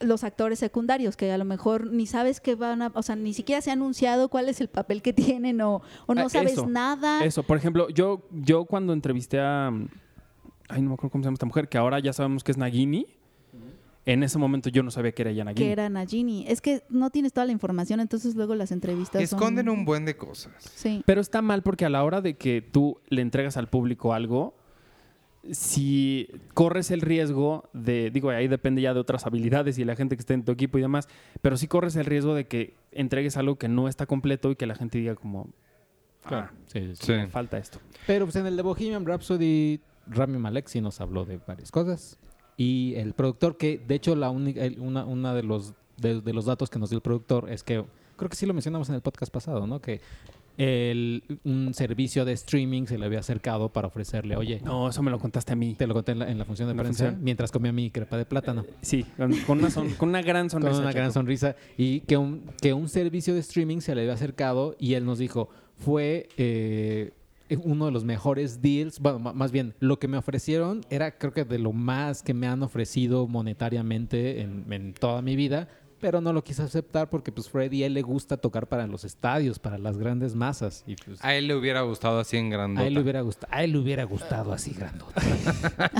los 0.00 0.22
actores 0.24 0.58
secundarios, 0.58 1.16
que 1.16 1.30
a 1.32 1.38
lo 1.38 1.44
mejor 1.44 1.90
ni 1.92 2.06
sabes 2.06 2.40
que 2.40 2.54
van 2.54 2.82
a, 2.82 2.92
o 2.94 3.02
sea, 3.02 3.16
ni 3.16 3.34
siquiera 3.34 3.60
se 3.60 3.70
ha 3.70 3.72
anunciado 3.72 4.28
cuál 4.28 4.48
es 4.48 4.60
el 4.60 4.68
papel 4.68 5.02
que 5.02 5.12
tienen 5.42 5.60
o, 5.60 5.82
o 6.06 6.14
no 6.14 6.26
Ah, 6.26 6.28
sabes 6.28 6.52
eso, 6.52 6.66
nada. 6.66 7.24
Eso, 7.24 7.42
por 7.42 7.56
ejemplo, 7.56 7.88
yo, 7.90 8.22
yo 8.32 8.64
cuando 8.64 8.92
entrevisté 8.92 9.40
a. 9.40 9.68
Ay, 10.68 10.82
no 10.82 10.88
me 10.90 10.94
acuerdo 10.94 11.10
cómo 11.12 11.22
se 11.22 11.26
llama 11.28 11.34
esta 11.34 11.46
mujer, 11.46 11.68
que 11.68 11.78
ahora 11.78 11.98
ya 11.98 12.12
sabemos 12.12 12.44
que 12.44 12.52
es 12.52 12.58
Nagini. 12.58 13.06
En 14.04 14.22
ese 14.22 14.38
momento 14.38 14.70
yo 14.70 14.82
no 14.82 14.90
sabía 14.90 15.12
que 15.12 15.20
era 15.22 15.30
ella 15.32 15.44
Nagini. 15.44 15.66
que 15.66 15.72
era 15.72 15.88
Nagini. 15.90 16.44
Es 16.48 16.62
que 16.62 16.82
no 16.88 17.10
tienes 17.10 17.32
toda 17.34 17.44
la 17.44 17.52
información, 17.52 18.00
entonces 18.00 18.34
luego 18.36 18.54
las 18.54 18.72
entrevistas 18.72 19.28
son- 19.28 19.38
Esconden 19.38 19.68
un 19.68 19.84
buen 19.84 20.06
de 20.06 20.16
cosas. 20.16 20.52
Sí. 20.74 21.02
Pero 21.04 21.20
está 21.20 21.42
mal 21.42 21.62
porque 21.62 21.84
a 21.84 21.90
la 21.90 22.02
hora 22.04 22.22
de 22.22 22.36
que 22.38 22.62
tú 22.62 23.00
le 23.08 23.20
entregas 23.20 23.56
al 23.58 23.68
público 23.68 24.14
algo, 24.14 24.54
si 25.52 26.28
corres 26.54 26.90
el 26.90 27.00
riesgo 27.00 27.68
de, 27.72 28.10
digo, 28.10 28.30
ahí 28.30 28.48
depende 28.48 28.82
ya 28.82 28.94
de 28.94 29.00
otras 29.00 29.26
habilidades 29.26 29.78
y 29.78 29.84
la 29.84 29.96
gente 29.96 30.16
que 30.16 30.20
esté 30.20 30.34
en 30.34 30.44
tu 30.44 30.52
equipo 30.52 30.78
y 30.78 30.80
demás, 30.82 31.08
pero 31.42 31.56
sí 31.56 31.66
corres 31.68 31.96
el 31.96 32.04
riesgo 32.04 32.34
de 32.34 32.46
que 32.46 32.74
entregues 32.92 33.36
algo 33.36 33.56
que 33.56 33.68
no 33.68 33.88
está 33.88 34.06
completo 34.06 34.50
y 34.50 34.56
que 34.56 34.66
la 34.66 34.74
gente 34.74 34.98
diga 34.98 35.14
como, 35.14 35.48
Claro. 36.26 36.48
ah, 36.50 36.54
Sí, 36.66 36.80
sí, 36.80 36.94
sí. 36.96 37.06
Sí. 37.06 37.12
me 37.12 37.28
falta 37.28 37.58
esto. 37.58 37.78
Pero 38.06 38.26
pues 38.26 38.36
en 38.36 38.46
el 38.46 38.56
de 38.56 38.62
Bohemian 38.62 39.06
Rhapsody, 39.06 39.80
Rami 40.06 40.38
Malek 40.38 40.66
sí 40.68 40.80
nos 40.80 41.00
habló 41.00 41.24
de 41.24 41.38
varias 41.46 41.70
cosas. 41.70 42.18
Y 42.56 42.94
el 42.96 43.14
productor, 43.14 43.56
que 43.56 43.78
de 43.78 43.94
hecho 43.94 44.16
la 44.16 44.30
única, 44.30 44.62
una, 44.78 45.04
una 45.04 45.32
de 45.34 45.42
los 45.44 45.74
de, 45.96 46.20
de 46.20 46.32
los 46.32 46.44
datos 46.44 46.70
que 46.70 46.78
nos 46.78 46.90
dio 46.90 46.96
el 46.98 47.02
productor 47.02 47.50
es 47.50 47.62
que, 47.62 47.84
creo 48.16 48.28
que 48.28 48.36
sí 48.36 48.46
lo 48.46 48.54
mencionamos 48.54 48.88
en 48.88 48.94
el 48.96 49.00
podcast 49.00 49.32
pasado, 49.32 49.66
¿no? 49.66 49.80
Que 49.80 50.00
el, 50.58 51.22
un 51.44 51.72
servicio 51.72 52.24
de 52.24 52.32
streaming 52.32 52.84
se 52.86 52.98
le 52.98 53.06
había 53.06 53.20
acercado 53.20 53.72
para 53.72 53.86
ofrecerle, 53.88 54.36
oye, 54.36 54.60
No, 54.64 54.88
eso 54.88 55.02
me 55.02 55.10
lo 55.10 55.18
contaste 55.18 55.52
a 55.52 55.56
mí. 55.56 55.74
te 55.74 55.86
lo 55.86 55.94
conté 55.94 56.12
en 56.12 56.18
la, 56.18 56.30
en 56.30 56.36
la 56.36 56.44
función 56.44 56.66
de 56.68 56.72
¿En 56.72 56.76
la 56.76 56.82
prensa, 56.82 57.04
función? 57.06 57.24
mientras 57.24 57.50
comía 57.52 57.72
mi 57.72 57.90
crepa 57.90 58.16
de 58.18 58.26
plátano. 58.26 58.66
Sí, 58.82 59.04
con, 59.16 59.58
una, 59.58 59.70
son- 59.70 59.90
con 59.94 60.08
una 60.10 60.20
gran 60.20 60.50
sonrisa. 60.50 60.72
Con 60.74 60.82
una 60.82 60.92
gran 60.92 61.12
sonrisa. 61.12 61.54
Y 61.76 62.00
que 62.00 62.16
un, 62.16 62.42
que 62.60 62.72
un 62.74 62.88
servicio 62.88 63.34
de 63.34 63.40
streaming 63.40 63.78
se 63.78 63.94
le 63.94 64.00
había 64.02 64.14
acercado 64.14 64.74
y 64.80 64.94
él 64.94 65.04
nos 65.04 65.18
dijo, 65.18 65.48
fue 65.76 66.28
eh, 66.36 67.12
uno 67.62 67.86
de 67.86 67.92
los 67.92 68.04
mejores 68.04 68.60
deals. 68.60 68.98
Bueno, 68.98 69.20
más 69.20 69.52
bien, 69.52 69.74
lo 69.78 70.00
que 70.00 70.08
me 70.08 70.16
ofrecieron 70.18 70.80
era 70.90 71.16
creo 71.18 71.32
que 71.32 71.44
de 71.44 71.58
lo 71.60 71.72
más 71.72 72.22
que 72.24 72.34
me 72.34 72.48
han 72.48 72.64
ofrecido 72.64 73.28
monetariamente 73.28 74.40
en, 74.40 74.64
en 74.72 74.92
toda 74.92 75.22
mi 75.22 75.36
vida. 75.36 75.68
Pero 76.00 76.20
no 76.20 76.32
lo 76.32 76.44
quise 76.44 76.62
aceptar 76.62 77.10
porque 77.10 77.32
pues 77.32 77.48
Freddy 77.48 77.82
a 77.82 77.86
él 77.86 77.94
le 77.94 78.02
gusta 78.02 78.36
tocar 78.36 78.66
para 78.68 78.86
los 78.86 79.04
estadios, 79.04 79.58
para 79.58 79.78
las 79.78 79.98
grandes 79.98 80.34
masas. 80.34 80.84
Y 80.86 80.94
pues 80.96 81.18
A 81.24 81.34
él 81.34 81.48
le 81.48 81.54
hubiera 81.54 81.80
gustado 81.82 82.20
así 82.20 82.36
en 82.36 82.50
grandota. 82.50 82.84
a 82.84 82.86
él 82.86 82.94
le 82.94 83.00
hubiera 83.00 83.20
gustado, 83.22 83.52
a 83.52 83.64
él 83.64 83.72
le 83.72 83.78
hubiera 83.78 84.04
gustado 84.04 84.52
así 84.52 84.72
grandota. 84.72 85.20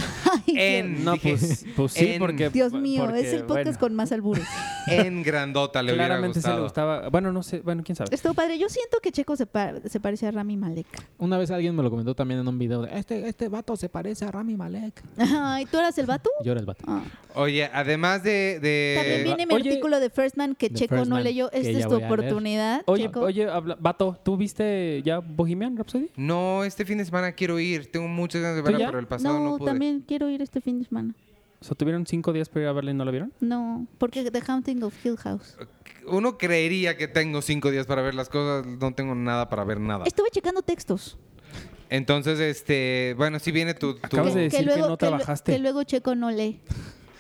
En, 0.46 1.04
No, 1.04 1.16
pues, 1.16 1.64
pues 1.76 1.92
sí, 1.92 2.06
en- 2.12 2.18
porque... 2.18 2.48
Dios 2.50 2.72
mío, 2.72 3.04
porque, 3.04 3.20
es 3.20 3.32
el 3.32 3.40
podcast 3.44 3.64
bueno, 3.64 3.78
con 3.80 3.94
más 3.94 4.12
albures. 4.12 4.44
En 4.88 5.22
grandota 5.22 5.82
le 5.82 5.92
hubiera 5.92 6.06
Claramente 6.06 6.40
se 6.40 6.48
le 6.48 6.60
gustado. 6.60 6.96
gustaba... 6.96 7.08
Bueno, 7.10 7.30
no 7.32 7.42
sé, 7.42 7.60
bueno, 7.60 7.82
quién 7.84 7.94
sabe. 7.96 8.14
Estuvo 8.14 8.32
padre. 8.32 8.58
Yo 8.58 8.68
siento 8.70 8.98
que 9.02 9.12
Checo 9.12 9.36
se, 9.36 9.44
pa- 9.46 9.74
se 9.84 10.00
parece 10.00 10.26
a 10.26 10.30
Rami 10.30 10.56
Malek. 10.56 10.86
Una 11.18 11.36
vez 11.36 11.50
alguien 11.50 11.76
me 11.76 11.82
lo 11.82 11.90
comentó 11.90 12.14
también 12.14 12.40
en 12.40 12.48
un 12.48 12.58
video 12.58 12.82
de, 12.82 12.98
este, 12.98 13.28
este 13.28 13.48
vato 13.48 13.76
se 13.76 13.88
parece 13.90 14.24
a 14.24 14.30
Rami 14.30 14.56
Malek. 14.56 15.02
Ay, 15.18 15.66
¿tú 15.66 15.78
eras 15.78 15.96
el 15.98 16.06
vato? 16.06 16.30
Yo 16.42 16.52
era 16.52 16.60
el 16.60 16.66
vato. 16.66 16.84
Ah. 16.88 17.02
Oye, 17.34 17.68
además 17.72 18.22
de... 18.22 18.58
de- 18.60 18.94
También 18.98 19.24
viene 19.24 19.46
mi 19.46 19.54
oye- 19.54 19.68
artículo 19.70 19.87
de 19.98 20.10
First 20.10 20.36
Man 20.36 20.54
que 20.54 20.68
The 20.68 20.74
Checo 20.76 20.94
First 20.96 21.08
no 21.08 21.14
Man, 21.16 21.24
leyó. 21.24 21.50
Esta 21.52 21.70
es 21.70 21.88
tu 21.88 21.96
oportunidad, 21.96 22.82
Oye, 22.86 23.04
Checo. 23.04 23.20
oye, 23.20 23.48
habla- 23.48 23.76
Vato, 23.80 24.18
¿tú 24.22 24.36
viste 24.36 25.02
ya 25.04 25.18
Bohemian 25.20 25.76
Rhapsody? 25.76 26.10
No, 26.16 26.64
este 26.64 26.84
fin 26.84 26.98
de 26.98 27.04
semana 27.04 27.32
quiero 27.32 27.58
ir. 27.58 27.90
Tengo 27.90 28.06
muchas 28.08 28.42
ganas 28.42 28.56
de 28.56 28.62
¿Tú 28.62 28.66
verla, 28.66 28.78
ya? 28.80 28.86
pero 28.86 28.98
el 28.98 29.06
pasado 29.06 29.38
no, 29.38 29.44
no, 29.52 29.58
pude. 29.58 29.70
también 29.70 30.04
quiero 30.06 30.28
ir 30.28 30.42
este 30.42 30.60
fin 30.60 30.78
de 30.80 30.84
semana. 30.86 31.14
O 31.60 31.64
sea, 31.64 31.74
¿tuvieron 31.76 32.06
cinco 32.06 32.32
días 32.32 32.48
para 32.48 32.62
ir 32.62 32.68
a 32.68 32.72
verla 32.72 32.92
y 32.92 32.94
no 32.94 33.04
la 33.04 33.10
vieron? 33.10 33.32
No, 33.40 33.86
porque 33.98 34.30
The 34.30 34.42
Haunting 34.46 34.82
of 34.84 34.94
Hill 35.04 35.16
House. 35.16 35.56
Uno 36.06 36.38
creería 36.38 36.96
que 36.96 37.08
tengo 37.08 37.42
cinco 37.42 37.70
días 37.72 37.84
para 37.86 38.00
ver 38.02 38.14
las 38.14 38.28
cosas. 38.28 38.64
No 38.64 38.94
tengo 38.94 39.14
nada 39.16 39.48
para 39.48 39.64
ver 39.64 39.80
nada. 39.80 40.04
Estuve 40.06 40.28
checando 40.30 40.62
textos. 40.62 41.18
Entonces, 41.90 42.38
este... 42.38 43.14
Bueno, 43.16 43.38
si 43.38 43.50
viene 43.50 43.74
tu... 43.74 43.94
tu- 43.94 44.00
Acabas 44.06 44.34
de 44.34 44.42
decir 44.42 44.68
que 44.68 44.76
no 44.78 44.96
trabajaste. 44.96 45.52
que 45.52 45.58
luego 45.58 45.82
Checo 45.84 46.14
no 46.14 46.30
lee. 46.30 46.60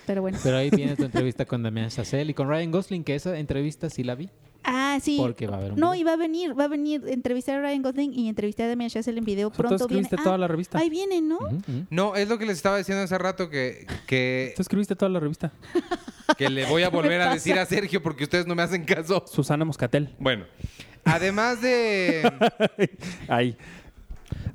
Pero 0.08 0.22
bueno. 0.22 0.38
Pero 0.42 0.56
ahí 0.56 0.70
viene 0.70 0.96
tu 0.96 1.04
entrevista 1.04 1.44
con 1.44 1.62
Damián 1.62 1.90
Chazelle 1.90 2.30
y 2.32 2.34
con 2.34 2.48
Ryan 2.48 2.72
Gosling, 2.72 3.04
que 3.04 3.14
esa 3.14 3.38
entrevista 3.38 3.88
sí 3.90 4.02
la 4.02 4.16
vi. 4.16 4.28
Ah, 4.64 4.98
sí. 5.00 5.16
Porque 5.18 5.46
va 5.46 5.54
a 5.54 5.58
haber 5.60 5.72
un 5.74 5.78
No, 5.80 5.92
video. 5.92 6.00
y 6.00 6.04
va 6.04 6.12
a 6.14 6.16
venir, 6.16 6.58
va 6.58 6.64
a 6.64 6.68
venir 6.68 7.02
entrevistar 7.06 7.56
a 7.58 7.62
Ryan 7.62 7.80
Gosling 7.82 8.12
y 8.12 8.28
entrevistar 8.28 8.66
a 8.66 8.68
Damien 8.70 8.90
Chazelle 8.90 9.18
en 9.18 9.24
video. 9.24 9.50
Tú 9.50 9.58
Pronto 9.58 9.86
viene. 9.86 10.00
escribiste 10.02 10.16
Ah, 10.18 10.24
toda 10.24 10.38
la 10.38 10.48
revista. 10.48 10.78
Ahí 10.78 10.90
viene, 10.90 11.20
¿no? 11.20 11.36
Ujú, 11.38 11.54
ujú. 11.56 11.86
No, 11.90 12.16
es 12.16 12.28
lo 12.28 12.38
que 12.38 12.44
les 12.46 12.56
estaba 12.56 12.76
diciendo 12.76 13.04
hace 13.04 13.16
rato 13.18 13.48
que, 13.48 13.86
que, 14.06 14.52
Tú 14.56 14.62
escribiste 14.62 14.96
toda 14.96 15.10
la 15.10 15.20
revista. 15.20 15.52
que 16.36 16.50
le 16.50 16.66
voy 16.66 16.82
a 16.82 16.90
¿Qué 16.90 16.96
me 16.96 17.02
volver 17.02 17.20
a 17.20 17.32
decir 17.32 17.58
a 17.58 17.64
Sergio 17.66 18.02
porque 18.02 18.24
ustedes 18.24 18.46
no 18.46 18.54
me 18.54 18.62
hacen 18.62 18.84
caso. 18.84 19.24
Susana 19.30 19.64
Moscatel. 19.64 20.10
Bueno, 20.18 20.44
además 21.04 21.62
de... 21.62 22.30
Ahí. 23.28 23.56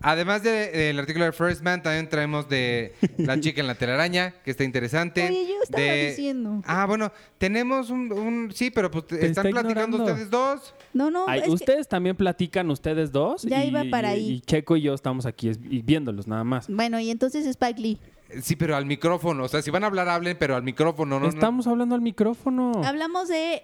Además 0.05 0.43
de- 0.43 0.69
del 0.69 0.99
artículo 0.99 1.23
de 1.25 1.31
First 1.31 1.63
Man, 1.63 1.81
también 1.81 2.09
traemos 2.09 2.47
de 2.49 2.93
La 3.17 3.39
chica 3.39 3.61
en 3.61 3.67
la 3.67 3.75
telaraña, 3.75 4.33
que 4.43 4.51
está 4.51 4.63
interesante. 4.65 5.23
Oye, 5.27 5.47
yo 5.47 5.55
estaba 5.63 5.81
De- 5.83 6.07
diciendo. 6.09 6.61
Ah, 6.65 6.85
bueno, 6.85 7.11
tenemos 7.37 7.89
un, 7.89 8.11
un- 8.11 8.51
Sí, 8.53 8.69
pero 8.69 8.91
pues 8.91 9.07
Te 9.07 9.15
están 9.25 9.29
está 9.47 9.61
platicando 9.61 9.97
ignorando. 9.97 10.03
ustedes 10.03 10.29
dos. 10.29 10.75
No, 10.93 11.09
no, 11.09 11.25
Ay, 11.27 11.39
es 11.39 11.45
que- 11.45 11.51
ustedes 11.51 11.87
también 11.87 12.15
platican, 12.17 12.69
ustedes 12.69 13.11
dos. 13.11 13.43
Ya 13.43 13.63
y, 13.63 13.69
iba 13.69 13.83
para 13.89 14.13
y- 14.15 14.19
ahí. 14.19 14.31
Y 14.33 14.41
Checo 14.41 14.75
y 14.75 14.81
yo 14.81 14.93
estamos 14.93 15.25
aquí 15.25 15.47
es- 15.49 15.59
y 15.69 15.81
viéndolos 15.81 16.27
nada 16.27 16.43
más. 16.43 16.67
Bueno, 16.67 16.99
y 16.99 17.09
entonces 17.09 17.45
Spike 17.45 17.81
Lee. 17.81 17.97
Sí, 18.41 18.55
pero 18.57 18.75
al 18.75 18.85
micrófono. 18.85 19.43
O 19.43 19.47
sea, 19.47 19.61
si 19.61 19.71
van 19.71 19.83
a 19.83 19.87
hablar, 19.87 20.09
hablen, 20.09 20.35
pero 20.37 20.55
al 20.55 20.63
micrófono. 20.63 21.17
No, 21.19 21.27
no. 21.27 21.29
estamos 21.29 21.65
hablando 21.65 21.95
al 21.95 22.01
micrófono. 22.01 22.73
Hablamos 22.83 23.29
de. 23.29 23.61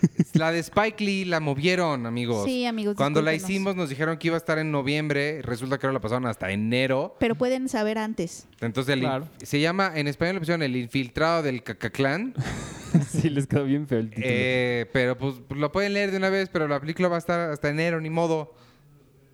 La 0.34 0.52
de 0.52 0.58
Spike 0.58 1.02
Lee 1.02 1.24
la 1.24 1.40
movieron, 1.40 2.06
amigos. 2.06 2.44
Sí, 2.44 2.66
amigos, 2.66 2.96
Cuando 2.96 3.22
la 3.22 3.34
hicimos 3.34 3.74
nos 3.76 3.88
dijeron 3.88 4.18
que 4.18 4.28
iba 4.28 4.36
a 4.36 4.38
estar 4.38 4.58
en 4.58 4.70
noviembre. 4.70 5.40
Resulta 5.42 5.78
que 5.78 5.86
ahora 5.86 5.94
la 5.94 6.00
pasaron 6.00 6.26
hasta 6.26 6.50
enero. 6.50 7.16
Pero 7.18 7.34
pueden 7.34 7.68
saber 7.68 7.98
antes. 7.98 8.46
Entonces 8.60 8.92
el 8.92 9.00
in- 9.00 9.04
Claro. 9.08 9.28
se 9.42 9.60
llama, 9.60 9.92
en 9.94 10.08
español 10.08 10.34
le 10.36 10.40
pusieron 10.40 10.62
El 10.62 10.76
infiltrado 10.76 11.42
del 11.42 11.62
Cacaclán. 11.62 12.34
sí, 13.10 13.30
les 13.30 13.46
quedó 13.46 13.64
bien 13.64 13.86
feo 13.86 13.98
el 14.00 14.10
título. 14.10 14.26
Eh, 14.28 14.86
pero 14.92 15.16
pues 15.16 15.36
lo 15.50 15.72
pueden 15.72 15.94
leer 15.94 16.10
de 16.10 16.18
una 16.18 16.28
vez, 16.30 16.48
pero 16.52 16.68
la 16.68 16.80
película 16.80 17.08
va 17.08 17.16
a 17.16 17.18
estar 17.18 17.50
hasta 17.50 17.68
enero, 17.70 18.00
ni 18.00 18.10
modo. 18.10 18.54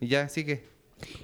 Y 0.01 0.09
ya, 0.09 0.29
sigue. 0.29 0.65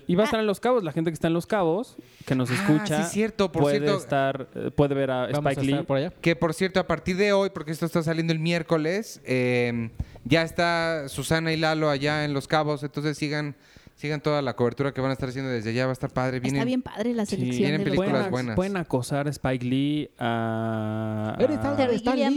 Y 0.07 0.15
va 0.15 0.23
a 0.23 0.25
estar 0.25 0.41
en 0.41 0.47
Los 0.47 0.61
Cabos. 0.61 0.83
La 0.85 0.93
gente 0.93 1.11
que 1.11 1.15
está 1.15 1.29
en 1.29 1.35
Los 1.35 1.47
Cabos, 1.47 1.97
que 2.27 2.35
nos 2.35 2.51
Ah, 2.51 2.55
escucha, 2.55 3.05
sí, 3.05 3.11
cierto, 3.13 3.53
por 3.53 3.63
puede 3.63 3.79
cierto. 3.79 3.97
estar, 3.99 4.49
eh, 4.55 4.71
puede 4.75 4.95
ver 4.95 5.11
a 5.11 5.27
Vamos 5.27 5.35
a 5.47 5.51
Spike 5.51 5.61
estar 5.67 5.81
Lee. 5.81 5.87
por 5.87 5.97
allá. 5.99 6.13
Que 6.21 6.37
por 6.37 6.55
cierto, 6.55 6.81
a 6.81 6.87
partir 6.87 7.17
de 7.17 7.33
hoy, 7.33 7.51
porque 7.51 7.73
esto 7.73 7.87
está 7.87 8.03
saliendo 8.03 8.33
el 8.33 8.39
miércoles, 8.39 9.21
eh, 9.25 9.91
ya 10.25 10.43
está 10.43 11.09
Susana 11.09 11.53
y 11.53 11.57
Lalo 11.57 11.91
allá 11.91 12.25
en 12.25 12.33
Los 12.35 12.49
Cabos, 12.49 12.83
entonces 12.83 13.17
sigan, 13.19 13.55
sigan 13.99 14.21
toda 14.23 14.41
la 14.43 14.55
cobertura 14.55 14.95
que 14.95 15.01
van 15.01 15.11
a 15.11 15.13
estar 15.13 15.29
haciendo 15.29 15.51
desde 15.51 15.71
allá, 15.71 15.85
va 15.87 15.91
a 15.91 15.93
estar 15.93 16.11
padre. 16.11 16.39
Vienen, 16.41 16.61
Está 16.61 16.65
bien 16.65 16.83
padre 16.83 17.13
la 17.15 17.27
Sí. 17.27 17.37
selección 17.37 17.59
Vienen 17.69 17.85
de 17.85 17.91
los 17.91 17.99
películas 17.99 18.31
buenas. 18.31 18.55
pueden 18.57 18.77
acosar 18.77 19.27
a 19.27 19.31
Spike 19.31 19.65
Lee, 19.67 20.11
a... 20.19 21.37
Eres 21.39 21.59
a- 21.59 21.71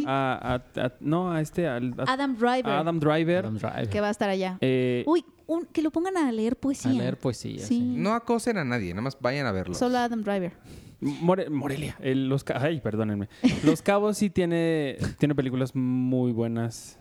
a- 0.07 0.55
a- 0.55 0.86
a- 0.86 0.93
no, 0.99 1.32
a 1.32 1.39
este, 1.39 1.68
a, 1.68 1.76
Adam 2.07 2.36
Driver, 2.36 2.68
a 2.70 2.80
Adam 2.80 2.99
Driver. 2.99 3.38
Adam 3.45 3.57
Driver. 3.57 3.89
que 3.89 4.01
va 4.01 4.07
a 4.07 4.12
estar 4.12 4.30
allá. 4.30 4.57
Eh, 4.59 5.03
Uy, 5.07 5.24
un- 5.47 5.66
que 5.66 5.82
lo 5.82 5.91
pongan 5.91 6.18
a 6.18 6.32
leer 6.32 6.55
poesía. 6.57 6.91
A 6.91 6.93
leer 6.95 7.18
poesía. 7.18 7.59
Sí. 7.59 7.66
sí. 7.80 7.80
No 7.95 8.14
acosen 8.14 8.57
a 8.57 8.66
nadie, 8.66 8.89
nada 8.93 9.03
más 9.03 9.18
vayan 9.22 9.45
a 9.45 9.51
verlo. 9.51 9.76
Solo 9.76 9.99
Adam 9.99 10.24
Driver. 10.24 10.53
More- 10.99 11.49
Morelia. 11.49 11.95
El- 11.99 12.28
los, 12.30 12.45
ay, 12.55 12.80
perdónenme. 12.80 13.28
Los 13.64 13.82
Cabos 13.82 14.18
sí 14.18 14.30
tiene, 14.30 14.97
tiene 15.18 15.34
películas 15.36 15.76
muy 15.76 16.32
buenas 16.32 16.97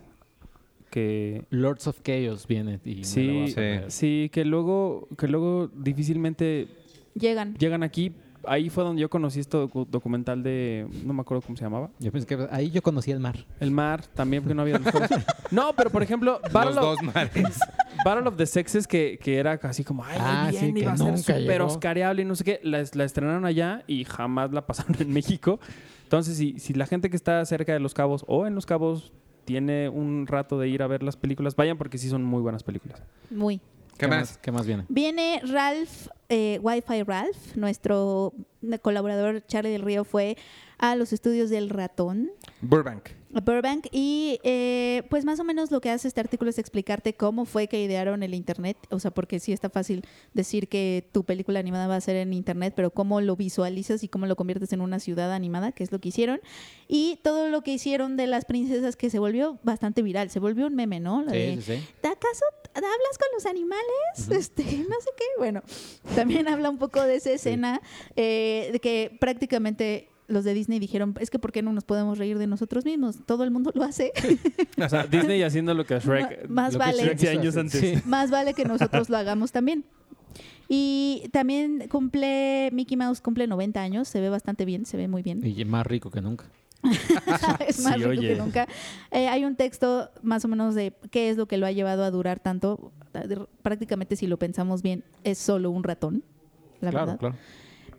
que... 0.90 1.44
Lords 1.50 1.86
of 1.86 2.00
Chaos 2.02 2.46
viene 2.46 2.80
y 2.84 3.04
Sí, 3.04 3.54
Sí. 3.88 4.28
que 4.32 4.44
luego, 4.44 5.08
que 5.16 5.28
luego 5.28 5.68
difícilmente 5.74 6.68
Llegan. 7.14 7.54
llegan 7.54 7.82
aquí. 7.82 8.12
Ahí 8.46 8.70
fue 8.70 8.84
donde 8.84 9.02
yo 9.02 9.10
conocí 9.10 9.38
este 9.38 9.58
docu- 9.58 9.86
documental 9.86 10.42
de... 10.42 10.86
No 11.04 11.12
me 11.12 11.20
acuerdo 11.20 11.42
cómo 11.42 11.58
se 11.58 11.62
llamaba. 11.64 11.90
Yo 11.98 12.10
pensé 12.10 12.26
que 12.26 12.46
ahí 12.50 12.70
yo 12.70 12.80
conocí 12.80 13.10
el 13.10 13.20
mar. 13.20 13.36
El 13.60 13.70
mar, 13.70 14.06
también, 14.14 14.42
porque 14.42 14.54
no 14.54 14.62
había... 14.62 14.78
los 14.78 14.90
juegos. 14.90 15.10
no, 15.50 15.74
pero 15.76 15.90
por 15.90 16.02
ejemplo, 16.02 16.40
Los 16.42 16.50
Battle 16.52 16.78
of, 16.80 16.84
dos 17.02 17.02
mares. 17.14 17.58
Battle 18.04 18.26
of 18.26 18.36
the 18.36 18.46
Sexes, 18.46 18.86
que, 18.86 19.18
que 19.22 19.36
era 19.36 19.58
casi 19.58 19.84
como, 19.84 20.02
ay, 20.04 20.16
Ah, 20.18 20.48
bien, 20.50 20.68
sí, 20.68 20.72
que 20.72 20.80
iba 20.80 20.92
a 20.92 20.96
ser 20.96 21.18
súper 21.18 21.60
oscareable 21.60 22.22
y 22.22 22.24
no 22.24 22.34
sé 22.34 22.44
qué. 22.44 22.60
La, 22.62 22.82
la 22.94 23.04
estrenaron 23.04 23.44
allá 23.44 23.82
y 23.86 24.04
jamás 24.04 24.52
la 24.52 24.66
pasaron 24.66 24.96
en 24.98 25.12
México. 25.12 25.60
Entonces, 26.04 26.38
si, 26.38 26.58
si 26.58 26.72
la 26.72 26.86
gente 26.86 27.10
que 27.10 27.16
está 27.16 27.44
cerca 27.44 27.74
de 27.74 27.80
Los 27.80 27.92
Cabos 27.92 28.24
o 28.26 28.46
en 28.46 28.54
Los 28.54 28.64
Cabos 28.64 29.12
tiene 29.44 29.88
un 29.88 30.26
rato 30.26 30.58
de 30.58 30.68
ir 30.68 30.82
a 30.82 30.86
ver 30.86 31.02
las 31.02 31.16
películas, 31.16 31.56
vayan 31.56 31.78
porque 31.78 31.98
sí 31.98 32.08
son 32.08 32.24
muy 32.24 32.40
buenas 32.40 32.62
películas. 32.62 33.02
Muy. 33.30 33.60
¿Qué 33.98 34.08
más? 34.08 34.38
¿Qué 34.38 34.50
más 34.50 34.66
viene? 34.66 34.86
Viene 34.88 35.42
Ralph, 35.44 36.08
eh, 36.30 36.58
Wi-Fi 36.62 37.02
Ralph, 37.02 37.56
nuestro 37.56 38.32
colaborador 38.80 39.44
Charlie 39.46 39.72
del 39.72 39.82
Río 39.82 40.04
fue 40.04 40.38
a 40.78 40.96
los 40.96 41.12
estudios 41.12 41.50
del 41.50 41.68
ratón, 41.68 42.30
Burbank. 42.62 43.19
Burbank, 43.30 43.86
y 43.92 44.40
eh, 44.42 45.04
pues 45.08 45.24
más 45.24 45.38
o 45.38 45.44
menos 45.44 45.70
lo 45.70 45.80
que 45.80 45.90
hace 45.90 46.08
este 46.08 46.20
artículo 46.20 46.50
es 46.50 46.58
explicarte 46.58 47.14
cómo 47.14 47.44
fue 47.44 47.68
que 47.68 47.82
idearon 47.82 48.22
el 48.22 48.34
Internet, 48.34 48.76
o 48.90 48.98
sea, 48.98 49.12
porque 49.12 49.38
sí 49.38 49.52
está 49.52 49.70
fácil 49.70 50.04
decir 50.34 50.68
que 50.68 51.08
tu 51.12 51.24
película 51.24 51.60
animada 51.60 51.86
va 51.86 51.96
a 51.96 52.00
ser 52.00 52.16
en 52.16 52.32
Internet, 52.32 52.72
pero 52.74 52.90
cómo 52.90 53.20
lo 53.20 53.36
visualizas 53.36 54.02
y 54.02 54.08
cómo 54.08 54.26
lo 54.26 54.36
conviertes 54.36 54.72
en 54.72 54.80
una 54.80 54.98
ciudad 54.98 55.32
animada, 55.32 55.72
que 55.72 55.84
es 55.84 55.92
lo 55.92 56.00
que 56.00 56.08
hicieron, 56.08 56.40
y 56.88 57.20
todo 57.22 57.48
lo 57.48 57.62
que 57.62 57.72
hicieron 57.72 58.16
de 58.16 58.26
las 58.26 58.44
princesas 58.44 58.96
que 58.96 59.10
se 59.10 59.18
volvió 59.18 59.58
bastante 59.62 60.02
viral, 60.02 60.30
se 60.30 60.40
volvió 60.40 60.66
un 60.66 60.74
meme, 60.74 61.00
¿no? 61.00 61.22
Lo 61.22 61.30
de, 61.30 61.54
Sí, 61.54 61.62
sí, 61.62 61.76
sí. 61.78 61.88
¿De 62.02 62.08
acaso 62.08 62.44
hablas 62.74 63.18
con 63.18 63.28
los 63.34 63.46
animales? 63.46 64.30
Este, 64.30 64.62
no 64.64 65.00
sé 65.00 65.10
qué. 65.16 65.24
Bueno, 65.38 65.62
también 66.14 66.48
habla 66.48 66.70
un 66.70 66.78
poco 66.78 67.02
de 67.02 67.16
esa 67.16 67.30
escena 67.30 67.80
eh, 68.16 68.70
de 68.72 68.80
que 68.80 69.16
prácticamente 69.20 70.09
los 70.30 70.44
de 70.44 70.54
Disney 70.54 70.78
dijeron, 70.78 71.14
es 71.20 71.28
que 71.30 71.38
¿por 71.38 71.52
qué 71.52 71.62
no 71.62 71.72
nos 71.72 71.84
podemos 71.84 72.16
reír 72.18 72.38
de 72.38 72.46
nosotros 72.46 72.84
mismos? 72.84 73.18
Todo 73.26 73.44
el 73.44 73.50
mundo 73.50 73.70
lo 73.74 73.82
hace. 73.84 74.12
O 74.82 74.88
sea, 74.88 75.06
Disney 75.06 75.42
haciendo 75.42 75.74
lo 75.74 75.84
que 75.84 75.98
Shrek... 75.98 76.48
Más 76.48 76.72
Lo 76.72 76.78
que 76.80 76.86
vale. 76.86 77.02
Shrek 77.04 77.18
100 77.18 77.38
años 77.38 77.56
antes. 77.56 77.80
Sí. 77.80 77.94
Más 78.06 78.30
vale 78.30 78.54
que 78.54 78.64
nosotros 78.64 79.10
lo 79.10 79.16
hagamos 79.16 79.52
también. 79.52 79.84
Y 80.68 81.28
también 81.32 81.88
cumple, 81.90 82.70
Mickey 82.72 82.96
Mouse 82.96 83.20
cumple 83.20 83.46
90 83.48 83.82
años, 83.82 84.08
se 84.08 84.20
ve 84.20 84.28
bastante 84.30 84.64
bien, 84.64 84.86
se 84.86 84.96
ve 84.96 85.08
muy 85.08 85.22
bien. 85.22 85.44
Y 85.44 85.64
más 85.64 85.84
rico 85.86 86.10
que 86.10 86.20
nunca. 86.20 86.44
es 87.66 87.80
más 87.82 87.94
Sí, 87.94 87.98
rico 87.98 88.08
oye. 88.10 88.28
que 88.28 88.36
nunca. 88.36 88.68
Eh, 89.10 89.26
hay 89.28 89.44
un 89.44 89.56
texto 89.56 90.10
más 90.22 90.44
o 90.44 90.48
menos 90.48 90.74
de 90.74 90.94
qué 91.10 91.28
es 91.28 91.36
lo 91.36 91.46
que 91.46 91.56
lo 91.58 91.66
ha 91.66 91.72
llevado 91.72 92.04
a 92.04 92.10
durar 92.10 92.38
tanto. 92.40 92.92
Prácticamente, 93.62 94.14
si 94.14 94.28
lo 94.28 94.38
pensamos 94.38 94.80
bien, 94.82 95.02
es 95.24 95.38
solo 95.38 95.70
un 95.70 95.82
ratón, 95.82 96.22
la 96.80 96.90
claro, 96.90 97.06
verdad. 97.06 97.18
claro. 97.18 97.34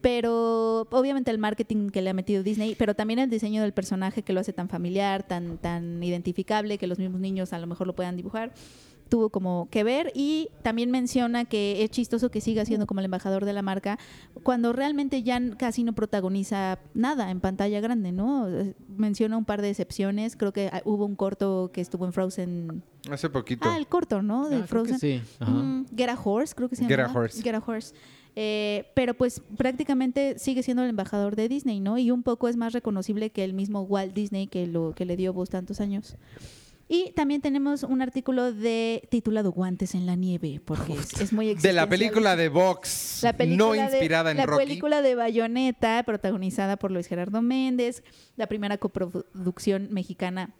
Pero 0.01 0.87
obviamente 0.91 1.29
el 1.31 1.37
marketing 1.37 1.89
que 1.89 2.01
le 2.01 2.09
ha 2.09 2.13
metido 2.13 2.41
Disney, 2.43 2.75
pero 2.75 2.95
también 2.95 3.19
el 3.19 3.29
diseño 3.29 3.61
del 3.61 3.71
personaje 3.73 4.23
que 4.23 4.33
lo 4.33 4.39
hace 4.39 4.51
tan 4.51 4.67
familiar, 4.67 5.23
tan, 5.23 5.57
tan 5.57 6.01
identificable, 6.03 6.77
que 6.77 6.87
los 6.87 6.97
mismos 6.99 7.21
niños 7.21 7.53
a 7.53 7.59
lo 7.59 7.67
mejor 7.67 7.85
lo 7.87 7.93
puedan 7.95 8.15
dibujar, 8.17 8.51
tuvo 9.09 9.29
como 9.29 9.67
que 9.69 9.83
ver. 9.83 10.11
Y 10.15 10.49
también 10.63 10.89
menciona 10.89 11.45
que 11.45 11.83
es 11.83 11.91
chistoso 11.91 12.31
que 12.31 12.41
siga 12.41 12.65
siendo 12.65 12.87
como 12.87 12.99
el 13.01 13.05
embajador 13.05 13.45
de 13.45 13.53
la 13.53 13.61
marca, 13.61 13.99
cuando 14.41 14.73
realmente 14.73 15.21
ya 15.21 15.39
casi 15.57 15.83
no 15.83 15.93
protagoniza 15.93 16.79
nada 16.95 17.29
en 17.29 17.39
pantalla 17.39 17.79
grande, 17.79 18.11
¿no? 18.11 18.47
Eh, 18.49 18.73
Menciona 18.97 19.37
un 19.37 19.45
par 19.45 19.61
de 19.61 19.69
excepciones. 19.69 20.35
Creo 20.35 20.51
que 20.53 20.69
ah, 20.73 20.81
hubo 20.85 21.05
un 21.05 21.15
corto 21.15 21.69
que 21.73 21.81
estuvo 21.81 22.05
en 22.05 22.13
Frozen. 22.13 22.83
Hace 23.11 23.29
poquito. 23.29 23.67
Ah, 23.69 23.77
el 23.77 23.87
corto, 23.87 24.21
¿no? 24.21 24.49
De 24.49 24.57
Ah, 24.57 24.65
creo 24.67 24.83
que 24.83 24.89
Frozen. 24.97 24.99
sí. 24.99 25.21
Ajá. 25.39 25.51
Mm, 25.51 25.85
Get 25.95 26.09
a 26.09 26.19
Horse, 26.19 26.53
creo 26.55 26.69
que 26.69 26.75
se 26.75 26.85
Get 26.87 26.99
a 26.99 27.07
llama. 27.07 27.19
Horse. 27.19 27.41
Get 27.43 27.53
a 27.55 27.63
Horse. 27.65 27.93
Eh, 28.35 28.85
pero 28.93 29.13
pues 29.13 29.41
prácticamente 29.57 30.39
sigue 30.39 30.63
siendo 30.63 30.83
el 30.83 30.89
embajador 30.89 31.35
de 31.35 31.49
Disney, 31.49 31.79
¿no? 31.79 31.97
Y 31.97 32.11
un 32.11 32.23
poco 32.23 32.47
es 32.47 32.55
más 32.55 32.71
reconocible 32.73 33.29
que 33.29 33.43
el 33.43 33.53
mismo 33.53 33.81
Walt 33.81 34.13
Disney 34.13 34.47
que 34.47 34.67
lo 34.67 34.93
que 34.95 35.05
le 35.05 35.17
dio 35.17 35.33
voz 35.33 35.49
tantos 35.49 35.81
años. 35.81 36.15
Y 36.93 37.11
también 37.13 37.39
tenemos 37.39 37.83
un 37.83 38.01
artículo 38.01 38.51
de 38.51 39.07
titulado 39.09 39.53
Guantes 39.53 39.95
en 39.95 40.05
la 40.05 40.15
nieve, 40.15 40.59
porque 40.65 40.91
es, 40.91 41.21
es 41.21 41.31
muy 41.31 41.53
de 41.55 41.71
la 41.71 41.87
película 41.87 42.35
de 42.35 42.49
Vox, 42.49 43.19
La 43.23 43.31
película 43.31 43.65
no 43.65 43.71
de- 43.71 43.79
inspirada 43.79 44.31
en 44.31 44.35
la 44.37 44.45
Rocky. 44.45 44.65
película 44.65 45.01
de 45.01 45.15
Bayonetta, 45.15 46.03
protagonizada 46.03 46.75
por 46.75 46.91
Luis 46.91 47.07
Gerardo 47.07 47.41
Méndez, 47.41 48.03
la 48.35 48.47
primera 48.47 48.77
coproducción 48.77 49.87
mexicana 49.91 50.53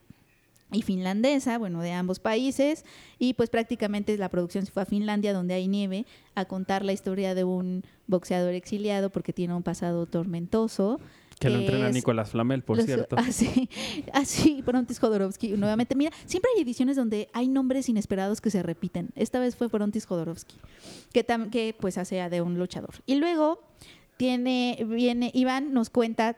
y 0.71 0.81
finlandesa, 0.83 1.57
bueno, 1.57 1.81
de 1.81 1.91
ambos 1.91 2.19
países, 2.19 2.85
y 3.19 3.33
pues 3.33 3.49
prácticamente 3.49 4.17
la 4.17 4.29
producción 4.29 4.65
se 4.65 4.71
fue 4.71 4.83
a 4.83 4.85
Finlandia, 4.85 5.33
donde 5.33 5.53
hay 5.53 5.67
nieve, 5.67 6.05
a 6.35 6.45
contar 6.45 6.85
la 6.85 6.93
historia 6.93 7.35
de 7.35 7.43
un 7.43 7.83
boxeador 8.07 8.53
exiliado 8.53 9.09
porque 9.09 9.33
tiene 9.33 9.53
un 9.53 9.63
pasado 9.63 10.05
tormentoso. 10.05 10.99
Que 11.39 11.49
lo 11.49 11.57
entrena 11.57 11.87
es- 11.89 11.95
Nicolás 11.95 12.29
Flamel, 12.29 12.61
por 12.63 12.77
los- 12.77 12.85
cierto. 12.85 13.15
Así, 13.19 13.67
así, 14.13 14.61
Frontis 14.61 14.99
Jodorowsky, 14.99 15.49
nuevamente. 15.57 15.95
Mira, 15.95 16.11
siempre 16.25 16.51
hay 16.55 16.61
ediciones 16.61 16.95
donde 16.95 17.29
hay 17.33 17.47
nombres 17.47 17.89
inesperados 17.89 18.41
que 18.41 18.51
se 18.51 18.61
repiten. 18.61 19.09
Esta 19.15 19.39
vez 19.39 19.55
fue 19.55 19.67
Frontis 19.67 20.05
Jodorowsky, 20.05 20.55
que, 21.11 21.25
tam- 21.25 21.49
que 21.49 21.75
pues 21.79 21.97
hace 21.97 22.21
a 22.21 22.29
de 22.29 22.41
un 22.41 22.59
luchador. 22.59 22.93
Y 23.07 23.15
luego 23.15 23.59
tiene, 24.17 24.85
viene, 24.87 25.31
Iván 25.33 25.73
nos 25.73 25.89
cuenta, 25.89 26.37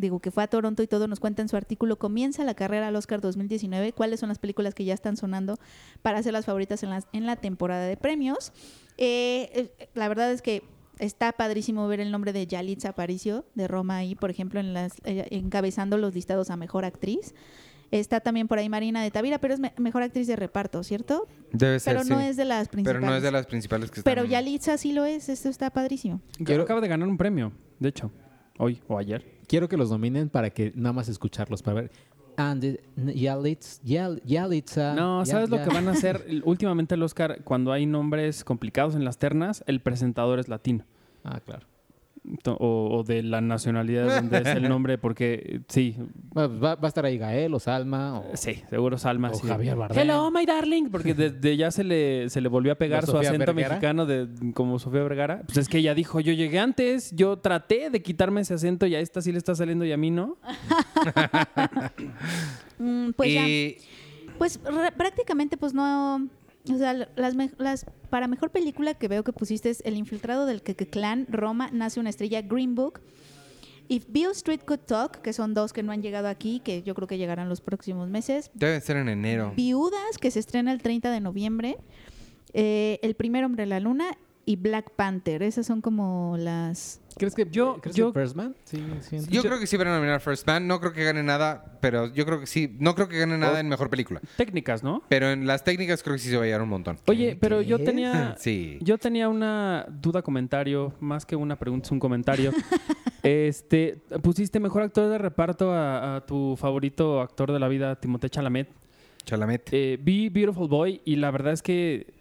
digo 0.00 0.18
que 0.20 0.30
fue 0.30 0.42
a 0.42 0.46
Toronto 0.48 0.82
y 0.82 0.86
todo, 0.86 1.06
nos 1.06 1.20
cuenta 1.20 1.42
en 1.42 1.48
su 1.48 1.56
artículo, 1.56 1.98
comienza 1.98 2.42
la 2.44 2.54
carrera 2.54 2.88
al 2.88 2.96
Oscar 2.96 3.20
2019, 3.20 3.92
cuáles 3.92 4.20
son 4.20 4.28
las 4.30 4.38
películas 4.38 4.74
que 4.74 4.84
ya 4.84 4.94
están 4.94 5.16
sonando 5.16 5.58
para 6.02 6.22
ser 6.22 6.32
las 6.32 6.46
favoritas 6.46 6.82
en, 6.82 6.90
las, 6.90 7.06
en 7.12 7.26
la 7.26 7.36
temporada 7.36 7.84
de 7.86 7.96
premios. 7.96 8.52
Eh, 8.98 9.70
eh, 9.78 9.88
la 9.94 10.08
verdad 10.08 10.30
es 10.32 10.42
que 10.42 10.62
está 10.98 11.32
padrísimo 11.32 11.86
ver 11.88 12.00
el 12.00 12.10
nombre 12.10 12.32
de 12.32 12.46
Yalitza 12.46 12.90
Aparicio 12.90 13.44
de 13.54 13.68
Roma 13.68 13.96
ahí, 13.98 14.14
por 14.14 14.30
ejemplo, 14.30 14.60
en 14.60 14.74
las, 14.74 14.94
eh, 15.04 15.26
encabezando 15.30 15.96
los 15.98 16.14
listados 16.14 16.50
a 16.50 16.56
mejor 16.56 16.84
actriz. 16.84 17.34
Está 17.90 18.20
también 18.20 18.46
por 18.46 18.58
ahí 18.58 18.68
Marina 18.68 19.02
de 19.02 19.10
Tavira, 19.10 19.40
pero 19.40 19.52
es 19.54 19.58
me- 19.58 19.72
mejor 19.76 20.02
actriz 20.04 20.28
de 20.28 20.36
reparto, 20.36 20.84
¿cierto? 20.84 21.26
Debe 21.52 21.80
ser, 21.80 21.94
Pero 21.94 22.04
sí. 22.04 22.10
no 22.10 22.20
es 22.20 22.36
de 22.36 22.44
las 22.44 22.68
principales. 22.68 23.00
Pero 23.00 23.10
no 23.10 23.16
es 23.16 23.22
de 23.24 23.32
las 23.32 23.46
principales 23.46 23.90
que 23.90 23.98
están. 24.00 24.14
Pero 24.14 24.24
Yalitza 24.26 24.78
sí 24.78 24.92
lo 24.92 25.04
es, 25.04 25.28
esto 25.28 25.48
está 25.48 25.70
padrísimo. 25.70 26.20
Quiero- 26.44 26.62
Acaba 26.62 26.80
de 26.80 26.86
ganar 26.86 27.08
un 27.08 27.16
premio, 27.16 27.50
de 27.80 27.88
hecho, 27.88 28.12
hoy 28.60 28.80
o 28.88 28.98
ayer. 28.98 29.24
Quiero 29.48 29.68
que 29.68 29.76
los 29.76 29.88
dominen 29.90 30.28
para 30.28 30.50
que 30.50 30.72
nada 30.76 30.92
más 30.92 31.08
escucharlos, 31.08 31.62
para 31.62 31.82
ver. 31.82 31.90
And 32.36 32.60
the- 32.62 32.80
Yalitz, 33.14 33.80
Yal- 33.84 34.22
Yalitza. 34.24 34.94
No, 34.94 35.26
¿sabes 35.26 35.50
lo 35.50 35.62
que 35.62 35.68
van 35.68 35.88
a 35.88 35.92
hacer? 35.92 36.24
Últimamente 36.44 36.94
el 36.94 37.02
Oscar, 37.02 37.42
cuando 37.44 37.72
hay 37.72 37.84
nombres 37.86 38.44
complicados 38.44 38.94
en 38.94 39.04
las 39.04 39.18
ternas, 39.18 39.62
el 39.66 39.80
presentador 39.80 40.38
es 40.38 40.48
latino. 40.48 40.84
Ah, 41.24 41.40
claro. 41.44 41.66
O, 42.58 42.98
o 42.98 43.02
de 43.02 43.22
la 43.22 43.40
nacionalidad 43.40 44.14
donde 44.20 44.38
es 44.38 44.46
el 44.48 44.62
nombre, 44.68 44.98
porque 44.98 45.62
sí, 45.68 45.96
pues 46.34 46.50
va, 46.50 46.74
va 46.74 46.80
a 46.82 46.88
estar 46.88 47.04
ahí 47.06 47.16
Gael 47.16 47.54
o 47.54 47.58
Salma 47.58 48.18
o, 48.20 48.36
sí, 48.36 48.62
seguro 48.68 48.98
Salma. 48.98 49.30
o 49.30 49.34
sí. 49.34 49.46
Javier 49.48 49.74
Bardem. 49.74 49.98
Hello, 49.98 50.30
my 50.30 50.44
darling, 50.44 50.90
porque 50.90 51.14
desde 51.14 51.56
ya 51.56 51.70
se 51.70 51.82
le, 51.82 52.28
se 52.28 52.42
le 52.42 52.48
volvió 52.50 52.72
a 52.72 52.74
pegar 52.74 53.04
¿La 53.04 53.10
su 53.10 53.16
acento 53.16 53.38
Vergara? 53.38 53.54
mexicano 53.54 54.04
de 54.04 54.28
como 54.52 54.78
Sofía 54.78 55.02
Vergara. 55.02 55.42
Pues 55.46 55.56
es 55.56 55.68
que 55.68 55.78
ella 55.78 55.94
dijo, 55.94 56.20
yo 56.20 56.34
llegué 56.34 56.58
antes, 56.58 57.10
yo 57.16 57.38
traté 57.38 57.88
de 57.88 58.02
quitarme 58.02 58.42
ese 58.42 58.52
acento 58.54 58.86
y 58.86 58.94
a 58.94 59.00
esta 59.00 59.22
sí 59.22 59.32
le 59.32 59.38
está 59.38 59.54
saliendo 59.54 59.86
y 59.86 59.92
a 59.92 59.96
mí 59.96 60.10
no. 60.10 60.36
Mm, 62.78 63.10
pues 63.12 63.34
ya. 63.34 63.44
Pues 64.38 64.58
re- 64.64 64.92
prácticamente 64.92 65.56
pues 65.58 65.74
no... 65.74 66.26
O 66.72 66.78
sea, 66.78 66.94
las, 66.94 67.86
para 68.10 68.28
mejor 68.28 68.50
película 68.50 68.94
que 68.94 69.08
veo 69.08 69.24
que 69.24 69.32
pusiste 69.32 69.70
es 69.70 69.82
El 69.84 69.96
infiltrado 69.96 70.46
del 70.46 70.62
que 70.62 70.74
Clan, 70.74 71.26
Roma, 71.28 71.70
Nace 71.72 72.00
una 72.00 72.10
estrella, 72.10 72.42
Green 72.42 72.74
Book. 72.74 73.00
If 73.88 74.04
Bill 74.08 74.30
Street 74.30 74.60
Could 74.64 74.80
Talk, 74.86 75.20
que 75.20 75.32
son 75.32 75.52
dos 75.52 75.72
que 75.72 75.82
no 75.82 75.90
han 75.90 76.00
llegado 76.00 76.28
aquí, 76.28 76.60
que 76.60 76.82
yo 76.82 76.94
creo 76.94 77.08
que 77.08 77.18
llegarán 77.18 77.48
los 77.48 77.60
próximos 77.60 78.08
meses. 78.08 78.50
debe 78.54 78.80
ser 78.80 78.96
en 78.98 79.08
enero. 79.08 79.52
Viudas, 79.56 80.16
que 80.20 80.30
se 80.30 80.38
estrena 80.38 80.70
el 80.70 80.80
30 80.80 81.10
de 81.10 81.20
noviembre. 81.20 81.76
Eh, 82.52 83.00
el 83.02 83.14
primer 83.14 83.44
hombre 83.44 83.62
de 83.64 83.66
la 83.66 83.80
luna 83.80 84.16
y 84.46 84.56
Black 84.56 84.90
Panther. 84.96 85.42
Esas 85.42 85.66
son 85.66 85.80
como 85.80 86.36
las... 86.38 87.00
¿Crees 87.16 87.34
que 87.34 87.46
Yo- 87.50 87.78
¿crees 87.80 87.94
yo- 87.96 88.12
que 88.12 88.20
First 88.20 88.36
Man? 88.36 88.54
Sí, 88.64 88.84
sí. 89.00 89.18
Yo 89.30 89.42
creo 89.42 89.58
que 89.58 89.66
sí 89.66 89.76
van 89.76 89.88
a 89.88 89.94
nominar 89.96 90.20
First 90.20 90.46
Man. 90.46 90.66
No 90.66 90.80
creo 90.80 90.92
que 90.92 91.04
gane 91.04 91.22
nada, 91.22 91.78
pero 91.80 92.06
yo 92.12 92.24
creo 92.24 92.40
que 92.40 92.46
sí. 92.46 92.76
No 92.78 92.94
creo 92.94 93.08
que 93.08 93.18
gane 93.18 93.36
nada 93.38 93.60
en 93.60 93.68
mejor 93.68 93.90
película. 93.90 94.20
Técnicas, 94.36 94.82
¿no? 94.82 95.02
Pero 95.08 95.30
en 95.30 95.46
las 95.46 95.62
técnicas 95.64 96.02
creo 96.02 96.14
que 96.16 96.20
sí 96.22 96.30
se 96.30 96.36
va 96.36 96.44
a 96.44 96.46
llevar 96.46 96.62
un 96.62 96.68
montón. 96.70 96.98
Oye, 97.06 97.36
pero 97.40 97.60
yo 97.62 97.78
tenía... 97.78 98.34
Sí. 98.38 98.78
Yo 98.80 98.96
tenía 98.98 99.28
una 99.28 99.86
duda, 99.88 100.22
comentario, 100.22 100.94
más 101.00 101.26
que 101.26 101.36
una 101.36 101.56
pregunta, 101.56 101.86
es 101.86 101.92
un 101.92 102.00
comentario. 102.00 102.52
este, 103.22 104.00
pusiste 104.22 104.60
mejor 104.60 104.82
actor 104.82 105.10
de 105.10 105.18
reparto 105.18 105.72
a, 105.72 106.16
a 106.16 106.26
tu 106.26 106.56
favorito 106.56 107.20
actor 107.20 107.52
de 107.52 107.58
la 107.58 107.68
vida, 107.68 107.96
Timothée 108.00 108.30
Chalamet. 108.30 108.68
Chalamet. 109.24 109.68
Eh, 109.72 109.98
vi 110.02 110.28
Beautiful 110.30 110.68
Boy 110.68 111.02
y 111.04 111.16
la 111.16 111.30
verdad 111.30 111.52
es 111.52 111.62
que, 111.62 112.14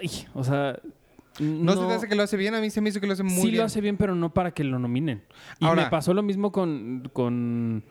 ay, 0.00 0.10
o 0.34 0.42
sea, 0.42 0.78
¿No, 1.40 1.72
se 1.74 1.86
te 1.86 1.92
hace 1.94 2.08
que 2.08 2.14
lo 2.14 2.22
hace 2.22 2.36
bien? 2.36 2.54
A 2.54 2.60
mí 2.60 2.70
se 2.70 2.80
me 2.80 2.88
hizo 2.90 3.00
que 3.00 3.06
lo 3.06 3.12
hace 3.12 3.22
muy 3.22 3.34
sí 3.36 3.42
bien. 3.48 3.58
lo 3.58 3.64
hace 3.64 3.80
bien, 3.80 3.96
pero 3.96 4.14
no 4.14 4.32
para 4.32 4.50
que 4.52 4.64
lo 4.64 4.78
nominen. 4.78 5.22
Y 5.60 5.64
Ahora- 5.64 5.84
me 5.84 5.90
pasó 5.90 6.12
lo 6.14 6.22
mismo 6.22 6.52
con, 6.52 7.08
con 7.12 7.84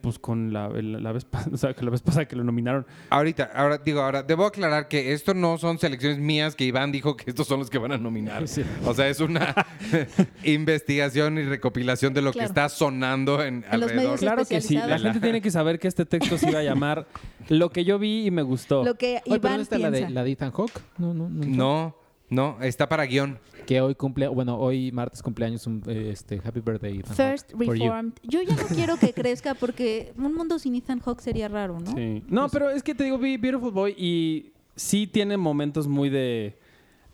pues 0.00 0.16
con 0.20 0.52
la, 0.52 0.68
la, 0.68 1.00
la 1.00 1.10
vez 1.12 1.24
pasada, 1.24 1.50
o 1.54 1.56
sea, 1.58 1.74
que 1.74 1.84
la 1.84 1.90
vez 1.90 2.02
pasada 2.02 2.26
que 2.26 2.36
lo 2.36 2.44
nominaron. 2.44 2.86
Ahorita, 3.10 3.50
ahora 3.52 3.78
digo, 3.78 4.00
ahora 4.00 4.22
debo 4.22 4.46
aclarar 4.46 4.86
que 4.86 5.12
esto 5.12 5.34
no 5.34 5.58
son 5.58 5.80
selecciones 5.80 6.20
mías 6.20 6.54
que 6.54 6.64
Iván 6.64 6.92
dijo 6.92 7.16
que 7.16 7.24
estos 7.28 7.48
son 7.48 7.58
los 7.58 7.68
que 7.68 7.78
van 7.78 7.90
a 7.90 7.98
nominar. 7.98 8.46
Sí. 8.46 8.62
O 8.86 8.94
sea, 8.94 9.08
es 9.08 9.18
una 9.18 9.54
investigación 10.44 11.38
y 11.38 11.42
recopilación 11.42 12.14
de 12.14 12.22
lo 12.22 12.32
que 12.32 12.44
está 12.44 12.68
sonando 12.68 13.42
en, 13.42 13.56
En 13.56 13.60
los 13.62 13.72
alrededor. 13.72 13.96
medios 13.96 14.20
Claro 14.20 14.44
que 14.44 14.60
sí, 14.60 14.76
la 14.76 14.98
gente 15.00 15.20
tiene 15.20 15.40
que 15.40 15.50
saber 15.50 15.78
que 15.78 15.88
este 15.88 16.06
texto 16.06 16.38
se 16.38 16.48
iba 16.50 16.60
a 16.60 16.62
llamar 16.62 17.06
Lo 17.48 17.70
que 17.70 17.84
yo 17.84 17.98
vi 17.98 18.26
y 18.26 18.30
me 18.30 18.42
gustó. 18.42 18.84
Lo 18.84 18.94
que 18.94 19.20
Oye, 19.26 19.40
pero 19.40 19.48
¿dónde 19.54 19.62
está 19.62 19.76
piensa. 19.76 19.90
la 20.00 20.06
de, 20.06 20.10
la 20.12 20.24
de 20.24 20.30
Ethan 20.30 20.52
Hawke? 20.52 20.80
No, 20.98 21.12
no, 21.12 21.28
no. 21.28 21.44
No, 21.44 21.96
no, 22.30 22.58
está 22.60 22.88
para 22.88 23.04
guion. 23.04 23.38
Que 23.66 23.80
hoy 23.80 23.94
cumple, 23.94 24.28
bueno, 24.28 24.58
hoy 24.58 24.92
martes 24.92 25.22
cumpleaños, 25.22 25.66
un, 25.66 25.82
eh, 25.86 26.10
este, 26.12 26.40
Happy 26.42 26.60
Birthday 26.60 26.98
Ethan 26.98 27.16
First. 27.16 27.52
Reformed. 27.52 28.12
Yo 28.22 28.40
ya 28.42 28.56
no 28.56 28.62
quiero 28.74 28.96
que 28.96 29.12
crezca 29.12 29.54
porque 29.54 30.12
un 30.16 30.34
mundo 30.34 30.58
sin 30.58 30.74
Ethan 30.74 31.00
Hawke 31.00 31.20
sería 31.20 31.48
raro, 31.48 31.78
¿no? 31.78 31.94
Sí. 31.94 32.22
No, 32.28 32.48
pero 32.48 32.70
es 32.70 32.82
que 32.82 32.94
te 32.94 33.04
digo, 33.04 33.18
vi 33.18 33.36
Beautiful 33.36 33.70
Boy 33.70 33.94
y 33.98 34.52
sí 34.74 35.06
tiene 35.06 35.36
momentos 35.36 35.86
muy 35.86 36.08
de. 36.08 36.58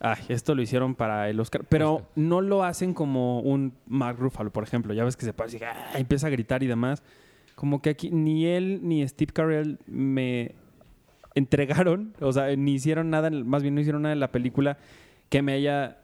Ay, 0.00 0.22
esto 0.28 0.54
lo 0.54 0.62
hicieron 0.62 0.94
para 0.94 1.28
el 1.30 1.40
Oscar. 1.40 1.64
Pero 1.68 1.94
Oscar. 1.94 2.10
no 2.16 2.40
lo 2.40 2.62
hacen 2.62 2.92
como 2.94 3.40
un 3.40 3.72
Mark 3.86 4.18
Ruffalo, 4.18 4.52
por 4.52 4.62
ejemplo. 4.62 4.94
Ya 4.94 5.04
ves 5.04 5.16
que 5.16 5.24
se 5.24 5.32
pasa 5.32 5.56
y 5.56 5.62
ah, 5.62 5.92
empieza 5.98 6.26
a 6.26 6.30
gritar 6.30 6.62
y 6.62 6.66
demás. 6.66 7.02
Como 7.54 7.80
que 7.82 7.90
aquí 7.90 8.10
ni 8.10 8.46
él 8.46 8.80
ni 8.82 9.06
Steve 9.08 9.32
Carell 9.32 9.78
me 9.86 10.54
entregaron, 11.34 12.14
o 12.20 12.32
sea, 12.32 12.54
ni 12.54 12.74
hicieron 12.74 13.10
nada, 13.10 13.30
más 13.30 13.62
bien 13.62 13.74
no 13.74 13.80
hicieron 13.80 14.02
nada 14.02 14.12
en 14.12 14.20
la 14.20 14.30
película 14.30 14.78
que 15.28 15.42
me 15.42 15.54
haya 15.54 15.98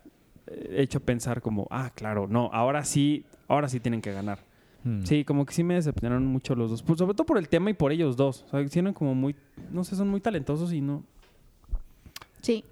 eh, 0.47 0.77
hecho 0.79 1.01
pensar 1.01 1.41
como, 1.41 1.67
ah, 1.71 1.91
claro, 1.95 2.27
no, 2.29 2.51
ahora 2.53 2.85
sí, 2.85 3.25
ahora 3.49 3.69
sí 3.69 3.81
tienen 3.81 4.01
que 4.01 4.13
ganar. 4.13 4.41
Hmm. 4.85 5.05
Sí, 5.05 5.25
como 5.25 5.45
que 5.45 5.53
sí 5.53 5.63
me 5.63 5.75
decepcionaron 5.75 6.27
mucho 6.27 6.55
los 6.55 6.71
dos. 6.71 6.83
Pues, 6.83 6.99
sobre 6.99 7.15
todo 7.15 7.27
por 7.27 7.39
el 7.39 7.49
tema 7.49 7.71
y 7.71 7.75
por 7.75 7.93
ellos 7.93 8.17
dos. 8.17 8.45
O 8.47 8.51
sea, 8.51 8.61
hicieron 8.63 8.95
como 8.95 9.15
muy, 9.15 9.37
no 9.71 9.85
sé, 9.85 9.95
son 9.97 10.09
muy 10.09 10.21
talentosos 10.21 10.73
y 10.73 10.81
no. 10.81 11.05
Sí. 12.41 12.65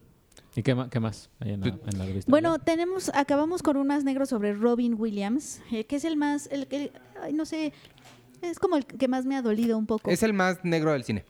¿Y 0.56 0.62
qué, 0.62 0.74
qué 0.90 0.98
más 0.98 1.30
hay 1.40 1.52
en 1.52 1.60
la, 1.60 1.68
en 1.68 1.98
la 1.98 2.06
revista? 2.06 2.30
Bueno, 2.30 2.58
tenemos, 2.58 3.10
acabamos 3.14 3.62
con 3.62 3.76
un 3.76 3.86
más 3.86 4.02
negro 4.02 4.26
sobre 4.26 4.54
Robin 4.54 4.94
Williams, 4.98 5.60
eh, 5.70 5.84
que 5.84 5.96
es 5.96 6.04
el 6.04 6.16
más, 6.16 6.48
el 6.50 6.66
que, 6.66 6.90
ay, 7.22 7.32
no 7.32 7.44
sé, 7.44 7.72
es 8.42 8.58
como 8.58 8.76
el 8.76 8.86
que 8.86 9.06
más 9.08 9.24
me 9.26 9.36
ha 9.36 9.42
dolido 9.42 9.76
un 9.78 9.86
poco. 9.86 10.10
Es 10.10 10.22
el 10.22 10.32
más 10.32 10.64
negro 10.64 10.92
del 10.92 11.04
cine. 11.04 11.24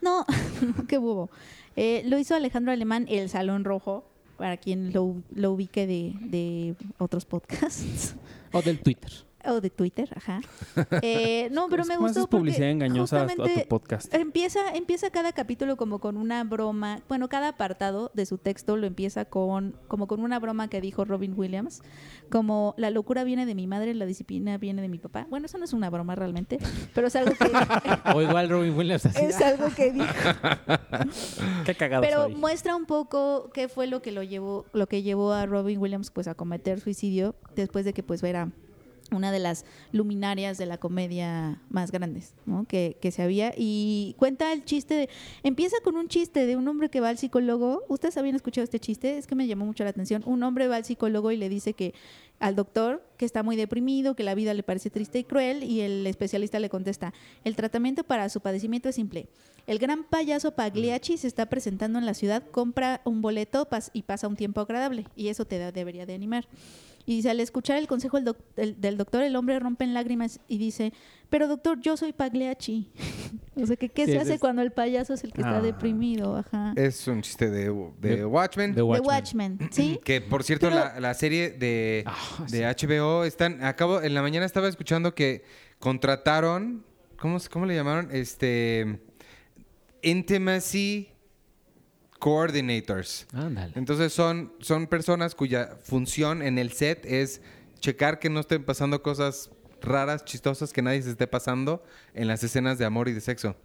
No, 0.00 0.24
qué 0.88 0.98
bobo. 0.98 1.30
Eh, 1.74 2.02
lo 2.06 2.18
hizo 2.18 2.34
Alejandro 2.34 2.72
Alemán, 2.72 3.06
El 3.08 3.28
Salón 3.28 3.64
Rojo, 3.64 4.08
para 4.36 4.56
quien 4.56 4.92
lo, 4.92 5.16
lo 5.34 5.52
ubique 5.52 5.86
de, 5.86 6.14
de 6.20 6.74
otros 6.98 7.24
podcasts. 7.24 8.14
O 8.52 8.62
del 8.62 8.78
Twitter. 8.80 9.10
O 9.48 9.60
de 9.60 9.70
Twitter, 9.70 10.08
ajá. 10.16 10.40
Eh, 11.02 11.48
no, 11.52 11.68
pero 11.68 11.84
me 11.84 11.96
gustó 11.96 12.20
es 12.20 12.26
publicidad 12.26 12.68
engañosa 12.70 13.22
a- 13.22 13.26
tu 13.28 13.44
podcast. 13.68 14.12
Empieza, 14.14 14.60
empieza 14.74 15.10
cada 15.10 15.32
capítulo 15.32 15.76
como 15.76 15.98
con 16.00 16.16
una 16.16 16.42
broma. 16.44 17.00
Bueno, 17.08 17.28
cada 17.28 17.48
apartado 17.48 18.10
de 18.14 18.26
su 18.26 18.38
texto 18.38 18.76
lo 18.76 18.86
empieza 18.86 19.24
con 19.24 19.76
como 19.88 20.06
con 20.06 20.20
una 20.20 20.38
broma 20.38 20.68
que 20.68 20.80
dijo 20.80 21.04
Robin 21.04 21.34
Williams, 21.36 21.82
como 22.30 22.74
la 22.76 22.90
locura 22.90 23.24
viene 23.24 23.46
de 23.46 23.54
mi 23.54 23.66
madre, 23.66 23.94
la 23.94 24.06
disciplina 24.06 24.58
viene 24.58 24.82
de 24.82 24.88
mi 24.88 24.98
papá. 24.98 25.26
Bueno, 25.30 25.46
eso 25.46 25.58
no 25.58 25.64
es 25.64 25.72
una 25.72 25.90
broma 25.90 26.14
realmente, 26.14 26.58
pero 26.94 27.06
es 27.08 27.16
algo 27.16 27.32
que 27.32 27.46
O 28.14 28.22
igual 28.22 28.48
Robin 28.48 28.74
Williams 28.76 29.06
así. 29.06 29.24
es 29.24 29.40
algo 29.40 29.68
que 29.74 29.92
dijo. 29.92 30.06
Qué 31.64 31.74
cagado 31.74 32.02
Pero 32.02 32.24
soy. 32.24 32.34
muestra 32.34 32.76
un 32.76 32.86
poco 32.86 33.50
qué 33.52 33.68
fue 33.68 33.86
lo 33.86 34.02
que 34.02 34.12
lo 34.12 34.22
llevó, 34.22 34.66
lo 34.72 34.86
que 34.88 35.02
llevó 35.02 35.32
a 35.32 35.46
Robin 35.46 35.78
Williams 35.78 36.10
pues 36.10 36.28
a 36.28 36.34
cometer 36.34 36.80
suicidio 36.80 37.34
después 37.54 37.84
de 37.84 37.92
que 37.92 38.02
pues 38.02 38.22
era 38.22 38.50
una 39.12 39.32
de 39.32 39.38
las 39.38 39.64
luminarias 39.92 40.58
de 40.58 40.66
la 40.66 40.78
comedia 40.78 41.60
más 41.68 41.92
grandes 41.92 42.34
¿no? 42.44 42.64
que, 42.64 42.96
que 43.00 43.10
se 43.10 43.22
había. 43.22 43.52
Y 43.56 44.14
cuenta 44.18 44.52
el 44.52 44.64
chiste 44.64 44.94
de, 44.94 45.08
empieza 45.42 45.76
con 45.82 45.96
un 45.96 46.08
chiste 46.08 46.46
de 46.46 46.56
un 46.56 46.66
hombre 46.68 46.88
que 46.88 47.00
va 47.00 47.08
al 47.08 47.18
psicólogo. 47.18 47.84
Ustedes 47.88 48.16
habían 48.16 48.36
escuchado 48.36 48.64
este 48.64 48.80
chiste 48.80 49.18
es 49.18 49.26
que 49.26 49.34
me 49.34 49.46
llamó 49.46 49.66
mucho 49.66 49.84
la 49.84 49.90
atención. 49.90 50.22
Un 50.26 50.42
hombre 50.42 50.68
va 50.68 50.76
al 50.76 50.84
psicólogo 50.84 51.32
y 51.32 51.36
le 51.36 51.48
dice 51.48 51.72
que 51.72 51.94
al 52.38 52.54
doctor 52.54 53.02
que 53.16 53.24
está 53.24 53.42
muy 53.42 53.56
deprimido 53.56 54.14
que 54.14 54.22
la 54.24 54.34
vida 54.34 54.52
le 54.54 54.62
parece 54.62 54.90
triste 54.90 55.18
y 55.18 55.24
cruel 55.24 55.64
y 55.64 55.80
el 55.80 56.06
especialista 56.06 56.58
le 56.60 56.68
contesta 56.68 57.14
el 57.44 57.56
tratamiento 57.56 58.04
para 58.04 58.28
su 58.28 58.40
padecimiento 58.40 58.88
es 58.90 58.94
simple 58.94 59.28
el 59.66 59.78
gran 59.78 60.04
payaso 60.04 60.52
Pagliacci 60.52 61.16
se 61.16 61.26
está 61.26 61.46
presentando 61.46 61.98
en 61.98 62.06
la 62.06 62.14
ciudad, 62.14 62.42
compra 62.52 63.00
un 63.04 63.20
boleto 63.20 63.66
y 63.92 64.02
pasa 64.02 64.28
un 64.28 64.36
tiempo 64.36 64.60
agradable. 64.60 65.06
Y 65.16 65.26
eso 65.26 65.44
te 65.44 65.58
debería 65.72 66.06
de 66.06 66.14
animar. 66.14 66.46
Y 67.04 67.16
dice, 67.16 67.30
al 67.30 67.40
escuchar 67.40 67.76
el 67.76 67.88
consejo 67.88 68.16
del, 68.16 68.26
doc- 68.26 68.54
del 68.54 68.96
doctor, 68.96 69.24
el 69.24 69.34
hombre 69.34 69.58
rompe 69.58 69.82
en 69.82 69.92
lágrimas 69.92 70.38
y 70.46 70.58
dice, 70.58 70.92
pero 71.30 71.48
doctor, 71.48 71.80
yo 71.80 71.96
soy 71.96 72.12
Pagliacci. 72.12 72.90
o 73.56 73.66
sea, 73.66 73.76
que 73.76 73.88
¿qué 73.88 74.04
Sí, 74.06 74.12
se 74.12 74.16
es- 74.16 74.22
hace 74.22 74.34
es- 74.34 74.40
cuando 74.40 74.62
el 74.62 74.70
payaso 74.72 75.14
es 75.14 75.24
el 75.24 75.32
que 75.32 75.40
está 75.40 75.58
Ah. 75.58 75.62
deprimido? 75.62 76.36
Ajá. 76.36 76.72
Es 76.76 77.06
un 77.08 77.22
chiste 77.22 77.50
de, 77.50 77.64
de 78.00 78.16
De- 78.16 78.24
Watchmen. 78.24 78.74
de 78.74 78.82
Watchmen. 78.82 79.06
Watchmen, 79.56 79.68
¿sí? 79.72 80.00
Que 80.04 80.20
por 80.20 80.44
cierto, 80.44 80.66
Pero- 80.68 80.78
la, 80.80 81.00
la 81.00 81.14
serie 81.14 81.50
de, 81.50 82.04
Ah, 82.06 82.46
de 82.50 82.64
HBO 82.66 83.24
están. 83.24 83.62
Acabo, 83.64 84.00
en 84.02 84.14
la 84.14 84.22
mañana 84.22 84.46
estaba 84.46 84.68
escuchando 84.68 85.14
que 85.14 85.44
contrataron. 85.78 86.84
¿Cómo, 87.18 87.38
se- 87.40 87.48
cómo 87.48 87.66
le 87.66 87.74
llamaron? 87.74 88.08
Este. 88.12 89.00
Intimacy 90.02 91.08
Coordinators. 92.18 93.26
Ándale. 93.32 93.72
Entonces 93.76 94.12
son, 94.12 94.52
son 94.60 94.86
personas 94.86 95.34
cuya 95.34 95.76
función 95.82 96.42
en 96.42 96.58
el 96.58 96.72
set 96.72 97.04
es 97.04 97.40
checar 97.80 98.18
que 98.18 98.30
no 98.30 98.40
estén 98.40 98.64
pasando 98.64 99.02
cosas 99.02 99.50
raras, 99.86 100.24
chistosas, 100.24 100.72
que 100.72 100.82
nadie 100.82 101.00
se 101.02 101.10
esté 101.10 101.26
pasando 101.26 101.82
en 102.14 102.28
las 102.28 102.42
escenas 102.44 102.78
de 102.78 102.84
amor 102.84 103.08
y 103.08 103.12
de 103.12 103.20
sexo. 103.20 103.56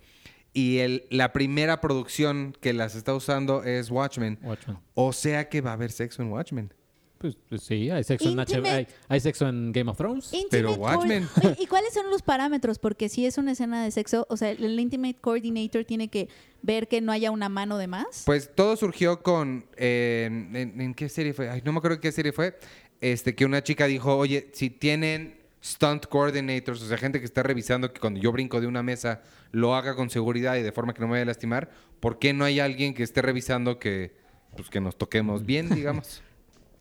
Y 0.54 0.80
el, 0.80 1.06
la 1.10 1.32
primera 1.34 1.80
producción 1.82 2.56
que 2.60 2.74
las 2.74 2.96
está 2.96 3.14
usando 3.14 3.64
es 3.64 3.90
Watchmen. 3.90 4.38
Watchmen. 4.44 4.78
O 4.96 5.14
sea 5.14 5.48
que 5.50 5.62
va 5.62 5.72
a 5.72 5.74
haber 5.74 5.92
sexo 5.92 6.22
en 6.22 6.30
Watchmen. 6.32 6.74
Pues, 7.18 7.38
pues 7.48 7.62
sí, 7.62 7.90
hay 7.92 8.04
sexo 8.04 8.30
en 8.30 8.40
Intimate-. 8.40 8.68
Hay, 8.70 8.88
hay 9.08 9.20
sexo 9.20 9.48
en 9.48 9.72
Game 9.72 9.90
of 9.92 9.96
Thrones. 9.98 10.32
Pero 10.50 10.74
Watchmen. 10.74 11.28
¿Y 11.60 11.68
cuáles 11.68 11.94
son 11.94 12.10
los 12.10 12.22
parámetros? 12.24 12.80
Porque 12.80 13.10
si 13.10 13.26
es 13.28 13.38
una 13.38 13.52
escena 13.52 13.84
de 13.84 13.92
sexo, 13.92 14.26
o 14.28 14.36
sea, 14.38 14.50
el 14.50 14.80
Intimate 14.80 15.16
Coordinator 15.22 15.86
tiene 15.86 16.08
que 16.10 16.30
ver 16.64 16.88
que 16.88 17.00
no 17.00 17.12
haya 17.12 17.30
una 17.32 17.48
mano 17.48 17.78
de 17.78 17.86
más. 17.88 18.24
Pues 18.26 18.50
todo 18.56 18.76
surgió 18.76 19.22
con. 19.22 19.66
eh, 19.78 20.24
en, 20.28 20.56
en- 20.56 20.82
en 20.82 20.94
qué 20.96 21.08
serie 21.10 21.34
fue? 21.34 21.48
Ay, 21.50 21.62
no 21.64 21.72
me 21.72 21.78
acuerdo 21.78 22.00
qué 22.02 22.12
serie 22.12 22.32
fue. 22.34 22.58
Este, 23.02 23.36
que 23.36 23.46
una 23.46 23.62
chica 23.64 23.86
dijo: 23.86 24.18
Oye, 24.18 24.50
si 24.54 24.72
tienen 24.72 25.40
stunt 25.64 26.08
coordinators, 26.08 26.82
o 26.82 26.88
sea, 26.88 26.98
gente 26.98 27.20
que 27.20 27.26
está 27.26 27.44
revisando 27.44 27.94
que 27.94 28.00
cuando 28.00 28.20
yo 28.20 28.32
brinco 28.32 28.60
de 28.60 28.68
una 28.68 28.84
mesa 28.84 29.22
lo 29.52 29.76
haga 29.76 29.96
con 29.96 30.10
seguridad 30.10 30.56
y 30.56 30.64
de 30.64 30.72
forma 30.72 30.94
que 30.94 31.02
no 31.02 31.08
me 31.08 31.12
vaya 31.12 31.24
a 31.24 31.26
lastimar, 31.26 31.70
¿por 32.00 32.20
qué 32.20 32.34
no 32.34 32.46
hay 32.46 32.60
alguien 32.60 32.94
que 32.94 33.04
esté 33.04 33.22
revisando 33.22 33.78
que, 33.80 34.16
pues, 34.56 34.70
que 34.70 34.82
nos 34.82 34.98
toquemos 34.98 35.46
bien, 35.46 35.70
digamos? 35.76 36.24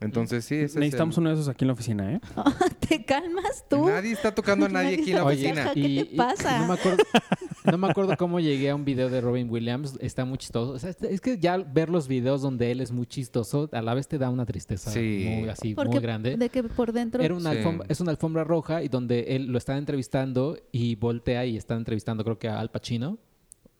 Entonces, 0.01 0.43
sí, 0.45 0.55
ese 0.55 0.65
es 0.65 0.75
Necesitamos 0.75 1.15
el- 1.15 1.21
uno 1.21 1.29
de 1.29 1.35
esos 1.35 1.47
aquí 1.47 1.63
en 1.63 1.67
la 1.67 1.73
oficina, 1.73 2.11
¿eh? 2.13 2.19
¿Te 2.89 3.05
calmas 3.05 3.65
tú? 3.69 3.85
Nadie 3.87 4.11
está 4.13 4.33
tocando 4.33 4.65
a 4.65 4.69
nadie 4.69 4.95
aquí 4.99 5.11
en 5.11 5.15
la 5.17 5.23
oficina. 5.25 5.71
¿Qué 5.73 6.07
te 6.09 6.15
pasa? 6.15 6.59
no, 6.59 6.67
me 6.67 6.73
acuerdo, 6.73 7.03
no 7.71 7.77
me 7.77 7.87
acuerdo 7.87 8.17
cómo 8.17 8.39
llegué 8.39 8.71
a 8.71 8.75
un 8.75 8.83
video 8.83 9.09
de 9.09 9.21
Robin 9.21 9.47
Williams. 9.49 9.97
Está 10.01 10.25
muy 10.25 10.39
chistoso. 10.39 10.73
O 10.73 10.79
sea, 10.79 10.89
es- 10.89 11.21
que 11.21 11.37
ya 11.37 11.57
ver 11.57 11.89
los 11.89 12.07
videos 12.07 12.41
donde 12.41 12.71
él 12.71 12.81
es 12.81 12.91
muy 12.91 13.05
chistoso, 13.05 13.69
a 13.71 13.81
la 13.83 13.93
vez 13.93 14.07
te 14.07 14.17
da 14.17 14.29
una 14.31 14.45
tristeza 14.45 14.89
Sí. 14.91 15.25
muy, 15.29 15.49
así, 15.49 15.75
Porque 15.75 15.91
muy 15.91 15.99
grande. 16.01 16.35
de 16.35 16.49
que 16.49 16.63
por 16.63 16.91
dentro 16.93 17.21
Era 17.23 17.35
una 17.35 17.51
Sí. 17.51 17.57
alfombra, 17.57 17.85
es 17.87 18.01
una 18.01 18.09
alfombra 18.11 18.43
roja 18.43 18.81
y 18.83 18.87
donde 18.87 19.35
él 19.35 19.45
lo 19.51 19.57
están 19.59 19.77
entrevistando 19.77 20.57
y 20.71 20.95
voltea 20.95 21.45
y 21.45 21.57
están 21.57 21.77
entrevistando 21.77 22.23
creo 22.23 22.39
que 22.39 22.47
a 22.49 22.59
Al 22.59 22.71
Pacino. 22.71 23.19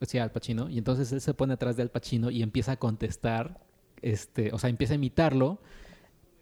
Sí, 0.01 0.19
Al 0.19 0.31
Pacino. 0.31 0.69
Y 0.69 0.77
entonces 0.77 1.11
él 1.11 1.21
se 1.21 1.33
pone 1.33 1.53
atrás 1.53 1.75
de 1.77 1.81
Al 1.81 1.89
Pacino 1.89 2.29
y 2.29 2.43
empieza 2.43 2.73
a 2.73 2.77
contestar, 2.77 3.59
este, 4.03 4.51
o 4.53 4.59
sea, 4.59 4.69
empieza 4.69 4.93
a 4.93 4.95
imitarlo 4.95 5.59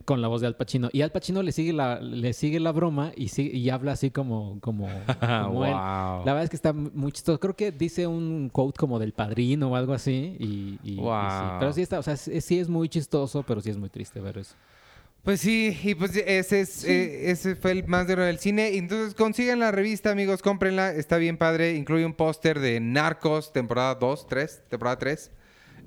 con 0.09 0.21
la 0.23 0.27
voz 0.27 0.41
de 0.41 0.47
Al 0.47 0.55
Pacino. 0.55 0.89
Y 0.91 1.03
Al 1.03 1.11
Pacino 1.11 1.43
le 1.43 1.51
sigue 1.51 1.71
la, 1.71 1.99
le 2.01 2.33
sigue 2.33 2.59
la 2.59 2.71
broma 2.71 3.11
y, 3.15 3.27
sigue- 3.27 3.55
y 3.55 3.69
habla 3.69 3.91
así 3.91 4.09
como, 4.09 4.59
como, 4.59 4.87
como 5.19 5.65
él. 5.65 5.71
wow. 5.71 6.25
La 6.25 6.33
verdad 6.33 6.43
es 6.45 6.49
que 6.49 6.55
está 6.55 6.73
muy 6.73 7.11
chistoso. 7.11 7.39
Creo 7.39 7.55
que 7.55 7.71
dice 7.71 8.07
un 8.07 8.49
quote 8.51 8.75
como 8.79 8.97
del 8.97 9.13
padrino 9.13 9.69
o 9.69 9.75
algo 9.75 9.93
así. 9.93 10.35
Y, 10.39 10.79
y- 10.83 10.93
y 10.93 10.95
sí. 10.95 11.01
Wow. 11.01 11.59
Pero 11.59 11.73
sí 11.73 11.81
está, 11.83 11.99
o 11.99 12.03
sea, 12.03 12.17
sí 12.17 12.59
es 12.59 12.67
muy 12.69 12.89
chistoso, 12.89 13.43
pero 13.43 13.61
sí 13.61 13.69
es 13.69 13.77
muy 13.77 13.89
triste 13.89 14.19
ver 14.19 14.39
eso. 14.39 14.55
Pues 15.21 15.41
sí, 15.41 15.77
y 15.83 15.95
pues 15.95 16.15
ese 16.15 16.61
es 16.61 16.83
eh, 16.85 17.29
ese 17.29 17.55
fue 17.57 17.71
el 17.71 17.85
más 17.87 18.07
duro 18.07 18.23
del 18.23 18.39
cine. 18.39 18.77
Entonces 18.77 19.13
consigan 19.13 19.59
la 19.59 19.69
revista, 19.71 20.09
amigos, 20.11 20.41
cómprenla, 20.41 20.93
está 20.93 21.17
bien 21.17 21.37
padre. 21.37 21.75
Incluye 21.75 22.05
un 22.05 22.13
póster 22.13 22.59
de 22.59 22.79
Narcos, 22.79 23.53
temporada 23.53 23.95
2, 23.95 24.27
3, 24.27 24.63
temporada 24.69 24.97
3. 24.97 25.29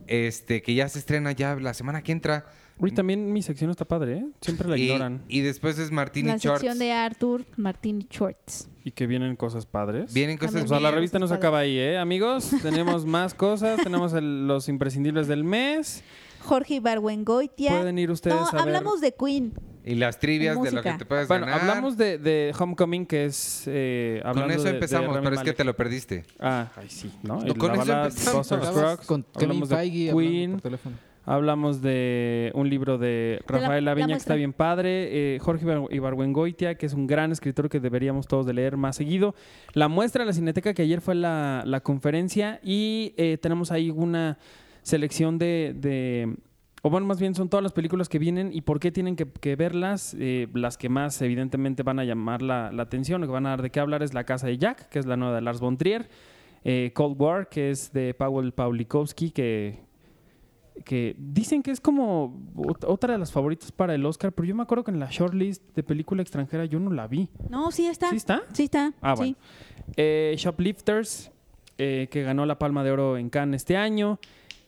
Este, 0.07 0.62
que 0.62 0.74
ya 0.74 0.89
se 0.89 0.99
estrena 0.99 1.32
ya 1.32 1.57
la 1.57 1.74
semana 1.74 2.03
que 2.03 2.12
entra. 2.12 2.47
Uy, 2.78 2.90
también 2.90 3.32
mi 3.32 3.43
sección 3.43 3.70
está 3.70 3.85
padre, 3.85 4.19
¿eh? 4.19 4.27
Siempre 4.40 4.69
la 4.69 4.77
y, 4.77 4.85
ignoran. 4.85 5.23
y 5.28 5.40
después 5.40 5.78
es 5.78 5.90
Martini 5.93 6.28
La 6.28 6.36
Shorts. 6.36 6.61
sección 6.61 6.78
de 6.78 6.90
Arthur 6.93 7.44
Martin 7.57 8.07
Shorts. 8.11 8.69
Y 8.85 8.90
que 8.90 9.07
vienen 9.07 9.36
cosas 9.36 9.66
padres. 9.66 10.12
Vienen 10.12 10.36
cosas 10.36 10.55
También 10.55 10.66
O 10.66 10.69
sea, 10.69 10.81
la 10.81 10.90
revista 10.90 11.19
no 11.20 11.28
se 11.28 11.35
acaba 11.35 11.61
ahí, 11.61 11.78
¿eh? 11.78 11.99
Amigos, 11.99 12.51
tenemos 12.62 13.07
más 13.07 13.35
cosas. 13.35 13.81
Tenemos 13.82 14.12
el- 14.15 14.49
los 14.49 14.69
imprescindibles 14.69 15.28
del 15.28 15.44
mes. 15.44 16.03
Jorge 16.40 16.74
Ibargüengoitia. 16.74 17.70
Pueden 17.70 17.99
ir 18.01 18.11
ustedes 18.11 18.35
no, 18.36 18.49
a 18.49 18.51
ver. 18.53 18.61
hablamos 18.62 19.01
de 19.01 19.15
Queen. 19.15 19.53
y 19.85 19.94
las 19.94 20.19
trivias 20.19 20.61
de 20.61 20.73
lo 20.73 20.82
que 20.82 20.93
te 20.94 21.07
puedes 21.07 21.28
Bueno, 21.28 21.47
ganar. 21.47 21.61
hablamos 21.61 21.97
de, 21.97 22.19
de 22.19 22.53
Homecoming, 22.59 23.07
que 23.07 23.27
es. 23.27 23.62
Eh, 23.66 24.20
Con 24.24 24.51
eso 24.51 24.62
de- 24.65 24.70
de 24.70 24.74
empezamos, 24.77 25.15
Rami 25.15 25.24
pero 25.24 25.36
es 25.36 25.43
que 25.43 25.53
te 25.53 25.62
lo 25.62 25.77
perdiste. 25.77 26.24
Ah, 26.40 26.73
ay, 26.77 26.89
sí, 26.89 27.12
¿no? 27.23 27.36
No, 27.40 27.47
Y 27.47 27.55
con 27.55 27.77
la 27.77 27.82
eso 27.85 27.93
empezamos. 27.93 28.49
Con 29.07 29.23
Kevin 29.23 29.51
hablamos 29.51 29.69
de 29.69 29.77
Feige 29.77 30.11
hablando 30.11 30.20
Queen, 30.31 30.51
por 30.53 30.61
teléfono. 30.62 30.97
Hablamos 31.24 31.82
de 31.82 32.51
un 32.55 32.69
libro 32.69 32.99
de 32.99 33.40
Rafael 33.47 33.85
la 33.85 33.90
Laviña 33.93 34.07
que 34.09 34.12
está 34.15 34.35
bien 34.35 34.53
padre, 34.53 35.35
eh, 35.35 35.39
Jorge 35.39 35.65
Ibar- 35.66 35.89
Ibargüengoitia, 35.93 36.74
que 36.77 36.86
es 36.86 36.94
un 36.94 37.07
gran 37.07 37.32
escritor 37.32 37.69
que 37.69 37.81
deberíamos 37.81 38.27
todos 38.27 38.47
de 38.47 38.55
leer 38.55 38.77
más 38.77 38.97
seguido, 38.97 39.35
la 39.74 39.89
muestra 39.89 40.23
de 40.24 40.27
la 40.27 40.32
Cineteca, 40.32 40.74
que 40.74 40.82
ayer 40.82 41.01
fue 41.01 41.15
la, 41.15 41.62
la 41.66 41.81
conferencia, 41.81 42.61
y 42.62 43.15
eh, 43.16 43.39
tenemos 43.40 43.70
ahí 43.73 43.90
una 43.90 44.39
selección 44.82 45.39
de, 45.39 45.74
de- 45.77 46.35
o 46.85 46.90
bueno, 46.90 47.07
más 47.07 47.20
bien 47.20 47.36
son 47.36 47.49
todas 47.49 47.62
las 47.62 47.73
películas 47.73 48.09
que 48.09 48.19
vienen 48.19 48.51
y 48.53 48.62
por 48.62 48.81
qué 48.81 48.90
tienen 48.90 49.15
que, 49.15 49.24
que 49.24 49.55
verlas. 49.55 50.16
Eh, 50.19 50.49
las 50.53 50.77
que 50.77 50.89
más 50.89 51.23
evidentemente 51.23 51.85
van 51.85 52.01
a 52.01 52.05
llamar 52.05 52.43
la, 52.43 52.73
la 52.73 52.82
atención, 52.82 53.23
o 53.23 53.27
que 53.27 53.32
van 53.32 53.47
a 53.47 53.51
dar 53.51 53.62
de 53.62 53.70
qué 53.70 53.78
hablar 53.78 54.03
es 54.03 54.15
La 54.15 54.24
Casa 54.24 54.49
de 54.49 54.59
Jack, 54.59 54.89
que 54.89 54.99
es 54.99 55.07
la 55.07 55.16
nueva 55.16 55.36
de 55.36 55.43
Lars 55.43 55.61
von 55.61 55.77
Trier, 55.77 56.09
eh, 56.65 56.90
Cold 56.93 57.20
War, 57.23 57.49
que 57.49 57.70
es 57.70 57.93
de 57.93 58.15
Paweł 58.15 58.51
Pawlikowski, 58.51 59.31
que, 59.31 59.78
que 60.85 61.15
dicen 61.19 61.62
que 61.62 61.70
es 61.70 61.81
como 61.81 62.35
ot- 62.57 62.85
otra 62.86 63.12
de 63.12 63.19
las 63.19 63.31
favoritas 63.32 63.70
para 63.73 63.94
el 63.94 64.05
Oscar, 64.07 64.32
pero 64.32 64.47
yo 64.47 64.55
me 64.55 64.62
acuerdo 64.62 64.85
que 64.85 64.90
en 64.90 64.99
la 65.01 65.09
shortlist 65.11 65.62
de 65.74 65.82
película 65.82 66.23
extranjera 66.23 66.65
yo 66.65 66.81
no 66.81 66.90
la 66.90 67.07
vi. 67.07 67.28
No, 67.51 67.70
sí 67.70 67.86
está. 67.86 68.11
¿Sí 68.11 68.16
está? 68.16 68.43
Sí 68.53 68.65
está. 68.65 68.93
Ah, 69.01 69.15
sí. 69.16 69.19
bueno. 69.23 69.36
Eh, 69.97 70.35
Shoplifters, 70.39 71.31
eh, 71.78 72.09
que 72.11 72.23
ganó 72.23 72.47
la 72.47 72.59
Palma 72.59 72.82
de 72.85 72.90
Oro 72.90 73.16
en 73.19 73.31
Cannes 73.31 73.62
este 73.62 73.77
año. 73.77 74.19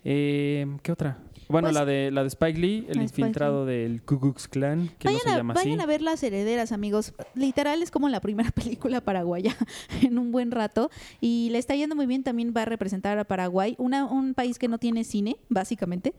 Eh, 0.05 0.67
¿Qué 0.83 0.93
otra? 0.93 1.19
Bueno, 1.49 1.67
Pues- 1.67 1.75
la 1.75 1.85
de 1.85 2.11
la 2.11 2.23
de 2.23 2.29
Spike 2.29 2.59
Lee, 2.59 2.79
el 2.89 3.01
Spike 3.01 3.03
infiltrado 3.03 3.67
del 3.67 4.03
Ku 4.03 4.19
Klux 4.21 4.49
Klan, 4.49 4.91
que 4.99 5.09
Vayan, 5.09 5.19
no 5.19 5.23
se 5.25 5.31
a, 5.31 5.37
llama 5.39 5.55
vayan 5.55 5.73
así. 5.75 5.83
a 5.83 5.87
ver 5.87 6.03
Las 6.03 6.23
Herederas, 6.23 6.73
amigos. 6.73 7.13
Literal 7.35 7.83
es 7.83 7.91
como 7.91 8.09
la 8.09 8.21
primera 8.21 8.51
película 8.55 9.01
paraguaya 9.01 9.57
en 10.03 10.19
un 10.19 10.33
buen 10.33 10.51
rato. 10.51 10.91
Y 11.21 11.49
le 11.51 11.59
está 11.59 11.75
yendo 11.75 11.95
muy 11.97 12.07
bien. 12.07 12.23
También 12.23 12.53
va 12.57 12.63
a 12.63 12.65
representar 12.65 13.19
a 13.19 13.25
Paraguay, 13.25 13.75
una, 13.79 14.05
un 14.07 14.35
país 14.35 14.59
que 14.59 14.69
no 14.69 14.79
tiene 14.79 15.05
cine, 15.05 15.37
básicamente. 15.49 16.15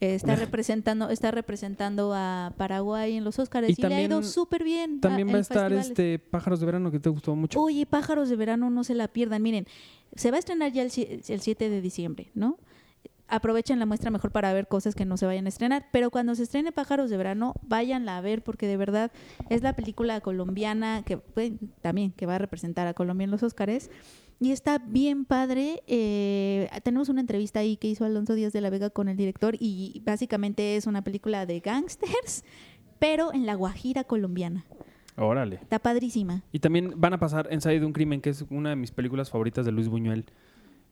Eh, 0.00 0.14
está 0.14 0.34
representando 0.36 1.10
está 1.10 1.30
representando 1.30 2.12
a 2.14 2.54
Paraguay 2.56 3.16
en 3.16 3.24
los 3.24 3.38
Oscars 3.38 3.68
Y 3.68 3.74
y, 3.76 3.82
le 3.88 3.94
ha 3.94 4.02
ido 4.02 4.22
súper 4.22 4.64
bien. 4.64 5.00
También 5.00 5.28
a- 5.28 5.32
va 5.32 5.38
a 5.38 5.40
estar 5.42 5.70
festivales. 5.70 5.88
este 5.88 6.18
Pájaros 6.18 6.60
de 6.60 6.66
Verano, 6.66 6.90
que 6.90 6.98
te 7.00 7.08
gustó 7.10 7.36
mucho. 7.36 7.60
Oye, 7.60 7.84
Pájaros 7.86 8.28
de 8.28 8.36
Verano, 8.36 8.70
no 8.70 8.82
se 8.84 8.94
la 8.94 9.08
pierdan. 9.08 9.42
Miren, 9.42 9.66
se 10.16 10.30
va 10.30 10.36
a 10.36 10.40
estrenar 10.40 10.72
ya 10.72 10.82
el, 10.82 10.90
el 11.28 11.40
7 11.40 11.68
de 11.68 11.80
diciembre, 11.80 12.30
¿no? 12.34 12.58
Aprovechen 13.30 13.78
la 13.78 13.86
muestra 13.86 14.10
mejor 14.10 14.32
para 14.32 14.52
ver 14.52 14.68
cosas 14.68 14.94
que 14.94 15.04
no 15.04 15.16
se 15.16 15.26
vayan 15.26 15.46
a 15.46 15.48
estrenar. 15.48 15.86
Pero 15.92 16.10
cuando 16.10 16.34
se 16.34 16.42
estrene 16.42 16.72
Pájaros 16.72 17.10
de 17.10 17.16
Verano, 17.16 17.54
váyanla 17.62 18.16
a 18.16 18.20
ver 18.20 18.42
porque 18.42 18.66
de 18.66 18.76
verdad 18.76 19.12
es 19.48 19.62
la 19.62 19.74
película 19.74 20.20
colombiana 20.20 21.02
que 21.04 21.16
pues, 21.18 21.52
también 21.80 22.12
que 22.12 22.26
va 22.26 22.36
a 22.36 22.38
representar 22.38 22.86
a 22.86 22.94
Colombia 22.94 23.24
en 23.24 23.30
los 23.30 23.42
Óscares. 23.42 23.90
Y 24.42 24.52
está 24.52 24.78
bien 24.78 25.26
padre. 25.26 25.82
Eh, 25.86 26.68
tenemos 26.82 27.10
una 27.10 27.20
entrevista 27.20 27.60
ahí 27.60 27.76
que 27.76 27.88
hizo 27.88 28.06
Alonso 28.06 28.34
Díaz 28.34 28.54
de 28.54 28.62
la 28.62 28.70
Vega 28.70 28.88
con 28.88 29.08
el 29.08 29.16
director 29.16 29.54
y 29.60 30.02
básicamente 30.04 30.76
es 30.76 30.86
una 30.86 31.04
película 31.04 31.44
de 31.44 31.60
gangsters, 31.60 32.42
pero 32.98 33.34
en 33.34 33.44
la 33.44 33.54
Guajira 33.54 34.04
colombiana. 34.04 34.64
Órale. 35.16 35.56
Está 35.56 35.78
padrísima. 35.78 36.42
Y 36.52 36.60
también 36.60 36.94
van 36.96 37.12
a 37.12 37.18
pasar 37.18 37.48
Ensayo 37.50 37.80
de 37.80 37.86
un 37.86 37.92
crimen, 37.92 38.22
que 38.22 38.30
es 38.30 38.44
una 38.48 38.70
de 38.70 38.76
mis 38.76 38.90
películas 38.92 39.30
favoritas 39.30 39.66
de 39.66 39.72
Luis 39.72 39.88
Buñuel, 39.88 40.24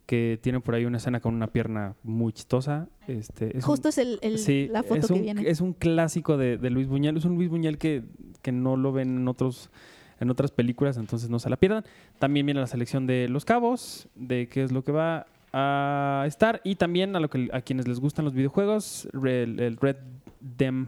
que 0.08 0.38
tiene 0.40 0.58
por 0.60 0.74
ahí 0.74 0.86
una 0.86 0.96
escena 0.96 1.20
con 1.20 1.34
una 1.34 1.48
pierna 1.48 1.94
muy 2.02 2.32
chistosa. 2.32 2.88
Este, 3.06 3.48
es 3.58 3.62
un- 3.62 3.68
Justo 3.70 3.90
es 3.90 3.98
el, 3.98 4.18
el- 4.22 4.38
Sí, 4.38 4.66
la 4.72 4.82
foto 4.82 5.00
es 5.00 5.06
que 5.08 5.12
un, 5.12 5.20
viene. 5.20 5.42
Es 5.50 5.60
un 5.60 5.74
clásico 5.74 6.38
de, 6.38 6.56
de 6.56 6.70
Luis 6.70 6.88
Buñuel. 6.88 7.18
Es 7.18 7.26
un 7.26 7.34
Luis 7.34 7.50
Buñuel 7.50 7.76
que, 7.76 8.04
que 8.40 8.50
no 8.50 8.78
lo 8.78 8.90
ven 8.90 9.18
en 9.18 9.28
otros 9.28 9.68
en 10.18 10.30
otras 10.30 10.50
películas, 10.50 10.96
entonces 10.96 11.28
no 11.28 11.38
se 11.38 11.50
la 11.50 11.56
pierdan. 11.58 11.84
También 12.18 12.46
viene 12.46 12.58
la 12.58 12.66
selección 12.66 13.06
de 13.06 13.28
Los 13.28 13.44
Cabos, 13.44 14.08
de 14.14 14.48
qué 14.48 14.62
es 14.64 14.72
lo 14.72 14.82
que 14.82 14.92
va 14.92 15.26
a 15.52 16.24
estar. 16.26 16.62
Y 16.64 16.76
también 16.76 17.14
a, 17.14 17.20
lo 17.20 17.28
que, 17.28 17.50
a 17.52 17.60
quienes 17.60 17.86
les 17.86 18.00
gustan 18.00 18.24
los 18.24 18.32
videojuegos, 18.34 19.08
el, 19.12 19.60
el 19.60 19.76
Red 19.76 19.96
Dem, 20.40 20.86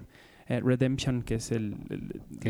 eh, 0.51 0.61
Redemption, 0.61 1.23
que 1.23 1.37
es 1.37 1.53
el, 1.53 1.77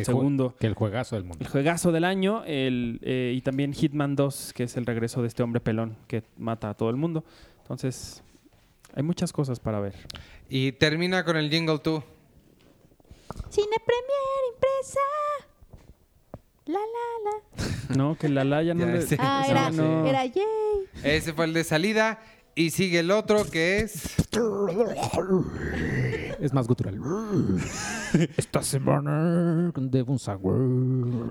segundo. 0.05 0.57
Que 0.59 0.67
el 0.67 0.73
juegazo 0.73 1.17
del 1.17 1.25
mundo. 1.25 1.45
El 1.45 1.49
juegazo 1.49 1.93
del 1.93 2.05
año 2.05 2.43
el, 2.47 2.99
eh, 3.03 3.35
y 3.37 3.43
también 3.43 3.75
Hitman 3.75 4.17
2, 4.17 4.55
que 4.55 4.63
es 4.63 4.79
el 4.79 4.87
regreso 4.87 5.21
de 5.21 5.29
este 5.29 5.43
hombre 5.43 5.61
pelón 5.61 5.99
que 6.09 6.23
mata 6.39 6.71
a 6.71 6.75
todo 6.75 6.89
el 6.89 6.97
mundo. 6.97 7.27
Entonces, 7.59 8.23
hay 8.95 9.03
muchas 9.03 9.35
cosas 9.35 9.61
para 9.61 9.81
ver. 9.81 9.95
Y 10.49 10.73
termina 10.73 11.27
con 11.27 11.37
el 11.37 11.51
jingle 11.51 11.79
tú. 11.79 12.03
Cine 13.51 13.77
Premier 13.85 14.41
impresa. 14.55 15.01
La 16.65 16.79
la 16.79 17.31
la. 17.31 17.97
No, 17.99 18.17
que 18.17 18.31
la 18.31 18.45
no 18.45 18.63
Ya 18.63 18.73
le... 18.73 19.03
sé. 19.03 19.19
Ah, 19.21 19.45
era, 19.47 19.71
no. 19.71 20.07
era 20.07 20.25
Yay. 20.25 20.47
Ese 21.05 21.35
fue 21.35 21.45
el 21.45 21.53
de 21.53 21.65
salida. 21.65 22.19
Y 22.55 22.71
sigue 22.71 22.99
el 22.99 23.11
otro 23.11 23.45
que 23.45 23.79
es. 23.81 24.17
Es 26.41 26.53
más 26.53 26.67
gutural. 26.67 26.99
Esta 28.37 28.63
semana 28.63 29.71
con 29.73 29.91
Devon 29.91 30.19
Sawa. 30.19 30.55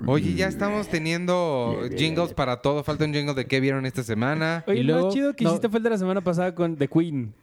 Oye, 0.08 0.34
ya 0.34 0.48
estamos 0.48 0.88
teniendo 0.88 1.76
jingles 1.98 2.34
para 2.34 2.62
todo. 2.62 2.84
Falta 2.84 3.06
un 3.06 3.14
jingle 3.14 3.34
de 3.34 3.46
qué 3.46 3.60
vieron 3.60 3.86
esta 3.86 4.04
semana. 4.04 4.64
Oye, 4.68 4.82
Y 4.82 4.88
más 4.88 5.14
chido 5.14 5.36
que 5.36 5.44
no. 5.44 5.52
hiciste 5.52 5.70
fue 5.70 5.78
el 5.80 5.84
de 5.84 5.90
la 5.92 5.98
semana 5.98 6.22
pasada 6.22 6.56
con 6.56 6.78
The 6.78 6.88
Queen. 6.88 7.34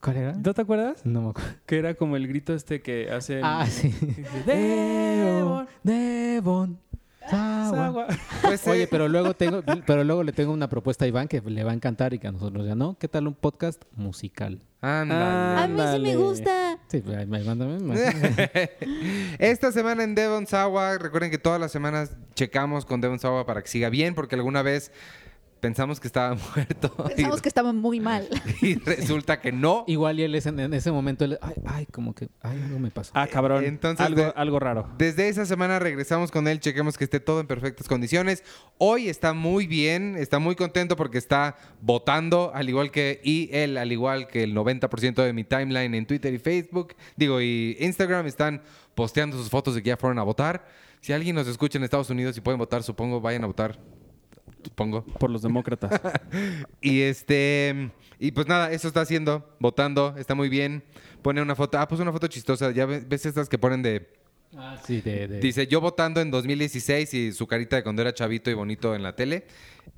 ¿Cuál 0.00 0.16
era? 0.16 0.32
¿No 0.32 0.52
te 0.52 0.62
acuerdas? 0.62 1.06
No 1.06 1.22
me 1.22 1.30
acuerdo. 1.30 1.50
Que 1.64 1.78
era 1.78 1.94
como 1.94 2.16
el 2.16 2.26
grito 2.26 2.54
este 2.54 2.80
que 2.82 3.10
hace... 3.10 3.40
Ah, 3.44 3.66
sí. 3.68 3.94
Devon 4.46 5.68
Devon 5.84 6.78
Pues, 8.42 8.66
Oye, 8.66 8.82
eh, 8.82 8.88
pero 8.90 9.08
luego 9.08 9.34
tengo, 9.34 9.62
pero 9.86 10.04
luego 10.04 10.22
le 10.22 10.32
tengo 10.32 10.52
una 10.52 10.68
propuesta 10.68 11.04
a 11.04 11.08
Iván 11.08 11.28
que 11.28 11.40
le 11.40 11.64
va 11.64 11.70
a 11.70 11.74
encantar 11.74 12.14
y 12.14 12.18
que 12.18 12.28
a 12.28 12.32
nosotros 12.32 12.66
ya 12.66 12.74
no. 12.74 12.96
¿Qué 12.98 13.08
tal 13.08 13.26
un 13.26 13.34
podcast 13.34 13.82
musical? 13.96 14.60
ándale. 14.82 15.62
A 15.62 15.68
mí 15.68 15.80
sí 15.96 16.02
me 16.02 16.16
gusta. 16.16 16.78
Sí, 16.88 17.00
pues, 17.00 17.26
mándame. 17.28 17.78
Esta 19.38 19.70
semana 19.70 20.02
en 20.02 20.14
Devon 20.14 20.46
Sawa, 20.46 20.98
recuerden 20.98 21.30
que 21.30 21.38
todas 21.38 21.60
las 21.60 21.70
semanas 21.70 22.16
checamos 22.34 22.84
con 22.84 23.00
Devon 23.00 23.20
Sawa 23.20 23.46
para 23.46 23.62
que 23.62 23.68
siga 23.68 23.88
bien, 23.90 24.14
porque 24.14 24.34
alguna 24.34 24.62
vez 24.62 24.90
pensamos 25.62 26.00
que 26.00 26.08
estaba 26.08 26.34
muerto 26.54 26.92
y, 27.06 27.14
Pensamos 27.14 27.40
que 27.40 27.48
estaba 27.48 27.72
muy 27.72 28.00
mal. 28.00 28.28
y 28.60 28.74
resulta 28.74 29.40
que 29.40 29.52
no. 29.52 29.84
Igual 29.86 30.18
y 30.18 30.24
él 30.24 30.34
es 30.34 30.44
en, 30.46 30.58
en 30.58 30.74
ese 30.74 30.90
momento, 30.90 31.24
él, 31.24 31.38
ay, 31.40 31.54
ay, 31.64 31.86
como 31.86 32.14
que, 32.14 32.28
ay, 32.42 32.60
algo 32.60 32.80
me 32.80 32.90
pasó. 32.90 33.12
Ah, 33.14 33.28
cabrón. 33.28 33.64
Entonces, 33.64 34.04
algo, 34.04 34.22
de- 34.22 34.32
algo 34.34 34.58
raro. 34.58 34.90
Desde 34.98 35.28
esa 35.28 35.46
semana 35.46 35.78
regresamos 35.78 36.32
con 36.32 36.48
él, 36.48 36.58
chequemos 36.58 36.98
que 36.98 37.04
esté 37.04 37.20
todo 37.20 37.40
en 37.40 37.46
perfectas 37.46 37.86
condiciones. 37.86 38.42
Hoy 38.76 39.08
está 39.08 39.32
muy 39.32 39.68
bien, 39.68 40.16
está 40.18 40.40
muy 40.40 40.56
contento 40.56 40.96
porque 40.96 41.18
está 41.18 41.56
votando, 41.80 42.50
al 42.52 42.68
igual 42.68 42.90
que, 42.90 43.20
y 43.22 43.48
él, 43.52 43.78
al 43.78 43.92
igual 43.92 44.26
que 44.26 44.42
el 44.42 44.54
90% 44.54 45.22
de 45.22 45.32
mi 45.32 45.44
timeline 45.44 45.94
en 45.94 46.06
Twitter 46.06 46.34
y 46.34 46.38
Facebook, 46.38 46.96
digo, 47.16 47.40
y 47.40 47.76
Instagram, 47.78 48.26
están 48.26 48.62
posteando 48.96 49.38
sus 49.38 49.48
fotos 49.48 49.76
de 49.76 49.82
que 49.82 49.90
ya 49.90 49.96
fueron 49.96 50.18
a 50.18 50.24
votar. 50.24 50.66
Si 51.00 51.12
alguien 51.12 51.36
nos 51.36 51.46
escucha 51.46 51.78
en 51.78 51.84
Estados 51.84 52.10
Unidos 52.10 52.36
y 52.36 52.40
pueden 52.40 52.58
votar, 52.58 52.82
supongo, 52.82 53.20
vayan 53.20 53.44
a 53.44 53.46
votar. 53.46 53.78
Supongo. 54.64 55.04
Por 55.04 55.30
los 55.30 55.42
demócratas. 55.42 56.00
Y 56.80 57.02
este. 57.02 57.90
Y 58.18 58.32
pues 58.32 58.46
nada, 58.46 58.70
eso 58.72 58.88
está 58.88 59.00
haciendo, 59.00 59.48
votando, 59.58 60.14
está 60.16 60.34
muy 60.34 60.48
bien. 60.48 60.84
Pone 61.22 61.42
una 61.42 61.54
foto. 61.56 61.78
Ah, 61.78 61.86
pues 61.88 62.00
una 62.00 62.12
foto 62.12 62.26
chistosa. 62.28 62.70
Ya 62.70 62.86
ve- 62.86 63.00
ves 63.06 63.26
estas 63.26 63.48
que 63.48 63.58
ponen 63.58 63.82
de. 63.82 64.08
Ah, 64.56 64.76
sí, 64.84 65.00
de... 65.00 65.28
de- 65.28 65.40
Dice, 65.40 65.66
yo 65.66 65.80
votando 65.80 66.20
en 66.20 66.30
2016 66.30 67.14
y 67.14 67.32
su 67.32 67.46
carita 67.46 67.76
de 67.76 67.82
cuando 67.82 68.02
era 68.02 68.12
chavito 68.12 68.50
y 68.50 68.54
bonito 68.54 68.94
en 68.94 69.02
la 69.02 69.14
tele. 69.16 69.44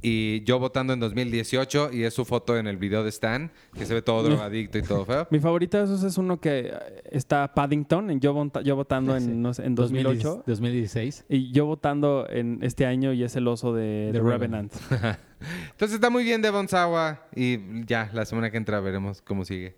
Y 0.00 0.42
yo 0.44 0.58
votando 0.58 0.92
en 0.92 1.00
2018 1.00 1.90
y 1.92 2.04
es 2.04 2.14
su 2.14 2.24
foto 2.24 2.56
en 2.56 2.66
el 2.66 2.76
video 2.78 3.02
de 3.02 3.10
Stan, 3.10 3.50
que 3.76 3.84
se 3.84 3.92
ve 3.94 4.00
todo 4.02 4.22
drogadicto 4.22 4.78
y 4.78 4.82
todo 4.82 5.04
feo. 5.04 5.26
Mi 5.30 5.40
favorito 5.40 5.76
de 5.78 5.84
esos 5.84 6.02
es 6.04 6.16
uno 6.18 6.40
que 6.40 6.68
eh, 6.68 6.72
está 7.10 7.52
Paddington, 7.52 8.10
en 8.10 8.20
yo, 8.20 8.32
vota- 8.32 8.62
yo 8.62 8.76
votando 8.76 9.18
Sí. 9.18 9.24
en, 9.24 9.42
no 9.42 9.52
sé, 9.52 9.64
en 9.64 9.74
2010 9.74 10.04
2008. 10.22 10.44
2016. 10.46 11.24
Y 11.28 11.52
yo 11.52 11.66
votando 11.66 12.26
en 12.30 12.60
este 12.62 12.86
año 12.86 13.12
y 13.12 13.24
es 13.24 13.36
el 13.36 13.46
oso 13.48 13.74
de, 13.74 14.10
The 14.12 14.18
The 14.20 14.24
Revenant. 14.24 14.72
Entonces 15.72 15.96
está 15.96 16.08
muy 16.10 16.24
bien 16.24 16.40
Devon 16.42 16.68
Sawa 16.68 17.26
y 17.34 17.84
ya, 17.86 18.10
la 18.14 18.24
semana 18.24 18.50
que 18.50 18.56
entra 18.56 18.80
veremos 18.80 19.20
cómo 19.20 19.44
sigue. 19.44 19.74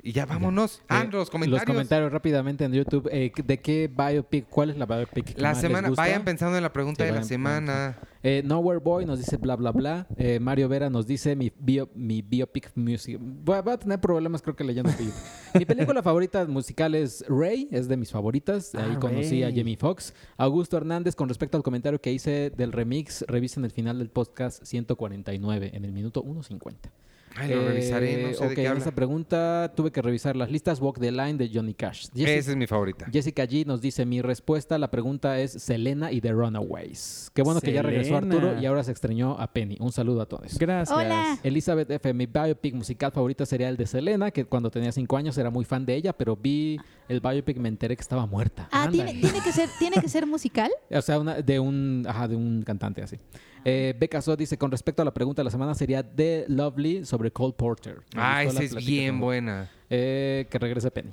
Y 0.00 0.12
ya 0.12 0.26
vámonos. 0.26 0.80
Ah, 0.88 1.02
Eh, 1.02 1.08
los 1.10 1.28
comentarios. 1.28 1.66
Los 1.66 1.74
comentarios 1.74 2.12
rápidamente 2.12 2.64
en 2.64 2.72
YouTube. 2.72 3.08
eh, 3.10 3.32
¿De 3.44 3.58
qué 3.58 3.88
biopic? 3.92 4.48
¿Cuál 4.48 4.70
es 4.70 4.76
la 4.78 4.86
biopic 4.86 5.34
que 5.34 5.40
La 5.42 5.48
más 5.48 5.56
les 5.58 5.62
semana, 5.62 5.88
gusta? 5.88 6.02
vayan 6.02 6.24
pensando 6.24 6.56
en 6.56 6.62
la 6.62 6.72
pregunta 6.72 7.04
Sí, 7.04 7.10
de 7.10 7.16
la 7.16 7.24
semana. 7.24 7.98
Eh, 8.22 8.42
Nowhere 8.44 8.78
Boy 8.80 9.06
nos 9.06 9.18
dice 9.18 9.36
bla 9.38 9.56
bla 9.56 9.72
bla. 9.72 10.06
Eh, 10.16 10.38
Mario 10.40 10.68
Vera 10.68 10.88
nos 10.88 11.06
dice 11.08 11.34
mi, 11.34 11.52
bio- 11.58 11.88
mi 11.94 12.22
biopic 12.22 12.70
music. 12.76 13.18
Voy 13.20 13.56
a, 13.56 13.62
voy 13.62 13.72
a 13.74 13.78
tener 13.78 14.00
problemas 14.00 14.40
creo 14.40 14.54
que 14.54 14.62
leyendo 14.64 14.90
mi 15.54 15.64
película 15.64 16.00
favorita 16.02 16.44
musical 16.46 16.94
es 16.94 17.24
Ray, 17.28 17.68
es 17.72 17.88
de 17.88 17.96
mis 17.96 18.10
favoritas. 18.12 18.74
Ahí 18.76 18.92
Ah, 18.94 19.00
conocí 19.00 19.42
a 19.42 19.46
Ray. 19.48 19.56
Jamie 19.58 19.76
Foxx. 19.76 20.14
Augusto 20.36 20.76
Hernández, 20.76 21.16
con 21.16 21.28
respecto 21.28 21.56
al 21.56 21.64
comentario 21.64 22.00
que 22.00 22.12
hice 22.12 22.50
del 22.50 22.70
remix, 22.72 23.24
revisen 23.26 23.64
el 23.64 23.72
final 23.72 23.98
del 23.98 24.10
podcast 24.10 24.62
149 24.64 25.70
en 25.74 25.84
el 25.84 25.92
minuto 25.92 26.22
1.50. 26.22 26.90
Ay, 27.40 27.54
lo 27.54 27.66
revisaré, 27.68 28.22
no 28.22 28.34
sé 28.34 28.42
ok, 28.44 28.48
de 28.50 28.54
qué 28.54 28.60
en 28.62 28.66
habla. 28.68 28.80
esa 28.80 28.92
pregunta 28.92 29.72
tuve 29.76 29.90
que 29.92 30.02
revisar 30.02 30.36
las 30.36 30.50
listas 30.50 30.80
Walk 30.80 30.98
the 30.98 31.12
Line 31.12 31.34
de 31.34 31.50
Johnny 31.52 31.74
Cash. 31.74 32.08
Jessica, 32.12 32.30
Esa 32.32 32.50
es 32.50 32.56
mi 32.56 32.66
favorita. 32.66 33.06
Jessica 33.12 33.44
G 33.44 33.64
nos 33.66 33.80
dice, 33.80 34.04
mi 34.06 34.20
respuesta 34.22 34.74
a 34.74 34.78
la 34.78 34.90
pregunta 34.90 35.38
es 35.40 35.52
Selena 35.52 36.10
y 36.12 36.20
The 36.20 36.32
Runaways. 36.32 37.30
Qué 37.34 37.42
bueno 37.42 37.60
que 37.60 37.72
ya 37.72 37.82
regresó. 37.82 38.16
Arturo 38.16 38.60
y 38.60 38.66
ahora 38.66 38.82
se 38.84 38.90
extrañó 38.90 39.38
a 39.38 39.52
Penny. 39.52 39.76
Un 39.80 39.92
saludo 39.92 40.20
a 40.22 40.26
todos. 40.26 40.58
Gracias. 40.58 40.96
Hola. 40.96 41.38
Elizabeth 41.42 41.90
F., 41.90 42.12
mi 42.14 42.26
biopic 42.26 42.74
musical 42.74 43.12
favorita 43.12 43.46
sería 43.46 43.68
el 43.68 43.76
de 43.76 43.86
Selena, 43.86 44.30
que 44.30 44.44
cuando 44.44 44.70
tenía 44.70 44.92
cinco 44.92 45.16
años 45.16 45.36
era 45.38 45.50
muy 45.50 45.64
fan 45.64 45.84
de 45.86 45.94
ella, 45.94 46.12
pero 46.12 46.36
vi 46.36 46.78
el 47.08 47.20
biopic 47.20 47.56
y 47.56 47.60
me 47.60 47.68
enteré 47.68 47.96
que 47.96 48.02
estaba 48.02 48.26
muerta. 48.26 48.68
Ah, 48.72 48.84
Ándale. 48.84 49.12
¿tiene, 49.12 49.20
tiene 49.20 49.40
que 49.44 49.52
ser, 49.52 49.68
tiene 49.78 49.96
que 50.00 50.08
ser 50.08 50.26
musical. 50.26 50.70
O 50.90 51.02
sea, 51.02 51.18
una- 51.18 51.40
de, 51.40 51.60
un, 51.60 52.04
ajá, 52.08 52.26
de 52.28 52.36
un 52.36 52.62
cantante 52.62 53.02
así. 53.02 53.16
Eh, 53.64 53.94
Becca 53.98 54.20
So 54.22 54.36
dice, 54.36 54.56
con 54.56 54.70
respecto 54.70 55.02
a 55.02 55.04
la 55.04 55.12
pregunta 55.14 55.40
de 55.40 55.44
la 55.44 55.50
semana, 55.50 55.74
sería 55.74 56.02
The 56.02 56.44
Lovely 56.48 57.04
sobre 57.04 57.30
Cole 57.30 57.54
Porter. 57.56 57.96
Me 58.14 58.22
Ah, 58.22 58.44
esa 58.44 58.62
es 58.62 58.74
bien 58.74 59.20
buena. 59.20 59.70
Eh, 59.90 60.46
que 60.50 60.58
regrese 60.58 60.90
Penny. 60.90 61.10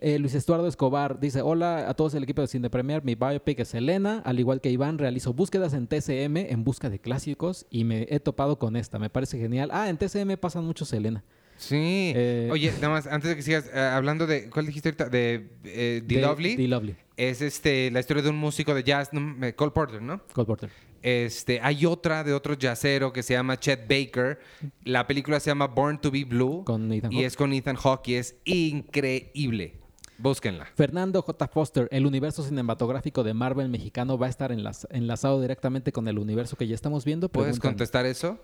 Eh, 0.00 0.16
Luis 0.20 0.34
Estuardo 0.34 0.68
Escobar 0.68 1.18
dice, 1.18 1.42
hola 1.42 1.88
a 1.90 1.94
todos 1.94 2.14
el 2.14 2.22
equipo 2.22 2.40
de 2.40 2.46
Cine 2.46 2.70
Premier, 2.70 3.02
mi 3.02 3.16
biopic 3.16 3.58
es 3.58 3.68
Selena, 3.68 4.22
al 4.24 4.38
igual 4.38 4.60
que 4.60 4.70
Iván, 4.70 4.96
realizo 4.96 5.32
búsquedas 5.32 5.74
en 5.74 5.88
TCM 5.88 6.36
en 6.36 6.62
busca 6.62 6.88
de 6.88 7.00
clásicos 7.00 7.66
y 7.68 7.82
me 7.82 8.06
he 8.08 8.20
topado 8.20 8.60
con 8.60 8.76
esta, 8.76 9.00
me 9.00 9.10
parece 9.10 9.38
genial. 9.40 9.70
Ah, 9.72 9.88
en 9.88 9.96
TCM 9.96 10.36
pasan 10.36 10.64
mucho 10.64 10.84
Selena. 10.84 11.24
Sí. 11.56 12.12
Eh, 12.14 12.48
Oye, 12.52 12.70
nada 12.80 12.90
más, 12.90 13.08
antes 13.08 13.28
de 13.28 13.34
que 13.34 13.42
sigas, 13.42 13.68
eh, 13.74 13.76
hablando 13.80 14.28
de, 14.28 14.48
¿cuál 14.48 14.66
dijiste 14.66 14.90
ahorita? 14.90 15.08
De 15.08 15.48
eh, 15.64 16.04
The 16.06 16.14
De- 16.14 16.20
Lovely. 16.20 16.54
The 16.56 16.68
Lovely, 16.68 16.96
Es 17.16 17.42
este, 17.42 17.90
la 17.90 17.98
historia 17.98 18.22
de 18.22 18.30
un 18.30 18.36
músico 18.36 18.74
de 18.74 18.84
jazz, 18.84 19.10
Cole 19.56 19.72
Porter, 19.72 20.00
¿no? 20.00 20.20
Cole 20.32 20.46
Porter. 20.46 20.70
Este, 21.02 21.60
hay 21.60 21.86
otra 21.86 22.24
de 22.24 22.32
otro 22.34 22.54
jazzero 22.54 23.12
que 23.12 23.22
se 23.22 23.34
llama 23.34 23.58
Chet 23.58 23.88
Baker. 23.88 24.38
La 24.84 25.06
película 25.06 25.38
se 25.40 25.50
llama 25.50 25.66
Born 25.66 26.00
to 26.00 26.10
be 26.10 26.24
Blue. 26.24 26.64
Con 26.64 26.92
Ethan 26.92 27.12
y 27.12 27.24
es 27.24 27.36
con 27.36 27.52
Ethan 27.52 27.76
Hawke 27.76 28.08
y 28.08 28.14
es 28.14 28.36
increíble. 28.44 29.74
Búsquenla. 30.20 30.66
Fernando 30.74 31.22
J. 31.22 31.46
Foster, 31.46 31.86
el 31.92 32.04
universo 32.04 32.42
cinematográfico 32.42 33.22
de 33.22 33.34
Marvel 33.34 33.68
mexicano 33.68 34.18
va 34.18 34.26
a 34.26 34.28
estar 34.28 34.50
enlaz- 34.50 34.88
enlazado 34.90 35.40
directamente 35.40 35.92
con 35.92 36.08
el 36.08 36.18
universo 36.18 36.56
que 36.56 36.66
ya 36.66 36.74
estamos 36.74 37.04
viendo. 37.04 37.28
¿Puedes 37.28 37.60
contestar 37.60 38.04
eso? 38.04 38.36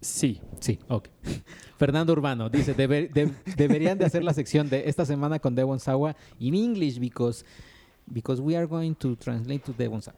Sí. 0.00 0.40
Sí, 0.60 0.78
ok. 0.88 1.08
Fernando 1.78 2.14
Urbano 2.14 2.48
dice, 2.48 2.74
"Deber- 2.74 3.12
de- 3.12 3.30
deberían 3.56 3.98
de 3.98 4.06
hacer 4.06 4.24
la 4.24 4.32
sección 4.32 4.70
de 4.70 4.88
esta 4.88 5.04
semana 5.04 5.38
con 5.38 5.54
Devon 5.54 5.78
Sawa 5.80 6.16
in 6.38 6.54
English 6.54 6.98
because, 6.98 7.44
because 8.10 8.40
we 8.42 8.56
are 8.56 8.66
going 8.66 8.94
to 8.94 9.16
translate 9.16 9.64
to 9.64 9.72
Devon. 9.72 10.00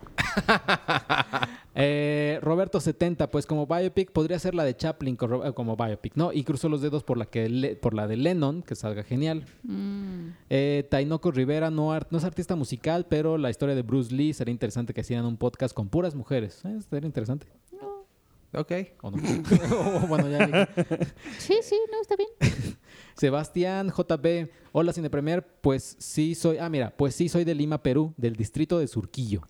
Eh, 1.74 2.40
Roberto 2.42 2.80
70, 2.80 3.30
pues 3.30 3.46
como 3.46 3.64
biopic 3.66 4.10
podría 4.10 4.38
ser 4.40 4.54
la 4.56 4.64
de 4.64 4.76
Chaplin 4.76 5.16
eh, 5.44 5.52
como 5.54 5.76
biopic, 5.76 6.14
¿no? 6.16 6.32
Y 6.32 6.42
cruzó 6.42 6.68
los 6.68 6.82
dedos 6.82 7.04
por 7.04 7.16
la, 7.16 7.26
que 7.26 7.48
le- 7.48 7.76
por 7.76 7.94
la 7.94 8.08
de 8.08 8.16
Lennon, 8.16 8.62
que 8.62 8.74
salga 8.74 9.04
genial. 9.04 9.46
Mm. 9.62 10.30
Eh, 10.50 10.86
Tainoko 10.90 11.30
Rivera 11.30 11.70
no, 11.70 11.96
no 12.10 12.18
es 12.18 12.24
artista 12.24 12.56
musical, 12.56 13.06
pero 13.08 13.38
la 13.38 13.50
historia 13.50 13.74
de 13.76 13.82
Bruce 13.82 14.12
Lee 14.12 14.32
sería 14.34 14.50
interesante 14.52 14.92
que 14.92 15.00
hicieran 15.02 15.24
un 15.26 15.36
podcast 15.36 15.72
con 15.72 15.88
puras 15.88 16.14
mujeres. 16.16 16.60
Eh, 16.64 16.76
sería 16.90 17.06
interesante. 17.06 17.46
Ok. 18.52 18.72
¿O 19.02 19.12
no? 19.12 19.18
O 20.02 20.06
bueno, 20.08 20.28
ya 20.28 20.44
dije. 20.46 20.68
Sí, 21.38 21.54
sí, 21.62 21.78
no, 21.90 22.00
está 22.02 22.16
bien. 22.16 22.30
Sebastián 23.24 23.90
JB, 23.94 24.48
hola 24.72 24.94
Cine 24.94 25.10
Premier, 25.10 25.46
pues 25.60 25.94
sí 25.98 26.34
soy, 26.34 26.56
ah 26.56 26.70
mira, 26.70 26.94
pues 26.96 27.14
sí 27.14 27.28
soy 27.28 27.44
de 27.44 27.54
Lima, 27.54 27.82
Perú, 27.82 28.14
del 28.16 28.34
distrito 28.34 28.78
de 28.78 28.86
Surquillo. 28.88 29.42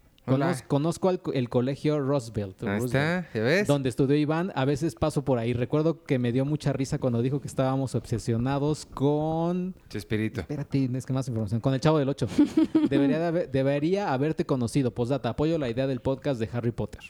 Conozco 0.67 1.09
al 1.09 1.21
el 1.35 1.49
colegio 1.49 2.01
Roosevelt, 2.01 2.61
Ahí 2.65 2.81
Roosevelt, 2.81 3.27
está, 3.27 3.29
¿ya 3.39 3.45
ves? 3.45 3.69
donde 3.69 3.89
estudió 3.89 4.17
Iván, 4.17 4.51
a 4.57 4.65
veces 4.65 4.97
paso 4.97 5.25
por 5.25 5.39
ahí. 5.39 5.53
Recuerdo 5.53 6.03
que 6.03 6.19
me 6.19 6.33
dio 6.33 6.45
mucha 6.45 6.73
risa 6.73 6.99
cuando 6.99 7.23
dijo 7.23 7.41
que 7.41 7.47
estábamos 7.47 7.95
obsesionados 7.95 8.87
con... 8.87 9.77
Chespirito. 9.89 10.41
Espérate, 10.41 10.91
es 10.93 11.07
que 11.07 11.13
más 11.13 11.29
información. 11.29 11.61
Con 11.61 11.73
el 11.73 11.79
Chavo 11.79 11.99
del 12.01 12.09
8. 12.09 12.27
Debería, 12.91 13.21
de 13.21 13.25
haber- 13.27 13.51
debería 13.53 14.13
haberte 14.13 14.45
conocido. 14.45 14.93
Postdata, 14.93 15.29
apoyo 15.29 15.59
la 15.59 15.69
idea 15.71 15.87
del 15.87 16.01
podcast 16.01 16.41
de 16.41 16.49
Harry 16.53 16.73
Potter. 16.73 17.03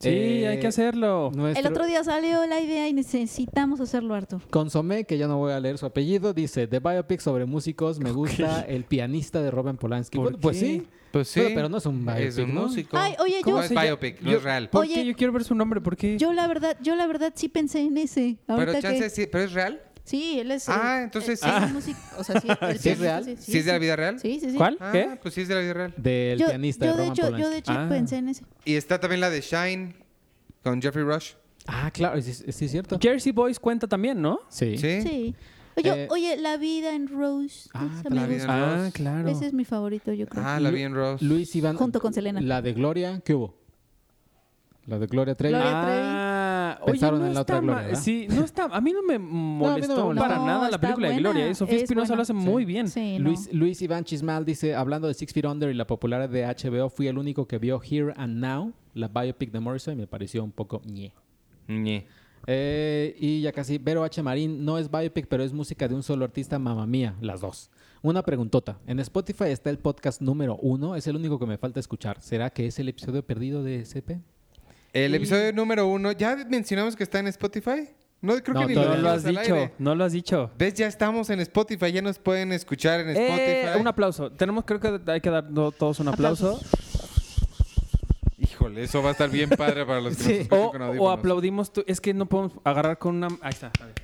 Sí, 0.00 0.08
Eh, 0.10 0.46
hay 0.48 0.60
que 0.60 0.68
hacerlo. 0.68 1.32
nuestro- 1.34 1.66
El 1.66 1.72
otro 1.72 1.86
día 1.86 2.04
salió 2.04 2.46
la 2.46 2.60
idea 2.60 2.86
y 2.88 2.92
necesitamos 2.92 3.80
hacerlo, 3.80 4.14
Arthur. 4.14 4.42
Consomé, 4.48 5.04
que 5.04 5.18
ya 5.18 5.26
no 5.26 5.38
voy 5.38 5.52
a 5.52 5.58
leer 5.58 5.76
su 5.76 5.86
apellido, 5.86 6.32
dice, 6.32 6.66
de 6.68 6.78
biopic 6.78 7.20
sobre 7.20 7.46
músicos, 7.46 7.98
me 7.98 8.12
gusta 8.12 8.60
el 8.68 8.84
pianista 8.84 9.42
de 9.42 9.50
Robin 9.50 9.76
Polanski. 9.76 10.16
¿Por 10.16 10.24
Bueno, 10.24 10.38
pues 10.40 10.58
sí, 10.58 10.86
Pues 11.10 11.28
sí. 11.28 11.40
Pero- 11.40 11.54
pero 11.54 11.68
no 11.70 11.78
es 11.78 11.86
un 11.86 12.04
biopic, 12.04 12.22
Es 12.26 12.36
un 12.36 12.54
¿no? 12.54 12.62
músico. 12.64 12.96
Ay, 12.98 13.14
oye, 13.18 13.40
¿Cómo 13.42 13.56
yo- 13.56 13.62
es 13.62 13.70
biopic? 13.70 14.20
No 14.20 14.30
Yo- 14.30 14.36
es 14.36 14.42
real. 14.44 14.68
¿Por 14.68 14.82
Oye, 14.82 14.94
qué? 14.94 15.06
Yo 15.06 15.16
quiero 15.16 15.32
ver 15.32 15.42
su 15.42 15.54
nombre. 15.54 15.80
¿Por 15.80 15.96
qué? 15.96 16.18
Yo 16.18 16.34
la 16.34 16.46
verdad, 16.46 16.76
yo 16.82 16.96
la 16.96 17.06
verdad 17.06 17.32
sí 17.34 17.48
pensé 17.48 17.80
en 17.80 17.96
ese. 17.96 18.36
Pero 18.46 18.72
chance 18.74 19.00
que... 19.00 19.08
sí, 19.10 19.26
¿pero 19.26 19.44
es 19.44 19.52
real? 19.54 19.80
Sí, 20.08 20.40
él 20.40 20.50
es. 20.50 20.68
Ah, 20.68 21.00
eh, 21.00 21.04
entonces 21.04 21.42
eh, 21.42 21.46
sí. 21.46 21.64
es 21.64 21.72
músico, 21.72 21.98
o 22.18 22.24
sea, 22.24 22.40
sí, 22.40 22.48
el 22.60 22.78
¿Sí 22.78 22.88
es 22.90 22.98
real? 22.98 23.24
Sí, 23.24 23.36
¿Sí 23.38 23.58
es 23.58 23.64
de 23.66 23.72
la 23.72 23.78
vida 23.78 23.94
real? 23.96 24.18
Sí, 24.18 24.40
sí, 24.40 24.50
sí. 24.50 24.56
¿Cuál? 24.56 24.76
Ah, 24.80 24.90
¿Qué? 24.92 25.18
pues 25.20 25.34
sí 25.34 25.42
es 25.42 25.48
de 25.48 25.54
la 25.54 25.60
vida 25.60 25.74
real. 25.74 25.94
del 25.96 26.38
Yo, 26.38 26.46
pianista 26.48 26.86
yo 26.86 26.92
de 26.92 26.96
de 26.96 27.02
Roman 27.04 27.12
hecho, 27.12 27.22
yo 27.22 27.30
Polanski. 27.30 27.50
de 27.52 27.58
hecho 27.58 27.72
Ah. 27.72 27.86
pensé 27.88 28.16
en 28.16 28.28
ese. 28.28 28.44
Y 28.64 28.74
está 28.76 28.98
también 28.98 29.20
la 29.20 29.30
de 29.30 29.40
Shine 29.40 29.94
con 30.62 30.80
Jeffrey 30.82 31.04
Rush. 31.04 31.32
Ah, 31.66 31.90
claro, 31.92 32.20
sí, 32.22 32.32
sí 32.32 32.64
es 32.64 32.70
cierto. 32.70 32.98
Jersey 33.00 33.32
Boys 33.32 33.60
cuenta 33.60 33.86
también, 33.86 34.20
¿no? 34.22 34.40
Sí. 34.48 34.78
Sí. 34.78 35.02
Sí. 35.02 35.34
Oye, 35.76 36.04
Eh, 36.04 36.08
oye, 36.10 36.36
la 36.38 36.56
vida 36.56 36.94
en 36.94 37.06
Rose. 37.08 37.68
Ah, 37.74 37.86
La 38.04 38.10
me 38.10 38.16
vida 38.16 38.24
en 38.24 38.32
gusta. 38.34 38.54
Ah, 38.72 38.76
Rose. 38.78 38.92
claro. 38.92 39.28
Ese 39.28 39.46
es 39.46 39.52
mi 39.52 39.64
favorito, 39.64 40.12
yo 40.12 40.26
creo. 40.26 40.42
Ah, 40.44 40.58
la 40.58 40.70
vi 40.70 40.82
en 40.82 40.94
Rose. 40.94 41.24
Luis 41.24 41.54
Iván. 41.54 41.76
Junto 41.76 42.00
con 42.00 42.12
Selena. 42.14 42.40
La 42.40 42.62
de 42.62 42.72
Gloria, 42.72 43.20
¿qué 43.24 43.34
hubo? 43.34 43.54
La 44.86 44.98
de 44.98 45.06
Gloria 45.06 45.34
Trevi. 45.34 45.54
Gloria 45.54 45.84
Trevi. 45.84 46.27
Pensaron 46.84 47.20
oye, 47.20 47.28
en 47.28 47.34
la 47.34 47.40
otra 47.42 47.60
Gloria. 47.60 47.96
Sí, 47.96 48.26
no 48.28 48.44
está. 48.44 48.64
A 48.64 48.80
mí 48.80 48.92
no 48.92 49.02
me 49.02 49.18
molestó 49.18 50.06
molestó. 50.06 50.20
para 50.20 50.36
No, 50.36 50.46
nada 50.46 50.70
la 50.70 50.78
película 50.78 51.08
de 51.10 51.16
Gloria. 51.16 51.54
Sofía 51.54 51.76
es 51.76 51.82
Espinosa 51.84 52.14
lo 52.14 52.22
hace 52.22 52.32
muy 52.32 52.64
bien. 52.64 52.88
Sí, 52.88 53.18
no. 53.18 53.24
Luis, 53.28 53.52
Luis 53.52 53.82
Iván 53.82 54.04
Chismal 54.04 54.44
dice, 54.44 54.74
hablando 54.74 55.08
de 55.08 55.14
Six 55.14 55.32
Feet 55.32 55.46
Under 55.46 55.70
y 55.70 55.74
la 55.74 55.86
popularidad 55.86 56.28
de 56.28 56.44
HBO, 56.44 56.90
fui 56.90 57.08
el 57.08 57.18
único 57.18 57.46
que 57.46 57.58
vio 57.58 57.80
Here 57.82 58.12
and 58.16 58.38
Now, 58.38 58.72
la 58.94 59.08
biopic 59.08 59.50
de 59.50 59.60
Morrissey, 59.60 59.94
y 59.94 59.96
me 59.96 60.06
pareció 60.06 60.42
un 60.44 60.52
poco 60.52 60.82
ñe. 60.84 61.12
Ñe. 61.68 62.06
Eh, 62.46 63.14
y 63.18 63.42
ya 63.42 63.52
casi, 63.52 63.78
Vero 63.78 64.04
H. 64.04 64.22
Marín 64.22 64.64
no 64.64 64.78
es 64.78 64.90
biopic, 64.90 65.26
pero 65.28 65.42
es 65.42 65.52
música 65.52 65.86
de 65.88 65.94
un 65.94 66.02
solo 66.02 66.24
artista, 66.24 66.58
mamá 66.58 66.86
mía, 66.86 67.14
las 67.20 67.40
dos. 67.40 67.70
Una 68.00 68.22
preguntota. 68.22 68.78
En 68.86 69.00
Spotify 69.00 69.46
está 69.46 69.70
el 69.70 69.78
podcast 69.78 70.22
número 70.22 70.56
uno, 70.62 70.94
es 70.94 71.06
el 71.08 71.16
único 71.16 71.38
que 71.38 71.46
me 71.46 71.58
falta 71.58 71.80
escuchar. 71.80 72.20
¿Será 72.22 72.50
que 72.50 72.66
es 72.66 72.78
el 72.78 72.88
episodio 72.88 73.24
perdido 73.24 73.62
de 73.62 73.84
CP? 73.84 74.20
El 74.92 75.14
episodio 75.14 75.52
número 75.52 75.86
uno, 75.86 76.12
¿ya 76.12 76.36
mencionamos 76.48 76.96
que 76.96 77.02
está 77.04 77.18
en 77.18 77.28
Spotify? 77.28 77.88
No, 78.20 78.34
creo 78.42 78.54
No, 78.54 78.60
que 78.62 78.66
ni 78.68 78.74
No 78.74 78.96
lo 78.96 79.10
has 79.10 79.22
dicho. 79.24 79.40
aire. 79.40 79.72
No 79.78 79.94
lo 79.94 80.04
has 80.04 80.12
dicho. 80.12 80.50
¿Ves? 80.58 80.74
Ya 80.74 80.86
estamos 80.88 81.30
en 81.30 81.38
Spotify, 81.40 81.92
ya 81.92 82.02
nos 82.02 82.18
pueden 82.18 82.52
escuchar 82.52 83.00
en 83.00 83.10
Spotify. 83.10 83.40
Eh, 83.40 83.76
un 83.78 83.86
aplauso. 83.86 84.32
Tenemos, 84.32 84.64
creo 84.64 84.80
que 84.80 85.00
hay 85.10 85.20
que 85.20 85.30
dar 85.30 85.48
do- 85.52 85.70
todos 85.70 86.00
un 86.00 86.08
aplauso. 86.08 86.60
Híjole, 88.38 88.82
eso 88.84 89.02
va 89.02 89.10
a 89.10 89.12
estar 89.12 89.30
bien 89.30 89.50
padre 89.50 89.84
para 89.86 90.00
los 90.00 90.16
que 90.16 90.22
Sí. 90.42 90.48
nos 90.50 90.58
O, 90.60 90.70
con 90.72 90.82
o 90.82 91.10
aplaudimos. 91.10 91.72
tú- 91.72 91.84
Es 91.86 92.00
que 92.00 92.12
no 92.14 92.26
podemos 92.26 92.52
agarrar 92.64 92.98
con 92.98 93.16
una. 93.16 93.28
Ahí 93.40 93.50
está. 93.50 93.70
a 93.80 93.84
ver. 93.84 93.94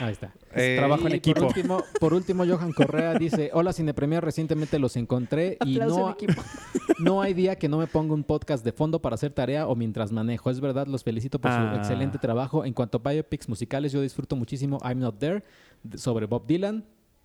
Ahí 0.00 0.12
está. 0.12 0.32
Eh, 0.54 0.76
trabajo 0.78 1.06
en 1.06 1.12
Y 1.14 1.16
equipo. 1.16 1.40
Por 1.40 1.46
último, 1.48 1.82
por 2.00 2.14
último, 2.14 2.44
Johan 2.46 2.72
Correa 2.72 3.14
dice, 3.14 3.50
hola 3.54 3.72
Cinepremier, 3.72 4.22
recientemente 4.24 4.78
los 4.78 4.96
encontré 4.96 5.56
y 5.64 5.78
no, 5.78 6.08
en 6.08 6.12
equipo. 6.14 6.42
no 6.98 7.22
hay 7.22 7.32
día 7.34 7.56
que 7.56 7.68
no 7.68 7.78
me 7.78 7.86
ponga 7.86 8.12
un 8.14 8.24
podcast 8.24 8.64
de 8.64 8.72
fondo 8.72 9.00
para 9.00 9.14
hacer 9.14 9.32
tarea 9.32 9.66
o 9.66 9.74
mientras 9.74 10.12
manejo. 10.12 10.50
Es 10.50 10.60
verdad, 10.60 10.86
los 10.86 11.02
felicito 11.02 11.38
por 11.40 11.50
Ah. 11.50 11.70
su 11.72 11.78
excelente 11.78 12.18
trabajo. 12.18 12.64
En 12.64 12.72
cuanto 12.74 13.00
a 13.02 13.10
biopics 13.10 13.48
musicales, 13.48 13.92
yo 13.92 14.00
disfruto 14.02 14.36
muchísimo 14.36 14.78
I'm 14.84 14.98
Not 14.98 15.18
There 15.18 15.42
sobre 15.94 16.26
Bob 16.26 16.46
Dylan. 16.46 16.84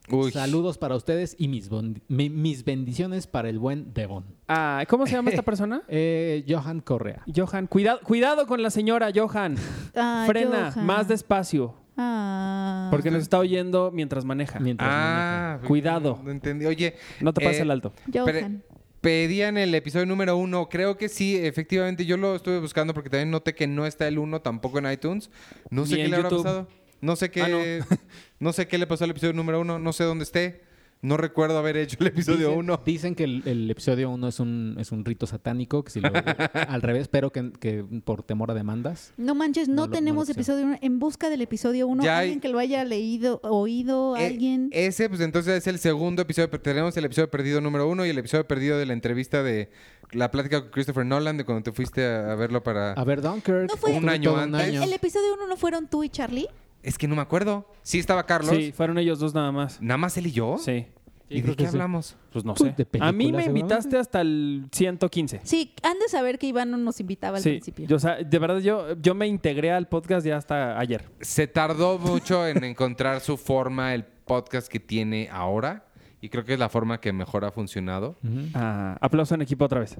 Uy. 0.09 0.31
Saludos 0.31 0.77
para 0.79 0.95
ustedes 0.95 1.35
y 1.37 1.47
mis, 1.47 1.69
mi- 2.07 2.29
mis 2.29 2.65
bendiciones 2.65 3.27
para 3.27 3.49
el 3.49 3.59
buen 3.59 3.93
Devon. 3.93 4.25
Ah, 4.47 4.83
¿Cómo 4.89 5.05
se 5.05 5.13
llama 5.13 5.29
esta 5.29 5.41
persona? 5.43 5.83
Eh, 5.87 6.43
Johan 6.49 6.79
Correa. 6.81 7.21
Johan. 7.33 7.67
Cuidado, 7.67 7.99
cuidado 8.03 8.47
con 8.47 8.63
la 8.63 8.71
señora, 8.71 9.11
Johan. 9.13 9.55
Ah, 9.95 10.23
Frena, 10.25 10.71
Johan. 10.73 10.85
más 10.85 11.07
despacio. 11.07 11.75
Ah. 12.03 12.87
Porque 12.91 13.11
nos 13.11 13.21
está 13.21 13.37
oyendo 13.39 13.91
mientras 13.93 14.25
maneja. 14.25 14.59
Mientras 14.59 14.89
Ah, 14.91 15.59
Cuidado. 15.67 16.19
No 16.23 16.31
entendí. 16.31 16.65
Oye, 16.65 16.95
No 17.19 17.33
te 17.33 17.41
pases 17.43 17.59
eh, 17.59 17.63
el 17.63 17.71
alto. 17.71 17.93
Johan. 18.13 18.63
Pedían 19.01 19.57
el 19.57 19.73
episodio 19.73 20.05
número 20.05 20.37
uno. 20.37 20.69
Creo 20.69 20.97
que 20.97 21.09
sí, 21.09 21.35
efectivamente. 21.37 22.05
Yo 22.05 22.17
lo 22.17 22.35
estuve 22.35 22.59
buscando 22.59 22.93
porque 22.93 23.09
también 23.09 23.31
noté 23.31 23.55
que 23.55 23.65
no 23.67 23.85
está 23.85 24.07
el 24.07 24.19
uno 24.19 24.41
tampoco 24.41 24.77
en 24.79 24.91
iTunes. 24.91 25.29
No 25.69 25.85
sé 25.85 25.95
Ni 25.95 26.03
qué 26.03 26.09
le 26.09 26.15
habrá 26.17 26.29
YouTube. 26.29 26.43
pasado. 26.43 26.67
No 27.01 27.15
sé 27.15 27.31
qué. 27.31 27.81
Ah, 27.89 27.95
no. 28.39 28.53
sé 28.53 28.67
qué 28.67 28.77
le 28.77 28.85
pasó 28.85 29.03
al 29.05 29.09
episodio 29.11 29.33
número 29.33 29.59
uno. 29.61 29.79
No 29.79 29.91
sé 29.93 30.03
dónde 30.03 30.23
esté. 30.23 30.61
No 31.03 31.17
recuerdo 31.17 31.57
haber 31.57 31.77
hecho 31.77 31.97
el 31.99 32.07
episodio 32.07 32.49
Dicen- 32.49 32.59
uno. 32.59 32.79
Dicen 32.85 33.15
que 33.15 33.23
el, 33.23 33.41
el 33.45 33.71
episodio 33.71 34.09
1 34.11 34.27
es 34.27 34.39
un, 34.39 34.75
es 34.79 34.91
un 34.91 35.03
rito 35.03 35.25
satánico, 35.25 35.83
que 35.83 35.89
si 35.89 35.99
lo, 35.99 36.09
al 36.67 36.81
revés, 36.83 37.07
pero 37.07 37.31
que, 37.31 37.51
que 37.59 37.83
por 38.03 38.21
temor 38.21 38.51
a 38.51 38.53
demandas. 38.53 39.13
No 39.17 39.33
manches, 39.33 39.67
no, 39.67 39.73
No 39.75 39.81
lo- 39.81 39.87
no 39.87 39.93
tenemos 39.93 40.29
episodio 40.29 40.65
1. 40.65 40.77
En 40.81 40.99
busca 40.99 41.29
del 41.31 41.41
episodio 41.41 41.87
1, 41.87 42.03
Ya 42.03 42.19
hay- 42.19 42.25
alguien 42.25 42.39
que 42.39 42.49
lo 42.49 42.59
haya 42.59 42.83
leído, 42.85 43.39
oído, 43.43 44.15
Eh, 44.15 44.27
alguien. 44.27 44.69
ese, 44.71 45.09
pues 45.09 45.21
entonces 45.21 45.57
es 45.57 45.67
el 45.67 45.79
segundo 45.79 46.21
episodio. 46.21 46.51
pero 46.51 46.61
Tenemos 46.61 46.95
el 46.97 47.05
episodio 47.05 47.31
perdido 47.31 47.61
número 47.61 47.87
uno 47.89 48.05
y 48.05 48.09
el 48.09 48.17
episodio 48.19 48.47
perdido 48.47 48.77
de 48.77 48.85
la 48.85 48.93
entrevista 48.93 49.41
de 49.41 49.71
la 50.11 50.29
plática 50.29 50.61
con 50.61 50.69
Christopher 50.71 51.05
Nolan, 51.05 51.37
de 51.37 51.45
cuando 51.45 51.63
te 51.63 51.71
fuiste 51.71 52.05
a, 52.05 52.31
a 52.31 52.35
verlo 52.35 52.61
para. 52.61 52.93
A 52.93 53.03
ver, 53.03 53.21
Dunkirk. 53.21 53.69
¿No 53.71 53.77
fue- 53.77 53.93
Un 53.97 54.07
año 54.07 54.37
antes. 54.37 54.67
¿El 54.81 54.93
episodio 54.93 55.33
1 55.33 55.47
no 55.47 55.57
fueron 55.57 55.87
tú 55.87 56.03
y 56.03 56.09
Charlie? 56.09 56.47
Es 56.83 56.97
que 56.97 57.07
no 57.07 57.15
me 57.15 57.21
acuerdo. 57.21 57.67
Sí 57.83 57.99
estaba 57.99 58.25
Carlos. 58.25 58.55
Sí, 58.55 58.71
fueron 58.71 58.97
ellos 58.97 59.19
dos 59.19 59.33
nada 59.33 59.51
más. 59.51 59.81
Nada 59.81 59.97
más 59.97 60.17
él 60.17 60.27
y 60.27 60.31
yo. 60.31 60.57
Sí. 60.57 60.87
¿Y 61.29 61.41
de 61.41 61.55
qué 61.55 61.63
sí. 61.63 61.69
hablamos? 61.69 62.17
Pues 62.33 62.43
no 62.43 62.55
sé. 62.57 62.73
de 62.75 62.85
A 62.99 63.11
mí 63.13 63.31
me 63.31 63.45
invitaste 63.45 63.97
hasta 63.97 64.19
el 64.19 64.65
115. 64.71 65.39
Sí, 65.43 65.73
han 65.81 65.97
de 65.97 66.09
saber 66.09 66.37
que 66.37 66.47
Iván 66.47 66.71
no 66.71 66.77
nos 66.77 66.99
invitaba 66.99 67.37
al 67.37 67.43
Sí, 67.43 67.51
principio. 67.51 67.87
yo, 67.87 67.95
o 67.95 67.99
sea, 67.99 68.17
de 68.17 68.39
verdad 68.39 68.59
yo, 68.59 68.97
yo 69.01 69.15
me 69.15 69.27
integré 69.27 69.71
al 69.71 69.87
podcast 69.87 70.25
ya 70.25 70.35
hasta 70.35 70.77
ayer. 70.77 71.05
Se 71.21 71.47
tardó 71.47 71.97
mucho 71.99 72.45
en 72.45 72.63
encontrar 72.65 73.21
su 73.21 73.37
forma, 73.37 73.93
el 73.93 74.03
podcast 74.03 74.67
que 74.67 74.81
tiene 74.81 75.29
ahora. 75.31 75.85
Y 76.23 76.29
creo 76.29 76.45
que 76.45 76.53
es 76.53 76.59
la 76.59 76.69
forma 76.69 77.01
que 77.01 77.11
mejor 77.11 77.43
ha 77.45 77.51
funcionado. 77.51 78.15
Ujú. 78.23 78.49
Ah, 78.53 78.95
aplauso 79.01 79.33
en 79.33 79.41
equipo 79.41 79.65
otra 79.65 79.79
vez. 79.79 79.95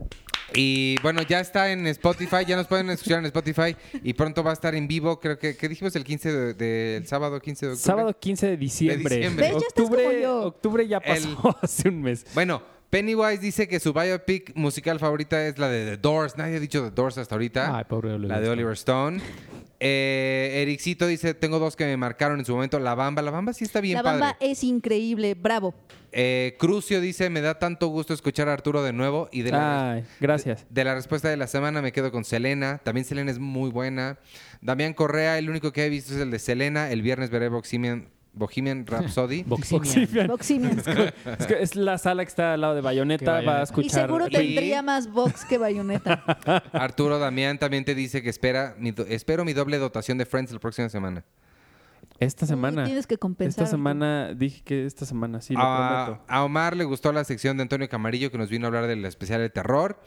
Y 0.54 0.98
bueno, 1.02 1.22
ya 1.24 1.40
está 1.40 1.72
en 1.72 1.88
Spotify, 1.88 2.46
ya 2.48 2.56
nos 2.56 2.68
pueden 2.68 2.90
escuchar 2.92 3.20
en 3.20 3.26
Spotify. 3.26 3.76
Y 4.04 4.14
pronto 4.14 4.44
va 4.44 4.52
a 4.52 4.54
estar 4.54 4.76
en 4.76 4.88
vivo, 4.88 5.20
creo 5.20 5.40
que, 5.40 5.58
¿qué 5.58 5.68
dijimos? 5.68 5.96
El 5.96 6.04
15 6.04 6.32
del 6.32 6.58
de, 6.58 6.66
del 6.66 7.08
sábado 7.08 7.40
15 7.40 7.66
de 7.66 7.72
octubre. 7.72 7.86
Sábado 7.86 8.20
15 8.20 8.48
de 8.48 8.58
diciembre. 8.58 9.16
diciembre. 9.16 9.46
¿Ves? 9.48 9.52
Ya 9.62 9.68
estás 9.68 9.84
Octubre, 9.86 10.04
como 10.04 10.18
yo. 10.20 10.42
octubre 10.46 10.88
ya 10.88 11.00
pasó 11.00 11.28
El- 11.30 11.56
hace 11.64 11.90
un 11.90 12.02
mes. 12.02 12.26
Bueno, 12.36 12.62
Pennywise 12.92 13.40
dice 13.40 13.70
que 13.70 13.80
su 13.80 13.94
biopic 13.94 14.52
musical 14.56 15.00
favorita 15.00 15.48
es 15.48 15.58
la 15.58 15.70
de 15.70 15.86
The 15.92 15.98
Doors. 15.98 16.38
Nadie 16.38 16.58
ha 16.58 16.60
dicho 16.60 16.84
The 16.84 16.92
Doors 16.92 17.18
hasta 17.18 17.34
ahorita. 17.36 17.78
Ay, 17.78 17.86
pobre 17.88 18.10
Oliver 18.12 18.28
la 18.30 18.36
de 18.36 18.42
Stone. 18.44 18.54
Oliver 18.54 18.74
Stone. 18.74 19.22
Eh, 19.80 20.60
Ericito 20.62 21.08
dice, 21.08 21.34
tengo 21.34 21.58
dos 21.58 21.78
que 21.78 21.86
me 21.86 21.96
marcaron 21.96 22.38
en 22.40 22.46
su 22.46 22.54
momento. 22.54 22.80
La 22.80 22.94
Bamba. 22.94 23.22
La 23.22 23.32
Bamba 23.32 23.54
sí 23.54 23.64
está 23.64 23.80
bien 23.80 23.96
La 23.96 24.04
padre. 24.04 24.20
bamba 24.20 24.38
es 24.42 24.62
increíble, 24.66 25.36
bravo. 25.36 25.74
Eh, 26.12 26.58
Crucio 26.60 27.00
dice, 27.00 27.30
me 27.30 27.40
da 27.40 27.58
tanto 27.60 27.88
gusto 27.88 28.14
escuchar 28.14 28.50
a 28.50 28.54
Arturo 28.54 28.84
de 28.84 28.92
nuevo. 28.92 29.30
Y 29.32 29.44
de 29.44 29.52
la, 29.52 29.94
Ay, 29.94 30.04
gracias. 30.20 30.66
de 30.70 30.84
la 30.84 30.94
respuesta 30.94 31.30
de 31.30 31.38
la 31.38 31.48
semana 31.48 31.82
me 31.82 31.94
quedo 31.94 32.12
con 32.12 32.26
Selena. 32.26 32.82
También 32.84 33.06
Selena 33.06 33.32
es 33.32 33.40
muy 33.40 33.70
buena. 33.72 34.20
Damián 34.60 34.94
Correa, 34.94 35.38
el 35.38 35.50
único 35.50 35.72
que 35.72 35.86
he 35.86 35.90
visto 35.90 36.14
es 36.14 36.20
el 36.20 36.30
de 36.30 36.40
Selena. 36.40 36.92
El 36.92 37.02
viernes 37.02 37.30
veré 37.30 37.48
Bohemian, 37.48 38.10
Bohemian 38.34 38.86
Rhapsody. 38.88 39.44
Boximian. 39.48 40.80
Es, 40.80 41.46
que 41.48 41.62
es 41.62 41.76
la 41.76 41.98
sala 41.98 42.24
que 42.24 42.30
está 42.30 42.54
al 42.54 42.62
lado 42.62 42.76
de 42.76 42.82
Bayonetta. 42.82 43.32
Va 43.32 43.38
a 43.38 43.42
Bayonetta. 43.42 43.64
escuchar. 43.64 43.86
y 43.86 43.90
seguro 43.90 44.28
Y- 44.28 44.32
tendría 44.32 44.82
más 44.82 45.12
box 45.12 45.46
que 45.46 45.58
bayoneta. 45.58 46.24
Arturo 46.74 47.20
Damián 47.20 47.58
también 47.60 47.84
te 47.86 47.94
dice 47.96 48.22
que 48.22 48.30
espera 48.30 48.76
mi 48.78 48.92
do- 48.92 49.06
espero 49.08 49.44
mi 49.46 49.54
doble 49.54 49.78
dotación 49.78 50.18
de 50.18 50.26
Friends 50.26 50.52
la 50.52 50.60
próxima 50.60 50.90
semana. 50.90 51.24
Esta 52.20 52.46
semana. 52.46 52.84
Tienes 52.86 53.08
que 53.08 53.18
compensar. 53.18 53.64
Esta 53.64 53.72
semana, 53.76 54.34
dije 54.36 54.62
que 54.64 54.86
esta 54.86 55.06
semana, 55.08 55.42
sí, 55.42 55.56
lo 55.56 55.60
a, 55.62 56.06
prometo. 56.06 56.24
a 56.28 56.44
Omar 56.44 56.78
le 56.78 56.84
gustó 56.84 57.12
la 57.12 57.24
sección 57.24 57.58
de 57.58 57.64
Antonio 57.64 57.90
Camarillo 57.90 58.32
que 58.32 58.38
nos 58.38 58.50
vino 58.50 58.66
a 58.66 58.68
hablar 58.68 58.86
del 58.86 59.04
especial 59.06 59.40
de 59.42 59.50
terror. 59.50 60.00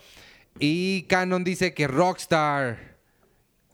Y 0.61 1.03
Canon 1.09 1.43
dice 1.43 1.75
que 1.75 1.89
Rockstar, 1.89 2.94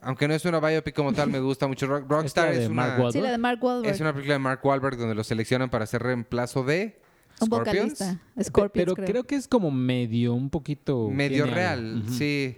aunque 0.03 0.27
no 0.29 0.35
es 0.35 0.45
una 0.45 0.61
biopic 0.61 0.95
como 0.95 1.13
tal, 1.13 1.31
me 1.31 1.41
gusta 1.41 1.67
mucho. 1.69 1.87
Rock- 1.87 2.05
Rockstar 2.11 2.49
¿Es 2.49 2.55
la 2.55 2.59
de 2.61 2.65
es, 2.67 2.71
Mark 2.71 2.89
una, 2.95 3.03
Wahlberg? 3.05 3.13
Sí, 3.13 3.21
la 3.21 3.31
de 3.33 3.39
Mark 3.39 3.65
Wahlberg. 3.65 3.95
es 3.95 4.01
una 4.01 4.13
película 4.13 4.35
de 4.35 4.39
Mark 4.39 4.61
Wahlberg 4.65 4.97
donde 4.97 5.15
lo 5.15 5.25
seleccionan 5.25 5.71
para 5.71 5.85
hacer 5.85 6.03
reemplazo 6.03 6.65
de 6.65 6.99
un 7.41 7.47
Scorpions. 7.47 7.93
vocalista. 7.99 8.21
Scorpions, 8.43 8.73
Pero 8.85 8.95
creo. 8.95 9.07
creo. 9.07 9.25
que 9.27 9.35
es 9.37 9.49
como 9.49 9.71
medio, 9.71 10.35
un 10.35 10.51
poquito. 10.51 11.09
Medio 11.11 11.47
real, 11.47 12.05
sí. 12.09 12.57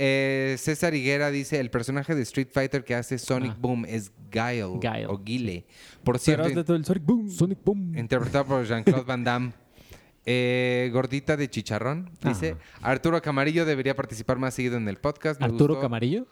Eh, 0.00 0.54
César 0.58 0.94
Higuera 0.94 1.30
dice, 1.32 1.58
el 1.58 1.70
personaje 1.70 2.14
de 2.14 2.22
Street 2.22 2.48
Fighter 2.52 2.84
que 2.84 2.94
hace 2.94 3.18
Sonic 3.18 3.52
Ah. 3.52 3.58
Boom 3.58 3.84
es 3.84 4.12
Guile, 4.30 4.78
Guile. 4.80 5.06
o 5.08 5.18
Guile. 5.18 5.66
Por 6.04 6.18
cierto, 6.20 6.48
de 6.48 6.62
todo 6.62 6.76
el 6.76 6.84
Sonic 6.84 7.04
Boom. 7.04 7.28
Sonic 7.30 7.58
Boom. 7.64 7.98
interpretado 7.98 8.44
por 8.44 8.64
Jean-Claude 8.64 9.02
Van 9.04 9.24
Damme. 9.24 9.52
Eh, 10.24 10.90
gordita 10.92 11.36
de 11.36 11.48
chicharrón, 11.48 12.10
dice. 12.22 12.56
Arturo 12.82 13.20
Camarillo 13.22 13.64
debería 13.64 13.96
participar 13.96 14.38
más 14.38 14.54
seguido 14.54 14.76
en 14.76 14.86
el 14.88 14.98
podcast. 14.98 15.40
me 15.40 15.46
Arturo 15.46 15.74
gustó. 15.74 15.80
Camarillo. 15.82 16.26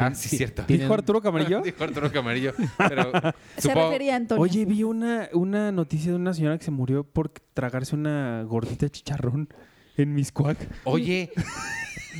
Ah, 0.00 0.14
sí, 0.14 0.36
cierto. 0.36 0.62
Tienen- 0.66 0.84
¿Dijo 0.86 0.94
Arturo 0.94 1.20
Camarillo? 1.20 1.60
Dijo 1.64 1.84
Arturo 1.84 2.10
Camarillo. 2.12 2.52
Pero 2.76 3.10
Se 3.56 3.68
supongo- 3.68 3.86
refería 3.90 4.14
a 4.14 4.16
Antonio. 4.16 4.42
Oye, 4.42 4.64
vi 4.64 4.82
una, 4.82 5.28
una 5.32 5.72
noticia 5.72 6.10
de 6.10 6.16
una 6.16 6.34
señora 6.34 6.58
que 6.58 6.64
se 6.64 6.70
murió 6.70 7.04
por 7.04 7.30
tragarse 7.54 7.94
una 7.94 8.42
gordita 8.44 8.86
de 8.86 8.90
chicharrón 8.90 9.48
en 9.96 10.14
Miscuac. 10.14 10.56
Oye, 10.84 11.30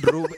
Rub- 0.01 0.29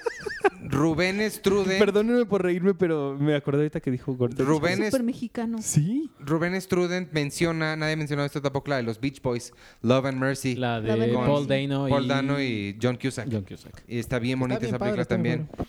Rubén 0.65 1.30
Struden. 1.30 1.78
Perdónenme 1.78 2.26
por 2.26 2.41
reírme, 2.41 2.74
pero 2.74 3.18
me 3.20 3.36
acordé 3.36 3.60
ahorita 3.60 3.80
que 3.82 3.91
dijo 3.91 4.14
gordita. 4.15 4.44
de 4.44 4.49
Rubén 4.49 4.82
Es 4.82 4.88
súper 4.88 5.03
mexicano. 5.03 5.57
chicharrón. 5.57 5.86
Sí. 5.88 6.10
Rubén 6.20 6.60
Struden 6.61 7.10
menciona, 7.11 7.76
nadie 7.76 7.95
mencionó 7.95 8.24
esto 8.24 8.41
tampoco, 8.41 8.70
la 8.70 8.78
de 8.78 8.84
los 8.84 8.99
Beach 8.99 9.22
Boys, 9.22 9.52
Love 9.82 10.06
and 10.06 10.18
Mercy. 10.20 10.56
La 10.56 10.80
La 10.80 10.95
de 10.95 11.14
Paul. 11.14 11.48
Dano 11.48 11.88
y. 11.88 11.91
Paul 11.91 12.07
Dano 12.07 12.41
y 12.41 12.78
John 12.82 12.98
Cusack. 13.02 13.28
John 13.32 13.44
Cusack. 13.44 13.84
Y 13.88 13.99
está 13.99 14.20
bien 14.20 14.40
bonita 14.40 14.60
bien 14.60 14.70
esa 14.70 14.80
padre, 14.80 14.94
película 14.94 15.02
está 15.03 15.18
bien 15.18 15.48
también. 15.48 15.68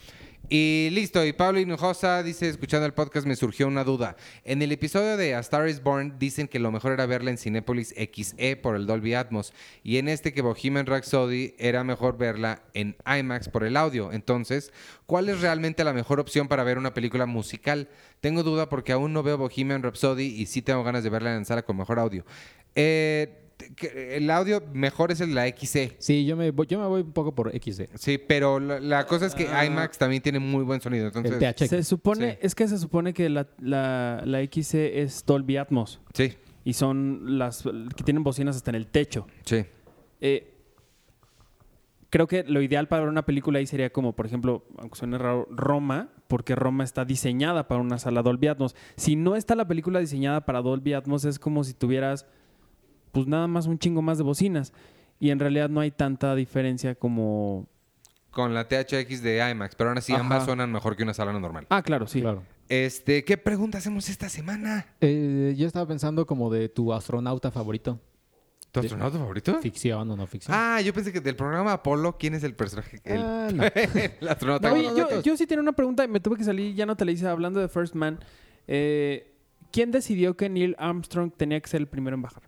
Y 0.51 0.91
listo, 0.93 1.25
y 1.25 1.33
Pablo 1.33 1.59
Hinojosa 1.59 2.23
dice, 2.23 2.51
escuchando 2.51 2.85
el 2.85 2.93
podcast 2.93 3.27
me 3.27 3.35
surgió 3.35 3.67
una 3.67 3.83
duda. 3.83 4.15
En 4.45 4.61
el 4.61 4.73
episodio 4.73 5.17
de 5.17 5.35
A 5.35 5.39
Star 5.39 5.69
is 5.69 5.83
Born 5.83 6.19
dicen 6.19 6.49
que 6.49 6.59
lo 6.59 6.71
mejor 6.71 6.93
era 6.93 7.07
verla 7.07 7.31
en 7.31 7.39
Cinépolis 7.39 7.95
XE 7.95 8.57
por 8.57 8.77
el 8.77 8.87
Dolby 8.87 9.15
Atmos. 9.15 9.55
Y 9.83 9.97
en 9.97 10.07
este 10.07 10.35
que 10.35 10.43
Bohemian 10.43 10.85
Rhapsody 10.85 11.55
era 11.59 11.83
mejor 11.83 12.19
verla 12.19 12.63
en 12.75 12.95
IMAX 13.07 13.49
por 13.49 13.65
el 13.65 13.75
audio. 13.75 14.13
Entonces, 14.13 14.71
¿cuál 15.07 15.31
es 15.31 15.41
realmente 15.41 15.83
la 15.83 15.95
mejor 15.95 16.21
opción 16.21 16.47
para 16.47 16.63
ver 16.63 16.77
una 16.77 16.93
película 16.93 17.25
musical? 17.25 17.89
Tengo 18.21 18.43
duda 18.43 18.69
porque 18.69 18.93
aún 18.93 19.15
no 19.15 19.23
veo 19.23 19.39
Bohemian 19.39 19.83
Rhapsody 19.83 20.27
y 20.27 20.45
sí 20.45 20.61
tengo 20.61 20.85
ganas 20.85 21.05
de 21.05 21.11
verla 21.11 21.35
en 21.37 21.47
sala 21.47 21.63
con 21.63 21.79
mejor 21.79 21.99
audio. 21.99 22.23
Eh, 22.75 23.44
el 23.95 24.31
audio 24.31 24.63
mejor 24.73 25.13
es 25.13 25.21
el 25.21 25.31
de 25.31 25.35
la 25.35 25.47
XE. 25.49 25.97
Sí, 25.99 26.25
yo 26.27 26.37
me, 26.37 26.51
voy, 26.51 26.67
yo 26.67 26.79
me 26.81 26.87
voy 26.87 27.03
un 27.03 27.13
poco 27.13 27.35
por 27.35 27.51
XD. 27.53 27.83
Sí, 27.95 28.19
pero 28.19 28.59
la, 28.61 28.81
la 28.81 29.07
cosa 29.07 29.27
es 29.27 29.35
que 29.35 29.49
Ah. 29.49 29.65
IMAX 29.65 29.99
también 29.99 30.23
tiene 30.23 30.39
muy 30.39 30.65
buen 30.65 30.81
sonido. 30.81 31.07
Entonces, 31.07 31.41
El. 31.41 31.69
Se 31.69 31.83
supone, 31.85 32.33
Sí. 32.33 32.39
es 32.43 32.55
que 32.55 32.69
se 32.69 32.79
supone 32.79 33.13
que 33.15 33.29
la, 33.29 33.47
la, 33.61 34.23
la 34.25 34.41
XC 34.45 34.75
es 35.03 35.25
Dolby 35.27 35.57
Atmos 35.57 36.01
sí, 36.13 36.35
y 36.65 36.73
son 36.75 37.39
las 37.39 37.63
que 37.97 38.05
tienen 38.05 38.23
bocinas 38.25 38.57
hasta 38.57 38.71
en 38.71 38.75
el 38.77 38.87
techo. 38.87 39.27
sí. 39.45 39.65
Eh, 40.21 40.51
creo 42.11 42.27
que 42.29 42.45
lo 42.45 42.63
ideal 42.63 42.87
para 42.89 43.01
ver 43.03 43.09
una 43.11 43.27
película 43.27 43.59
ahí 43.59 43.67
sería 43.67 43.91
como, 43.91 44.15
por 44.15 44.25
ejemplo, 44.27 44.65
aunque 44.79 44.97
suene 44.97 45.19
raro, 45.19 45.47
Roma, 45.51 46.11
porque 46.29 46.55
Roma 46.55 46.85
está 46.85 47.05
diseñada 47.05 47.67
para 47.69 47.81
una 47.81 47.99
sala 47.99 48.23
Dolby 48.23 48.47
Atmos. 48.47 48.77
Si 48.97 49.17
no 49.17 49.35
está 49.37 49.55
la 49.57 49.67
película 49.67 49.99
diseñada 50.01 50.45
para 50.47 50.63
Dolby 50.63 50.93
Atmos, 50.95 51.25
es 51.25 51.39
como 51.39 51.65
si 51.65 51.75
tuvieras, 51.75 52.27
pues 53.15 53.27
nada 53.27 53.47
más 53.47 53.67
un 53.67 53.79
chingo 53.79 54.03
más 54.03 54.19
de 54.19 54.25
bocinas. 54.25 54.75
Y 55.19 55.31
en 55.31 55.39
realidad 55.39 55.71
no 55.71 55.81
hay 55.81 55.91
tanta 55.91 56.35
diferencia 56.35 56.95
como... 56.97 57.67
Con 58.31 58.53
la 58.53 58.67
THX 58.69 59.23
de 59.23 59.49
IMAX, 59.51 59.77
pero 59.77 59.91
aún 59.91 59.99
así 59.99 60.13
Ajá. 60.13 60.21
ambas 60.23 60.45
suenan 60.45 60.71
mejor 60.73 60.97
que 60.97 61.05
una 61.05 61.15
sala 61.15 61.33
normal. 61.33 61.67
Ah, 61.71 61.83
claro, 61.83 62.09
sí. 62.09 62.21
Claro. 62.21 62.43
Este, 62.69 63.25
¿qué 63.25 63.39
pregunta 63.39 63.79
hacemos 63.79 64.09
esta 64.09 64.29
semana? 64.29 64.87
Eh, 65.01 65.55
yo 65.57 65.67
estaba 65.69 65.87
pensando 65.87 66.27
como 66.27 66.51
de 66.51 66.69
tu 66.69 66.93
astronauta 66.93 67.53
favorito. 67.53 68.01
¿Tu 68.73 68.81
astronauta 68.81 69.19
favorito? 69.19 69.61
Ficción 69.63 70.11
o 70.11 70.17
no 70.17 70.27
ficción. 70.27 70.57
Ah, 70.59 70.81
yo 70.81 70.93
pensé 70.93 71.13
que 71.13 71.21
del 71.21 71.37
programa 71.37 71.75
Apolo, 71.75 72.17
¿quién 72.19 72.35
es 72.35 72.43
el 72.43 72.55
personaje? 72.57 72.99
El, 73.05 73.21
Ah, 73.23 73.49
no. 73.55 73.63
el 73.63 74.29
astronauta. 74.29 74.73
Oye, 74.73 74.89
que- 74.93 74.97
yo, 74.99 75.23
yo 75.23 75.37
sí 75.37 75.47
tenía 75.47 75.63
una 75.63 75.73
pregunta 75.73 76.03
y 76.05 76.09
me 76.09 76.19
tuve 76.19 76.37
que 76.37 76.43
salir, 76.43 76.75
ya 76.75 76.85
no 76.87 76.97
te 76.97 77.05
la 77.05 77.13
hice 77.13 77.29
hablando 77.29 77.61
de 77.61 77.69
First 77.69 77.95
Man. 77.95 78.19
Eh, 78.67 79.31
¿Quién 79.71 79.93
decidió 79.93 80.37
que 80.37 80.49
Neil 80.49 80.75
Armstrong 80.79 81.33
tenía 81.37 81.61
que 81.61 81.69
ser 81.69 81.81
el 81.83 81.87
primero 81.87 82.17
en 82.17 82.23
bajar? 82.23 82.43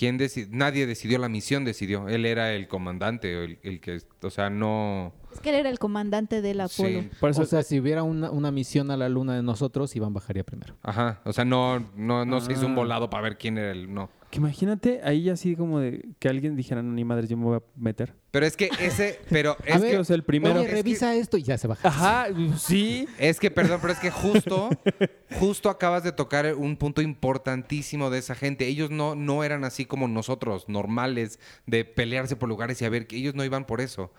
¿Quién 0.00 0.18
deci- 0.18 0.48
Nadie 0.48 0.86
decidió, 0.86 1.18
la 1.18 1.28
misión 1.28 1.62
decidió. 1.66 2.08
Él 2.08 2.24
era 2.24 2.54
el 2.54 2.68
comandante, 2.68 3.36
o 3.36 3.42
el, 3.42 3.58
el 3.62 3.80
que, 3.82 4.00
o 4.22 4.30
sea, 4.30 4.48
no... 4.48 5.12
Es 5.30 5.40
que 5.40 5.50
él 5.50 5.56
era 5.56 5.68
el 5.68 5.78
comandante 5.78 6.40
del 6.40 6.62
Apolo. 6.62 7.00
Sí. 7.02 7.10
Por 7.20 7.28
eso, 7.28 7.42
o 7.42 7.44
sea, 7.44 7.62
si 7.62 7.78
hubiera 7.78 8.02
una, 8.02 8.30
una 8.30 8.50
misión 8.50 8.90
a 8.90 8.96
la 8.96 9.10
luna 9.10 9.36
de 9.36 9.42
nosotros, 9.42 9.94
Iván 9.94 10.14
bajaría 10.14 10.42
primero. 10.42 10.74
Ajá, 10.82 11.20
o 11.26 11.34
sea, 11.34 11.44
no, 11.44 11.80
no, 11.96 12.24
no 12.24 12.40
se 12.40 12.52
hizo 12.54 12.64
un 12.64 12.72
Ah. 12.72 12.76
volado 12.76 13.10
para 13.10 13.24
ver 13.24 13.36
quién 13.36 13.58
era 13.58 13.72
el... 13.72 13.92
No. 13.92 14.08
Que 14.30 14.38
imagínate 14.38 15.02
ahí 15.04 15.28
así 15.28 15.54
como 15.54 15.80
de 15.80 16.08
que 16.18 16.28
alguien 16.30 16.56
dijera, 16.56 16.82
no, 16.82 16.92
ni 16.94 17.04
madres, 17.04 17.28
yo 17.28 17.36
me 17.36 17.44
voy 17.44 17.56
a 17.58 17.62
meter. 17.76 18.14
Pero 18.30 18.46
es 18.46 18.56
que 18.56 18.70
ese, 18.78 19.18
pero 19.28 19.56
Es 19.64 19.76
es 19.76 19.82
que, 19.82 19.90
que, 19.90 19.98
o 19.98 20.04
sea, 20.04 20.14
el 20.16 20.22
primero... 20.22 20.54
Oye, 20.54 20.62
es 20.64 20.68
que- 20.68 20.74
revisa 20.76 21.14
esto 21.16 21.36
y 21.36 21.42
ya 21.42 21.58
se 21.58 21.66
baja. 21.66 21.88
Ajá, 21.88 22.28
sí. 22.58 23.08
es 23.18 23.40
que, 23.40 23.50
perdón, 23.50 23.78
pero 23.80 23.92
es 23.92 23.98
que 23.98 24.10
justo, 24.10 24.70
justo 25.40 25.68
acabas 25.68 26.04
de 26.04 26.12
tocar 26.12 26.54
un 26.54 26.76
punto 26.76 27.02
importantísimo 27.02 28.08
de 28.10 28.18
esa 28.20 28.34
gente. 28.36 28.66
Ellos 28.68 28.90
no, 28.90 29.14
no 29.16 29.42
eran 29.42 29.64
así 29.64 29.84
como 29.84 30.06
nosotros, 30.06 30.68
normales, 30.68 31.40
de 31.66 31.84
pelearse 31.84 32.36
por 32.36 32.48
lugares 32.48 32.80
y 32.80 32.84
a 32.84 32.88
ver, 32.88 33.06
que 33.08 33.16
ellos 33.16 33.34
no 33.34 33.44
iban 33.44 33.66
por 33.66 33.80
eso. 33.80 34.12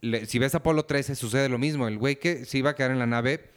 Le- 0.00 0.26
si 0.26 0.38
ves 0.38 0.54
Apolo 0.54 0.84
13, 0.84 1.16
sucede 1.16 1.48
lo 1.48 1.58
mismo. 1.58 1.88
El 1.88 1.98
güey 1.98 2.16
que 2.20 2.44
se 2.44 2.58
iba 2.58 2.70
a 2.70 2.74
quedar 2.76 2.92
en 2.92 2.98
la 3.00 3.06
nave 3.06 3.50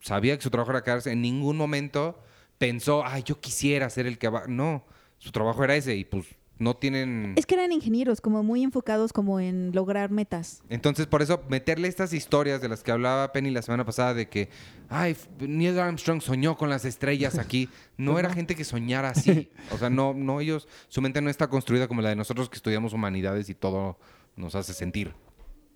sabía 0.00 0.36
que 0.36 0.42
su 0.42 0.50
trabajo 0.50 0.70
era 0.70 0.84
quedarse. 0.84 1.10
En 1.10 1.22
ningún 1.22 1.56
momento 1.56 2.22
pensó, 2.58 3.04
ay, 3.04 3.24
yo 3.24 3.40
quisiera 3.40 3.90
ser 3.90 4.06
el 4.06 4.18
que 4.18 4.28
va. 4.28 4.44
No, 4.46 4.84
su 5.18 5.32
trabajo 5.32 5.64
era 5.64 5.74
ese 5.74 5.96
y 5.96 6.04
pues 6.04 6.26
no 6.58 6.74
tienen... 6.74 7.34
Es 7.36 7.46
que 7.46 7.54
eran 7.54 7.72
ingenieros, 7.72 8.20
como 8.20 8.42
muy 8.42 8.62
enfocados 8.62 9.12
como 9.12 9.40
en 9.40 9.72
lograr 9.74 10.10
metas. 10.10 10.62
Entonces, 10.68 11.06
por 11.06 11.22
eso, 11.22 11.42
meterle 11.48 11.88
estas 11.88 12.12
historias 12.12 12.60
de 12.60 12.68
las 12.68 12.82
que 12.82 12.92
hablaba 12.92 13.32
Penny 13.32 13.50
la 13.50 13.62
semana 13.62 13.84
pasada 13.84 14.14
de 14.14 14.28
que, 14.28 14.48
ay, 14.88 15.16
Neil 15.40 15.78
Armstrong 15.78 16.20
soñó 16.22 16.56
con 16.56 16.70
las 16.70 16.84
estrellas 16.84 17.38
aquí. 17.38 17.68
No 17.98 18.18
era 18.18 18.32
gente 18.32 18.54
que 18.54 18.64
soñara 18.64 19.10
así. 19.10 19.50
O 19.72 19.78
sea, 19.78 19.88
no, 19.88 20.12
no 20.12 20.40
ellos, 20.40 20.68
su 20.88 21.00
mente 21.00 21.22
no 21.22 21.30
está 21.30 21.48
construida 21.48 21.88
como 21.88 22.02
la 22.02 22.10
de 22.10 22.16
nosotros 22.16 22.50
que 22.50 22.56
estudiamos 22.56 22.92
humanidades 22.92 23.48
y 23.48 23.54
todo 23.54 23.98
nos 24.36 24.54
hace 24.54 24.74
sentir. 24.74 25.14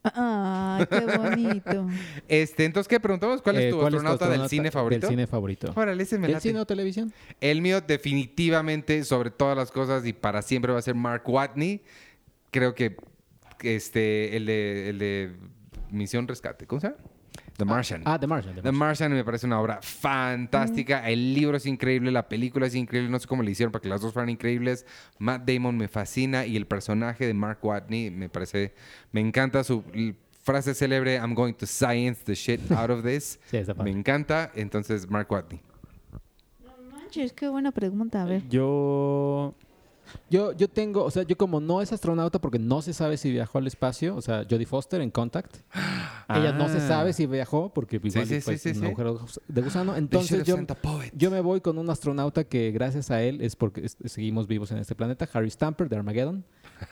Ay, 0.03 0.87
qué 0.87 1.01
bonito. 1.19 1.87
Este, 2.29 2.65
entonces, 2.65 2.89
¿qué? 2.89 2.99
Preguntamos 3.01 3.43
cuál 3.43 3.57
es 3.57 3.63
Eh, 3.65 3.71
tu 3.71 3.77
¿cuál 3.81 3.95
astronauta 3.95 4.29
del 4.29 4.49
cine 4.49 4.71
favorito. 4.71 5.07
Del 5.07 5.11
cine 5.11 5.27
favorito. 5.27 5.73
Órale, 5.75 6.03
ese 6.03 6.19
me 6.19 6.27
¿El 6.27 6.33
late. 6.35 6.49
cine 6.49 6.61
o 6.61 6.67
televisión? 6.67 7.13
El 7.41 7.61
mío 7.61 7.81
definitivamente, 7.81 9.05
sobre 9.05 9.31
todas 9.31 9.57
las 9.57 9.71
cosas 9.71 10.07
y 10.07 10.13
para 10.13 10.43
siempre 10.43 10.73
va 10.73 10.79
a 10.79 10.83
ser 10.83 10.95
Mark 10.95 11.23
Watney. 11.29 11.83
Creo 12.51 12.75
que 12.75 12.97
que 13.59 13.77
este, 13.77 14.37
el 14.39 14.47
de, 14.47 14.89
el 14.89 14.99
de 14.99 15.33
Misión 15.91 16.27
Rescate. 16.27 16.67
¿Cómo 16.67 16.81
se 16.81 16.89
llama? 16.89 16.99
The 17.61 17.65
Martian. 17.67 18.03
Ah, 18.07 18.19
The 18.19 18.27
Martian. 18.27 18.55
The 18.55 18.63
The 18.63 18.73
Martian. 18.73 19.11
Martian 19.11 19.13
me 19.13 19.25
parece 19.25 19.47
una 19.47 19.61
obra 19.61 19.81
fantástica. 19.83 21.07
El 21.09 21.35
libro 21.35 21.59
es 21.59 21.67
increíble, 21.67 22.11
la 22.11 22.27
película 22.27 22.67
es 22.67 22.75
increíble. 22.75 23.11
No 23.11 23.19
sé 23.19 23.27
cómo 23.27 23.43
le 23.43 23.51
hicieron 23.51 23.71
para 23.71 23.83
que 23.83 23.89
las 23.91 24.01
dos 24.01 24.15
fueran 24.15 24.31
increíbles. 24.31 24.87
Matt 25.19 25.47
Damon 25.47 25.77
me 25.77 25.87
fascina 25.87 26.47
y 26.47 26.57
el 26.57 26.67
personaje 26.67 27.27
de 27.27 27.35
Mark 27.35 27.59
Watney 27.63 28.11
me 28.11 28.31
parece, 28.31 28.73
me 29.13 29.21
encanta 29.21 29.63
su 29.63 29.85
frase 30.43 30.75
célebre. 30.75 31.17
I'm 31.17 31.35
going 31.35 31.53
to 31.55 31.67
science 31.67 32.25
the 32.25 32.35
shit 32.35 32.73
out 32.73 32.91
of 32.91 33.03
this. 33.05 33.39
Sí, 33.51 33.59
está 33.59 33.75
me 33.75 33.91
encanta. 33.91 34.51
Entonces 34.55 35.09
Mark 35.11 35.31
Watney. 35.31 35.61
Manches, 36.91 37.35
qué 37.35 37.49
buena 37.49 37.73
pregunta. 37.73 38.23
A 38.23 38.25
ver. 38.25 38.49
Yo... 38.49 39.55
Yo, 40.31 40.53
yo 40.53 40.69
tengo, 40.69 41.05
o 41.05 41.11
sea, 41.11 41.23
yo 41.25 41.37
como 41.37 41.61
no 41.61 41.83
es 41.83 41.93
astronauta 41.93 42.41
porque 42.41 42.59
no 42.59 42.83
se 42.83 42.93
sabe 42.93 43.17
si 43.17 43.31
viajó 43.31 43.59
al 43.59 43.67
espacio, 43.67 44.15
o 44.17 44.23
sea, 44.23 44.45
Jodie 44.49 44.67
Foster 44.67 45.01
en 45.01 45.11
Contact. 45.11 45.57
Ella 46.29 46.53
no 46.53 46.69
se 46.69 46.79
Ah. 46.79 46.89
sabe 46.89 47.13
si 47.13 47.27
viajó 47.27 47.73
porque 47.75 47.97
igual 48.03 48.27
sí, 48.27 48.41
fue 48.41 48.57
sí, 48.57 48.73
sí, 48.73 48.79
un 48.79 48.81
sí. 48.83 48.87
agujero 48.87 49.21
de 49.49 49.63
gusano. 49.63 49.97
Entonces 49.97 50.45
yo, 50.47 50.57
yo 51.15 51.31
me 51.31 51.41
voy 51.41 51.61
con 51.61 51.79
un 51.79 51.91
astronauta 51.91 52.45
que 52.45 52.71
gracias 52.71 53.11
a 53.11 53.23
él 53.23 53.41
es 53.41 53.57
porque 53.57 53.85
es- 53.85 53.97
seguimos 54.05 54.47
vivos 54.47 54.71
en 54.71 54.79
este 54.79 54.95
planeta, 54.95 55.29
Harry 55.33 55.51
Stamper 55.51 55.89
de 55.89 55.97
Armageddon. 55.97 56.45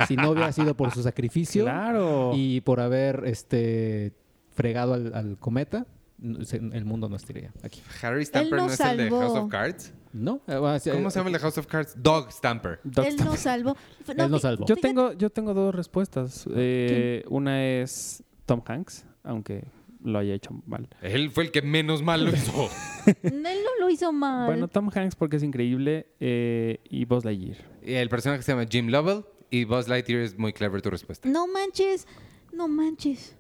Si 0.07 0.17
no 0.17 0.31
hubiera 0.31 0.53
sido 0.53 0.77
por 0.77 0.91
su 0.93 1.03
sacrificio 1.03 1.65
Claro. 1.65 2.33
y 2.35 2.61
por 2.63 2.81
haber 2.81 3.23
este 3.27 4.13
fregado 4.53 4.95
al, 4.95 5.15
al 5.15 5.39
cometa, 5.39 5.87
el 6.21 6.85
mundo 6.85 7.09
no 7.09 7.15
estaría 7.15 7.53
aquí. 7.63 7.81
Harry 8.03 8.25
Stamper 8.27 8.59
no 8.59 8.67
es 8.67 8.81
el 8.81 8.97
de. 8.97 9.09
House 9.11 9.39
of 9.39 9.49
Cards. 9.49 9.93
¿No? 10.13 10.41
Eh, 10.47 10.55
¿Cómo 10.57 10.75
eh, 10.75 10.81
se 10.81 10.91
llama 11.19 11.27
el 11.29 11.33
de 11.33 11.39
House 11.39 11.59
of 11.59 11.67
Cards? 11.67 11.95
Dog 11.97 12.33
Stamper. 12.33 12.81
Doc 12.85 13.05
Él 13.05 13.13
Stamper. 13.13 13.27
nos 13.33 13.41
salvó. 13.41 13.77
F- 14.01 14.13
Él 14.13 14.31
nos 14.31 14.41
fi- 14.41 14.41
salvó. 14.41 14.67
Yo 14.67 14.77
tengo, 14.77 15.13
yo 15.13 15.31
tengo 15.31 15.55
dos 15.55 15.75
respuestas. 15.75 16.49
Eh, 16.55 17.25
una 17.29 17.65
es 17.65 18.23
Tom 18.47 18.63
Hanks, 18.67 19.05
aunque 19.23 19.65
lo 20.03 20.19
haya 20.19 20.33
hecho 20.35 20.51
mal. 20.67 20.89
Él 21.03 21.31
fue 21.31 21.45
el 21.45 21.51
que 21.51 21.61
menos 21.61 22.03
mal 22.03 22.25
lo 22.25 22.31
hizo. 22.31 22.71
Él 23.23 23.43
no 23.43 23.51
lo 23.81 23.91
hizo 23.91 24.13
mal. 24.13 24.47
Bueno, 24.47 24.69
Tom 24.69 24.91
Hanks 24.95 25.15
porque 25.17 25.37
es 25.37 25.43
increíble 25.43 26.07
eh, 26.21 26.79
y 26.89 27.05
Buzz 27.05 27.25
Lightyear. 27.25 27.59
Y 27.83 27.95
el 27.95 28.09
personaje 28.09 28.43
se 28.43 28.53
llama 28.53 28.65
Jim 28.71 28.89
Lovell 28.89 29.25
y 29.51 29.65
Buzz 29.65 29.89
Lightyear 29.89 30.23
es 30.23 30.39
muy 30.39 30.53
clever 30.53 30.81
tu 30.83 30.91
respuesta. 30.91 31.29
No 31.29 31.47
manches, 31.49 32.07
no 32.53 32.69
manches. 32.69 33.35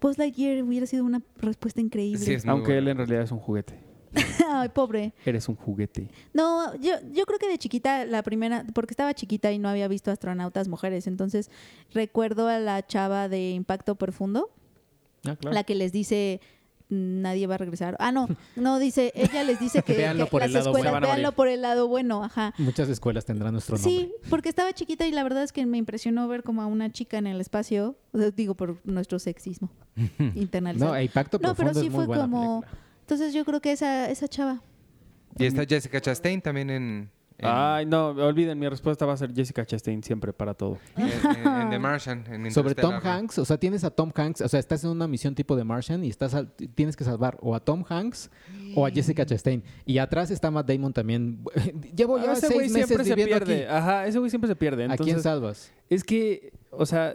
Buzz 0.00 0.18
Lightyear 0.18 0.62
hubiera 0.64 0.86
sido 0.86 1.04
una 1.04 1.22
respuesta 1.38 1.80
increíble. 1.80 2.18
Sí, 2.18 2.32
es 2.34 2.44
muy 2.44 2.52
Aunque 2.52 2.76
él 2.78 2.88
en 2.88 2.96
realidad 2.98 3.22
es 3.22 3.30
un 3.32 3.38
juguete. 3.38 3.78
Ay, 4.48 4.68
pobre. 4.68 5.12
Eres 5.24 5.48
un 5.48 5.56
juguete. 5.56 6.08
No, 6.32 6.74
yo, 6.76 6.92
yo 7.12 7.24
creo 7.24 7.38
que 7.38 7.48
de 7.48 7.58
chiquita, 7.58 8.04
la 8.04 8.22
primera, 8.22 8.64
porque 8.74 8.92
estaba 8.92 9.14
chiquita 9.14 9.52
y 9.52 9.58
no 9.58 9.68
había 9.68 9.88
visto 9.88 10.10
astronautas 10.10 10.68
mujeres, 10.68 11.06
entonces 11.06 11.50
recuerdo 11.92 12.48
a 12.48 12.58
la 12.58 12.86
chava 12.86 13.28
de 13.28 13.50
Impacto 13.50 13.94
Profundo, 13.96 14.50
Ah, 15.24 15.36
claro. 15.36 15.54
la 15.54 15.62
que 15.64 15.74
les 15.76 15.92
dice 15.92 16.40
nadie 16.88 17.46
va 17.46 17.54
a 17.54 17.58
regresar. 17.58 17.96
Ah, 18.00 18.12
no, 18.12 18.28
no 18.54 18.78
dice, 18.78 19.12
ella 19.14 19.44
les 19.44 19.58
dice 19.58 19.82
que, 19.82 19.94
Véanlo 19.94 20.26
que 20.26 20.30
por 20.30 20.42
el 20.42 20.52
las 20.52 20.66
lado 20.66 20.76
bueno. 20.76 21.00
morir. 21.00 21.28
por 21.34 21.48
el 21.48 21.62
lado 21.62 21.88
bueno, 21.88 22.22
ajá. 22.22 22.52
Muchas 22.58 22.88
escuelas 22.90 23.24
tendrán 23.24 23.52
nuestro 23.52 23.76
nombre. 23.76 23.90
Sí, 23.90 24.12
porque 24.28 24.50
estaba 24.50 24.72
chiquita 24.74 25.06
y 25.06 25.10
la 25.12 25.22
verdad 25.22 25.42
es 25.42 25.52
que 25.52 25.64
me 25.64 25.78
impresionó 25.78 26.28
ver 26.28 26.42
como 26.42 26.60
a 26.60 26.66
una 26.66 26.92
chica 26.92 27.16
en 27.16 27.26
el 27.26 27.40
espacio, 27.40 27.96
o 28.12 28.18
sea, 28.18 28.30
digo 28.30 28.54
por 28.54 28.78
nuestro 28.84 29.18
sexismo 29.18 29.70
internalizado. 30.34 30.90
No, 30.92 30.96
e 30.98 31.04
Impacto 31.04 31.38
No, 31.38 31.54
pero 31.54 31.70
Profundo 31.70 31.80
sí 31.80 31.86
es 31.86 31.92
muy 31.92 31.98
fue 32.00 32.06
buena 32.08 32.22
como, 32.24 32.60
película. 32.60 32.81
Entonces 33.02 33.34
yo 33.34 33.44
creo 33.44 33.60
que 33.60 33.72
esa 33.72 34.08
esa 34.10 34.26
chava. 34.28 34.62
Y 35.38 35.44
está 35.46 35.64
Jessica 35.64 36.00
Chastain 36.00 36.42
también 36.42 36.68
en, 36.70 37.10
en, 37.38 37.46
Ay, 37.46 37.86
no, 37.86 38.08
olviden, 38.08 38.58
mi 38.58 38.68
respuesta 38.68 39.06
va 39.06 39.14
a 39.14 39.16
ser 39.16 39.32
Jessica 39.34 39.64
Chastain 39.64 40.02
siempre 40.02 40.32
para 40.34 40.52
todo. 40.52 40.78
en- 40.96 41.46
en- 41.46 41.60
en 41.62 41.70
The 41.70 41.78
Martian. 41.78 42.24
en 42.30 42.50
Sobre 42.52 42.74
Tom. 42.74 42.94
Hanks, 43.02 43.38
o 43.38 43.44
sea, 43.46 43.56
tienes 43.58 43.82
a 43.84 43.90
Tom 43.90 44.12
Hanks, 44.14 44.42
o 44.42 44.48
sea, 44.48 44.60
estás 44.60 44.84
en 44.84 44.90
una 44.90 45.08
misión 45.08 45.34
tipo 45.34 45.56
de 45.56 45.64
Martian 45.64 46.04
y 46.04 46.08
estás 46.10 46.36
tienes 46.74 46.96
que 46.96 47.04
salvar 47.04 47.38
o 47.40 47.54
a 47.54 47.60
Tom 47.60 47.82
Hanks 47.88 48.30
o 48.76 48.84
a 48.86 48.90
Jessica 48.90 49.24
Chastain. 49.24 49.64
Y 49.86 49.96
atrás 49.98 50.30
está 50.30 50.50
Matt 50.50 50.68
Damon 50.68 50.92
también. 50.92 51.42
Llevo 51.96 52.18
ya 52.18 52.30
Ah, 52.30 52.32
ese 52.34 52.48
güey 52.48 52.68
seis 52.68 52.72
meses 52.72 52.86
siempre 52.88 53.06
se 53.06 53.14
pierde. 53.16 53.54
aquí. 53.54 53.64
Ajá, 53.74 54.06
ese 54.06 54.18
güey 54.18 54.28
siempre 54.30 54.48
se 54.48 54.56
pierde. 54.56 54.84
¿A 54.84 54.88
quién 54.88 55.00
Entonces, 55.00 55.22
salvas? 55.22 55.72
es 55.88 56.04
que, 56.04 56.52
o 56.70 56.84
sea, 56.84 57.14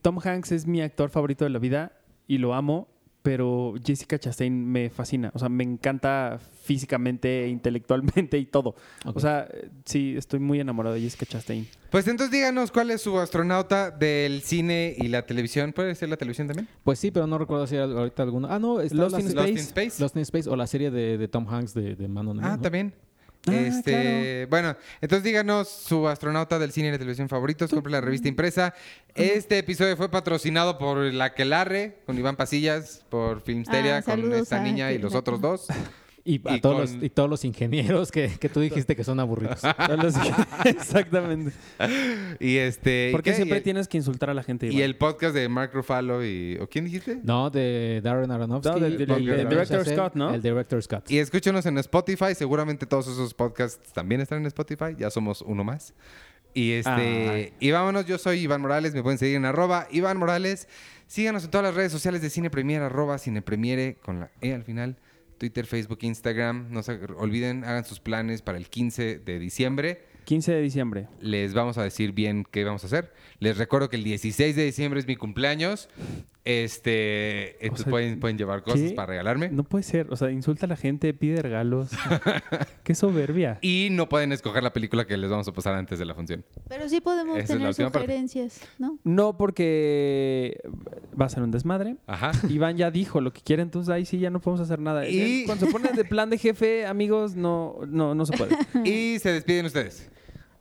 Tom 0.00 0.18
Hanks 0.24 0.50
es 0.52 0.66
mi 0.66 0.80
actor 0.80 1.10
favorito 1.10 1.44
de 1.44 1.50
la 1.50 1.58
vida 1.58 1.92
y 2.26 2.38
lo 2.38 2.54
amo, 2.54 2.88
pero 3.22 3.74
Jessica 3.84 4.18
Chastain 4.18 4.66
me 4.66 4.88
fascina. 4.90 5.30
O 5.34 5.38
sea, 5.38 5.48
me 5.48 5.64
encanta 5.64 6.38
físicamente, 6.62 7.48
intelectualmente 7.48 8.38
y 8.38 8.46
todo. 8.46 8.74
O 9.04 9.20
sea, 9.20 9.48
sí, 9.84 10.14
estoy 10.16 10.40
muy 10.40 10.60
enamorado 10.60 10.94
de 10.94 11.00
Jessica 11.02 11.26
Chastain. 11.26 11.66
Pues 11.90 12.06
entonces 12.06 12.30
díganos 12.32 12.70
cuál 12.70 12.90
es 12.90 13.02
su 13.02 13.18
astronauta 13.18 13.90
del 13.90 14.40
cine 14.42 14.94
y 14.96 15.08
la 15.08 15.26
televisión. 15.26 15.72
¿Puede 15.72 15.94
ser 15.94 16.08
la 16.08 16.16
televisión 16.16 16.46
también? 16.46 16.68
Pues 16.84 16.98
sí, 16.98 17.10
pero 17.10 17.26
no 17.26 17.36
recuerdo 17.38 17.66
si 17.66 17.76
hay 17.76 17.82
ahorita 17.82 18.22
alguno. 18.22 18.48
Ah, 18.50 18.58
no, 18.58 18.80
está 18.80 18.96
Lost 18.96 19.12
la 19.16 19.20
in 19.20 19.28
se- 19.28 19.34
Lost 19.34 19.48
in 19.48 19.56
Space. 19.58 19.68
Space. 19.88 20.02
Lost 20.02 20.16
in 20.16 20.22
Space 20.22 20.48
o 20.48 20.56
la 20.56 20.66
serie 20.66 20.90
de, 20.90 21.18
de 21.18 21.28
Tom 21.28 21.46
Hanks 21.48 21.74
de, 21.74 21.96
de 21.96 22.08
Man 22.08 22.28
on 22.28 22.36
the 22.36 22.40
Moon, 22.42 22.52
Ah, 22.52 22.56
¿no? 22.56 22.62
también. 22.62 22.94
Ah, 23.46 23.52
este, 23.54 24.46
Bueno, 24.50 24.76
entonces 25.00 25.24
díganos 25.24 25.68
su 25.68 26.06
astronauta 26.08 26.58
del 26.58 26.72
cine 26.72 26.88
y 26.88 26.90
la 26.92 26.98
televisión 26.98 27.28
favoritos. 27.28 27.70
Compre 27.70 27.90
la 27.92 28.00
revista 28.00 28.28
impresa. 28.28 28.74
Este 29.14 29.58
episodio 29.58 29.96
fue 29.96 30.10
patrocinado 30.10 30.78
por 30.78 30.98
La 30.98 31.34
Quelarre, 31.34 31.98
con 32.06 32.18
Iván 32.18 32.36
Pasillas, 32.36 33.04
por 33.08 33.40
Filmsteria, 33.40 33.98
Ah, 33.98 34.02
con 34.02 34.32
esta 34.34 34.60
niña 34.60 34.92
y 34.92 34.98
los 34.98 35.14
otros 35.14 35.40
dos. 35.40 35.66
Y, 36.24 36.40
a 36.48 36.56
Y 36.56 36.60
todos 36.60 36.90
con- 36.90 36.94
los, 36.98 37.04
y 37.04 37.08
todos 37.10 37.30
los 37.30 37.44
ingenieros 37.44 38.10
que, 38.12 38.28
que 38.38 38.48
tú 38.48 38.60
dijiste 38.60 38.94
que 38.94 39.04
son 39.04 39.18
aburridos. 39.20 39.60
Exactamente. 40.64 41.52
Y 42.38 42.56
este. 42.56 43.08
¿y 43.08 43.12
Porque 43.12 43.30
qué? 43.30 43.36
siempre 43.36 43.58
y, 43.58 43.62
tienes 43.62 43.88
que 43.88 43.96
insultar 43.96 44.30
a 44.30 44.34
la 44.34 44.42
gente. 44.42 44.66
y 44.66 44.70
igual. 44.70 44.82
el 44.84 44.96
podcast 44.96 45.34
de 45.34 45.48
Mark 45.48 45.70
Ruffalo 45.72 46.24
y. 46.24 46.58
¿O 46.60 46.68
quién 46.68 46.84
dijiste? 46.84 47.20
No, 47.22 47.50
de 47.50 48.00
Darren 48.02 48.30
Aronofsky. 48.30 48.68
No, 48.68 48.78
del- 48.78 48.98
del- 48.98 49.10
El- 49.10 49.26
del 49.26 49.40
el- 49.40 49.48
Director 49.48 49.84
Scott, 49.86 50.14
¿no? 50.14 50.34
El 50.34 50.42
Director 50.42 50.82
Scott. 50.82 51.10
Y 51.10 51.18
escúchenos 51.18 51.64
en 51.66 51.78
Spotify. 51.78 52.34
Seguramente 52.34 52.86
todos 52.86 53.08
esos 53.08 53.34
podcasts 53.34 53.92
también 53.92 54.20
están 54.20 54.38
en 54.40 54.46
Spotify. 54.46 54.94
Ya 54.98 55.10
somos 55.10 55.42
uno 55.42 55.64
más. 55.64 55.94
Y 56.52 56.72
este. 56.72 56.90
Ay. 56.90 57.52
Y 57.60 57.70
vámonos, 57.70 58.06
yo 58.06 58.18
soy 58.18 58.40
Iván 58.40 58.60
Morales. 58.60 58.92
Me 58.94 59.02
pueden 59.02 59.18
seguir 59.18 59.36
en 59.36 59.44
arroba 59.44 59.86
Iván 59.90 60.16
Morales. 60.18 60.68
Síganos 61.06 61.44
en 61.44 61.50
todas 61.50 61.64
las 61.64 61.74
redes 61.74 61.90
sociales 61.92 62.22
de 62.22 62.30
Cine 62.30 62.50
Premier, 62.50 62.82
arroba 62.82 63.18
Cine 63.18 63.42
Premiere 63.42 63.96
con 64.04 64.20
la 64.20 64.30
E 64.40 64.52
al 64.54 64.62
final. 64.64 64.96
Twitter, 65.40 65.66
Facebook, 65.66 66.00
Instagram. 66.02 66.66
No 66.70 66.82
se 66.82 67.00
olviden, 67.16 67.64
hagan 67.64 67.86
sus 67.86 67.98
planes 67.98 68.42
para 68.42 68.58
el 68.58 68.68
15 68.68 69.18
de 69.20 69.38
diciembre. 69.38 70.02
15 70.24 70.52
de 70.52 70.60
diciembre. 70.60 71.08
Les 71.22 71.54
vamos 71.54 71.78
a 71.78 71.82
decir 71.82 72.12
bien 72.12 72.46
qué 72.48 72.62
vamos 72.62 72.84
a 72.84 72.88
hacer. 72.88 73.10
Les 73.38 73.56
recuerdo 73.56 73.88
que 73.88 73.96
el 73.96 74.04
16 74.04 74.54
de 74.54 74.64
diciembre 74.66 75.00
es 75.00 75.06
mi 75.06 75.16
cumpleaños. 75.16 75.88
Este, 76.44 77.52
entonces 77.64 77.84
sea, 77.84 77.90
pueden, 77.90 78.20
pueden 78.20 78.36
llevar 78.36 78.62
cosas 78.62 78.90
¿qué? 78.90 78.94
para 78.94 79.06
regalarme. 79.06 79.48
No 79.48 79.64
puede 79.64 79.82
ser. 79.82 80.08
O 80.10 80.16
sea, 80.16 80.30
insulta 80.30 80.66
a 80.66 80.68
la 80.68 80.76
gente, 80.76 81.14
pide 81.14 81.40
regalos. 81.40 81.90
Qué 82.90 82.94
soberbia. 82.96 83.58
Y 83.62 83.86
no 83.92 84.08
pueden 84.08 84.32
escoger 84.32 84.64
la 84.64 84.72
película 84.72 85.06
que 85.06 85.16
les 85.16 85.30
vamos 85.30 85.46
a 85.46 85.52
pasar 85.52 85.74
antes 85.74 85.98
de 86.00 86.04
la 86.04 86.14
función. 86.14 86.44
Pero 86.68 86.88
sí 86.88 87.00
podemos 87.00 87.38
Esa 87.38 87.54
tener 87.54 87.68
parte. 87.74 87.98
sugerencias, 88.00 88.60
¿no? 88.80 88.98
No, 89.04 89.36
porque 89.36 90.60
va 91.20 91.26
a 91.26 91.28
ser 91.28 91.42
un 91.44 91.50
desmadre. 91.52 91.96
Ajá. 92.06 92.32
Iván 92.50 92.76
ya 92.76 92.90
dijo 92.90 93.20
lo 93.20 93.32
que 93.32 93.42
quiere, 93.42 93.62
entonces 93.62 93.90
ahí 93.90 94.04
sí 94.04 94.18
ya 94.18 94.30
no 94.30 94.40
podemos 94.40 94.60
hacer 94.60 94.80
nada. 94.80 95.08
Y- 95.08 95.44
Cuando 95.46 95.66
se 95.66 95.70
pone 95.72 95.90
de 95.92 96.04
plan 96.04 96.30
de 96.30 96.38
jefe, 96.38 96.84
amigos, 96.86 97.36
no, 97.36 97.76
no, 97.86 98.14
no 98.14 98.26
se 98.26 98.36
puede. 98.36 98.56
y 98.84 99.18
se 99.20 99.32
despiden 99.32 99.66
ustedes. 99.66 100.10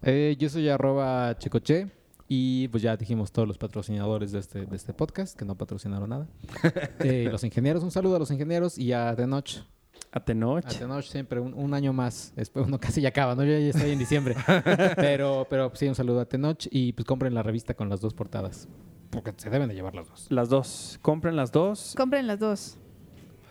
Eh, 0.04 0.36
yo 0.40 0.50
soy 0.50 0.70
arroba 0.70 1.36
checoche 1.40 1.88
y 2.28 2.68
pues 2.68 2.84
ya 2.84 2.96
dijimos 2.96 3.32
todos 3.32 3.48
los 3.48 3.58
patrocinadores 3.58 4.32
de 4.32 4.40
este, 4.40 4.66
de 4.68 4.76
este 4.76 4.94
podcast 4.94 5.36
que 5.36 5.46
no 5.46 5.56
patrocinaron 5.56 6.10
nada. 6.10 6.28
Eh, 7.00 7.28
los 7.32 7.44
ingenieros, 7.44 7.82
un 7.84 7.92
saludo 7.92 8.18
a 8.18 8.20
los 8.20 8.30
ingenieros 8.30 8.78
y 8.78 8.94
a 8.94 9.16
Tenoch. 9.16 9.50
A 9.58 9.79
Tenoch. 10.20 10.66
A 10.66 10.70
Tenoch 10.70 11.04
siempre 11.04 11.40
un, 11.40 11.54
un 11.54 11.74
año 11.74 11.94
más. 11.94 12.34
Después 12.36 12.66
uno 12.68 12.80
casi 12.82 13.02
ya 13.02 13.10
acaba, 13.10 13.36
¿no? 13.36 13.44
Yo 13.44 13.52
ya 13.52 13.70
estoy 13.70 13.92
en 13.92 14.00
diciembre. 14.00 14.36
pero, 14.96 15.46
pero 15.50 15.72
sí, 15.76 15.88
un 15.88 15.96
saludo 15.96 16.22
a 16.22 16.26
Tenoch 16.26 16.68
y 16.72 16.94
pues 16.94 17.06
compren 17.06 17.34
la 17.34 17.44
revista 17.44 17.74
con 17.74 17.90
las 17.90 18.02
dos 18.02 18.14
portadas. 18.14 18.68
Porque 19.12 19.34
se 19.38 19.50
deben 19.50 19.70
de 19.70 19.76
llevar 19.76 19.96
las 19.96 20.08
dos. 20.08 20.28
Las 20.30 20.50
dos. 20.50 21.00
Compren 21.02 21.36
las 21.36 21.52
dos. 21.52 21.94
Compren 21.98 22.28
las 22.28 22.40
dos. 22.40 22.78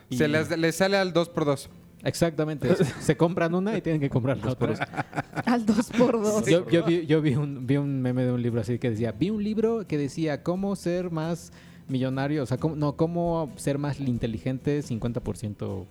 y- 0.09 0.17
Se 0.17 0.27
les, 0.27 0.57
les 0.57 0.75
sale 0.75 0.97
al 0.97 1.13
2x2. 1.13 1.69
Exactamente. 2.03 2.73
se 3.01 3.17
compran 3.17 3.53
una 3.53 3.77
y 3.77 3.81
tienen 3.81 3.99
que 3.99 4.09
comprar 4.09 4.37
la 4.37 4.51
otra. 4.51 5.05
Al 5.45 5.65
dos 5.65 5.89
por 5.89 6.13
dos. 6.21 6.45
Yo, 6.45 6.69
yo 6.69 6.83
vi, 6.85 7.05
yo 7.05 7.21
vi, 7.21 7.35
un, 7.35 7.67
vi 7.67 7.77
un 7.77 8.01
meme 8.01 8.23
de 8.23 8.31
un 8.31 8.41
libro 8.41 8.61
así 8.61 8.79
que 8.79 8.89
decía, 8.91 9.11
vi 9.11 9.29
un 9.29 9.43
libro 9.43 9.85
que 9.87 9.97
decía 9.97 10.43
cómo 10.43 10.75
ser 10.75 11.11
más 11.11 11.51
millonario, 11.87 12.43
o 12.43 12.45
sea, 12.45 12.57
cómo, 12.57 12.75
no, 12.75 12.95
cómo 12.95 13.51
ser 13.57 13.77
más 13.79 13.99
inteligente 13.99 14.79
50% 14.81 15.85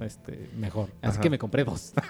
este, 0.00 0.50
mejor. 0.56 0.88
Así 1.02 1.14
Ajá. 1.14 1.20
que 1.20 1.30
me 1.30 1.38
compré 1.38 1.64
dos. 1.64 1.92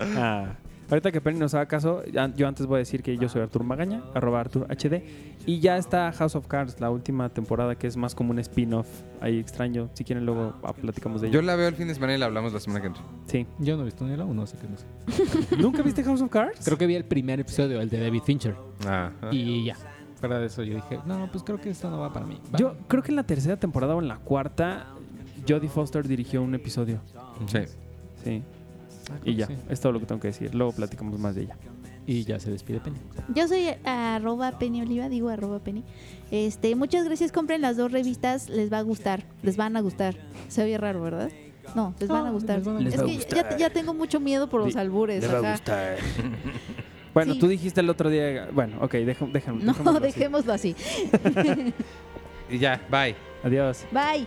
Ah, 0.00 0.54
ahorita 0.90 1.10
que 1.10 1.20
Penny 1.20 1.38
nos 1.38 1.54
haga 1.54 1.66
caso, 1.66 2.02
yo 2.36 2.46
antes 2.46 2.66
voy 2.66 2.76
a 2.76 2.78
decir 2.78 3.02
que 3.02 3.16
yo 3.16 3.28
soy 3.28 3.42
Artur 3.42 3.64
Magaña, 3.64 4.02
arroba 4.14 4.40
Artur 4.40 4.66
HD. 4.68 5.02
Y 5.46 5.60
ya 5.60 5.76
está 5.76 6.12
House 6.12 6.34
of 6.34 6.46
Cards, 6.48 6.80
la 6.80 6.90
última 6.90 7.28
temporada 7.28 7.76
que 7.76 7.86
es 7.86 7.96
más 7.96 8.14
como 8.14 8.30
un 8.32 8.38
spin-off 8.40 8.86
ahí 9.20 9.38
extraño. 9.38 9.88
Si 9.94 10.04
quieren 10.04 10.26
luego 10.26 10.54
ah, 10.62 10.72
platicamos 10.72 11.20
de 11.22 11.30
Yo 11.30 11.38
ella. 11.40 11.46
la 11.46 11.56
veo 11.56 11.68
el 11.68 11.74
fin 11.76 11.88
de 11.88 11.94
semana 11.94 12.14
y 12.14 12.18
la 12.18 12.26
hablamos 12.26 12.52
la 12.52 12.60
semana 12.60 12.80
que 12.80 12.88
entra. 12.88 13.02
Sí. 13.26 13.46
Yo 13.58 13.76
no 13.76 13.82
he 13.82 13.84
visto 13.86 14.04
ni 14.06 14.16
la 14.16 14.24
uno, 14.24 14.42
así 14.42 14.56
que 14.56 14.66
no 14.68 14.76
sé. 14.76 15.56
¿Nunca 15.58 15.82
viste 15.82 16.02
House 16.04 16.20
of 16.20 16.30
Cards? 16.30 16.64
Creo 16.64 16.76
que 16.78 16.86
vi 16.86 16.94
el 16.96 17.04
primer 17.04 17.40
episodio, 17.40 17.80
el 17.80 17.88
de 17.88 18.00
David 18.00 18.22
Fincher. 18.22 18.56
Ah, 18.86 19.10
Y 19.30 19.64
ya. 19.64 19.76
Fuera 20.16 20.38
de 20.38 20.46
eso 20.46 20.62
yo 20.62 20.74
dije, 20.76 20.98
no, 21.04 21.28
pues 21.30 21.44
creo 21.44 21.60
que 21.60 21.68
esto 21.70 21.90
no 21.90 21.98
va 22.00 22.10
para 22.12 22.24
mí. 22.26 22.40
Va. 22.52 22.58
Yo 22.58 22.74
creo 22.88 23.02
que 23.02 23.12
en 23.12 23.16
la 23.16 23.24
tercera 23.24 23.56
temporada 23.58 23.94
o 23.94 24.00
en 24.00 24.08
la 24.08 24.16
cuarta, 24.16 24.86
Jodie 25.48 25.68
Foster 25.68 26.06
dirigió 26.06 26.42
un 26.42 26.54
episodio. 26.54 27.00
sí. 27.46 27.58
Sí. 28.24 28.42
Ah, 29.10 29.14
Y 29.24 29.36
ya, 29.36 29.46
sí. 29.46 29.54
es 29.68 29.80
todo 29.80 29.92
lo 29.92 30.00
que 30.00 30.06
tengo 30.06 30.20
que 30.20 30.28
decir. 30.28 30.52
Luego 30.54 30.72
platicamos 30.72 31.18
más 31.20 31.34
de 31.36 31.42
ella. 31.42 31.56
Y 32.08 32.24
ya 32.24 32.38
se 32.40 32.50
despide 32.50 32.80
Penny. 32.80 32.96
Yo 33.34 33.46
soy 33.46 33.68
arroba 33.84 34.58
Penny 34.58 34.80
Oliva, 34.82 35.08
digo 35.08 35.28
arroba 35.28 35.58
Penny. 35.60 35.84
Este, 36.32 36.74
muchas 36.74 37.04
gracias, 37.04 37.30
compren 37.32 37.60
las 37.60 37.76
dos 37.76 37.92
revistas, 37.92 38.48
les 38.48 38.72
va 38.72 38.78
a 38.78 38.82
gustar, 38.82 39.24
les 39.42 39.56
van 39.56 39.76
a 39.76 39.80
gustar. 39.80 40.16
Se 40.48 40.62
oye 40.64 40.76
raro, 40.78 41.02
¿verdad? 41.02 41.30
No, 41.74 41.94
les 42.00 42.08
van 42.08 42.22
a 42.22 42.26
No, 42.28 42.32
gustar. 42.32 42.58
les 42.58 42.66
van 42.66 42.76
a 42.76 42.80
Les 42.80 42.94
es 42.94 43.00
va 43.00 43.06
que 43.06 43.14
gustar. 43.14 43.50
ya, 43.50 43.56
ya 43.56 43.70
tengo 43.70 43.92
mucho 43.94 44.18
miedo 44.20 44.48
por 44.48 44.60
los 44.64 44.74
Di- 44.74 44.80
albures. 44.80 45.22
Le 45.22 45.28
va 45.40 45.48
a 45.48 45.52
gustar. 45.52 45.96
bueno, 47.14 47.34
Sí. 47.34 47.38
tú 47.40 47.48
dijiste 47.48 47.80
el 47.80 47.90
otro 47.90 48.08
día. 48.10 48.48
Bueno, 48.52 48.78
ok, 48.80 48.92
déjame. 48.94 49.62
No, 49.64 49.72
dejémoslo 49.72 49.92
así. 49.98 50.06
dejémoslo 50.06 50.52
así. 50.52 50.76
Y 52.50 52.58
ya, 52.58 52.80
bye. 52.90 53.14
Adiós. 53.42 53.84
Bye. 53.92 54.26